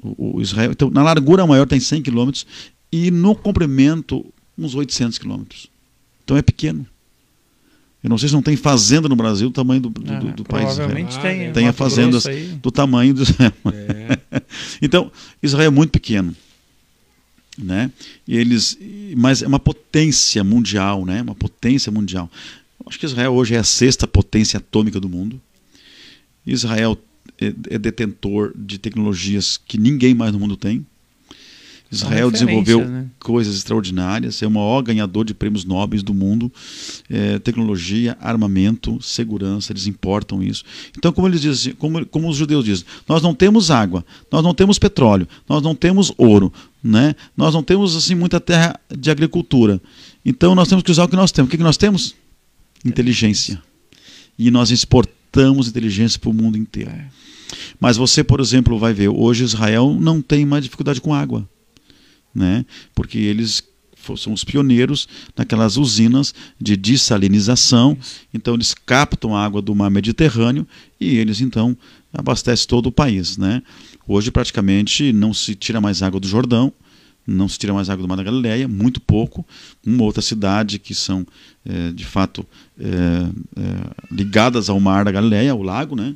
O, 0.00 0.36
o 0.36 0.40
Israel, 0.40 0.70
então, 0.70 0.88
na 0.88 1.02
largura 1.02 1.46
maior 1.46 1.66
tem 1.66 1.80
100 1.80 2.02
quilômetros 2.02 2.46
e 2.90 3.10
no 3.10 3.34
comprimento 3.34 4.24
uns 4.56 4.74
800 4.74 5.18
quilômetros. 5.18 5.68
Então 6.24 6.36
é 6.36 6.42
pequeno. 6.42 6.86
Eu 8.02 8.08
não 8.08 8.16
sei 8.16 8.28
se 8.28 8.34
não 8.34 8.42
tem 8.42 8.56
fazenda 8.56 9.08
no 9.08 9.16
Brasil 9.16 9.50
do 9.50 9.52
tamanho 9.52 9.82
do, 9.82 9.90
do, 9.90 10.12
ah, 10.12 10.18
do, 10.18 10.32
do 10.32 10.44
país. 10.44 10.74
Provavelmente 10.74 11.18
tem. 11.20 11.48
Ah, 11.48 11.52
tem 11.52 11.68
a 11.68 11.72
fazendas 11.72 12.24
do 12.62 12.70
tamanho 12.70 13.12
do 13.12 13.22
Israel. 13.22 13.52
É. 13.72 14.42
então, 14.80 15.12
Israel 15.42 15.66
é 15.66 15.70
muito 15.70 15.90
pequeno. 15.90 16.34
Né? 17.58 17.90
E 18.26 18.38
eles, 18.38 18.78
mas 19.16 19.42
é 19.42 19.46
uma 19.46 19.58
potência 19.58 20.42
mundial, 20.42 21.04
né? 21.04 21.20
Uma 21.20 21.34
potência 21.34 21.92
mundial. 21.92 22.30
Acho 22.86 22.98
que 22.98 23.04
Israel 23.04 23.34
hoje 23.34 23.54
é 23.54 23.58
a 23.58 23.64
sexta 23.64 24.06
potência 24.06 24.56
atômica 24.56 24.98
do 24.98 25.08
mundo. 25.08 25.38
Israel 26.46 26.98
é, 27.40 27.54
é 27.70 27.78
detentor 27.78 28.52
de 28.56 28.78
tecnologias 28.78 29.56
que 29.56 29.78
ninguém 29.78 30.14
mais 30.14 30.32
no 30.32 30.38
mundo 30.38 30.56
tem. 30.56 30.84
Israel 31.92 32.30
desenvolveu 32.30 32.86
né? 32.86 33.06
coisas 33.18 33.56
extraordinárias, 33.56 34.40
é 34.42 34.46
o 34.46 34.50
maior 34.50 34.80
ganhador 34.80 35.24
de 35.24 35.34
prêmios 35.34 35.64
nobres 35.64 36.04
do 36.04 36.14
mundo. 36.14 36.50
É, 37.08 37.40
tecnologia, 37.40 38.16
armamento, 38.20 39.02
segurança, 39.02 39.72
eles 39.72 39.88
importam 39.88 40.40
isso. 40.40 40.62
Então, 40.96 41.12
como 41.12 41.26
eles 41.26 41.40
dizem, 41.40 41.74
como, 41.74 42.06
como 42.06 42.28
os 42.28 42.36
judeus 42.36 42.64
dizem, 42.64 42.86
nós 43.08 43.20
não 43.20 43.34
temos 43.34 43.72
água, 43.72 44.04
nós 44.30 44.42
não 44.44 44.54
temos 44.54 44.78
petróleo, 44.78 45.26
nós 45.48 45.62
não 45.62 45.74
temos 45.74 46.12
ouro, 46.16 46.52
né? 46.82 47.16
nós 47.36 47.54
não 47.54 47.62
temos 47.62 47.96
assim 47.96 48.14
muita 48.14 48.38
terra 48.38 48.78
de 48.96 49.10
agricultura. 49.10 49.80
Então, 50.24 50.54
nós 50.54 50.68
temos 50.68 50.84
que 50.84 50.92
usar 50.92 51.04
o 51.04 51.08
que 51.08 51.16
nós 51.16 51.32
temos. 51.32 51.48
O 51.48 51.50
que, 51.50 51.56
que 51.56 51.64
nós 51.64 51.76
temos? 51.76 52.14
Inteligência. 52.84 53.60
E 54.38 54.48
nós 54.48 54.70
exportamos 54.70 55.19
inteligência 55.68 56.18
para 56.18 56.30
o 56.30 56.34
mundo 56.34 56.56
inteiro. 56.56 56.92
Mas 57.78 57.96
você, 57.96 58.22
por 58.22 58.40
exemplo, 58.40 58.78
vai 58.78 58.92
ver, 58.92 59.08
hoje 59.08 59.44
Israel 59.44 59.96
não 59.98 60.20
tem 60.22 60.44
mais 60.46 60.64
dificuldade 60.64 61.00
com 61.00 61.14
água 61.14 61.48
né? 62.34 62.64
porque 62.94 63.18
eles 63.18 63.62
são 64.16 64.32
os 64.32 64.44
pioneiros 64.44 65.06
naquelas 65.36 65.76
usinas 65.76 66.34
de 66.58 66.76
dessalinização. 66.76 67.96
Então 68.32 68.54
eles 68.54 68.74
captam 68.74 69.36
a 69.36 69.44
água 69.44 69.60
do 69.60 69.74
mar 69.74 69.90
Mediterrâneo 69.90 70.66
e 70.98 71.16
eles 71.16 71.40
então 71.40 71.76
abastecem 72.12 72.66
todo 72.66 72.86
o 72.86 72.92
país. 72.92 73.36
Né? 73.36 73.62
Hoje 74.08 74.30
praticamente 74.30 75.12
não 75.12 75.34
se 75.34 75.54
tira 75.54 75.80
mais 75.80 76.02
água 76.02 76.18
do 76.18 76.26
Jordão, 76.26 76.72
não 77.26 77.48
se 77.48 77.58
tira 77.58 77.72
mais 77.72 77.88
água 77.88 78.02
do 78.02 78.08
Mar 78.08 78.16
da 78.16 78.22
Galileia, 78.22 78.66
muito 78.66 79.00
pouco. 79.00 79.46
Uma 79.86 80.04
outra 80.04 80.22
cidade 80.22 80.78
que 80.78 80.94
são 80.94 81.26
é, 81.64 81.92
de 81.92 82.04
fato 82.04 82.46
é, 82.78 82.84
é, 82.86 84.04
ligadas 84.10 84.68
ao 84.68 84.80
Mar 84.80 85.04
da 85.04 85.12
Galileia, 85.12 85.54
o 85.54 85.62
lago, 85.62 85.94
né? 85.94 86.14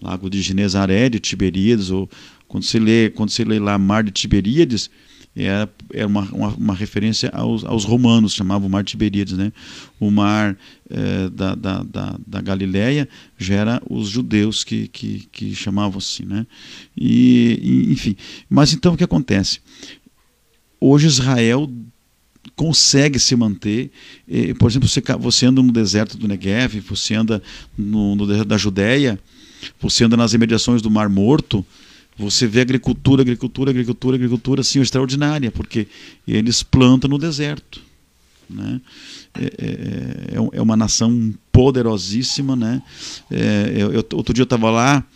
Lago 0.00 0.28
de 0.28 0.42
Genezaré, 0.42 1.08
de 1.08 1.20
Tiberíades, 1.20 1.90
ou 1.90 2.10
quando 2.48 2.64
se 2.64 2.78
lê, 2.78 3.10
quando 3.10 3.30
se 3.30 3.44
lê 3.44 3.58
lá 3.58 3.78
Mar 3.78 4.02
de 4.02 4.10
Tiberíades, 4.10 4.90
era, 5.34 5.70
era 5.92 6.06
uma, 6.06 6.22
uma, 6.32 6.48
uma, 6.48 6.74
referência 6.74 7.30
aos, 7.30 7.64
aos 7.64 7.84
romanos, 7.84 8.34
chamavam 8.34 8.68
o 8.68 8.70
mar 8.70 8.84
Tiberíades. 8.84 9.32
Né? 9.32 9.50
O 9.98 10.10
mar 10.10 10.56
é, 10.90 11.30
da, 11.30 11.54
da, 11.54 11.82
da, 11.82 12.18
da, 12.26 12.40
Galileia 12.42 13.08
já 13.38 13.54
era 13.54 13.82
os 13.88 14.08
judeus 14.08 14.62
que, 14.62 14.88
que, 14.88 15.26
que 15.32 15.54
chamavam 15.54 15.98
assim. 15.98 16.26
Né? 16.26 16.46
E, 16.94 17.58
e, 17.62 17.92
enfim, 17.92 18.14
mas 18.48 18.74
então 18.74 18.92
o 18.92 18.96
que 18.96 19.04
acontece? 19.04 19.60
Hoje 20.84 21.06
Israel 21.06 21.70
consegue 22.56 23.16
se 23.20 23.36
manter. 23.36 23.92
Por 24.58 24.68
exemplo, 24.68 24.88
você, 24.88 25.00
você 25.20 25.46
anda 25.46 25.62
no 25.62 25.70
deserto 25.70 26.18
do 26.18 26.26
Negev, 26.26 26.80
você 26.80 27.14
anda 27.14 27.40
no, 27.78 28.16
no 28.16 28.26
deserto 28.26 28.48
da 28.48 28.58
Judéia, 28.58 29.16
você 29.80 30.02
anda 30.02 30.16
nas 30.16 30.34
imediações 30.34 30.82
do 30.82 30.90
Mar 30.90 31.08
Morto, 31.08 31.64
você 32.18 32.48
vê 32.48 32.62
agricultura, 32.62 33.22
agricultura, 33.22 33.70
agricultura, 33.70 34.16
agricultura 34.16 34.60
assim, 34.60 34.80
extraordinária, 34.80 35.52
porque 35.52 35.86
eles 36.26 36.64
plantam 36.64 37.08
no 37.08 37.16
deserto. 37.16 37.80
Né? 38.50 38.80
É, 39.34 39.44
é, 39.44 39.50
é, 40.34 40.58
é 40.58 40.60
uma 40.60 40.76
nação 40.76 41.32
poderosíssima. 41.52 42.56
Né? 42.56 42.82
É, 43.30 43.72
eu, 43.76 44.04
outro 44.14 44.34
dia 44.34 44.42
eu 44.42 44.44
estava 44.44 44.68
lá 44.68 45.06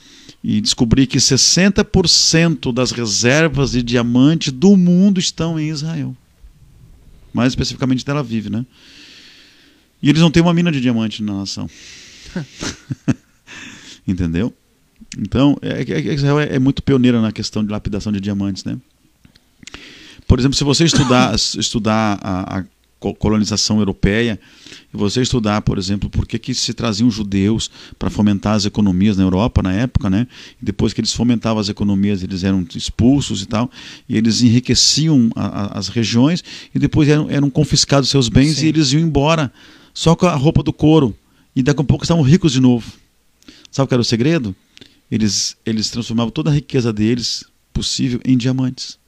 e 0.49 0.61
descobri 0.61 1.09
que 1.09 1.19
60% 1.19 2.73
das 2.73 2.93
reservas 2.93 3.73
de 3.73 3.83
diamante 3.83 4.53
do 4.53 4.77
mundo 4.77 5.19
estão 5.19 5.59
em 5.59 5.71
Israel. 5.71 6.17
Mais 7.35 7.49
especificamente 7.49 8.05
Tel 8.05 8.17
Aviv. 8.17 8.49
Né? 8.49 8.65
E 10.01 10.09
eles 10.09 10.23
não 10.23 10.31
têm 10.31 10.41
uma 10.41 10.55
mina 10.55 10.71
de 10.71 10.81
diamante 10.81 11.21
na 11.21 11.39
nação. 11.39 11.69
Entendeu? 14.07 14.55
Então, 15.19 15.59
é, 15.61 15.83
é, 15.83 16.11
é, 16.11 16.15
Israel 16.15 16.39
é, 16.39 16.55
é 16.55 16.59
muito 16.61 16.81
pioneira 16.81 17.21
na 17.21 17.33
questão 17.33 17.65
de 17.65 17.73
lapidação 17.73 18.13
de 18.13 18.21
diamantes, 18.21 18.63
né? 18.63 18.79
Por 20.29 20.39
exemplo, 20.39 20.57
se 20.57 20.63
você 20.63 20.85
estudar, 20.85 21.35
estudar 21.59 22.21
a, 22.23 22.61
a 22.61 22.65
colonização 23.19 23.81
europeia, 23.81 24.39
e 24.97 24.99
você 24.99 25.21
estudar, 25.21 25.61
por 25.61 25.79
exemplo, 25.79 26.09
por 26.09 26.27
que, 26.27 26.39
que 26.39 26.55
se 26.55 26.73
traziam 26.73 27.11
judeus 27.11 27.71
para 27.99 28.09
fomentar 28.09 28.55
as 28.55 28.65
economias 28.65 29.17
na 29.17 29.23
Europa 29.23 29.63
na 29.63 29.73
época, 29.73 30.09
né? 30.09 30.27
E 30.61 30.65
depois 30.65 30.93
que 30.93 31.01
eles 31.01 31.13
fomentavam 31.13 31.61
as 31.61 31.69
economias, 31.69 32.23
eles 32.23 32.43
eram 32.43 32.67
expulsos 32.75 33.43
e 33.43 33.47
tal, 33.47 33.71
e 34.09 34.17
eles 34.17 34.43
enriqueciam 34.43 35.31
a, 35.37 35.47
a, 35.47 35.79
as 35.79 35.89
regiões 35.89 36.43
e 36.75 36.79
depois 36.79 37.09
eram, 37.09 37.31
eram 37.31 37.51
confiscados 37.51 38.09
seus 38.09 38.29
bens 38.29 38.57
Sim. 38.57 38.67
e 38.67 38.69
eles 38.69 38.93
iam 38.93 39.03
embora 39.03 39.53
só 39.93 40.17
com 40.17 40.27
a 40.27 40.35
roupa 40.35 40.63
do 40.63 40.73
couro. 40.73 41.15
E 41.55 41.63
daqui 41.63 41.81
a 41.81 41.85
pouco 41.85 42.05
estavam 42.05 42.23
ricos 42.23 42.53
de 42.53 42.61
novo. 42.61 42.93
Sabe 43.71 43.85
o 43.85 43.89
que 43.89 43.95
era 43.95 44.01
o 44.01 44.05
segredo? 44.05 44.55
Eles, 45.11 45.57
eles 45.65 45.91
transformavam 45.91 46.31
toda 46.31 46.51
a 46.51 46.53
riqueza 46.53 46.93
deles 46.93 47.45
possível 47.73 48.21
em 48.25 48.37
diamantes. 48.37 48.99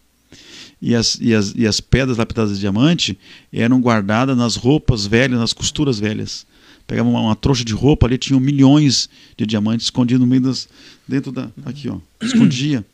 E 0.80 0.94
as, 0.94 1.18
e 1.20 1.34
as, 1.34 1.54
e 1.56 1.66
as 1.66 1.80
pedras 1.80 2.18
lapidadas 2.18 2.54
de 2.54 2.60
diamante 2.60 3.18
eram 3.52 3.80
guardadas 3.80 4.36
nas 4.36 4.54
roupas 4.56 5.06
velhas, 5.06 5.38
nas 5.38 5.52
costuras 5.52 5.98
velhas. 5.98 6.46
Pegavam 6.86 7.12
uma, 7.12 7.20
uma 7.20 7.36
trouxa 7.36 7.64
de 7.64 7.72
roupa 7.72 8.06
ali, 8.06 8.16
tinham 8.16 8.40
milhões 8.40 9.08
de 9.36 9.44
diamantes 9.44 9.86
escondidos 9.86 10.20
no 10.20 10.26
meio 10.26 10.42
das. 10.42 10.68
dentro 11.06 11.32
da. 11.32 11.50
aqui, 11.64 11.88
ó. 11.88 11.98
Escondia. 12.22 12.84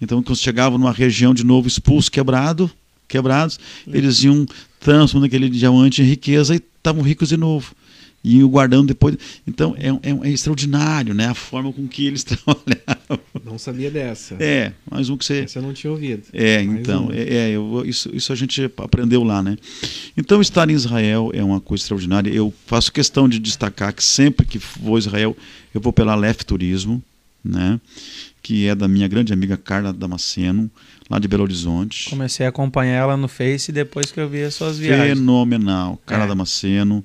Então, 0.00 0.22
quando 0.22 0.38
chegavam 0.38 0.78
numa 0.78 0.92
região 0.92 1.34
de 1.34 1.44
novo 1.44 1.68
expulso, 1.68 2.10
quebrado, 2.10 2.70
quebrados, 3.06 3.58
eles 3.86 4.22
iam 4.22 4.46
transformando 4.80 5.26
aquele 5.26 5.48
diamante 5.48 6.02
em 6.02 6.04
riqueza 6.04 6.54
e 6.54 6.58
estavam 6.58 7.02
ricos 7.02 7.28
de 7.28 7.36
novo 7.36 7.74
e 8.28 8.44
o 8.44 8.48
guardando 8.48 8.88
depois. 8.88 9.16
Então 9.46 9.74
é, 9.78 9.88
é, 9.88 10.28
é, 10.28 10.30
extraordinário, 10.30 11.14
né? 11.14 11.28
A 11.28 11.34
forma 11.34 11.72
com 11.72 11.88
que 11.88 12.06
eles 12.06 12.22
trabalhavam. 12.24 13.18
Não 13.42 13.58
sabia 13.58 13.90
dessa. 13.90 14.36
É, 14.38 14.72
mais 14.90 15.08
um 15.08 15.16
que 15.16 15.24
você. 15.24 15.40
Essa 15.40 15.60
eu 15.60 15.62
não 15.62 15.72
tinha 15.72 15.90
ouvido. 15.90 16.24
É, 16.34 16.62
mais 16.62 16.80
então 16.80 17.06
um. 17.06 17.12
é, 17.12 17.22
é 17.22 17.50
eu, 17.50 17.82
isso, 17.86 18.14
isso 18.14 18.30
a 18.30 18.36
gente 18.36 18.70
aprendeu 18.76 19.24
lá, 19.24 19.42
né? 19.42 19.56
Então 20.14 20.42
estar 20.42 20.68
em 20.68 20.74
Israel 20.74 21.30
é 21.32 21.42
uma 21.42 21.58
coisa 21.58 21.82
extraordinária. 21.82 22.30
Eu 22.30 22.52
faço 22.66 22.92
questão 22.92 23.26
de 23.26 23.38
destacar 23.38 23.94
que 23.94 24.04
sempre 24.04 24.44
que 24.44 24.58
vou 24.78 24.96
a 24.96 24.98
Israel 24.98 25.34
eu 25.74 25.80
vou 25.80 25.92
pela 25.92 26.14
Lef 26.14 26.44
Turismo, 26.44 27.02
né? 27.42 27.80
Que 28.42 28.66
é 28.66 28.74
da 28.74 28.86
minha 28.86 29.08
grande 29.08 29.32
amiga 29.32 29.56
Carla 29.56 29.90
Damasceno 29.90 30.70
lá 31.08 31.18
de 31.18 31.26
Belo 31.26 31.44
Horizonte. 31.44 32.10
Comecei 32.10 32.44
a 32.44 32.50
acompanhar 32.50 32.96
ela 32.96 33.16
no 33.16 33.28
Face 33.28 33.72
depois 33.72 34.12
que 34.12 34.20
eu 34.20 34.28
vi 34.28 34.42
as 34.42 34.54
suas 34.54 34.78
viagens. 34.78 35.18
Fenomenal. 35.18 35.98
Carla 36.04 36.26
é. 36.26 36.28
Damasceno, 36.28 37.02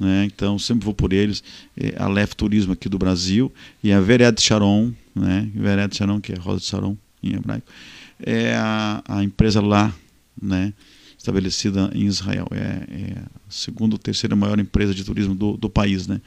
né? 0.00 0.24
Então 0.24 0.58
sempre 0.58 0.86
vou 0.86 0.94
por 0.94 1.12
eles. 1.12 1.44
É, 1.76 1.94
a 1.98 2.08
Lef 2.08 2.34
Turismo 2.34 2.72
aqui 2.72 2.88
do 2.88 2.98
Brasil 2.98 3.52
e 3.84 3.92
a 3.92 4.00
Vered 4.00 4.40
Sharon, 4.40 4.92
né? 5.14 5.48
Vered 5.54 5.94
Sharon, 5.94 6.20
que 6.20 6.32
é 6.32 6.36
Rosa 6.36 6.60
de 6.60 6.66
Sharon 6.66 6.96
em 7.22 7.34
hebraico, 7.34 7.70
é 8.18 8.54
a, 8.54 9.02
a 9.06 9.22
empresa 9.22 9.60
lá, 9.60 9.94
né? 10.40 10.72
Estabelecida 11.18 11.90
em 11.94 12.06
Israel. 12.06 12.46
É, 12.50 12.56
é 12.56 13.18
a 13.18 13.50
segunda 13.50 13.94
ou 13.94 13.98
terceira 13.98 14.34
maior 14.34 14.58
empresa 14.58 14.94
de 14.94 15.04
turismo 15.04 15.34
do, 15.34 15.58
do 15.58 15.68
país, 15.68 16.06
né? 16.06 16.18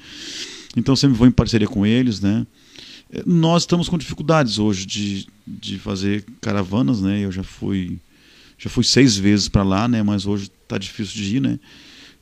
Então 0.78 0.96
sempre 0.96 1.18
vou 1.18 1.28
em 1.28 1.32
parceria 1.32 1.68
com 1.68 1.84
eles, 1.84 2.22
né? 2.22 2.46
É, 3.12 3.24
nós 3.26 3.64
estamos 3.64 3.90
com 3.90 3.98
dificuldades 3.98 4.60
hoje 4.60 4.86
de, 4.86 5.28
de 5.48 5.80
fazer 5.80 6.24
caravanas, 6.40 7.02
né? 7.02 7.20
Eu 7.22 7.32
já 7.32 7.42
fui 7.44 8.00
já 8.56 8.70
fui 8.70 8.84
seis 8.84 9.18
vezes 9.18 9.50
para 9.50 9.64
lá, 9.64 9.88
né? 9.88 10.04
Mas 10.04 10.28
hoje 10.28 10.52
está 10.64 10.78
difícil 10.78 11.16
de 11.16 11.38
ir, 11.38 11.42
né? 11.42 11.60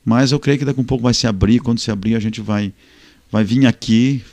Mas 0.03 0.31
eu 0.31 0.39
creio 0.39 0.59
que 0.59 0.65
daqui 0.65 0.79
a 0.79 0.83
um 0.83 0.85
pouco 0.85 1.03
vai 1.03 1.13
se 1.13 1.27
abrir. 1.27 1.59
Quando 1.59 1.79
se 1.79 1.91
abrir, 1.91 2.15
a 2.15 2.19
gente 2.19 2.41
vai, 2.41 2.73
vai 3.31 3.43
vir 3.43 3.65
aqui 3.65 4.23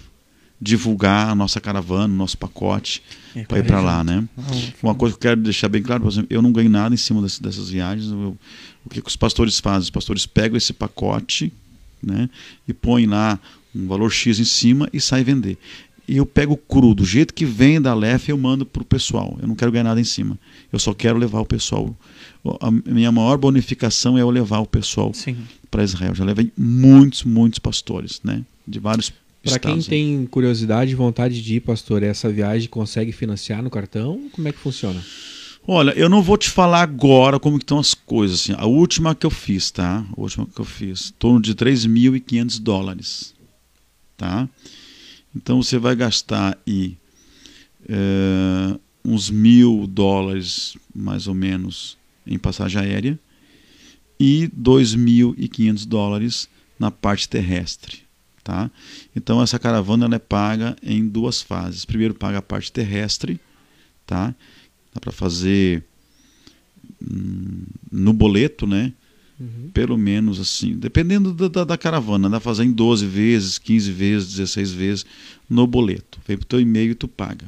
divulgar 0.61 1.28
a 1.28 1.35
nossa 1.35 1.61
caravana, 1.61 2.12
nosso 2.12 2.36
pacote 2.36 3.03
para 3.47 3.59
ir 3.61 3.65
para 3.65 3.81
lá, 3.81 4.03
né? 4.03 4.28
Uma 4.82 4.95
coisa 4.95 5.15
que 5.15 5.19
eu 5.19 5.31
quero 5.31 5.40
deixar 5.40 5.69
bem 5.69 5.82
claro, 5.82 6.03
por 6.03 6.11
exemplo, 6.11 6.28
eu 6.31 6.43
não 6.43 6.51
ganho 6.51 6.69
nada 6.69 6.95
em 6.95 6.99
cima 6.99 7.23
desse, 7.23 7.40
dessas 7.40 7.70
viagens. 7.70 8.11
Eu, 8.11 8.36
o 8.85 8.90
que, 8.90 9.01
que 9.01 9.09
os 9.09 9.16
pastores 9.16 9.61
fazem? 9.61 9.82
Os 9.82 9.90
pastores 9.90 10.27
pegam 10.27 10.57
esse 10.57 10.73
pacote, 10.73 11.53
né, 12.03 12.28
e 12.66 12.73
põem 12.73 13.07
lá 13.07 13.39
um 13.74 13.86
valor 13.86 14.11
X 14.11 14.40
em 14.40 14.45
cima 14.45 14.89
e 14.93 15.01
sai 15.01 15.23
vender. 15.23 15.59
E 16.09 16.16
eu 16.16 16.24
pego 16.24 16.57
cru, 16.57 16.95
do 16.95 17.05
jeito 17.05 17.35
que 17.35 17.45
vem 17.45 17.81
da 17.81 17.95
LEF, 17.95 18.31
eu 18.31 18.39
mando 18.39 18.65
para 18.65 18.81
o 18.81 18.85
pessoal. 18.85 19.39
Eu 19.43 19.47
não 19.47 19.55
quero 19.55 19.70
ganhar 19.70 19.85
nada 19.85 20.01
em 20.01 20.05
cima. 20.05 20.39
Eu 20.73 20.78
só 20.78 20.95
quero 20.95 21.19
levar 21.19 21.40
o 21.40 21.45
pessoal. 21.45 21.95
A 22.60 22.70
minha 22.70 23.12
maior 23.12 23.36
bonificação 23.36 24.16
é 24.16 24.23
eu 24.23 24.31
levar 24.31 24.60
o 24.60 24.66
pessoal 24.66 25.12
para 25.70 25.82
Israel. 25.82 26.15
Já 26.15 26.24
levei 26.24 26.52
muitos, 26.56 27.24
muitos 27.24 27.59
pastores, 27.59 28.20
né? 28.24 28.44
De 28.66 28.78
vários 28.78 29.12
Para 29.43 29.59
quem 29.59 29.82
tem 29.82 30.27
curiosidade 30.27 30.93
e 30.93 30.94
vontade 30.94 31.43
de 31.43 31.56
ir, 31.56 31.60
pastor, 31.60 32.02
essa 32.02 32.31
viagem 32.31 32.69
consegue 32.69 33.12
financiar 33.12 33.62
no 33.62 33.70
cartão? 33.70 34.28
Como 34.32 34.47
é 34.48 34.52
que 34.52 34.59
funciona? 34.59 35.02
Olha, 35.70 35.90
eu 35.90 36.09
não 36.09 36.23
vou 36.23 36.39
te 36.39 36.48
falar 36.48 36.81
agora 36.81 37.39
como 37.39 37.59
estão 37.59 37.78
as 37.78 37.93
coisas. 37.93 38.40
Assim. 38.40 38.55
A 38.56 38.65
última 38.65 39.15
que 39.15 39.27
eu 39.27 39.31
fiz, 39.31 39.70
tá? 39.70 40.02
A 40.16 40.20
última 40.20 40.47
que 40.47 40.59
eu 40.59 40.65
fiz, 40.65 41.10
em 41.10 41.19
torno 41.19 41.43
de 41.43 41.55
3.500 41.55 42.59
dólares, 42.59 43.35
tá? 44.16 44.48
Então 45.36 45.62
você 45.62 45.78
vai 45.78 45.94
gastar 45.94 46.56
aí 46.66 46.97
é, 47.86 48.78
uns 49.05 49.28
mil 49.28 49.86
dólares, 49.86 50.74
mais 50.94 51.27
ou 51.27 51.35
menos, 51.35 51.98
em 52.28 52.38
passagem 52.38 52.80
aérea 52.80 53.18
e 54.18 54.50
2.500 54.56 55.86
dólares 55.86 56.48
na 56.78 56.90
parte 56.90 57.28
terrestre. 57.28 58.02
Tá? 58.42 58.70
Então 59.14 59.42
essa 59.42 59.59
caravana 59.59 60.06
ela 60.06 60.14
é 60.14 60.18
paga 60.18 60.76
em 60.82 61.06
duas 61.06 61.42
fases. 61.42 61.84
Primeiro 61.84 62.14
paga 62.14 62.38
a 62.38 62.42
parte 62.42 62.72
terrestre, 62.72 63.38
tá? 64.06 64.34
Dá 64.94 65.00
para 65.00 65.12
fazer 65.12 65.84
hum, 67.02 67.64
no 67.92 68.12
boleto, 68.12 68.66
né? 68.66 68.92
Uhum. 69.38 69.70
Pelo 69.72 69.96
menos 69.98 70.40
assim, 70.40 70.76
dependendo 70.76 71.32
da, 71.32 71.46
da, 71.46 71.64
da, 71.64 71.78
caravana, 71.78 72.28
dá 72.28 72.40
para 72.40 72.50
fazer 72.50 72.64
em 72.64 72.72
12 72.72 73.06
vezes, 73.06 73.59
15 73.59 73.92
vezes, 73.92 74.30
16 74.30 74.72
vezes 74.72 75.06
no 75.48 75.66
boleto. 75.66 76.18
Vem 76.26 76.38
pro 76.38 76.46
teu 76.46 76.60
e-mail 76.60 76.92
e 76.92 76.94
tu 76.94 77.06
paga. 77.06 77.46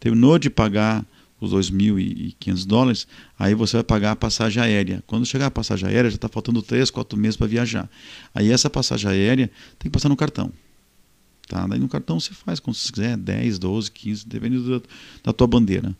Terminou 0.00 0.38
de 0.38 0.48
pagar 0.48 1.04
os 1.40 1.52
2.500 1.52 2.66
dólares, 2.66 3.06
aí 3.38 3.54
você 3.54 3.76
vai 3.76 3.84
pagar 3.84 4.12
a 4.12 4.16
passagem 4.16 4.62
aérea. 4.62 5.02
Quando 5.06 5.24
chegar 5.24 5.46
a 5.46 5.50
passagem 5.50 5.88
aérea, 5.88 6.10
já 6.10 6.16
está 6.16 6.28
faltando 6.28 6.60
3, 6.62 6.90
4 6.90 7.18
meses 7.18 7.36
para 7.36 7.46
viajar. 7.46 7.88
Aí 8.34 8.50
essa 8.50 8.68
passagem 8.68 9.10
aérea 9.10 9.46
tem 9.78 9.88
que 9.88 9.90
passar 9.90 10.08
no 10.08 10.16
cartão. 10.16 10.52
Tá? 11.48 11.66
Daí 11.66 11.78
no 11.78 11.88
cartão 11.88 12.20
você 12.20 12.32
faz 12.34 12.60
quando 12.60 12.76
você 12.76 12.92
quiser, 12.92 13.16
10, 13.16 13.58
12, 13.58 13.90
15, 13.90 14.26
dependendo 14.26 14.80
da, 14.80 14.86
da 15.24 15.32
tua 15.32 15.46
bandeira. 15.46 15.96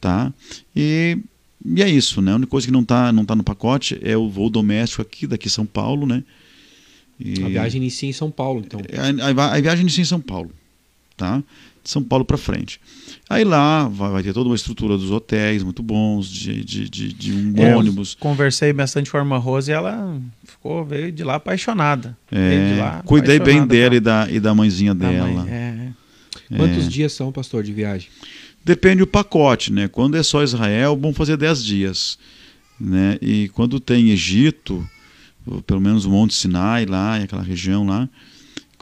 Tá? 0.00 0.32
E, 0.76 1.18
e 1.64 1.82
é 1.82 1.88
isso, 1.88 2.22
né? 2.22 2.32
A 2.32 2.36
única 2.36 2.50
coisa 2.50 2.66
que 2.66 2.72
não 2.72 2.82
está 2.82 3.10
não 3.10 3.24
tá 3.24 3.34
no 3.34 3.42
pacote 3.42 3.98
é 4.02 4.16
o 4.16 4.28
voo 4.28 4.48
doméstico 4.48 5.02
aqui, 5.02 5.26
daqui 5.26 5.50
São 5.50 5.66
Paulo, 5.66 6.06
né? 6.06 6.22
E... 7.18 7.42
A 7.42 7.48
viagem 7.48 7.80
inicia 7.80 8.08
em 8.08 8.12
São 8.12 8.30
Paulo, 8.30 8.62
então. 8.64 8.80
A, 8.80 9.42
a, 9.42 9.54
a 9.54 9.60
viagem 9.60 9.82
inicia 9.82 10.02
em 10.02 10.06
São 10.06 10.20
Paulo, 10.20 10.50
tá? 11.16 11.42
De 11.84 11.90
São 11.90 12.02
Paulo 12.02 12.24
para 12.24 12.38
frente. 12.38 12.80
Aí 13.28 13.44
lá 13.44 13.86
vai, 13.88 14.10
vai, 14.10 14.22
ter 14.22 14.32
toda 14.32 14.48
uma 14.48 14.56
estrutura 14.56 14.96
dos 14.96 15.10
hotéis 15.10 15.62
muito 15.62 15.82
bons, 15.82 16.28
de, 16.28 16.64
de, 16.64 16.88
de, 16.88 17.12
de 17.12 17.32
um 17.32 17.54
é, 17.56 17.76
ônibus. 17.76 18.16
Conversei 18.18 18.72
bastante 18.72 19.10
com 19.10 19.18
a 19.18 19.20
irmã 19.20 19.36
Rose 19.36 19.70
e 19.70 19.74
ela 19.74 20.18
ficou, 20.44 20.84
veio 20.84 21.12
de 21.12 21.22
lá 21.22 21.34
apaixonada. 21.34 22.16
É, 22.32 22.76
lá, 22.78 23.02
cuidei 23.04 23.36
apaixonada 23.36 23.66
bem 23.66 23.78
dela 23.78 23.94
e 23.94 24.00
da, 24.00 24.30
e 24.30 24.40
da 24.40 24.54
mãezinha 24.54 24.94
da 24.94 25.10
dela. 25.10 25.28
Mãe, 25.28 25.50
é. 25.50 25.88
Quantos 26.56 26.86
é. 26.86 26.88
dias 26.88 27.12
são, 27.12 27.30
pastor, 27.30 27.62
de 27.62 27.72
viagem? 27.72 28.08
Depende 28.64 28.98
do 28.98 29.06
pacote, 29.06 29.72
né? 29.72 29.88
Quando 29.88 30.16
é 30.16 30.22
só 30.22 30.42
Israel, 30.42 30.96
bom 30.96 31.12
fazer 31.12 31.36
10 31.36 31.64
dias. 31.64 32.18
Né? 32.80 33.18
E 33.20 33.48
quando 33.50 33.78
tem 33.78 34.10
Egito, 34.10 34.86
pelo 35.66 35.80
menos 35.80 36.04
o 36.04 36.10
Monte 36.10 36.34
Sinai 36.34 36.86
lá, 36.86 37.16
aquela 37.16 37.42
região 37.42 37.86
lá, 37.86 38.08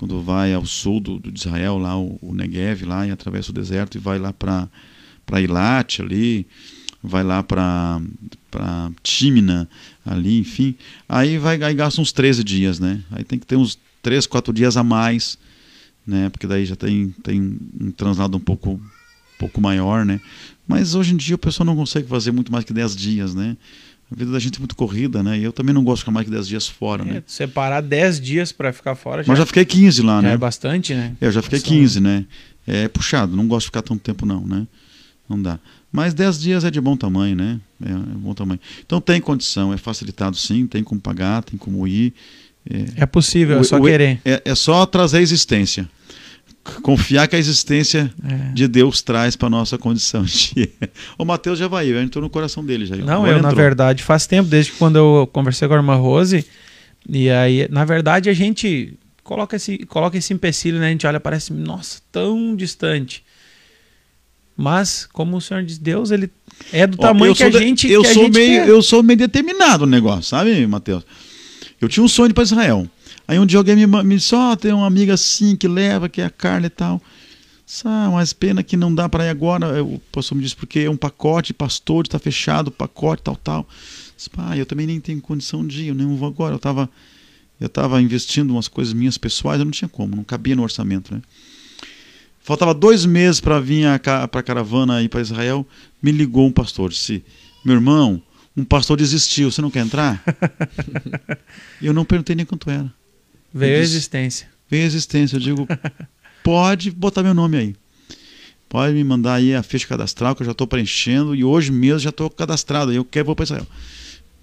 quando 0.02 0.20
vai 0.20 0.52
ao 0.52 0.66
sul 0.66 0.98
do, 0.98 1.16
do 1.20 1.30
de 1.30 1.38
Israel, 1.38 1.78
lá 1.78 1.96
o, 1.96 2.18
o, 2.20 2.34
Negev, 2.34 2.82
lá 2.82 3.06
e 3.06 3.12
atravessa 3.12 3.52
o 3.52 3.54
deserto 3.54 3.96
e 3.96 4.00
vai 4.00 4.18
lá 4.18 4.32
para 4.32 4.68
para 5.24 5.40
Ilat 5.40 6.02
ali, 6.02 6.44
vai 7.00 7.22
lá 7.22 7.40
para 7.40 8.00
para 8.50 8.90
ali, 10.04 10.40
enfim, 10.40 10.74
aí 11.08 11.38
vai 11.38 11.62
aí 11.62 11.72
gasta 11.72 12.00
uns 12.00 12.10
13 12.10 12.42
dias, 12.42 12.80
né? 12.80 13.00
Aí 13.12 13.22
tem 13.22 13.38
que 13.38 13.46
ter 13.46 13.54
uns 13.54 13.78
3, 14.02 14.26
4 14.26 14.52
dias 14.52 14.76
a 14.76 14.82
mais, 14.82 15.38
né? 16.04 16.28
Porque 16.30 16.48
daí 16.48 16.66
já 16.66 16.74
tem 16.74 17.14
tem 17.22 17.40
um 17.80 17.92
translado 17.92 18.36
um 18.36 18.40
pouco 18.40 18.70
um 18.72 18.80
pouco 19.38 19.60
maior, 19.60 20.04
né? 20.04 20.20
Mas 20.66 20.96
hoje 20.96 21.14
em 21.14 21.16
dia 21.16 21.36
o 21.36 21.38
pessoal 21.38 21.64
não 21.64 21.76
consegue 21.76 22.08
fazer 22.08 22.32
muito 22.32 22.50
mais 22.50 22.64
que 22.64 22.72
10 22.72 22.96
dias, 22.96 23.36
né? 23.36 23.56
A 24.12 24.18
vida 24.18 24.30
da 24.30 24.38
gente 24.38 24.56
é 24.56 24.58
muito 24.58 24.76
corrida, 24.76 25.22
né? 25.22 25.38
E 25.38 25.42
eu 25.42 25.52
também 25.52 25.74
não 25.74 25.82
gosto 25.82 25.96
de 25.96 26.02
ficar 26.02 26.12
mais 26.12 26.26
que 26.26 26.30
10 26.30 26.46
dias 26.46 26.68
fora, 26.68 27.02
é, 27.02 27.06
né? 27.06 27.22
Separar 27.26 27.80
10 27.80 28.20
dias 28.20 28.52
para 28.52 28.72
ficar 28.72 28.94
fora. 28.94 29.22
Já, 29.22 29.28
Mas 29.28 29.38
já 29.38 29.46
fiquei 29.46 29.64
15 29.64 30.02
lá, 30.02 30.20
né? 30.20 30.34
É 30.34 30.36
bastante, 30.36 30.94
né? 30.94 31.16
É, 31.20 31.26
eu 31.26 31.32
já 31.32 31.40
fiquei 31.40 31.58
Nossa. 31.58 31.70
15, 31.70 32.00
né? 32.00 32.26
É 32.66 32.88
puxado, 32.88 33.34
não 33.34 33.48
gosto 33.48 33.62
de 33.62 33.66
ficar 33.68 33.82
tanto 33.82 34.00
tempo, 34.00 34.26
não, 34.26 34.46
né? 34.46 34.66
Não 35.28 35.40
dá. 35.40 35.58
Mas 35.90 36.12
10 36.12 36.40
dias 36.40 36.64
é 36.64 36.70
de 36.70 36.80
bom 36.80 36.96
tamanho, 36.96 37.34
né? 37.34 37.58
É, 37.84 37.90
é 37.90 37.94
bom 37.94 38.34
tamanho. 38.34 38.60
Então 38.84 39.00
tem 39.00 39.20
condição, 39.20 39.72
é 39.72 39.78
facilitado 39.78 40.36
sim, 40.36 40.66
tem 40.66 40.84
como 40.84 41.00
pagar, 41.00 41.42
tem 41.42 41.58
como 41.58 41.88
ir. 41.88 42.12
É, 42.68 43.02
é 43.02 43.06
possível, 43.06 43.56
é 43.56 43.58
o, 43.58 43.62
é 43.62 43.64
só 43.64 43.78
o, 43.78 43.82
querer. 43.82 44.20
É, 44.24 44.42
é 44.44 44.54
só 44.54 44.84
trazer 44.84 45.18
a 45.18 45.22
existência 45.22 45.88
confiar 46.82 47.26
que 47.28 47.36
a 47.36 47.38
existência 47.38 48.12
é. 48.24 48.52
de 48.52 48.68
Deus 48.68 49.02
traz 49.02 49.36
para 49.36 49.50
nossa 49.50 49.76
condição 49.76 50.22
de. 50.22 50.70
o 51.18 51.24
Mateus 51.24 51.58
já 51.58 51.68
vai, 51.68 51.90
entrou 51.90 52.22
no 52.22 52.30
coração 52.30 52.64
dele 52.64 52.86
já. 52.86 52.96
Não, 52.96 53.26
eu 53.26 53.36
entrou. 53.36 53.50
na 53.50 53.56
verdade 53.56 54.02
faz 54.02 54.26
tempo 54.26 54.48
desde 54.48 54.72
que 54.72 54.78
quando 54.78 54.96
eu 54.96 55.28
conversei 55.32 55.66
com 55.66 55.74
a 55.74 55.78
irmã 55.78 55.96
Rose 55.96 56.44
e 57.08 57.30
aí 57.30 57.68
na 57.70 57.84
verdade 57.84 58.30
a 58.30 58.32
gente 58.32 58.94
coloca 59.24 59.56
esse 59.56 59.78
coloca 59.86 60.16
esse 60.16 60.32
empecilho, 60.32 60.78
né? 60.78 60.88
A 60.88 60.90
gente 60.90 61.06
olha 61.06 61.20
parece 61.20 61.52
nossa 61.52 62.00
tão 62.10 62.54
distante. 62.54 63.24
Mas 64.56 65.08
como 65.12 65.38
o 65.38 65.40
Senhor 65.40 65.62
diz, 65.62 65.78
Deus 65.78 66.10
ele 66.10 66.30
é 66.72 66.86
do 66.86 66.96
Ó, 66.98 67.02
tamanho 67.02 67.34
que 67.34 67.42
a 67.42 67.50
gente 67.50 67.90
eu 67.90 68.02
que 68.02 68.12
sou 68.12 68.24
gente 68.24 68.34
meio 68.34 68.62
quer. 68.62 68.68
eu 68.68 68.82
sou 68.82 69.02
meio 69.02 69.18
determinado 69.18 69.86
no 69.86 69.90
negócio, 69.90 70.24
sabe, 70.24 70.66
Mateus? 70.66 71.04
Eu 71.80 71.88
tinha 71.88 72.04
um 72.04 72.08
sonho 72.08 72.32
para 72.32 72.44
Israel. 72.44 72.88
Aí 73.32 73.38
um 73.38 73.46
dia 73.46 73.58
alguém 73.58 73.74
me, 73.74 73.86
me 73.86 74.16
disse, 74.16 74.34
ó, 74.34 74.52
oh, 74.52 74.56
tem 74.56 74.74
uma 74.74 74.86
amiga 74.86 75.14
assim 75.14 75.56
que 75.56 75.66
leva, 75.66 76.06
que 76.06 76.20
é 76.20 76.26
a 76.26 76.30
Carla 76.30 76.66
e 76.66 76.70
tal. 76.70 77.00
Ah, 77.82 78.10
mas 78.12 78.34
pena 78.34 78.62
que 78.62 78.76
não 78.76 78.94
dá 78.94 79.08
para 79.08 79.24
ir 79.24 79.30
agora. 79.30 79.82
O 79.82 79.98
pastor 80.12 80.36
me 80.36 80.44
disse, 80.44 80.54
porque 80.54 80.80
é 80.80 80.90
um 80.90 80.98
pacote, 80.98 81.54
pastor, 81.54 82.04
está 82.04 82.18
fechado 82.18 82.68
o 82.68 82.70
pacote, 82.70 83.22
tal, 83.22 83.36
tal. 83.36 83.66
Disse, 84.14 84.28
ah, 84.36 84.54
eu 84.54 84.66
também 84.66 84.86
nem 84.86 85.00
tenho 85.00 85.18
condição 85.18 85.66
de 85.66 85.84
ir, 85.84 85.88
eu 85.88 85.94
nem 85.94 86.06
vou 86.14 86.28
agora. 86.28 86.52
Eu 86.52 86.58
estava 86.58 86.90
eu 87.58 87.70
tava 87.70 88.02
investindo 88.02 88.50
umas 88.50 88.68
coisas 88.68 88.92
minhas 88.92 89.16
pessoais, 89.16 89.60
eu 89.60 89.64
não 89.64 89.72
tinha 89.72 89.88
como, 89.88 90.14
não 90.14 90.24
cabia 90.24 90.54
no 90.54 90.62
orçamento, 90.62 91.14
né? 91.14 91.22
Faltava 92.42 92.74
dois 92.74 93.06
meses 93.06 93.40
para 93.40 93.58
vir 93.60 93.86
para 94.02 94.24
a 94.24 94.42
caravana 94.42 95.00
ir 95.00 95.08
para 95.08 95.22
Israel. 95.22 95.66
Me 96.02 96.12
ligou 96.12 96.46
um 96.46 96.52
pastor, 96.52 96.90
disse: 96.90 97.24
Meu 97.64 97.76
irmão, 97.76 98.20
um 98.54 98.64
pastor 98.64 98.98
desistiu, 98.98 99.50
você 99.50 99.62
não 99.62 99.70
quer 99.70 99.86
entrar? 99.86 100.22
eu 101.80 101.94
não 101.94 102.04
perguntei 102.04 102.36
nem 102.36 102.44
quanto 102.44 102.68
era. 102.68 102.92
Veio 103.52 103.76
a 103.76 103.80
existência. 103.80 104.48
Veio 104.68 104.84
a 104.84 104.86
existência. 104.86 105.36
Eu 105.36 105.40
digo, 105.40 105.68
pode 106.42 106.90
botar 106.90 107.22
meu 107.22 107.34
nome 107.34 107.56
aí. 107.56 107.76
Pode 108.68 108.94
me 108.94 109.04
mandar 109.04 109.34
aí 109.34 109.54
a 109.54 109.62
ficha 109.62 109.86
cadastral 109.86 110.34
que 110.34 110.42
eu 110.42 110.46
já 110.46 110.52
estou 110.52 110.66
preenchendo 110.66 111.34
e 111.34 111.44
hoje 111.44 111.70
mesmo 111.70 111.98
já 111.98 112.08
estou 112.08 112.30
cadastrado. 112.30 112.90
Eu 112.90 113.04
quero 113.04 113.26
vou 113.26 113.36
para 113.36 113.42
Israel. 113.42 113.66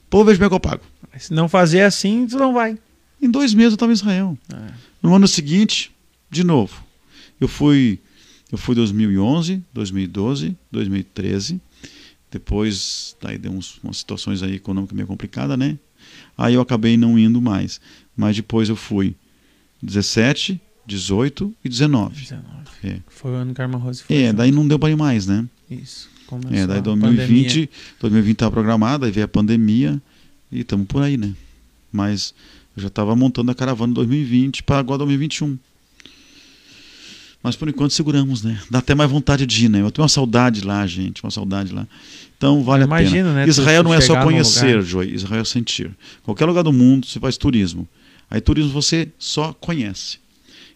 Pô, 0.09 0.23
vejo 0.23 0.37
como 0.37 0.45
é 0.45 0.49
que 0.49 0.55
eu 0.55 0.59
pago. 0.59 0.83
Se 1.17 1.33
não 1.33 1.49
fazer 1.49 1.81
assim, 1.81 2.27
tu 2.27 2.37
não 2.37 2.53
vai. 2.53 2.77
Em 3.19 3.29
dois 3.29 3.53
meses 3.53 3.71
eu 3.71 3.75
estava 3.75 3.91
em 3.91 3.95
Israel. 3.95 4.37
É. 4.53 4.73
No 5.01 5.15
ano 5.15 5.27
seguinte, 5.27 5.91
de 6.29 6.43
novo. 6.43 6.83
Eu 7.41 7.47
fui, 7.47 7.99
eu 8.51 8.57
fui 8.57 8.75
2011, 8.75 9.63
2012, 9.73 10.55
2013. 10.71 11.59
Depois, 12.31 13.15
daí 13.19 13.37
deu 13.37 13.51
uns, 13.51 13.79
umas 13.83 13.97
situações 13.97 14.43
aí 14.43 14.55
econômicas 14.55 14.95
meio 14.95 15.07
complicadas, 15.07 15.57
né? 15.57 15.77
Aí 16.37 16.53
eu 16.53 16.61
acabei 16.61 16.95
não 16.97 17.17
indo 17.17 17.41
mais 17.41 17.81
mas 18.19 18.35
depois 18.35 18.67
eu 18.67 18.75
fui 18.75 19.15
17, 19.81 20.59
18 20.85 21.53
e 21.63 21.69
19. 21.69 22.21
19. 22.21 22.45
É. 22.83 22.97
Foi 23.07 23.31
o 23.31 23.35
ano 23.35 23.53
que 23.53 23.61
a 23.61 23.63
Arma 23.63 23.77
Rose 23.77 24.03
foi. 24.03 24.13
É, 24.13 24.27
junto. 24.27 24.37
daí 24.37 24.51
não 24.51 24.67
deu 24.67 24.77
para 24.77 24.89
ir 24.89 24.97
mais, 24.97 25.25
né? 25.25 25.47
Isso. 25.71 26.09
Começou 26.27 26.51
é, 26.51 26.67
daí 26.67 26.81
2020, 26.81 27.69
2020 27.97 28.33
estava 28.33 28.51
programado, 28.51 29.05
aí 29.05 29.11
veio 29.11 29.23
a 29.23 29.27
pandemia 29.27 30.01
e 30.51 30.59
estamos 30.59 30.85
por 30.85 31.01
aí, 31.01 31.15
né? 31.15 31.33
Mas 31.93 32.33
eu 32.75 32.81
já 32.81 32.87
estava 32.89 33.15
montando 33.15 33.51
a 33.51 33.55
caravana 33.55 33.93
2020 33.93 34.63
para 34.63 34.79
agora 34.79 34.97
2021. 34.99 35.57
Mas 37.41 37.55
por 37.55 37.69
enquanto 37.69 37.93
seguramos, 37.93 38.43
né? 38.43 38.59
Dá 38.69 38.79
até 38.79 38.93
mais 38.93 39.09
vontade 39.09 39.45
de 39.45 39.65
ir, 39.65 39.69
né? 39.69 39.81
Eu 39.81 39.89
tenho 39.91 40.03
uma 40.03 40.09
saudade 40.09 40.59
lá, 40.59 40.85
gente, 40.85 41.23
uma 41.23 41.31
saudade 41.31 41.73
lá. 41.73 41.87
Então 42.37 42.63
vale 42.63 42.83
Imagino, 42.83 43.29
a 43.29 43.31
pena. 43.31 43.33
Né, 43.33 43.47
Israel 43.47 43.81
não 43.81 43.93
é 43.93 44.01
só 44.01 44.21
conhecer, 44.21 44.81
Joy, 44.81 45.09
Israel 45.13 45.41
é 45.41 45.45
sentir. 45.45 45.89
Qualquer 46.21 46.45
lugar 46.45 46.63
do 46.63 46.73
mundo 46.73 47.07
você 47.07 47.17
faz 47.17 47.37
turismo. 47.37 47.87
Aí 48.29 48.41
turismo 48.41 48.71
você 48.71 49.09
só 49.17 49.53
conhece. 49.53 50.19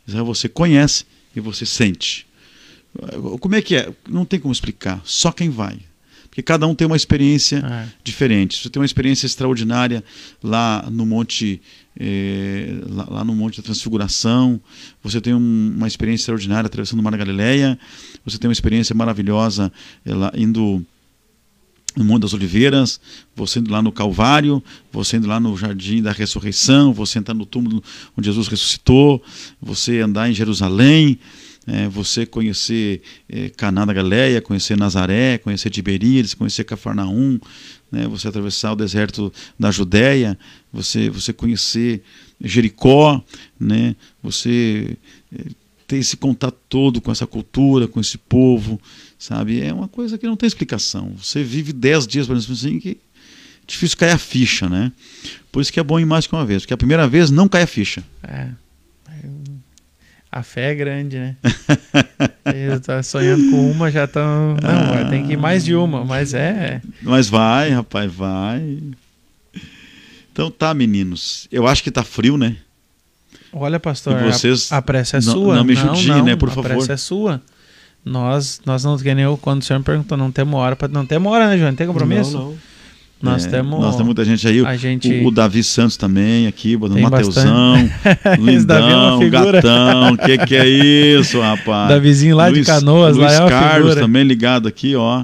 Israel 0.07 0.25
você 0.25 0.49
conhece 0.49 1.05
e 1.35 1.39
você 1.39 1.65
sente. 1.65 2.25
Como 3.39 3.55
é 3.55 3.61
que 3.61 3.75
é? 3.75 3.91
Não 4.07 4.25
tem 4.25 4.39
como 4.39 4.51
explicar. 4.51 5.01
Só 5.03 5.31
quem 5.31 5.49
vai. 5.49 5.79
Porque 6.33 6.41
cada 6.41 6.65
um 6.65 6.73
tem 6.73 6.87
uma 6.87 6.95
experiência 6.95 7.57
é. 7.57 7.87
diferente. 8.03 8.57
Você 8.57 8.67
tem 8.67 8.79
uma 8.79 8.85
experiência 8.85 9.27
extraordinária 9.27 10.03
lá 10.41 10.87
no 10.91 11.05
Monte, 11.05 11.61
eh, 11.99 12.73
lá, 12.89 13.07
lá, 13.07 13.23
no 13.23 13.35
Monte 13.35 13.57
da 13.57 13.63
Transfiguração. 13.63 14.59
Você 15.03 15.21
tem 15.21 15.35
um, 15.35 15.73
uma 15.77 15.87
experiência 15.87 16.23
extraordinária 16.23 16.65
atravessando 16.65 17.01
o 17.01 17.03
Mar 17.03 17.11
da 17.11 17.17
Galileia. 17.17 17.77
Você 18.25 18.39
tem 18.39 18.47
uma 18.47 18.53
experiência 18.53 18.95
maravilhosa 18.95 19.71
eh, 20.03 20.15
lá, 20.15 20.31
indo 20.35 20.83
no 21.95 22.03
Monte 22.03 22.23
das 22.23 22.33
Oliveiras, 22.33 22.99
você 23.35 23.59
indo 23.59 23.71
lá 23.71 23.81
no 23.81 23.91
Calvário, 23.91 24.63
você 24.91 25.17
indo 25.17 25.27
lá 25.27 25.39
no 25.39 25.55
Jardim 25.55 26.01
da 26.01 26.11
Ressurreição, 26.11 26.93
você 26.93 27.19
entrar 27.19 27.33
no 27.33 27.45
túmulo 27.45 27.83
onde 28.17 28.27
Jesus 28.27 28.47
ressuscitou, 28.47 29.21
você 29.61 29.99
andar 29.99 30.29
em 30.29 30.33
Jerusalém, 30.33 31.19
é, 31.65 31.87
você 31.87 32.25
conhecer 32.25 33.01
é, 33.29 33.49
Caná 33.49 33.85
da 33.85 33.93
Galileia, 33.93 34.41
conhecer 34.41 34.77
Nazaré, 34.77 35.37
conhecer 35.37 35.69
Tiberíades, 35.69 36.33
conhecer 36.33 36.63
Cafarnaum, 36.63 37.39
né, 37.91 38.07
você 38.07 38.27
atravessar 38.27 38.73
o 38.73 38.75
deserto 38.75 39.31
da 39.57 39.71
Judéia, 39.71 40.37
você, 40.71 41.09
você 41.09 41.31
conhecer 41.31 42.03
Jericó, 42.41 43.23
né, 43.59 43.95
você 44.21 44.97
é, 45.33 45.45
ter 45.87 45.97
esse 45.97 46.17
contato 46.17 46.57
todo 46.69 47.01
com 47.01 47.11
essa 47.11 47.27
cultura, 47.27 47.87
com 47.87 47.99
esse 47.99 48.17
povo, 48.17 48.79
sabe? 49.17 49.61
É 49.61 49.73
uma 49.73 49.87
coisa 49.87 50.17
que 50.17 50.25
não 50.25 50.35
tem 50.35 50.47
explicação. 50.47 51.13
Você 51.17 51.43
vive 51.43 51.73
dez 51.73 52.07
dias, 52.07 52.27
por 52.27 52.35
exemplo, 52.35 52.53
assim, 52.53 52.79
que 52.79 52.97
difícil 53.65 53.97
cair 53.97 54.11
a 54.11 54.17
ficha, 54.17 54.67
né? 54.67 54.91
Por 55.51 55.61
isso 55.61 55.71
que 55.71 55.79
é 55.79 55.83
bom 55.83 55.99
ir 55.99 56.05
mais 56.05 56.27
que 56.27 56.33
uma 56.33 56.45
vez, 56.45 56.63
porque 56.63 56.73
a 56.73 56.77
primeira 56.77 57.07
vez 57.07 57.29
não 57.29 57.47
cai 57.47 57.63
a 57.63 57.67
ficha. 57.67 58.03
É. 58.23 58.49
A 60.35 60.41
fé 60.41 60.71
é 60.71 60.75
grande, 60.75 61.19
né? 61.19 61.35
Eu 62.55 62.79
tá 62.79 63.03
sonhando 63.03 63.51
com 63.51 63.69
uma, 63.69 63.91
já 63.91 64.05
estão. 64.05 64.57
Não, 64.59 64.93
ah, 64.93 65.07
tem 65.07 65.27
que 65.27 65.33
ir 65.33 65.37
mais 65.37 65.63
de 65.63 65.75
uma, 65.75 66.03
mas 66.03 66.33
é. 66.33 66.81
Mas 67.03 67.29
vai, 67.29 67.69
rapaz, 67.69 68.11
vai. 68.11 68.79
Então 70.31 70.49
tá, 70.49 70.73
meninos. 70.73 71.47
Eu 71.51 71.67
acho 71.67 71.83
que 71.83 71.91
tá 71.91 72.03
frio, 72.03 72.35
né? 72.35 72.57
Olha, 73.53 73.79
pastor, 73.79 74.19
e 74.19 74.31
vocês 74.31 74.71
a, 74.71 74.77
a 74.77 74.81
pressa 74.81 75.17
é 75.17 75.21
sua. 75.21 75.55
Não 75.55 75.63
me 75.63 75.75
judie, 75.75 76.07
não, 76.07 76.25
né, 76.25 76.35
por 76.35 76.49
a 76.49 76.51
favor. 76.51 76.71
A 76.71 76.75
pressa 76.75 76.93
é 76.93 76.97
sua. 76.97 77.41
Nós, 78.03 78.59
nós 78.65 78.83
não, 78.83 78.97
que 78.97 79.13
nem 79.13 79.23
eu, 79.23 79.37
quando 79.37 79.61
o 79.61 79.65
senhor 79.65 79.79
me 79.79 79.85
perguntou, 79.85 80.17
não 80.17 80.29
temos 80.31 80.59
hora 80.59 80.75
para 80.75 80.89
Não 80.89 81.05
temos 81.05 81.31
hora, 81.31 81.47
né, 81.47 81.57
João? 81.57 81.69
Não 81.69 81.75
tem 81.75 81.87
compromisso? 81.87 82.33
Não, 82.33 82.45
não. 82.45 82.57
Nós 83.23 83.45
é, 83.45 83.49
temos. 83.49 83.79
Nós 83.79 83.91
temos 83.91 84.07
muita 84.07 84.25
gente 84.25 84.45
aí. 84.45 84.65
A 84.65 84.75
gente... 84.75 85.09
O, 85.09 85.27
o 85.27 85.31
Davi 85.31 85.63
Santos 85.63 85.95
também 85.95 86.45
aqui, 86.45 86.75
botando 86.75 86.99
Mateusão, 86.99 87.89
Lindão, 88.37 89.23
é 89.23 89.29
Gatão. 89.29 90.13
O 90.13 90.17
que, 90.17 90.37
que 90.39 90.55
é 90.57 90.67
isso, 90.67 91.39
rapaz? 91.39 91.87
Davizinho 91.87 92.35
lá 92.35 92.49
Luiz, 92.49 92.59
de 92.59 92.65
Canoas, 92.65 93.15
Luiz 93.15 93.31
lá 93.31 93.45
é 93.45 93.49
Carlos 93.49 93.89
figura. 93.91 94.01
também 94.01 94.23
ligado 94.23 94.67
aqui, 94.67 94.93
ó. 94.97 95.23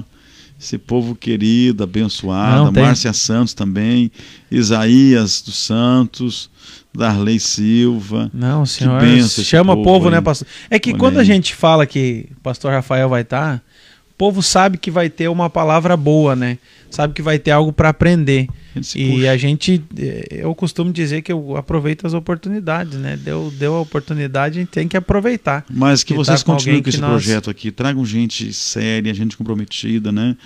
Esse 0.58 0.78
povo 0.78 1.14
querido, 1.14 1.84
abençoado. 1.84 2.72
Não, 2.72 2.82
Márcia 2.82 3.12
Santos 3.12 3.52
também. 3.52 4.10
Isaías 4.50 5.42
dos 5.42 5.58
Santos. 5.58 6.48
Darley 6.94 7.38
Silva. 7.38 8.30
Não, 8.34 8.66
senhor. 8.66 9.00
chama 9.28 9.72
o 9.72 9.76
povo 9.76 9.90
povo, 10.00 10.10
né, 10.10 10.20
pastor? 10.20 10.46
É 10.68 10.78
que 10.78 10.90
Olha 10.90 10.98
quando 10.98 11.16
a 11.18 11.20
aí. 11.20 11.26
gente 11.26 11.54
fala 11.54 11.86
que 11.86 12.26
o 12.36 12.40
pastor 12.40 12.72
Rafael 12.72 13.08
vai 13.08 13.22
estar, 13.22 13.62
o 14.10 14.14
povo 14.18 14.42
sabe 14.42 14.76
que 14.78 14.90
vai 14.90 15.08
ter 15.08 15.28
uma 15.28 15.48
palavra 15.48 15.96
boa, 15.96 16.34
né? 16.36 16.58
Sabe 16.90 17.14
que 17.14 17.22
vai 17.22 17.38
ter 17.38 17.52
algo 17.52 17.72
para 17.72 17.88
aprender. 17.90 18.48
A 18.74 18.80
E 18.96 19.10
puxa. 19.12 19.30
a 19.30 19.36
gente, 19.36 19.82
eh, 19.96 20.26
eu 20.42 20.52
costumo 20.54 20.92
dizer 20.92 21.22
que 21.22 21.30
eu 21.32 21.56
aproveito 21.56 22.04
as 22.06 22.14
oportunidades, 22.14 22.98
né? 22.98 23.16
Deu, 23.16 23.52
deu 23.56 23.74
a 23.76 23.80
oportunidade, 23.80 24.58
a 24.58 24.60
gente 24.60 24.70
tem 24.70 24.88
que 24.88 24.96
aproveitar. 24.96 25.64
Mas 25.70 26.02
que 26.02 26.12
vocês 26.14 26.40
tá 26.40 26.46
com 26.46 26.52
continuem 26.52 26.78
alguém 26.78 26.82
com 26.82 26.88
esse 26.88 26.98
que 26.98 27.02
nós- 27.02 27.10
projeto 27.24 27.48
aqui. 27.48 27.70
Tragam 27.70 28.04
gente 28.04 28.52
séria, 28.52 29.14
gente 29.14 29.36
comprometida, 29.36 30.10
né? 30.10 30.36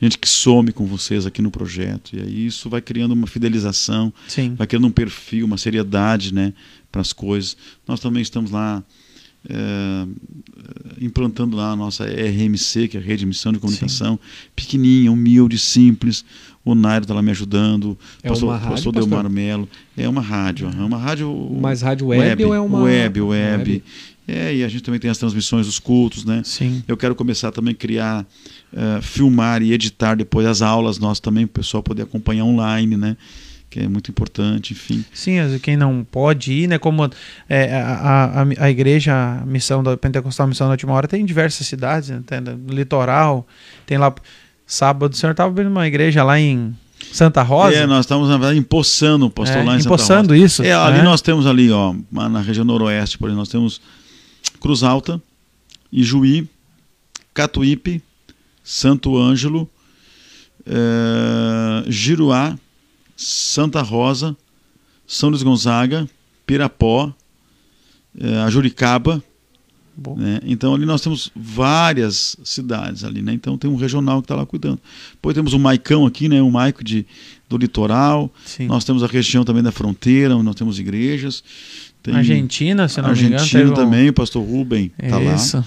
Gente 0.00 0.18
que 0.18 0.28
some 0.28 0.72
com 0.72 0.86
vocês 0.86 1.26
aqui 1.26 1.42
no 1.42 1.50
projeto. 1.50 2.14
E 2.14 2.20
aí 2.20 2.46
isso 2.46 2.70
vai 2.70 2.80
criando 2.80 3.12
uma 3.12 3.26
fidelização, 3.26 4.12
Sim. 4.28 4.54
vai 4.54 4.66
criando 4.66 4.86
um 4.86 4.90
perfil, 4.90 5.44
uma 5.44 5.58
seriedade, 5.58 6.32
né? 6.32 6.52
Para 6.90 7.00
as 7.00 7.12
coisas. 7.12 7.56
Nós 7.86 7.98
também 7.98 8.22
estamos 8.22 8.50
lá 8.50 8.82
é, 9.48 10.06
implantando 11.00 11.56
lá 11.56 11.72
a 11.72 11.76
nossa 11.76 12.04
RMC, 12.04 12.88
que 12.88 12.96
é 12.96 13.00
a 13.00 13.02
Rede 13.02 13.20
de 13.20 13.26
Missão 13.26 13.52
de 13.52 13.58
Comunicação, 13.58 14.18
pequenininha, 14.54 15.10
humilde, 15.10 15.58
simples. 15.58 16.24
O 16.64 16.74
Nairo 16.74 17.04
está 17.04 17.14
lá 17.14 17.22
me 17.22 17.30
ajudando, 17.30 17.96
É 18.22 18.28
pastor, 18.28 18.50
uma 18.50 18.56
rádio, 18.56 18.70
pastor? 18.70 18.92
Delmar 18.92 19.30
Melo. 19.30 19.68
É 19.96 20.08
uma 20.08 20.20
rádio, 20.20 20.68
é 20.68 20.84
uma 20.84 20.98
rádio 20.98 21.58
Mas 21.60 21.82
rádio 21.82 22.08
web, 22.08 22.44
ou 22.44 22.54
é 22.54 22.60
uma. 22.60 22.80
Web, 22.80 23.20
web. 23.20 23.82
É, 24.26 24.54
e 24.54 24.62
a 24.62 24.68
gente 24.68 24.82
também 24.82 25.00
tem 25.00 25.10
as 25.10 25.16
transmissões 25.16 25.64
dos 25.64 25.78
cultos, 25.78 26.26
né? 26.26 26.42
Sim. 26.44 26.84
Eu 26.86 26.98
quero 26.98 27.14
começar 27.14 27.50
também 27.50 27.72
a 27.72 27.74
criar, 27.74 28.26
eh, 28.74 29.00
filmar 29.00 29.62
e 29.62 29.72
editar 29.72 30.14
depois 30.14 30.46
as 30.46 30.60
aulas 30.60 30.98
nossas 30.98 31.20
também, 31.20 31.46
para 31.46 31.60
o 31.60 31.62
pessoal 31.62 31.82
poder 31.82 32.02
acompanhar 32.02 32.44
online, 32.44 32.96
né? 32.96 33.16
Que 33.70 33.80
é 33.80 33.88
muito 33.88 34.10
importante, 34.10 34.72
enfim. 34.72 35.04
Sim, 35.12 35.36
quem 35.62 35.76
não 35.76 36.04
pode 36.04 36.52
ir, 36.52 36.68
né? 36.68 36.78
Como 36.78 37.08
é, 37.48 37.74
a, 37.80 38.42
a, 38.42 38.64
a 38.64 38.70
igreja, 38.70 39.40
a 39.42 39.46
missão 39.46 39.82
da 39.82 39.96
Pentecostal, 39.96 40.44
a 40.44 40.48
missão 40.48 40.66
da 40.66 40.72
última 40.72 40.92
hora, 40.92 41.08
tem 41.08 41.22
em 41.22 41.24
diversas 41.24 41.66
cidades, 41.66 42.10
né? 42.10 42.22
tem 42.26 42.40
no 42.40 42.72
litoral, 42.72 43.46
tem 43.86 43.98
lá. 43.98 44.14
Sábado, 44.66 45.12
o 45.12 45.16
senhor 45.16 45.32
estava 45.32 45.50
vendo 45.50 45.68
uma 45.70 45.86
igreja 45.86 46.22
lá 46.22 46.38
em 46.38 46.76
Santa 47.10 47.42
Rosa? 47.42 47.74
É, 47.74 47.86
nós 47.86 48.00
estamos, 48.00 48.28
na 48.28 48.36
verdade, 48.36 48.58
empossando 48.58 49.26
o 49.26 49.30
pastor 49.30 49.62
É, 49.62 49.64
lá 49.64 49.76
em 49.76 49.80
Santa 49.80 49.96
Rosa. 49.96 50.36
isso. 50.36 50.62
É, 50.62 50.74
ali 50.74 50.98
né? 50.98 51.04
nós 51.04 51.22
temos 51.22 51.46
ali, 51.46 51.70
ó, 51.70 51.94
na 52.12 52.42
região 52.42 52.66
noroeste, 52.66 53.16
por 53.16 53.26
exemplo, 53.26 53.40
nós 53.40 53.48
temos 53.48 53.80
Cruz 54.60 54.82
Alta, 54.82 55.20
Ijuí, 55.90 56.46
Catuípe, 57.32 58.02
Santo 58.70 59.16
Ângelo, 59.16 59.66
eh, 60.66 61.84
Giruá, 61.88 62.54
Santa 63.16 63.80
Rosa, 63.80 64.36
São 65.06 65.30
Luís 65.30 65.42
Gonzaga, 65.42 66.06
Pirapó, 66.46 67.10
eh, 68.20 68.42
Ajuricaba, 68.42 69.22
né? 70.16 70.38
Então 70.44 70.74
ali 70.74 70.84
nós 70.84 71.00
temos 71.00 71.32
várias 71.34 72.36
cidades 72.44 73.04
ali, 73.04 73.22
né? 73.22 73.32
Então 73.32 73.56
tem 73.56 73.70
um 73.70 73.74
regional 73.74 74.20
que 74.20 74.26
está 74.26 74.34
lá 74.36 74.44
cuidando. 74.44 74.78
Depois 75.12 75.34
temos 75.34 75.54
o 75.54 75.58
Maicão 75.58 76.04
aqui, 76.06 76.28
né? 76.28 76.40
O 76.42 76.50
Maico 76.50 76.84
de, 76.84 77.06
do 77.48 77.56
litoral. 77.56 78.30
Sim. 78.44 78.66
Nós 78.66 78.84
temos 78.84 79.02
a 79.02 79.06
região 79.06 79.44
também 79.44 79.62
da 79.62 79.72
fronteira, 79.72 80.36
onde 80.36 80.44
nós 80.44 80.54
temos 80.54 80.78
igrejas. 80.78 81.42
Tem 82.02 82.14
Argentina, 82.14 82.86
se 82.86 83.00
não 83.00 83.10
me 83.12 83.18
engano. 83.18 83.34
Argentina 83.36 83.70
um- 83.70 83.74
também, 83.74 84.08
o 84.10 84.12
pastor 84.12 84.44
Rubem 84.46 84.92
está 85.02 85.18
lá. 85.18 85.34
Isso. 85.34 85.64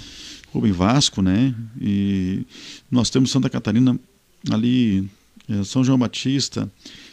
Rubem 0.53 0.71
Vasco, 0.71 1.21
né? 1.21 1.53
E 1.79 2.45
nós 2.89 3.09
temos 3.09 3.31
Santa 3.31 3.49
Catarina 3.49 3.97
ali, 4.49 5.09
eh, 5.49 5.63
São 5.63 5.83
João 5.83 5.97
Batista, 5.97 6.69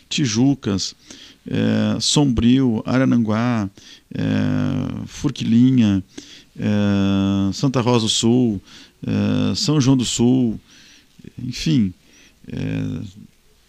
Tijucas, 0.09 0.95
eh, 1.47 1.97
Sombrio, 2.01 2.83
Arananguá, 2.85 3.69
eh, 4.15 5.05
Furquilinha, 5.07 6.03
eh, 6.59 7.53
Santa 7.53 7.81
Rosa 7.81 8.07
do 8.07 8.09
Sul, 8.11 8.61
eh, 9.07 9.55
São 9.55 9.81
João 9.81 9.97
do 9.97 10.05
Sul, 10.05 10.59
enfim, 11.39 11.93
eh, 12.51 13.01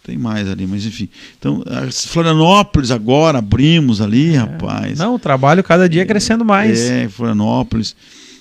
tem 0.02 0.18
mais 0.18 0.48
ali, 0.48 0.66
mas 0.66 0.84
enfim. 0.84 1.08
Então, 1.38 1.62
Florianópolis 1.92 2.90
agora 2.90 3.38
abrimos 3.38 4.00
ali, 4.00 4.32
rapaz. 4.34 4.98
Não, 4.98 5.14
o 5.14 5.18
trabalho 5.18 5.62
cada 5.62 5.88
dia 5.88 6.04
crescendo 6.04 6.44
mais. 6.44 6.80
É, 6.80 7.08
Florianópolis. 7.08 7.94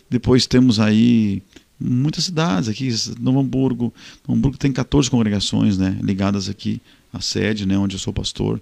Depois 0.10 0.48
temos 0.48 0.80
aí 0.80 1.42
muitas 1.80 2.26
cidades 2.26 2.68
aqui, 2.68 2.90
Novo 3.20 3.40
Hamburgo. 3.40 3.94
Novo 4.28 4.38
Hamburgo 4.38 4.58
tem 4.58 4.72
14 4.72 5.10
congregações, 5.10 5.78
né, 5.78 5.98
ligadas 6.02 6.50
aqui 6.50 6.82
à 7.12 7.22
sede, 7.22 7.66
né, 7.66 7.78
onde 7.78 7.96
eu 7.96 8.00
sou 8.00 8.14
pastor. 8.14 8.62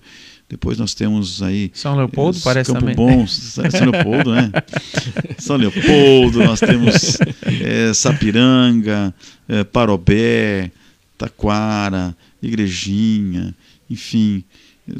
Depois 0.49 0.77
nós 0.77 0.93
temos 0.93 1.41
aí 1.41 1.69
São 1.73 1.95
Leopoldo, 1.97 2.37
eh, 2.37 2.41
parece 2.41 2.71
Campo 2.71 2.79
também. 2.79 2.95
Bom, 2.95 3.27
São 3.27 3.91
Leopoldo, 3.91 4.31
né? 4.31 4.51
São 5.37 5.57
Leopoldo, 5.57 6.39
nós 6.41 6.59
temos 6.61 7.17
eh, 7.61 7.93
Sapiranga, 7.93 9.13
eh, 9.49 9.65
Parobé, 9.65 10.71
Taquara, 11.17 12.15
Igrejinha, 12.41 13.53
enfim, 13.89 14.41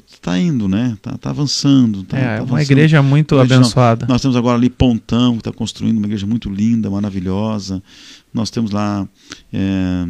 está 0.07 0.37
indo, 0.37 0.67
né? 0.67 0.97
Tá, 1.01 1.17
tá 1.17 1.29
avançando. 1.29 2.03
Tá, 2.03 2.17
é, 2.17 2.21
tá 2.21 2.43
uma 2.43 2.55
avançando. 2.57 2.61
igreja 2.61 3.01
muito 3.01 3.35
Igreja 3.35 3.55
abençoada. 3.55 4.05
Nós 4.07 4.21
temos 4.21 4.35
agora 4.35 4.57
ali 4.57 4.69
Pontão, 4.69 5.33
que 5.33 5.39
está 5.39 5.51
construindo 5.51 5.97
uma 5.97 6.05
igreja 6.07 6.25
muito 6.27 6.49
linda, 6.49 6.89
maravilhosa. 6.89 7.81
Nós 8.33 8.49
temos 8.49 8.71
lá, 8.71 9.07
é, 9.53 10.05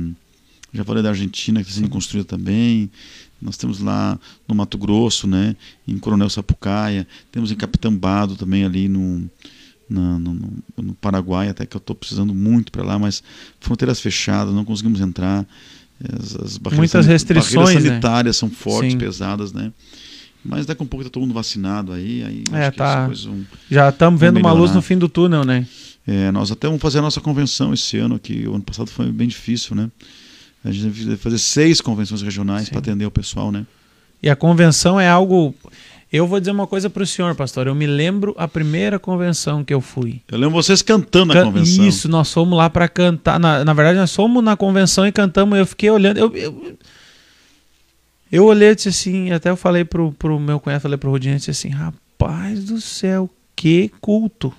já 0.73 0.83
falei 0.83 1.01
da 1.03 1.09
Argentina, 1.09 1.61
que 1.63 1.69
está 1.69 1.79
sendo 1.81 1.89
construída 1.91 2.27
também. 2.27 2.89
Nós 3.41 3.55
temos 3.55 3.79
lá 3.79 4.19
no 4.47 4.55
Mato 4.55 4.77
Grosso, 4.79 5.27
né, 5.27 5.55
em 5.87 5.97
Coronel 5.99 6.29
Sapucaia. 6.29 7.07
Temos 7.31 7.51
em 7.51 7.55
Capitambado 7.55 8.35
também 8.35 8.63
ali 8.65 8.89
no, 8.89 9.29
no, 9.87 10.19
no- 10.19 10.53
no 10.77 10.93
Paraguai, 10.95 11.47
até 11.49 11.63
que 11.65 11.77
eu 11.77 11.79
estou 11.79 11.95
precisando 11.95 12.33
muito 12.33 12.71
para 12.71 12.83
lá, 12.83 12.97
mas 12.97 13.21
fronteiras 13.59 13.99
fechadas, 13.99 14.53
não 14.55 14.65
conseguimos 14.65 14.99
entrar. 15.01 15.45
As, 16.03 16.35
as 16.35 16.57
barreiras 16.57 16.77
Muitas 16.77 17.05
restrições, 17.05 17.55
barreiras 17.55 17.83
né? 17.83 17.89
sanitárias 17.89 18.37
são 18.37 18.49
fortes, 18.49 18.91
Sim. 18.93 18.97
pesadas, 18.99 19.51
né? 19.53 19.71
Mas 20.45 20.65
daqui 20.65 20.81
a 20.81 20.85
um 20.85 20.87
pouco 20.87 21.01
está 21.01 21.11
todo 21.11 21.21
mundo 21.23 21.33
vacinado 21.33 21.91
aí, 21.91 22.23
aí 22.23 22.43
É, 22.53 22.71
tá. 22.71 23.07
vão- 23.07 23.45
Já 23.69 23.89
estamos 23.89 24.19
vendo 24.19 24.37
uma 24.37 24.53
luz 24.53 24.71
no 24.73 24.81
fim 24.81 24.97
do 24.97 25.09
túnel, 25.09 25.43
né? 25.43 25.67
é, 26.05 26.31
nós 26.31 26.51
até 26.51 26.67
vamos 26.67 26.81
fazer 26.81 26.99
a 26.99 27.01
nossa 27.01 27.19
convenção 27.19 27.73
esse 27.73 27.97
ano, 27.97 28.17
que 28.17 28.47
o 28.47 28.53
ano 28.55 28.63
passado 28.63 28.89
foi 28.89 29.11
bem 29.11 29.27
difícil, 29.27 29.75
né? 29.75 29.89
A 30.63 30.71
gente 30.71 31.03
vai 31.05 31.17
fazer 31.17 31.37
seis 31.37 31.81
convenções 31.81 32.21
regionais 32.21 32.69
para 32.69 32.79
atender 32.79 33.05
o 33.05 33.11
pessoal, 33.11 33.51
né? 33.51 33.65
E 34.23 34.29
a 34.29 34.35
convenção 34.35 34.99
é 34.99 35.09
algo. 35.09 35.53
Eu 36.11 36.25
vou 36.25 36.39
dizer 36.39 36.51
uma 36.51 36.65
coisa 36.67 36.89
para 36.89 37.03
o 37.03 37.05
senhor, 37.05 37.35
pastor. 37.35 37.67
Eu 37.67 37.75
me 37.75 37.85
lembro 37.85 38.33
a 38.37 38.47
primeira 38.47 38.97
convenção 38.97 39.63
que 39.63 39.73
eu 39.73 39.81
fui. 39.81 40.21
Eu 40.31 40.37
lembro 40.37 40.55
vocês 40.55 40.81
cantando 40.81 41.25
na 41.27 41.33
Can- 41.33 41.45
convenção. 41.45 41.85
Isso, 41.85 42.07
nós 42.07 42.31
fomos 42.31 42.57
lá 42.57 42.69
para 42.69 42.87
cantar. 42.87 43.37
Na, 43.39 43.65
na 43.65 43.73
verdade, 43.73 43.99
nós 43.99 44.15
fomos 44.15 44.41
na 44.43 44.55
convenção 44.55 45.05
e 45.05 45.11
cantamos. 45.11 45.59
Eu 45.59 45.65
fiquei 45.65 45.89
olhando. 45.89 46.17
Eu, 46.17 46.33
eu, 46.35 46.77
eu 48.31 48.45
olhei 48.45 48.69
e 48.69 48.75
disse 48.75 48.89
assim. 48.89 49.31
Até 49.31 49.49
eu 49.49 49.57
falei 49.57 49.83
pro, 49.83 50.13
pro 50.13 50.39
meu 50.39 50.59
cunhado, 50.61 50.81
falei 50.81 50.97
pro 50.97 51.09
Rodinho, 51.11 51.35
disse 51.35 51.51
assim: 51.51 51.69
rapaz 51.69 52.63
do 52.63 52.79
céu, 52.79 53.29
que 53.55 53.91
culto. 53.99 54.53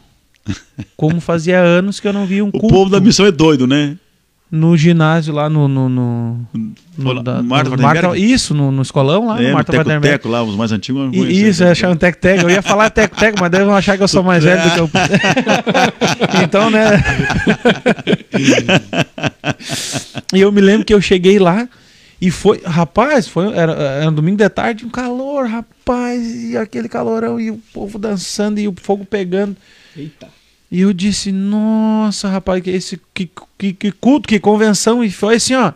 Como 0.97 1.19
fazia 1.21 1.59
anos 1.61 1.99
que 2.01 2.09
eu 2.09 2.13
não 2.13 2.27
vi 2.27 2.43
um 2.43 2.49
O 2.49 2.53
culto 2.53 2.69
povo 2.69 2.91
da 2.91 3.01
missão 3.01 3.25
é 3.27 3.31
doido, 3.33 3.67
né? 3.67 3.97
No 4.51 4.77
ginásio 4.77 5.35
lá 5.35 5.49
no. 5.51 5.69
no, 5.69 5.89
no, 5.89 6.47
no 6.97 7.23
da- 7.23 7.43
Marta 7.43 7.71
no 7.71 7.77
Vandenberg? 7.77 8.19
Isso, 8.33 8.55
no, 8.55 8.71
no 8.73 8.83
escolão 8.83 9.27
lá, 9.27 9.43
é, 9.43 9.49
no 9.49 9.55
Marta 9.55 9.73
Vanderberg. 9.73 10.03
Teco-Teco 10.03 10.29
lá, 10.29 10.43
os 10.43 10.57
mais 10.57 10.73
antigos. 10.73 11.11
E-. 11.13 11.49
Isso, 11.49 11.63
é 11.65 11.71
achar 11.71 11.91
um 11.91 11.97
tec-tec. 11.97 12.43
Eu 12.43 12.51
ia 12.51 12.63
falar 12.63 12.91
tec-tec, 12.91 13.39
mas 13.39 13.51
daí 13.51 13.65
vão 13.65 13.75
achar 13.75 13.97
que 13.97 14.03
eu 14.03 14.09
sou 14.09 14.23
mais 14.23 14.43
velho 14.43 14.63
do 14.63 14.71
que 14.71 14.81
eu. 14.81 14.91
então, 16.43 16.71
né? 16.71 17.03
e 20.35 20.41
eu 20.41 20.51
me 20.51 20.61
lembro 20.61 20.85
que 20.85 20.95
eu 20.95 21.01
cheguei 21.01 21.39
lá 21.39 21.69
E 22.21 22.31
foi, 22.31 22.61
rapaz, 22.65 23.29
foi, 23.29 23.53
era, 23.53 23.73
era 23.73 24.11
um 24.11 24.15
domingo 24.15 24.39
de 24.39 24.49
tarde, 24.49 24.85
um 24.85 24.91
calor, 24.91 25.47
rapaz, 25.47 26.45
e 26.45 26.57
aquele 26.57 26.89
calorão, 26.89 27.39
e 27.39 27.51
o 27.51 27.61
povo 27.73 27.99
dançando, 27.99 28.59
e 28.59 28.67
o 28.67 28.75
fogo 28.81 29.05
pegando. 29.05 29.57
Eita. 29.97 30.38
E 30.71 30.83
eu 30.83 30.93
disse, 30.93 31.33
nossa, 31.33 32.29
rapaz, 32.29 32.63
que, 32.63 32.71
esse, 32.71 33.01
que, 33.15 33.31
que, 33.57 33.73
que 33.73 33.93
culto, 33.93 34.29
que 34.29 34.39
convenção. 34.39 35.03
E 35.03 35.11
foi 35.11 35.37
assim, 35.37 35.55
ó. 35.55 35.73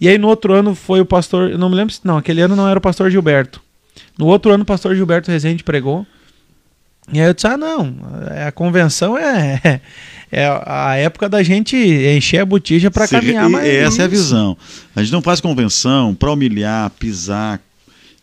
E 0.00 0.08
aí 0.08 0.16
no 0.16 0.28
outro 0.28 0.54
ano 0.54 0.74
foi 0.74 1.00
o 1.00 1.04
pastor, 1.04 1.58
não 1.58 1.68
me 1.68 1.76
lembro 1.76 1.92
se 1.92 2.00
não, 2.02 2.16
aquele 2.16 2.40
ano 2.40 2.56
não 2.56 2.66
era 2.66 2.78
o 2.78 2.82
pastor 2.82 3.10
Gilberto. 3.10 3.60
No 4.18 4.26
outro 4.26 4.50
ano 4.50 4.62
o 4.62 4.66
pastor 4.66 4.94
Gilberto 4.96 5.30
Rezende 5.30 5.62
pregou. 5.62 6.06
E 7.12 7.20
aí 7.20 7.26
eu 7.26 7.34
disse, 7.34 7.46
ah, 7.46 7.56
não, 7.56 7.94
a 8.46 8.50
convenção 8.50 9.18
é, 9.18 9.80
é 10.32 10.46
a 10.64 10.96
época 10.96 11.28
da 11.28 11.42
gente 11.42 11.76
encher 11.76 12.38
a 12.38 12.46
botija 12.46 12.90
para 12.90 13.06
caminhar 13.06 13.48
mais. 13.50 13.66
Essa 13.66 13.88
isso. 13.88 14.00
é 14.00 14.04
a 14.04 14.08
visão. 14.08 14.56
A 14.96 15.02
gente 15.02 15.12
não 15.12 15.20
faz 15.20 15.40
convenção 15.40 16.14
para 16.14 16.32
humilhar, 16.32 16.88
pisar 16.90 17.60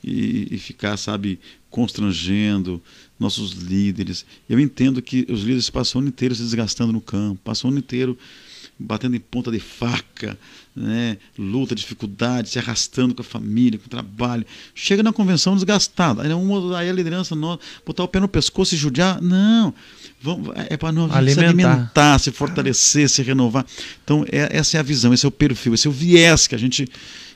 e, 0.04 0.48
e 0.52 0.58
ficar, 0.58 0.98
sabe, 0.98 1.40
constrangendo 1.70 2.82
nossos 3.20 3.52
líderes. 3.52 4.26
Eu 4.50 4.60
entendo 4.60 5.02
que 5.02 5.26
os 5.30 5.42
líderes 5.42 5.70
passam 5.70 6.00
o 6.00 6.02
ano 6.02 6.10
inteiro 6.10 6.36
se 6.36 6.42
desgastando 6.42 6.94
no 6.94 7.02
campo, 7.02 7.40
passam 7.44 7.70
o 7.70 7.72
ano 7.72 7.80
inteiro 7.80 8.18
batendo 8.80 9.16
em 9.16 9.20
ponta 9.20 9.52
de 9.52 9.60
faca, 9.60 10.38
né? 10.76 11.18
luta, 11.38 11.74
dificuldade, 11.74 12.50
se 12.50 12.60
arrastando 12.60 13.16
com 13.16 13.22
a 13.22 13.26
família, 13.26 13.80
com 13.80 13.88
o 13.88 13.90
trabalho. 13.90 14.46
Chega 14.76 15.02
na 15.02 15.12
convenção 15.12 15.56
desgastado. 15.56 16.22
Aí, 16.22 16.32
uma, 16.32 16.78
aí 16.78 16.90
a 16.90 16.94
liderança 16.94 17.36
não, 17.36 17.60
botar 17.86 18.04
o 18.04 18.08
pé 18.08 18.20
no 18.20 18.28
pescoço 18.28 18.76
e 18.76 18.78
judiar. 18.78 19.22
Não. 19.22 19.74
Vamos, 20.22 20.50
é 20.56 20.78
para 20.78 20.92
nós 20.92 21.12
alimentar. 21.12 21.42
se 21.42 21.46
alimentar, 21.46 22.20
se 22.20 22.32
fortalecer, 22.32 23.10
se 23.10 23.24
renovar. 23.24 23.66
Então, 24.04 24.26
é, 24.32 24.58
essa 24.58 24.78
é 24.78 24.80
a 24.80 24.84
visão, 24.84 25.14
esse 25.14 25.26
é 25.26 25.30
o 25.30 25.32
perfil, 25.32 25.74
esse 25.74 25.88
é 25.88 25.90
o 25.90 25.94
viés 25.94 26.48
que 26.48 26.56
a 26.56 26.60
gente 26.60 26.88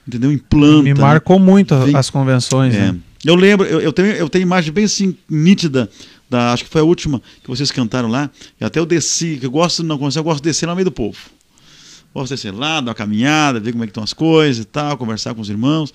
entendeu, 0.07 0.31
implanta. 0.31 0.83
Me 0.83 0.93
marcou 0.93 1.39
muito 1.39 1.75
Vem, 1.79 1.95
as 1.95 2.09
convenções. 2.09 2.75
É. 2.75 2.91
Né? 2.91 2.99
Eu 3.25 3.35
lembro, 3.35 3.67
eu, 3.67 3.79
eu, 3.79 3.93
tenho, 3.93 4.07
eu 4.09 4.29
tenho 4.29 4.43
imagem 4.43 4.73
bem 4.73 4.85
assim, 4.85 5.15
nítida, 5.29 5.89
da, 6.29 6.53
acho 6.53 6.63
que 6.63 6.69
foi 6.69 6.81
a 6.81 6.83
última 6.83 7.21
que 7.43 7.47
vocês 7.47 7.71
cantaram 7.71 8.09
lá, 8.09 8.29
e 8.59 8.63
até 8.63 8.79
eu 8.79 8.85
desci, 8.85 9.37
que 9.39 9.45
eu 9.45 9.51
gosto, 9.51 9.83
não 9.83 9.99
eu 10.15 10.23
gosto 10.23 10.41
de 10.41 10.49
descer 10.49 10.65
no 10.65 10.73
meio 10.75 10.85
do 10.85 10.91
povo. 10.91 11.17
Gosto 12.13 12.27
de 12.27 12.35
descer 12.35 12.53
lá, 12.53 12.81
dar 12.81 12.89
uma 12.89 12.95
caminhada, 12.95 13.57
ver 13.59 13.71
como 13.71 13.83
é 13.83 13.87
que 13.87 13.91
estão 13.91 14.03
as 14.03 14.11
coisas 14.11 14.63
e 14.63 14.67
tal, 14.67 14.97
conversar 14.97 15.33
com 15.33 15.39
os 15.39 15.49
irmãos. 15.49 15.93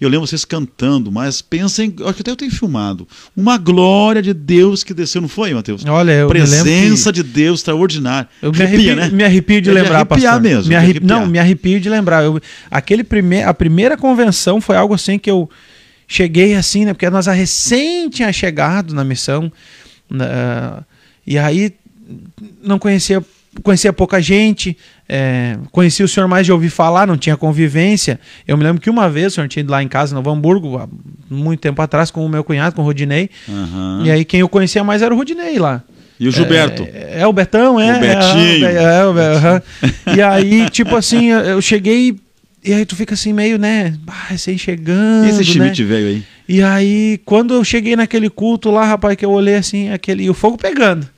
Eu 0.00 0.08
lembro 0.08 0.26
vocês 0.26 0.44
cantando, 0.44 1.12
mas 1.12 1.40
pensem, 1.40 1.94
acho 2.00 2.14
que 2.14 2.22
até 2.22 2.30
eu 2.32 2.36
tenho 2.36 2.50
filmado, 2.50 3.06
uma 3.36 3.58
glória 3.58 4.20
de 4.20 4.32
Deus 4.32 4.82
que 4.82 4.92
desceu, 4.92 5.20
não 5.20 5.28
foi, 5.28 5.54
Mateus? 5.54 5.84
Olha, 5.84 6.12
eu 6.12 6.28
Presença 6.28 7.12
de 7.12 7.22
Deus 7.22 7.60
extraordinária. 7.60 8.28
Eu 8.40 8.50
me 8.50 8.62
arrepio, 8.62 8.96
né? 8.96 9.10
me 9.10 9.22
arrepio 9.22 9.60
de 9.60 9.70
lembrar, 9.70 10.02
de 10.02 10.08
pastor. 10.08 10.40
mesmo. 10.40 10.68
Me 10.68 10.74
arrepio, 10.74 11.06
não, 11.06 11.26
me 11.26 11.38
arrepio 11.38 11.80
de 11.80 11.88
lembrar. 11.88 12.24
Eu, 12.24 12.40
aquele 12.68 13.04
prime, 13.04 13.42
a 13.42 13.54
primeira 13.54 13.96
convenção 13.96 14.60
foi 14.60 14.76
algo 14.76 14.94
assim 14.94 15.16
que 15.16 15.30
eu 15.30 15.48
cheguei 16.12 16.54
assim, 16.54 16.84
né? 16.84 16.92
Porque 16.92 17.08
nós 17.08 17.26
a 17.26 17.32
recém 17.32 18.08
tinha 18.10 18.32
chegado 18.32 18.94
na 18.94 19.04
missão. 19.04 19.50
Uh, 20.10 20.84
e 21.26 21.38
aí 21.38 21.74
não 22.62 22.78
conhecia 22.78 23.24
conhecia 23.62 23.92
pouca 23.92 24.20
gente, 24.20 24.78
é, 25.06 25.58
conhecia 25.70 26.06
o 26.06 26.08
senhor 26.08 26.26
mais 26.26 26.46
de 26.46 26.52
ouvir 26.52 26.70
falar, 26.70 27.06
não 27.06 27.18
tinha 27.18 27.36
convivência. 27.36 28.18
Eu 28.48 28.56
me 28.56 28.64
lembro 28.64 28.80
que 28.80 28.88
uma 28.88 29.10
vez 29.10 29.32
o 29.32 29.34
senhor 29.34 29.46
tinha 29.46 29.60
ido 29.60 29.70
lá 29.70 29.82
em 29.82 29.88
casa, 29.88 30.14
Novo 30.14 30.30
Hamburgo, 30.30 30.78
há 30.78 30.88
muito 31.28 31.60
tempo 31.60 31.82
atrás, 31.82 32.10
com 32.10 32.24
o 32.24 32.28
meu 32.30 32.42
cunhado, 32.42 32.74
com 32.74 32.80
o 32.80 32.84
Rodinei. 32.84 33.28
Uhum. 33.46 34.06
E 34.06 34.10
aí 34.10 34.24
quem 34.24 34.40
eu 34.40 34.48
conhecia 34.48 34.82
mais 34.82 35.02
era 35.02 35.12
o 35.12 35.16
Rodinei 35.16 35.58
lá. 35.58 35.82
E 36.18 36.28
o 36.28 36.32
Gilberto? 36.32 36.82
É, 36.94 37.20
é 37.20 37.26
o 37.26 37.32
Betão, 37.32 37.78
é. 37.78 37.94
O 37.94 38.00
Betinho. 38.00 38.66
É, 38.66 38.74
é, 38.74 38.84
é, 38.84 39.04
uhum. 39.04 40.14
E 40.16 40.22
aí, 40.22 40.70
tipo 40.70 40.96
assim, 40.96 41.26
eu 41.26 41.60
cheguei 41.60 42.16
e 42.64 42.72
aí 42.72 42.86
tu 42.86 42.94
fica 42.94 43.14
assim 43.14 43.32
meio, 43.32 43.58
né? 43.58 43.94
Ah, 44.06 44.26
recém 44.28 44.56
chegando. 44.56 45.26
E 45.26 45.30
esse 45.30 45.44
Schmidt 45.44 45.82
né? 45.82 45.88
veio 45.88 46.08
aí? 46.08 46.22
E 46.48 46.62
aí, 46.62 47.20
quando 47.24 47.54
eu 47.54 47.64
cheguei 47.64 47.96
naquele 47.96 48.30
culto 48.30 48.70
lá, 48.70 48.84
rapaz, 48.84 49.16
que 49.16 49.24
eu 49.24 49.30
olhei 49.30 49.56
assim, 49.56 49.90
aquele. 49.90 50.24
E 50.24 50.30
o 50.30 50.34
fogo 50.34 50.56
pegando. 50.56 51.08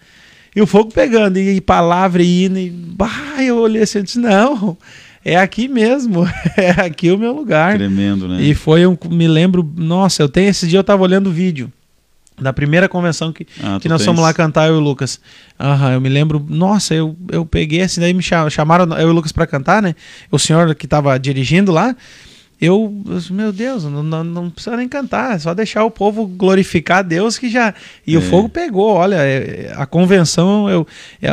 E 0.57 0.63
o 0.63 0.67
fogo 0.67 0.91
pegando, 0.93 1.39
e, 1.39 1.57
e 1.57 1.61
palavra 1.61 2.23
e 2.23 2.45
hino. 2.45 2.59
E, 2.59 2.71
bah, 2.71 3.37
eu 3.41 3.59
olhei 3.59 3.83
assim 3.83 3.99
e 3.99 4.03
disse: 4.03 4.19
não, 4.19 4.77
é 5.25 5.37
aqui 5.37 5.69
mesmo. 5.69 6.27
é 6.57 6.71
aqui 6.71 7.11
o 7.11 7.19
meu 7.19 7.35
lugar. 7.35 7.77
Tremendo, 7.77 8.27
né? 8.27 8.43
E 8.43 8.55
foi 8.55 8.87
um. 8.87 8.97
Me 9.11 9.29
lembro, 9.29 9.69
nossa, 9.77 10.23
eu 10.23 10.29
tenho 10.29 10.49
esse 10.49 10.67
dia 10.67 10.79
eu 10.79 10.85
tava 10.85 11.03
olhando 11.03 11.29
o 11.29 11.33
vídeo 11.33 11.71
da 12.41 12.53
primeira 12.53 12.89
convenção 12.89 13.33
que, 13.33 13.47
ah, 13.63 13.79
que 13.81 13.89
nós 13.89 13.99
tens? 14.01 14.07
fomos 14.07 14.23
lá 14.23 14.35
cantar, 14.35 14.69
eu 14.69 14.75
e 14.75 14.79
o 14.79 14.81
Lucas. 14.81 15.21
Uhum, 15.59 15.93
eu 15.93 16.01
me 16.01 16.09
lembro, 16.09 16.45
nossa, 16.49 16.95
eu, 16.95 17.17
eu 17.31 17.47
peguei 17.47 17.83
assim, 17.83 18.01
daí 18.01 18.13
me 18.13 18.23
chamaram, 18.23 18.93
eu 18.99 19.09
e 19.09 19.11
o 19.11 19.15
Lucas 19.15 19.33
para 19.33 19.47
cantar, 19.47 19.81
né? 19.81 19.95
O 20.31 20.39
senhor 20.39 20.75
que 20.75 20.87
estava 20.87 21.19
dirigindo 21.19 21.71
lá, 21.71 21.95
eu, 22.61 22.93
meu 23.31 23.53
Deus, 23.53 23.85
não, 23.85 24.03
não, 24.03 24.25
não, 24.25 24.51
precisa 24.51 24.77
nem 24.77 24.89
cantar, 24.89 25.35
é 25.35 25.39
só 25.39 25.53
deixar 25.55 25.85
o 25.85 25.91
povo 25.91 26.27
glorificar 26.27 26.99
a 26.99 27.03
Deus 27.03 27.39
que 27.39 27.49
já. 27.49 27.75
E 28.07 28.15
é. 28.15 28.19
o 28.19 28.23
fogo 28.23 28.49
pegou, 28.49 28.95
olha, 28.95 29.17
é, 29.17 29.73
a 29.77 29.87
convenção, 29.87 30.69
eu. 30.69 30.87
É, 31.21 31.31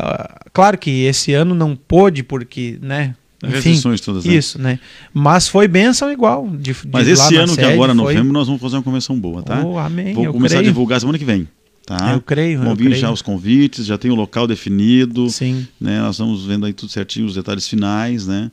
claro 0.51 0.77
que 0.77 1.05
esse 1.05 1.33
ano 1.33 1.55
não 1.55 1.75
pôde, 1.75 2.23
porque, 2.23 2.77
né? 2.81 3.15
Enfim, 3.43 3.79
todas, 3.97 4.23
né? 4.23 4.33
Isso, 4.33 4.61
né? 4.61 4.79
Mas 5.13 5.47
foi 5.47 5.67
bênção 5.67 6.11
igual. 6.11 6.47
De, 6.47 6.73
de 6.73 6.75
Mas 6.91 7.07
esse 7.07 7.35
ano 7.35 7.55
que 7.55 7.63
agora, 7.63 7.93
foi... 7.93 8.03
novembro, 8.03 8.31
nós 8.31 8.47
vamos 8.47 8.61
fazer 8.61 8.75
uma 8.75 8.83
convenção 8.83 9.19
boa, 9.19 9.41
tá? 9.41 9.63
Oh, 9.65 9.77
amém. 9.77 10.13
Vou 10.13 10.25
eu 10.25 10.33
começar 10.33 10.57
creio. 10.57 10.69
a 10.69 10.71
divulgar 10.71 10.99
semana 10.99 11.17
que 11.17 11.25
vem. 11.25 11.47
Tá? 11.85 12.13
Eu 12.13 12.21
creio. 12.21 12.61
Vão 12.61 12.75
vir 12.75 12.93
já 12.95 13.11
os 13.11 13.21
convites, 13.21 13.85
já 13.85 13.97
tem 13.97 14.11
o 14.11 14.15
local 14.15 14.45
definido. 14.45 15.29
Sim. 15.29 15.67
Né? 15.79 15.99
Nós 15.99 16.15
estamos 16.15 16.45
vendo 16.45 16.65
aí 16.65 16.73
tudo 16.73 16.91
certinho, 16.91 17.25
os 17.25 17.33
detalhes 17.33 17.67
finais, 17.67 18.27
né? 18.27 18.51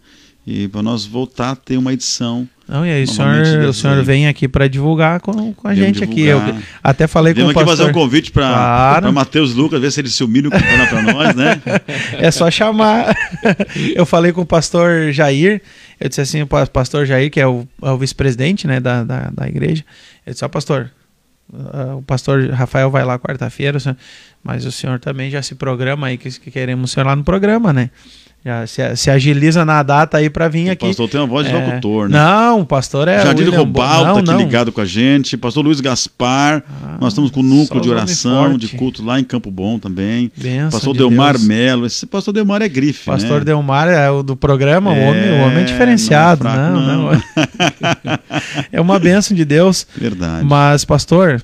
E 0.51 0.66
para 0.69 0.83
nós 0.83 1.05
voltar 1.05 1.51
a 1.51 1.57
ter 1.57 1.77
uma 1.77 1.93
edição 1.93 2.49
não, 2.66 2.85
e 2.85 2.91
aí 2.91 3.05
o 3.05 3.09
senhor, 3.09 3.65
o 3.66 3.73
senhor 3.73 4.05
vem 4.05 4.29
aqui 4.29 4.47
para 4.47 4.69
divulgar 4.69 5.20
com, 5.20 5.55
com 5.55 5.66
a 5.66 5.75
gente 5.75 6.07
divulgar. 6.07 6.51
aqui. 6.51 6.61
Eu 6.61 6.62
até 6.85 7.07
falei 7.07 7.33
Vemos 7.33 7.55
com 7.55 7.61
o 7.61 7.65
pastor. 7.65 7.73
aqui 7.73 7.83
fazer 7.83 7.91
um 7.91 7.95
convite 7.95 8.31
para 8.31 8.47
claro. 8.47 9.11
Matheus 9.11 9.55
Lucas, 9.55 9.81
ver 9.81 9.91
se 9.91 10.03
ele 10.03 10.11
se 10.11 10.23
humilha 10.23 10.51
para 10.51 11.03
nós, 11.03 11.35
né? 11.35 11.62
é 12.20 12.31
só 12.31 12.51
chamar. 12.51 13.16
eu 13.97 14.05
falei 14.05 14.33
com 14.33 14.43
o 14.43 14.47
pastor 14.47 15.11
Jair, 15.12 15.62
eu 15.99 16.11
disse 16.11 16.20
assim, 16.20 16.43
o 16.43 16.47
pastor 16.47 17.07
Jair, 17.07 17.31
que 17.31 17.41
é 17.41 17.47
o, 17.47 17.66
é 17.83 17.91
o 17.91 17.97
vice-presidente 17.97 18.66
né, 18.66 18.81
da, 18.81 19.03
da, 19.03 19.31
da, 19.31 19.49
igreja, 19.49 19.83
eu 20.27 20.33
disse, 20.35 20.45
ó, 20.45 20.49
pastor, 20.49 20.91
o 21.97 22.03
pastor 22.03 22.51
Rafael 22.51 22.91
vai 22.91 23.03
lá 23.03 23.19
quarta-feira, 23.19 23.79
mas 24.45 24.66
o 24.66 24.73
senhor 24.73 24.99
também 24.99 25.31
já 25.31 25.41
se 25.41 25.55
programa 25.55 26.09
aí, 26.09 26.19
que, 26.19 26.31
que 26.39 26.51
queremos 26.51 26.91
o 26.91 26.93
senhor 26.93 27.07
lá 27.07 27.16
no 27.16 27.25
programa, 27.25 27.73
né? 27.73 27.89
Já 28.44 28.66
se, 28.66 28.97
se, 28.97 29.10
agiliza 29.10 29.65
na 29.65 29.82
data 29.82 30.16
aí 30.16 30.31
para 30.31 30.48
vir 30.48 30.69
o 30.69 30.73
aqui. 30.73 30.85
O 30.85 30.89
pastor 30.89 31.09
tem 31.09 31.20
uma 31.20 31.27
voz 31.27 31.47
de 31.47 31.52
é... 31.52 31.56
locutor, 31.56 32.09
né? 32.09 32.19
Não, 32.19 32.60
o 32.60 32.66
pastor 32.66 33.09
é. 33.09 33.20
Jardim 33.23 33.44
Robal 33.51 34.05
tá 34.05 34.12
aqui 34.12 34.23
não. 34.31 34.39
ligado 34.39 34.70
com 34.70 34.81
a 34.81 34.85
gente. 34.85 35.36
Pastor 35.36 35.65
Luiz 35.65 35.81
Gaspar. 35.81 36.62
Ah, 36.82 36.98
nós 37.01 37.12
estamos 37.12 37.32
com 37.32 37.40
o 37.40 37.43
núcleo 37.43 37.82
de 37.82 37.90
oração, 37.90 38.56
de 38.56 38.69
culto 38.69 39.05
lá 39.05 39.19
em 39.19 39.24
Campo 39.24 39.51
Bom 39.51 39.78
também. 39.78 40.31
Benção 40.36 40.70
pastor 40.70 40.93
de 40.93 41.01
Delmar 41.01 41.32
Deus. 41.32 41.44
Melo. 41.44 41.86
Esse 41.86 42.06
pastor 42.06 42.32
Delmar 42.32 42.62
é 42.62 42.69
grife. 42.69 43.06
Pastor 43.06 43.40
né? 43.40 43.44
Delmar 43.44 43.89
é 43.89 44.09
o 44.09 44.23
do 44.23 44.36
programa, 44.36 44.94
é... 44.94 44.98
o, 44.98 45.10
homem, 45.10 45.31
o 45.31 45.44
homem 45.44 45.59
é 45.59 45.65
diferenciado. 45.65 46.44
Não, 46.44 46.51
é 46.51 46.55
fraco, 46.55 46.73
não, 46.74 47.02
não. 47.02 48.19
é 48.70 48.81
uma 48.81 49.01
bênção 49.01 49.36
de 49.36 49.44
Deus. 49.44 49.85
Verdade. 49.97 50.47
Mas, 50.47 50.85
pastor, 50.85 51.43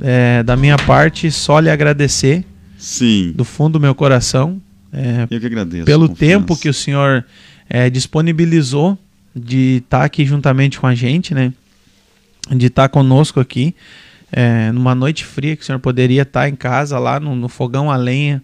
é, 0.00 0.44
da 0.44 0.56
minha 0.56 0.76
parte, 0.78 1.28
só 1.30 1.58
lhe 1.58 1.70
agradecer. 1.70 2.44
Sim. 2.78 3.32
Do 3.34 3.44
fundo 3.44 3.74
do 3.74 3.80
meu 3.80 3.94
coração 3.94 4.60
é, 4.92 5.26
Eu 5.30 5.40
que 5.40 5.46
agradeço. 5.46 5.84
Pelo 5.84 6.08
tempo 6.08 6.56
que 6.56 6.68
o 6.68 6.74
senhor 6.74 7.24
é, 7.68 7.90
disponibilizou 7.90 8.98
de 9.34 9.82
estar 9.84 10.00
tá 10.00 10.04
aqui 10.04 10.24
juntamente 10.24 10.80
com 10.80 10.86
a 10.86 10.94
gente, 10.94 11.34
né? 11.34 11.52
De 12.50 12.66
estar 12.66 12.84
tá 12.84 12.88
conosco 12.88 13.40
aqui. 13.40 13.74
É, 14.32 14.72
numa 14.72 14.94
noite 14.94 15.24
fria 15.24 15.54
que 15.56 15.62
o 15.62 15.64
senhor 15.64 15.78
poderia 15.78 16.22
estar 16.22 16.42
tá 16.42 16.48
em 16.48 16.56
casa 16.56 16.98
lá 16.98 17.20
no, 17.20 17.36
no 17.36 17.48
fogão 17.48 17.90
a 17.90 17.96
lenha 17.96 18.42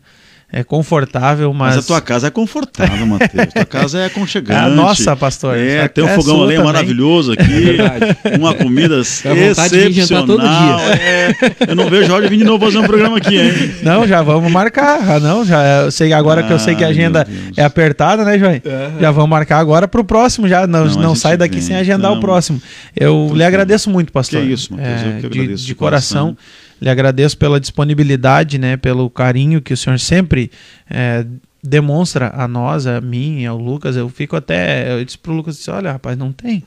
é 0.54 0.62
confortável, 0.62 1.50
mas. 1.54 1.76
Mas 1.76 1.84
a 1.84 1.86
tua 1.86 2.00
casa 2.02 2.26
é 2.26 2.30
confortável, 2.30 3.06
Matheus. 3.06 3.54
tua 3.54 3.64
casa 3.64 4.00
é 4.00 4.04
aconchegante. 4.12 4.60
Ah, 4.60 4.68
nossa, 4.68 5.16
pastor. 5.16 5.56
É, 5.56 5.88
tem 5.88 6.04
um 6.04 6.08
é 6.08 6.14
fogão 6.14 6.42
a 6.42 6.44
lenha 6.44 6.62
maravilhoso 6.62 7.32
aqui. 7.32 7.78
É 8.22 8.36
uma 8.36 8.52
comida 8.52 9.00
excepcional. 9.00 10.26
todo 10.26 10.42
dia. 10.42 10.94
É, 11.00 11.34
eu 11.68 11.74
não 11.74 11.88
vejo 11.88 12.12
a 12.12 12.16
hora 12.16 12.24
de 12.24 12.28
vir 12.28 12.36
de 12.36 12.44
novo 12.44 12.66
fazer 12.66 12.78
um 12.78 12.86
programa 12.86 13.16
aqui, 13.16 13.34
hein? 13.34 13.74
Não, 13.82 14.06
já 14.06 14.20
vamos 14.20 14.52
marcar. 14.52 15.00
Ah, 15.12 15.18
não, 15.18 15.42
já 15.42 15.84
eu 15.84 15.90
sei 15.90 16.12
agora 16.12 16.42
ah, 16.42 16.44
que 16.44 16.52
eu 16.52 16.58
sei 16.58 16.74
que 16.74 16.84
a 16.84 16.88
agenda 16.88 17.26
é 17.56 17.64
apertada, 17.64 18.22
né, 18.22 18.38
João? 18.38 18.52
Uhum. 18.52 19.00
Já 19.00 19.10
vamos 19.10 19.30
marcar 19.30 19.58
agora 19.58 19.88
para 19.88 20.02
o 20.02 20.04
próximo 20.04 20.46
já. 20.46 20.66
Não, 20.66 20.84
não, 20.84 20.94
não 20.96 21.14
sai 21.14 21.38
daqui 21.38 21.56
vem. 21.56 21.64
sem 21.64 21.76
agendar 21.76 22.10
não. 22.10 22.18
o 22.18 22.20
próximo. 22.20 22.60
Eu 22.94 23.32
lhe 23.34 23.42
agradeço 23.42 23.88
muito, 23.88 24.12
pastor. 24.12 24.42
Que 24.42 24.48
isso, 24.48 24.74
Matheus. 24.74 25.00
É, 25.00 25.16
eu 25.22 25.30
que 25.30 25.38
agradeço. 25.38 25.62
De, 25.62 25.66
de 25.68 25.74
coração. 25.74 26.34
coração 26.34 26.71
lhe 26.82 26.90
agradeço 26.90 27.38
pela 27.38 27.60
disponibilidade, 27.60 28.58
né, 28.58 28.76
pelo 28.76 29.08
carinho 29.08 29.62
que 29.62 29.72
o 29.72 29.76
senhor 29.76 30.00
sempre 30.00 30.50
é, 30.90 31.24
demonstra 31.62 32.32
a 32.34 32.48
nós, 32.48 32.88
a 32.88 33.00
mim, 33.00 33.46
ao 33.46 33.56
Lucas. 33.56 33.96
Eu 33.96 34.08
fico 34.08 34.34
até, 34.34 34.92
eu 34.92 35.04
disse 35.04 35.16
pro 35.16 35.32
Lucas, 35.32 35.56
disse, 35.56 35.70
olha, 35.70 35.92
rapaz, 35.92 36.18
não 36.18 36.32
tem 36.32 36.64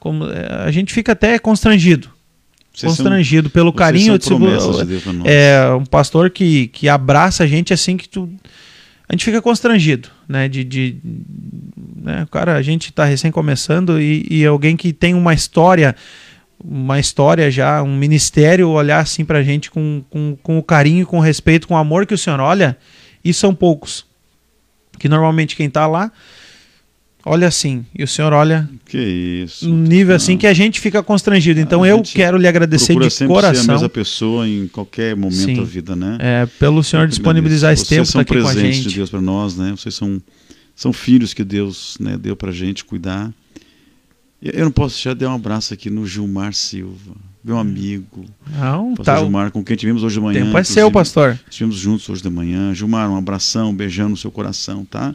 como, 0.00 0.24
é, 0.24 0.64
a 0.64 0.70
gente 0.70 0.92
fica 0.94 1.12
até 1.12 1.38
constrangido. 1.38 2.08
Vocês 2.72 2.96
constrangido 2.96 3.48
são, 3.48 3.52
pelo 3.52 3.72
carinho. 3.72 4.16
Disse, 4.16 4.30
de 4.30 5.28
é 5.28 5.68
um 5.74 5.84
pastor 5.84 6.30
que, 6.30 6.68
que 6.68 6.88
abraça 6.88 7.44
a 7.44 7.46
gente 7.46 7.74
assim 7.74 7.96
que 7.96 8.08
tu 8.08 8.30
a 9.08 9.14
gente 9.14 9.24
fica 9.24 9.40
constrangido, 9.40 10.10
né? 10.28 10.48
De, 10.48 10.62
de 10.62 10.96
né? 11.96 12.26
Cara, 12.30 12.56
a 12.56 12.62
gente 12.62 12.90
está 12.90 13.06
recém 13.06 13.32
começando 13.32 13.98
e, 13.98 14.26
e 14.30 14.44
alguém 14.44 14.76
que 14.76 14.92
tem 14.92 15.14
uma 15.14 15.32
história 15.32 15.96
uma 16.62 16.98
história 16.98 17.50
já, 17.50 17.82
um 17.82 17.96
ministério 17.96 18.68
olhar 18.68 19.00
assim 19.00 19.24
pra 19.24 19.42
gente 19.42 19.70
com, 19.70 20.02
com, 20.10 20.36
com 20.42 20.58
o 20.58 20.62
carinho, 20.62 21.06
com 21.06 21.18
o 21.18 21.22
respeito, 21.22 21.68
com 21.68 21.74
o 21.74 21.76
amor 21.76 22.06
que 22.06 22.14
o 22.14 22.18
senhor 22.18 22.40
olha, 22.40 22.76
e 23.24 23.32
são 23.32 23.54
poucos. 23.54 24.06
Que 24.98 25.08
normalmente 25.08 25.54
quem 25.54 25.70
tá 25.70 25.86
lá 25.86 26.10
olha 27.28 27.46
assim, 27.46 27.84
e 27.96 28.02
o 28.02 28.08
senhor 28.08 28.32
olha 28.32 28.68
que 28.86 28.98
isso. 29.44 29.68
um 29.70 29.76
nível 29.76 30.16
assim 30.16 30.38
que 30.38 30.46
a 30.46 30.54
gente 30.54 30.80
fica 30.80 31.02
constrangido. 31.02 31.60
Então 31.60 31.84
eu 31.84 32.02
quero 32.02 32.38
lhe 32.38 32.48
agradecer 32.48 32.94
de 32.98 33.26
coração. 33.26 33.64
Ser 33.64 33.70
a 33.70 33.74
mesma 33.74 33.88
pessoa 33.88 34.48
em 34.48 34.66
qualquer 34.66 35.14
momento 35.14 35.36
Sim. 35.36 35.56
da 35.56 35.62
vida, 35.62 35.94
né? 35.94 36.16
É, 36.20 36.46
pelo 36.58 36.82
senhor 36.82 37.06
disponibilizar 37.06 37.72
esse 37.72 37.86
tempo 37.86 38.06
Vocês 38.06 38.08
são 38.08 38.24
tá 38.24 38.32
aqui 38.32 38.40
com 38.40 38.48
a 38.48 38.52
presentes 38.52 38.76
gente. 38.76 38.88
de 38.88 38.94
Deus 38.96 39.10
para 39.10 39.20
nós, 39.20 39.56
né? 39.56 39.74
Vocês 39.76 39.94
são 39.94 40.20
são 40.74 40.92
filhos 40.92 41.34
que 41.34 41.42
Deus 41.42 41.96
né, 41.98 42.16
deu 42.16 42.36
para 42.36 42.52
gente 42.52 42.84
cuidar. 42.84 43.32
Eu 44.40 44.64
não 44.64 44.70
posso 44.70 44.94
deixar 44.94 45.14
de 45.14 45.20
dar 45.20 45.30
um 45.30 45.34
abraço 45.34 45.74
aqui 45.74 45.90
no 45.90 46.06
Gilmar 46.06 46.54
Silva, 46.54 47.16
meu 47.42 47.58
amigo. 47.58 48.24
Não, 48.56 48.90
Pastor 48.90 49.04
tá. 49.04 49.18
Gilmar, 49.18 49.50
com 49.50 49.64
quem 49.64 49.76
tivemos 49.76 50.04
hoje 50.04 50.14
de 50.14 50.20
O 50.20 50.22
manhã. 50.22 50.44
tempo 50.44 50.56
é 50.56 50.62
seu, 50.64 50.90
pastor. 50.92 51.38
Estivemos 51.50 51.76
juntos 51.76 52.08
hoje 52.08 52.22
de 52.22 52.30
manhã. 52.30 52.72
Gilmar, 52.72 53.10
um 53.10 53.16
abração, 53.16 53.70
um 53.70 53.74
beijão 53.74 54.08
no 54.08 54.16
seu 54.16 54.30
coração, 54.30 54.84
tá? 54.84 55.14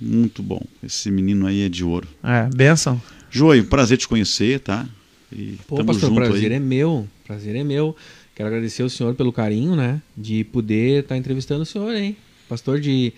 Muito 0.00 0.40
bom. 0.40 0.62
Esse 0.82 1.10
menino 1.10 1.46
aí 1.46 1.62
é 1.62 1.68
de 1.68 1.82
ouro. 1.84 2.06
É, 2.22 2.48
benção. 2.54 3.00
Joio, 3.28 3.64
prazer 3.64 3.98
te 3.98 4.06
conhecer, 4.06 4.60
tá? 4.60 4.86
E 5.32 5.58
Pô, 5.66 5.76
tamo 5.76 5.88
pastor, 5.88 6.08
junto 6.10 6.20
prazer 6.20 6.50
aí. 6.52 6.56
é 6.56 6.60
meu. 6.60 7.08
Prazer 7.24 7.56
é 7.56 7.64
meu. 7.64 7.96
Quero 8.36 8.48
agradecer 8.48 8.82
ao 8.82 8.88
senhor 8.88 9.14
pelo 9.14 9.32
carinho, 9.32 9.74
né? 9.74 10.00
De 10.16 10.44
poder 10.44 11.02
estar 11.02 11.16
entrevistando 11.16 11.62
o 11.62 11.66
senhor, 11.66 11.92
hein? 11.94 12.16
Pastor 12.48 12.80
de 12.80 13.12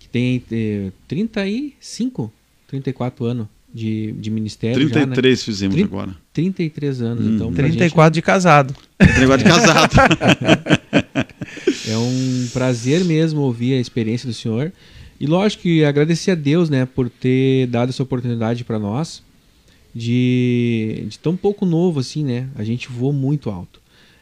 que 0.00 0.08
tem 0.08 0.42
eh, 0.50 0.90
35, 1.06 2.32
34 2.66 3.24
anos 3.24 3.46
de, 3.72 4.12
de 4.12 4.30
ministério. 4.30 4.88
já, 4.88 4.94
né? 5.00 5.02
33 5.06 5.42
fizemos 5.42 5.74
Trin- 5.74 5.84
agora. 5.84 6.16
33 6.32 7.02
anos, 7.02 7.26
Hum. 7.26 7.34
então. 7.34 7.52
pra 7.52 7.64
gente 7.66 7.76
34 7.78 8.14
de 8.14 8.22
casado. 8.22 8.74
Esse 8.98 9.20
negócio 9.20 9.44
de 9.44 9.50
casado. 9.50 9.90
É 11.88 11.96
um 11.96 12.48
prazer 12.52 13.02
mesmo 13.04 13.40
ouvir 13.40 13.74
a 13.74 13.80
experiência 13.80 14.26
do 14.28 14.34
senhor. 14.34 14.70
E 15.18 15.26
lógico 15.26 15.62
que 15.62 15.84
agradecer 15.84 16.32
a 16.32 16.34
Deus, 16.34 16.68
né, 16.68 16.84
por 16.86 17.08
ter 17.08 17.66
dado 17.66 17.88
essa 17.88 18.02
oportunidade 18.02 18.62
para 18.64 18.78
nós 18.78 19.22
de, 19.94 21.06
de 21.08 21.18
tão 21.18 21.34
pouco 21.36 21.64
novo 21.64 22.00
assim, 22.00 22.22
né? 22.22 22.48
A 22.54 22.62
gente 22.62 22.88
voou 22.88 23.12
muito 23.12 23.50
alto. 23.50 23.80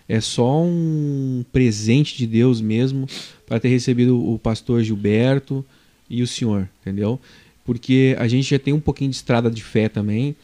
É 0.09 0.21
só 0.21 0.63
um 0.63 1.45
presente 1.53 2.17
de 2.17 2.27
Deus 2.27 2.61
mesmo 2.61 3.07
para 3.47 3.59
ter 3.59 3.69
recebido 3.69 4.17
o 4.17 4.39
pastor 4.39 4.83
Gilberto 4.83 5.65
e 6.09 6.23
o 6.23 6.27
senhor, 6.27 6.69
entendeu? 6.81 7.21
Porque 7.67 8.17
a 8.19 8.29
gente 8.29 8.49
já 8.49 8.59
tem 8.59 8.73
um 8.73 8.81
pouquinho 8.81 9.11
de 9.11 9.17
estrada 9.17 9.51
de 9.51 9.63
fé 9.63 9.89
também 9.89 10.35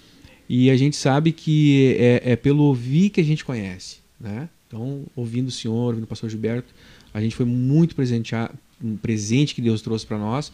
e 0.49 0.71
a 0.71 0.77
gente 0.77 0.97
sabe 0.97 1.33
que 1.33 1.97
é, 1.99 2.33
é 2.33 2.37
pelo 2.37 2.65
ouvir 2.65 3.11
que 3.11 3.21
a 3.21 3.25
gente 3.25 3.45
conhece, 3.45 3.99
né? 4.21 4.49
Então, 4.67 5.05
ouvindo 5.15 5.49
o 5.49 5.51
senhor, 5.51 5.89
ouvindo 5.89 6.05
o 6.05 6.07
pastor 6.07 6.29
Gilberto, 6.29 6.75
a 7.15 7.21
gente 7.21 7.37
foi 7.37 7.47
muito 7.47 7.95
presenteado, 7.95 8.55
um 8.83 8.97
presente 8.97 9.55
que 9.55 9.61
Deus 9.61 9.81
trouxe 9.81 10.05
para 10.05 10.19
nós, 10.19 10.53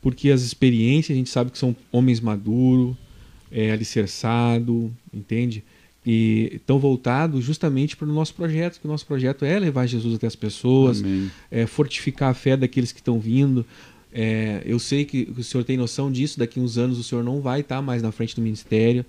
porque 0.00 0.30
as 0.30 0.42
experiências 0.42 1.14
a 1.14 1.18
gente 1.18 1.28
sabe 1.28 1.50
que 1.50 1.58
são 1.58 1.76
homens 1.92 2.20
maduros, 2.20 2.96
é, 3.50 3.70
alicerçado, 3.70 4.92
entende? 5.12 5.62
E 6.06 6.52
estão 6.54 6.78
voltados 6.78 7.44
justamente 7.44 7.96
para 7.96 8.08
o 8.08 8.12
nosso 8.12 8.34
projeto, 8.34 8.80
que 8.80 8.86
o 8.86 8.90
nosso 8.90 9.04
projeto 9.04 9.44
é 9.44 9.58
levar 9.58 9.86
Jesus 9.86 10.14
até 10.14 10.26
as 10.26 10.36
pessoas, 10.36 11.02
é, 11.50 11.66
fortificar 11.66 12.30
a 12.30 12.34
fé 12.34 12.56
daqueles 12.56 12.92
que 12.92 13.00
estão 13.00 13.18
vindo. 13.18 13.66
É, 14.12 14.62
eu 14.64 14.78
sei 14.78 15.04
que 15.04 15.32
o 15.36 15.42
senhor 15.42 15.64
tem 15.64 15.76
noção 15.76 16.10
disso, 16.10 16.38
daqui 16.38 16.58
uns 16.58 16.78
anos 16.78 16.98
o 16.98 17.02
senhor 17.02 17.22
não 17.22 17.40
vai 17.40 17.60
estar 17.60 17.82
mais 17.82 18.02
na 18.02 18.10
frente 18.10 18.34
do 18.34 18.40
ministério, 18.42 19.04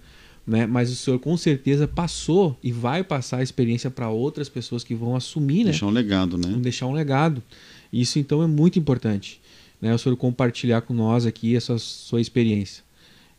né? 0.45 0.65
mas 0.67 0.91
o 0.91 0.95
senhor 0.95 1.19
com 1.19 1.35
certeza 1.37 1.87
passou 1.87 2.57
e 2.61 2.71
vai 2.71 3.03
passar 3.03 3.37
a 3.37 3.43
experiência 3.43 3.89
para 3.89 4.09
outras 4.09 4.49
pessoas 4.49 4.83
que 4.83 4.93
vão 4.95 5.15
assumir, 5.15 5.59
né? 5.59 5.71
Deixar 5.71 5.85
um 5.85 5.91
legado, 5.91 6.37
né? 6.37 6.47
Vamos 6.47 6.61
deixar 6.61 6.85
um 6.87 6.91
legado. 6.93 7.41
Isso 7.93 8.19
então 8.19 8.43
é 8.43 8.47
muito 8.47 8.77
importante, 8.77 9.39
né? 9.81 9.93
O 9.93 9.97
senhor 9.97 10.15
compartilhar 10.17 10.81
com 10.81 10.93
nós 10.93 11.25
aqui 11.25 11.55
essa 11.55 11.77
sua 11.77 12.19
experiência. 12.19 12.83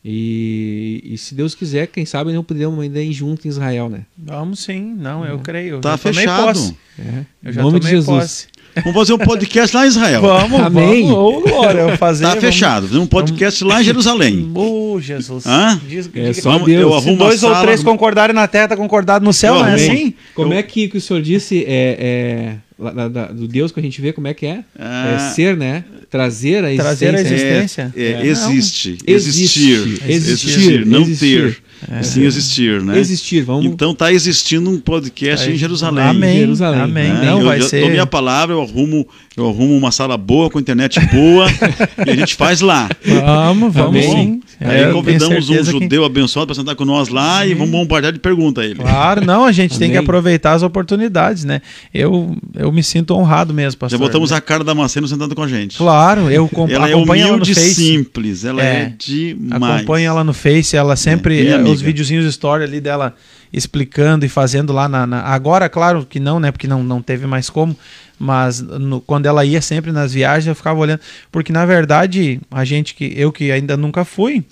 E, 0.03 0.99
e 1.03 1.17
se 1.17 1.35
Deus 1.35 1.53
quiser, 1.53 1.85
quem 1.87 2.05
sabe 2.07 2.33
não 2.33 2.43
podemos 2.43 2.79
ainda 2.79 2.99
ir 3.01 3.13
junto 3.13 3.45
em 3.45 3.49
Israel, 3.49 3.87
né? 3.87 4.05
Vamos 4.17 4.59
sim, 4.61 4.81
não, 4.95 5.23
eu 5.23 5.37
creio. 5.39 5.75
Eu 5.75 5.81
Tá 5.81 5.95
tomei 5.97 6.15
fechado. 6.21 6.45
posse. 6.47 6.77
É. 6.97 7.25
Eu 7.43 7.51
Em 7.51 7.53
já 7.53 7.61
nome 7.61 7.79
de 7.79 7.85
tomei 7.85 7.95
Jesus. 7.97 8.19
posse. 8.21 8.47
Vamos 8.75 8.93
fazer 8.93 9.13
um 9.13 9.17
podcast 9.17 9.75
lá 9.75 9.85
em 9.85 9.89
Israel. 9.89 10.21
Vamos, 10.21 10.59
Amém. 10.61 11.07
vamos. 11.07 11.43
Glória, 11.43 11.79
eu 11.81 11.97
fazer. 11.97 12.23
Tá 12.23 12.29
vamos- 12.29 12.43
fechado. 12.45 12.87
Fazer 12.87 12.99
um 12.99 13.05
podcast 13.05 13.63
lá 13.63 13.81
em 13.81 13.83
Jerusalém. 13.83 14.51
Ô, 14.55 14.99
Jesus. 15.01 15.45
Hã? 15.45 15.79
Diz- 15.87 16.09
É 16.15 16.33
só 16.33 16.51
Vamos- 16.53 16.67
Deus. 16.67 16.81
eu 16.93 16.99
Se 17.01 17.15
dois 17.15 17.43
uma 17.43 17.49
ou 17.49 17.53
sala- 17.55 17.65
três 17.65 17.83
concordarem 17.83 18.33
na 18.35 18.47
terra, 18.47 18.69
tá 18.69 18.77
concordado 18.77 19.25
no 19.25 19.33
céu, 19.33 19.55
não 19.55 19.67
é 19.67 19.73
assim? 19.75 20.13
Como 20.33 20.53
Eu- 20.53 20.57
é 20.57 20.63
que, 20.63 20.87
que 20.87 20.97
o 20.97 21.01
senhor 21.01 21.21
disse 21.21 21.63
é, 21.67 21.97
é, 21.99 22.55
lá- 22.79 23.07
da- 23.07 23.27
do 23.27 23.47
Deus 23.47 23.71
que 23.71 23.79
a 23.79 23.83
gente 23.83 23.99
vê, 24.01 24.13
como 24.13 24.27
é 24.27 24.33
que 24.33 24.45
é? 24.45 24.59
Ah. 24.79 25.15
É 25.15 25.33
ser, 25.33 25.57
né? 25.57 25.83
Trazer 26.09 26.63
a 26.65 26.71
existência. 26.73 26.83
Trazer 26.83 27.15
a 27.15 27.21
existência. 27.21 27.93
É, 27.95 28.01
é, 28.03 28.11
É. 28.21 28.25
existe. 28.27 28.97
Existe. 29.07 29.71
Existir. 29.71 30.01
Existir. 30.09 30.85
Não 30.85 31.01
Existir. 31.01 31.57
Ter. 31.87 32.03
Sim, 32.03 32.23
existir, 32.23 32.81
né? 32.81 32.97
Existir, 32.99 33.41
vamos. 33.41 33.65
Então 33.65 33.93
tá 33.93 34.11
existindo 34.11 34.69
um 34.69 34.79
podcast 34.79 35.49
em 35.49 35.55
Jerusalém. 35.55 36.03
Amém. 36.03 36.39
Jerusalém. 36.39 36.81
Amém. 36.81 37.09
né? 37.13 37.25
Não 37.25 37.39
eu, 37.39 37.45
vai 37.47 37.59
eu 37.59 37.63
ser. 37.63 37.81
dou 37.81 37.89
minha 37.89 38.05
palavra, 38.05 38.55
eu 38.55 38.61
arrumo, 38.61 39.07
eu 39.35 39.47
arrumo 39.47 39.75
uma 39.77 39.91
sala 39.91 40.17
boa, 40.17 40.49
com 40.49 40.59
internet 40.59 40.99
boa, 41.07 41.47
e 42.05 42.09
a 42.09 42.15
gente 42.15 42.35
faz 42.35 42.61
lá. 42.61 42.89
Vamos, 43.05 43.73
vamos 43.73 43.89
Amém. 44.05 44.11
sim. 44.11 44.41
É, 44.59 44.67
Aí 44.69 44.75
eu 44.77 44.81
tenho 44.83 44.93
convidamos 44.93 45.49
um 45.49 45.53
certeza 45.53 45.71
que- 45.73 45.79
judeu 45.79 46.05
abençoado 46.05 46.47
para 46.47 46.55
sentar 46.55 46.75
com 46.75 46.85
nós 46.85 47.09
lá 47.09 47.45
e 47.47 47.53
vamos 47.55 47.71
bombardear 47.71 48.13
de 48.13 48.19
pergunta 48.19 48.61
a 48.61 48.65
ele. 48.65 48.75
Claro, 48.75 49.25
não, 49.25 49.43
a 49.45 49.51
gente 49.51 49.77
tem 49.79 49.89
que 49.89 49.97
Amém. 49.97 50.05
aproveitar 50.05 50.53
as 50.53 50.61
oportunidades, 50.63 51.43
né? 51.43 51.61
Eu, 51.93 52.35
eu 52.55 52.71
me 52.71 52.83
sinto 52.83 53.15
honrado 53.15 53.53
mesmo, 53.53 53.71
Já 53.71 53.77
pastor. 53.79 53.99
botamos 53.99 54.29
né? 54.31 54.37
a 54.37 54.41
cara 54.41 54.63
da 54.63 54.75
Maceno 54.75 55.07
sentando 55.07 55.33
com 55.35 55.41
a 55.41 55.47
gente. 55.47 55.77
Claro, 55.77 56.29
eu 56.29 56.47
com, 56.47 56.67
Ela 56.69 56.89
é 56.89 56.93
acompanho 56.93 57.27
ela 57.27 57.37
no 57.37 57.45
Face. 57.45 57.73
simples, 57.73 58.45
ela 58.45 58.61
é, 58.61 58.65
É. 58.65 58.93
demais. 58.97 59.77
Acompanho 59.77 60.07
ela 60.07 60.23
no 60.23 60.33
Face, 60.33 60.75
ela 60.77 60.95
sempre. 60.95 61.41
minha 61.43 61.57
os 61.71 61.81
videozinhos 61.81 62.25
story 62.25 62.63
ali 62.63 62.79
dela 62.81 63.15
explicando 63.53 64.25
e 64.25 64.29
fazendo 64.29 64.71
lá 64.73 64.87
na. 64.87 65.05
na- 65.05 65.21
agora, 65.23 65.67
claro 65.69 66.05
que 66.05 66.19
não, 66.19 66.39
né? 66.39 66.51
Porque 66.51 66.67
não, 66.67 66.83
não 66.83 67.01
teve 67.01 67.25
mais 67.27 67.49
como. 67.49 67.75
Mas 68.19 68.61
no- 68.61 69.01
quando 69.01 69.25
ela 69.25 69.43
ia 69.43 69.61
sempre 69.61 69.91
nas 69.91 70.13
viagens, 70.13 70.47
eu 70.47 70.55
ficava 70.55 70.79
olhando. 70.79 70.99
Porque 71.31 71.51
na 71.51 71.65
verdade, 71.65 72.39
a 72.51 72.63
gente 72.63 72.93
que. 72.95 73.13
Eu 73.17 73.31
que 73.31 73.51
ainda 73.51 73.75
nunca 73.75 74.05
fui, 74.05 74.43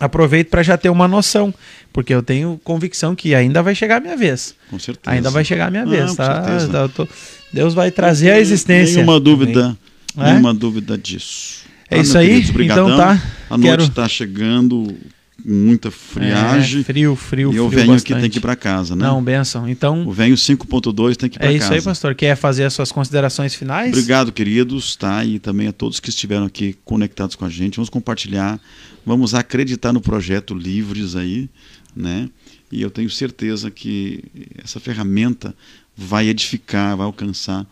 aproveito 0.00 0.48
para 0.50 0.62
já 0.62 0.76
ter 0.76 0.88
uma 0.90 1.08
noção. 1.08 1.52
Porque 1.92 2.12
eu 2.12 2.22
tenho 2.22 2.60
convicção 2.64 3.14
que 3.14 3.34
ainda 3.34 3.62
vai 3.62 3.74
chegar 3.74 3.96
a 3.96 4.00
minha 4.00 4.16
vez. 4.16 4.54
Com 4.70 4.78
certeza. 4.78 5.14
Ainda 5.14 5.30
vai 5.30 5.44
chegar 5.44 5.68
a 5.68 5.70
minha 5.70 5.84
Ah, 5.84 5.86
vez, 5.86 6.14
tá? 6.14 6.88
tô- 6.94 7.08
Deus 7.52 7.72
vai 7.72 7.90
trazer 7.90 8.32
a 8.32 8.40
existência. 8.40 8.96
Nenhuma 8.96 9.20
dúvida, 9.20 9.76
É? 10.18 10.24
nenhuma 10.24 10.52
dúvida 10.52 10.98
disso. 10.98 11.62
É 11.90 11.98
Ah, 11.98 12.00
isso 12.02 12.18
aí? 12.18 12.42
querido. 12.42 12.62
Então 12.64 12.96
tá. 12.96 13.22
A 13.48 13.56
noite 13.56 13.70
Quero- 13.70 13.82
está 13.84 14.08
chegando 14.08 14.94
muita 15.42 15.90
friagem. 15.90 16.80
É, 16.80 16.84
frio, 16.84 17.16
frio, 17.16 17.52
e 17.52 17.60
o 17.60 17.68
venho 17.68 17.82
aqui 17.84 17.92
bastante. 17.92 18.20
tem 18.20 18.30
que 18.30 18.38
ir 18.38 18.40
para 18.40 18.54
casa, 18.54 18.94
né? 18.94 19.04
Não, 19.04 19.22
benção. 19.22 19.68
Então, 19.68 20.06
O 20.06 20.12
venho 20.12 20.34
5.2 20.36 21.16
tem 21.16 21.28
que 21.28 21.36
ir 21.36 21.38
para 21.38 21.48
é 21.48 21.52
casa. 21.52 21.64
isso 21.64 21.72
aí, 21.72 21.82
pastor. 21.82 22.14
Quer 22.14 22.36
fazer 22.36 22.64
as 22.64 22.72
suas 22.72 22.92
considerações 22.92 23.54
finais? 23.54 23.90
Obrigado, 23.90 24.32
queridos, 24.32 24.94
tá? 24.96 25.24
E 25.24 25.38
também 25.38 25.68
a 25.68 25.72
todos 25.72 26.00
que 26.00 26.08
estiveram 26.08 26.46
aqui 26.46 26.76
conectados 26.84 27.34
com 27.34 27.44
a 27.44 27.48
gente. 27.48 27.76
Vamos 27.76 27.90
compartilhar, 27.90 28.60
vamos 29.04 29.34
acreditar 29.34 29.92
no 29.92 30.00
projeto 30.00 30.54
Livres 30.54 31.16
aí, 31.16 31.48
né? 31.94 32.28
E 32.70 32.82
eu 32.82 32.90
tenho 32.90 33.10
certeza 33.10 33.70
que 33.70 34.24
essa 34.62 34.80
ferramenta 34.80 35.54
vai 35.96 36.28
edificar, 36.28 36.96
vai 36.96 37.06
alcançar 37.06 37.66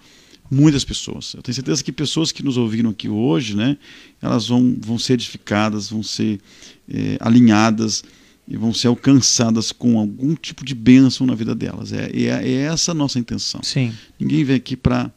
muitas 0.50 0.84
pessoas. 0.84 1.32
Eu 1.34 1.42
tenho 1.42 1.54
certeza 1.54 1.82
que 1.82 1.90
pessoas 1.90 2.30
que 2.30 2.42
nos 2.42 2.58
ouviram 2.58 2.90
aqui 2.90 3.08
hoje, 3.08 3.56
né? 3.56 3.78
Elas 4.20 4.46
vão, 4.48 4.76
vão 4.78 4.98
ser 4.98 5.14
edificadas, 5.14 5.88
vão 5.88 6.02
ser 6.02 6.38
eh, 6.88 7.16
alinhadas 7.20 8.02
e 8.46 8.56
vão 8.56 8.72
ser 8.72 8.88
alcançadas 8.88 9.72
com 9.72 9.98
algum 9.98 10.34
tipo 10.34 10.64
de 10.64 10.74
bênção 10.74 11.26
na 11.26 11.34
vida 11.34 11.54
delas. 11.54 11.92
É, 11.92 12.10
é, 12.12 12.26
é 12.26 12.52
essa 12.62 12.92
a 12.92 12.94
nossa 12.94 13.18
intenção. 13.18 13.62
Sim. 13.62 13.92
Ninguém 14.18 14.44
vem 14.44 14.56
aqui 14.56 14.76
para. 14.76 15.10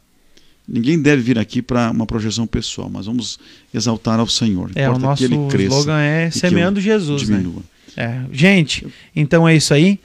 Ninguém 0.68 1.00
deve 1.00 1.22
vir 1.22 1.38
aqui 1.38 1.62
para 1.62 1.90
uma 1.92 2.06
projeção 2.06 2.44
pessoal, 2.46 2.90
mas 2.90 3.06
vamos 3.06 3.38
exaltar 3.72 4.18
ao 4.18 4.26
Senhor. 4.26 4.70
É, 4.74 4.88
o 4.88 4.92
Importa 4.92 5.06
nosso 5.06 5.18
que 5.18 5.32
ele 5.32 5.48
cresça, 5.48 5.76
slogan 5.76 6.00
é 6.00 6.30
Semeando 6.30 6.80
Jesus, 6.80 7.28
né? 7.28 7.44
É. 7.96 8.22
Gente, 8.32 8.86
então 9.14 9.48
é 9.48 9.56
isso 9.56 9.72
aí. 9.72 10.00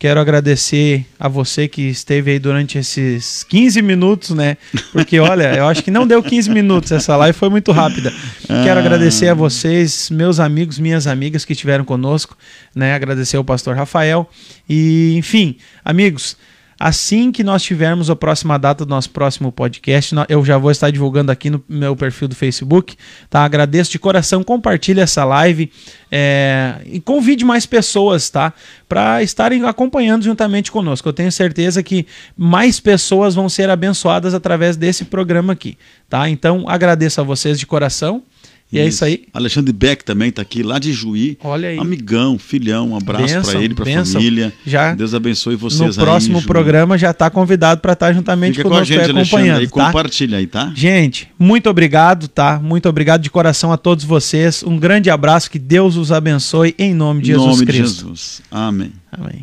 Quero 0.00 0.18
agradecer 0.18 1.04
a 1.18 1.28
você 1.28 1.68
que 1.68 1.82
esteve 1.82 2.30
aí 2.30 2.38
durante 2.38 2.78
esses 2.78 3.44
15 3.44 3.82
minutos, 3.82 4.30
né? 4.30 4.56
Porque, 4.92 5.20
olha, 5.20 5.54
eu 5.54 5.66
acho 5.66 5.84
que 5.84 5.90
não 5.90 6.06
deu 6.06 6.22
15 6.22 6.48
minutos, 6.48 6.90
essa 6.90 7.14
live 7.16 7.36
foi 7.36 7.50
muito 7.50 7.70
rápida. 7.70 8.10
Quero 8.46 8.78
Ah. 8.80 8.82
agradecer 8.82 9.28
a 9.28 9.34
vocês, 9.34 10.08
meus 10.08 10.40
amigos, 10.40 10.78
minhas 10.78 11.06
amigas 11.06 11.44
que 11.44 11.52
estiveram 11.52 11.84
conosco, 11.84 12.34
né? 12.74 12.94
Agradecer 12.94 13.36
ao 13.36 13.44
pastor 13.44 13.76
Rafael. 13.76 14.26
E, 14.66 15.14
enfim, 15.18 15.58
amigos, 15.84 16.34
Assim 16.82 17.30
que 17.30 17.44
nós 17.44 17.62
tivermos 17.62 18.08
a 18.08 18.16
próxima 18.16 18.58
data 18.58 18.86
do 18.86 18.88
nosso 18.88 19.10
próximo 19.10 19.52
podcast, 19.52 20.14
eu 20.30 20.42
já 20.42 20.56
vou 20.56 20.70
estar 20.70 20.90
divulgando 20.90 21.30
aqui 21.30 21.50
no 21.50 21.62
meu 21.68 21.94
perfil 21.94 22.26
do 22.26 22.34
Facebook. 22.34 22.96
Tá? 23.28 23.44
Agradeço 23.44 23.90
de 23.90 23.98
coração, 23.98 24.42
compartilhe 24.42 24.98
essa 24.98 25.22
live 25.22 25.70
é, 26.10 26.76
e 26.86 26.98
convide 26.98 27.44
mais 27.44 27.66
pessoas, 27.66 28.30
tá? 28.30 28.54
Para 28.88 29.22
estarem 29.22 29.62
acompanhando 29.66 30.24
juntamente 30.24 30.72
conosco. 30.72 31.06
Eu 31.06 31.12
tenho 31.12 31.30
certeza 31.30 31.82
que 31.82 32.06
mais 32.34 32.80
pessoas 32.80 33.34
vão 33.34 33.46
ser 33.46 33.68
abençoadas 33.68 34.32
através 34.32 34.74
desse 34.74 35.04
programa 35.04 35.52
aqui, 35.52 35.76
tá? 36.08 36.30
Então 36.30 36.64
agradeço 36.66 37.20
a 37.20 37.24
vocês 37.24 37.58
de 37.58 37.66
coração. 37.66 38.22
E 38.72 38.76
isso. 38.76 38.84
é 38.84 38.88
isso 38.88 39.04
aí. 39.04 39.24
Alexandre 39.32 39.72
Beck 39.72 40.04
também 40.04 40.28
está 40.28 40.42
aqui, 40.42 40.62
lá 40.62 40.78
de 40.78 40.92
Juí. 40.92 41.36
Olha 41.42 41.68
aí. 41.70 41.78
Amigão, 41.78 42.38
filhão, 42.38 42.90
um 42.90 42.96
abraço 42.96 43.40
para 43.40 43.60
ele, 43.60 43.74
para 43.74 44.00
a 44.00 44.04
família. 44.04 44.52
Já 44.64 44.94
Deus 44.94 45.14
abençoe 45.14 45.56
vocês 45.56 45.96
No 45.96 46.02
próximo 46.04 46.38
aí, 46.38 46.44
programa 46.44 46.96
já 46.96 47.10
está 47.10 47.28
convidado 47.28 47.80
para 47.80 47.92
estar 47.94 48.06
tá 48.06 48.12
juntamente 48.12 48.56
Fica 48.56 48.68
conosco 48.68 48.94
com 48.94 49.00
a 49.00 49.06
gente, 49.06 49.18
acompanhando. 49.18 49.58
Aí, 49.60 49.66
tá? 49.66 49.86
Compartilha 49.86 50.38
aí, 50.38 50.46
tá? 50.46 50.72
Gente, 50.74 51.28
muito 51.38 51.68
obrigado, 51.68 52.28
tá? 52.28 52.60
Muito 52.62 52.88
obrigado 52.88 53.22
de 53.22 53.30
coração 53.30 53.72
a 53.72 53.76
todos 53.76 54.04
vocês. 54.04 54.62
Um 54.62 54.78
grande 54.78 55.10
abraço, 55.10 55.50
que 55.50 55.58
Deus 55.58 55.96
os 55.96 56.12
abençoe 56.12 56.74
em 56.78 56.94
nome 56.94 57.22
de 57.22 57.32
em 57.32 57.34
Jesus 57.34 57.54
nome 57.54 57.66
Cristo. 57.66 57.94
De 57.94 58.00
Jesus. 58.02 58.42
Amém. 58.50 58.92
Amém. 59.10 59.38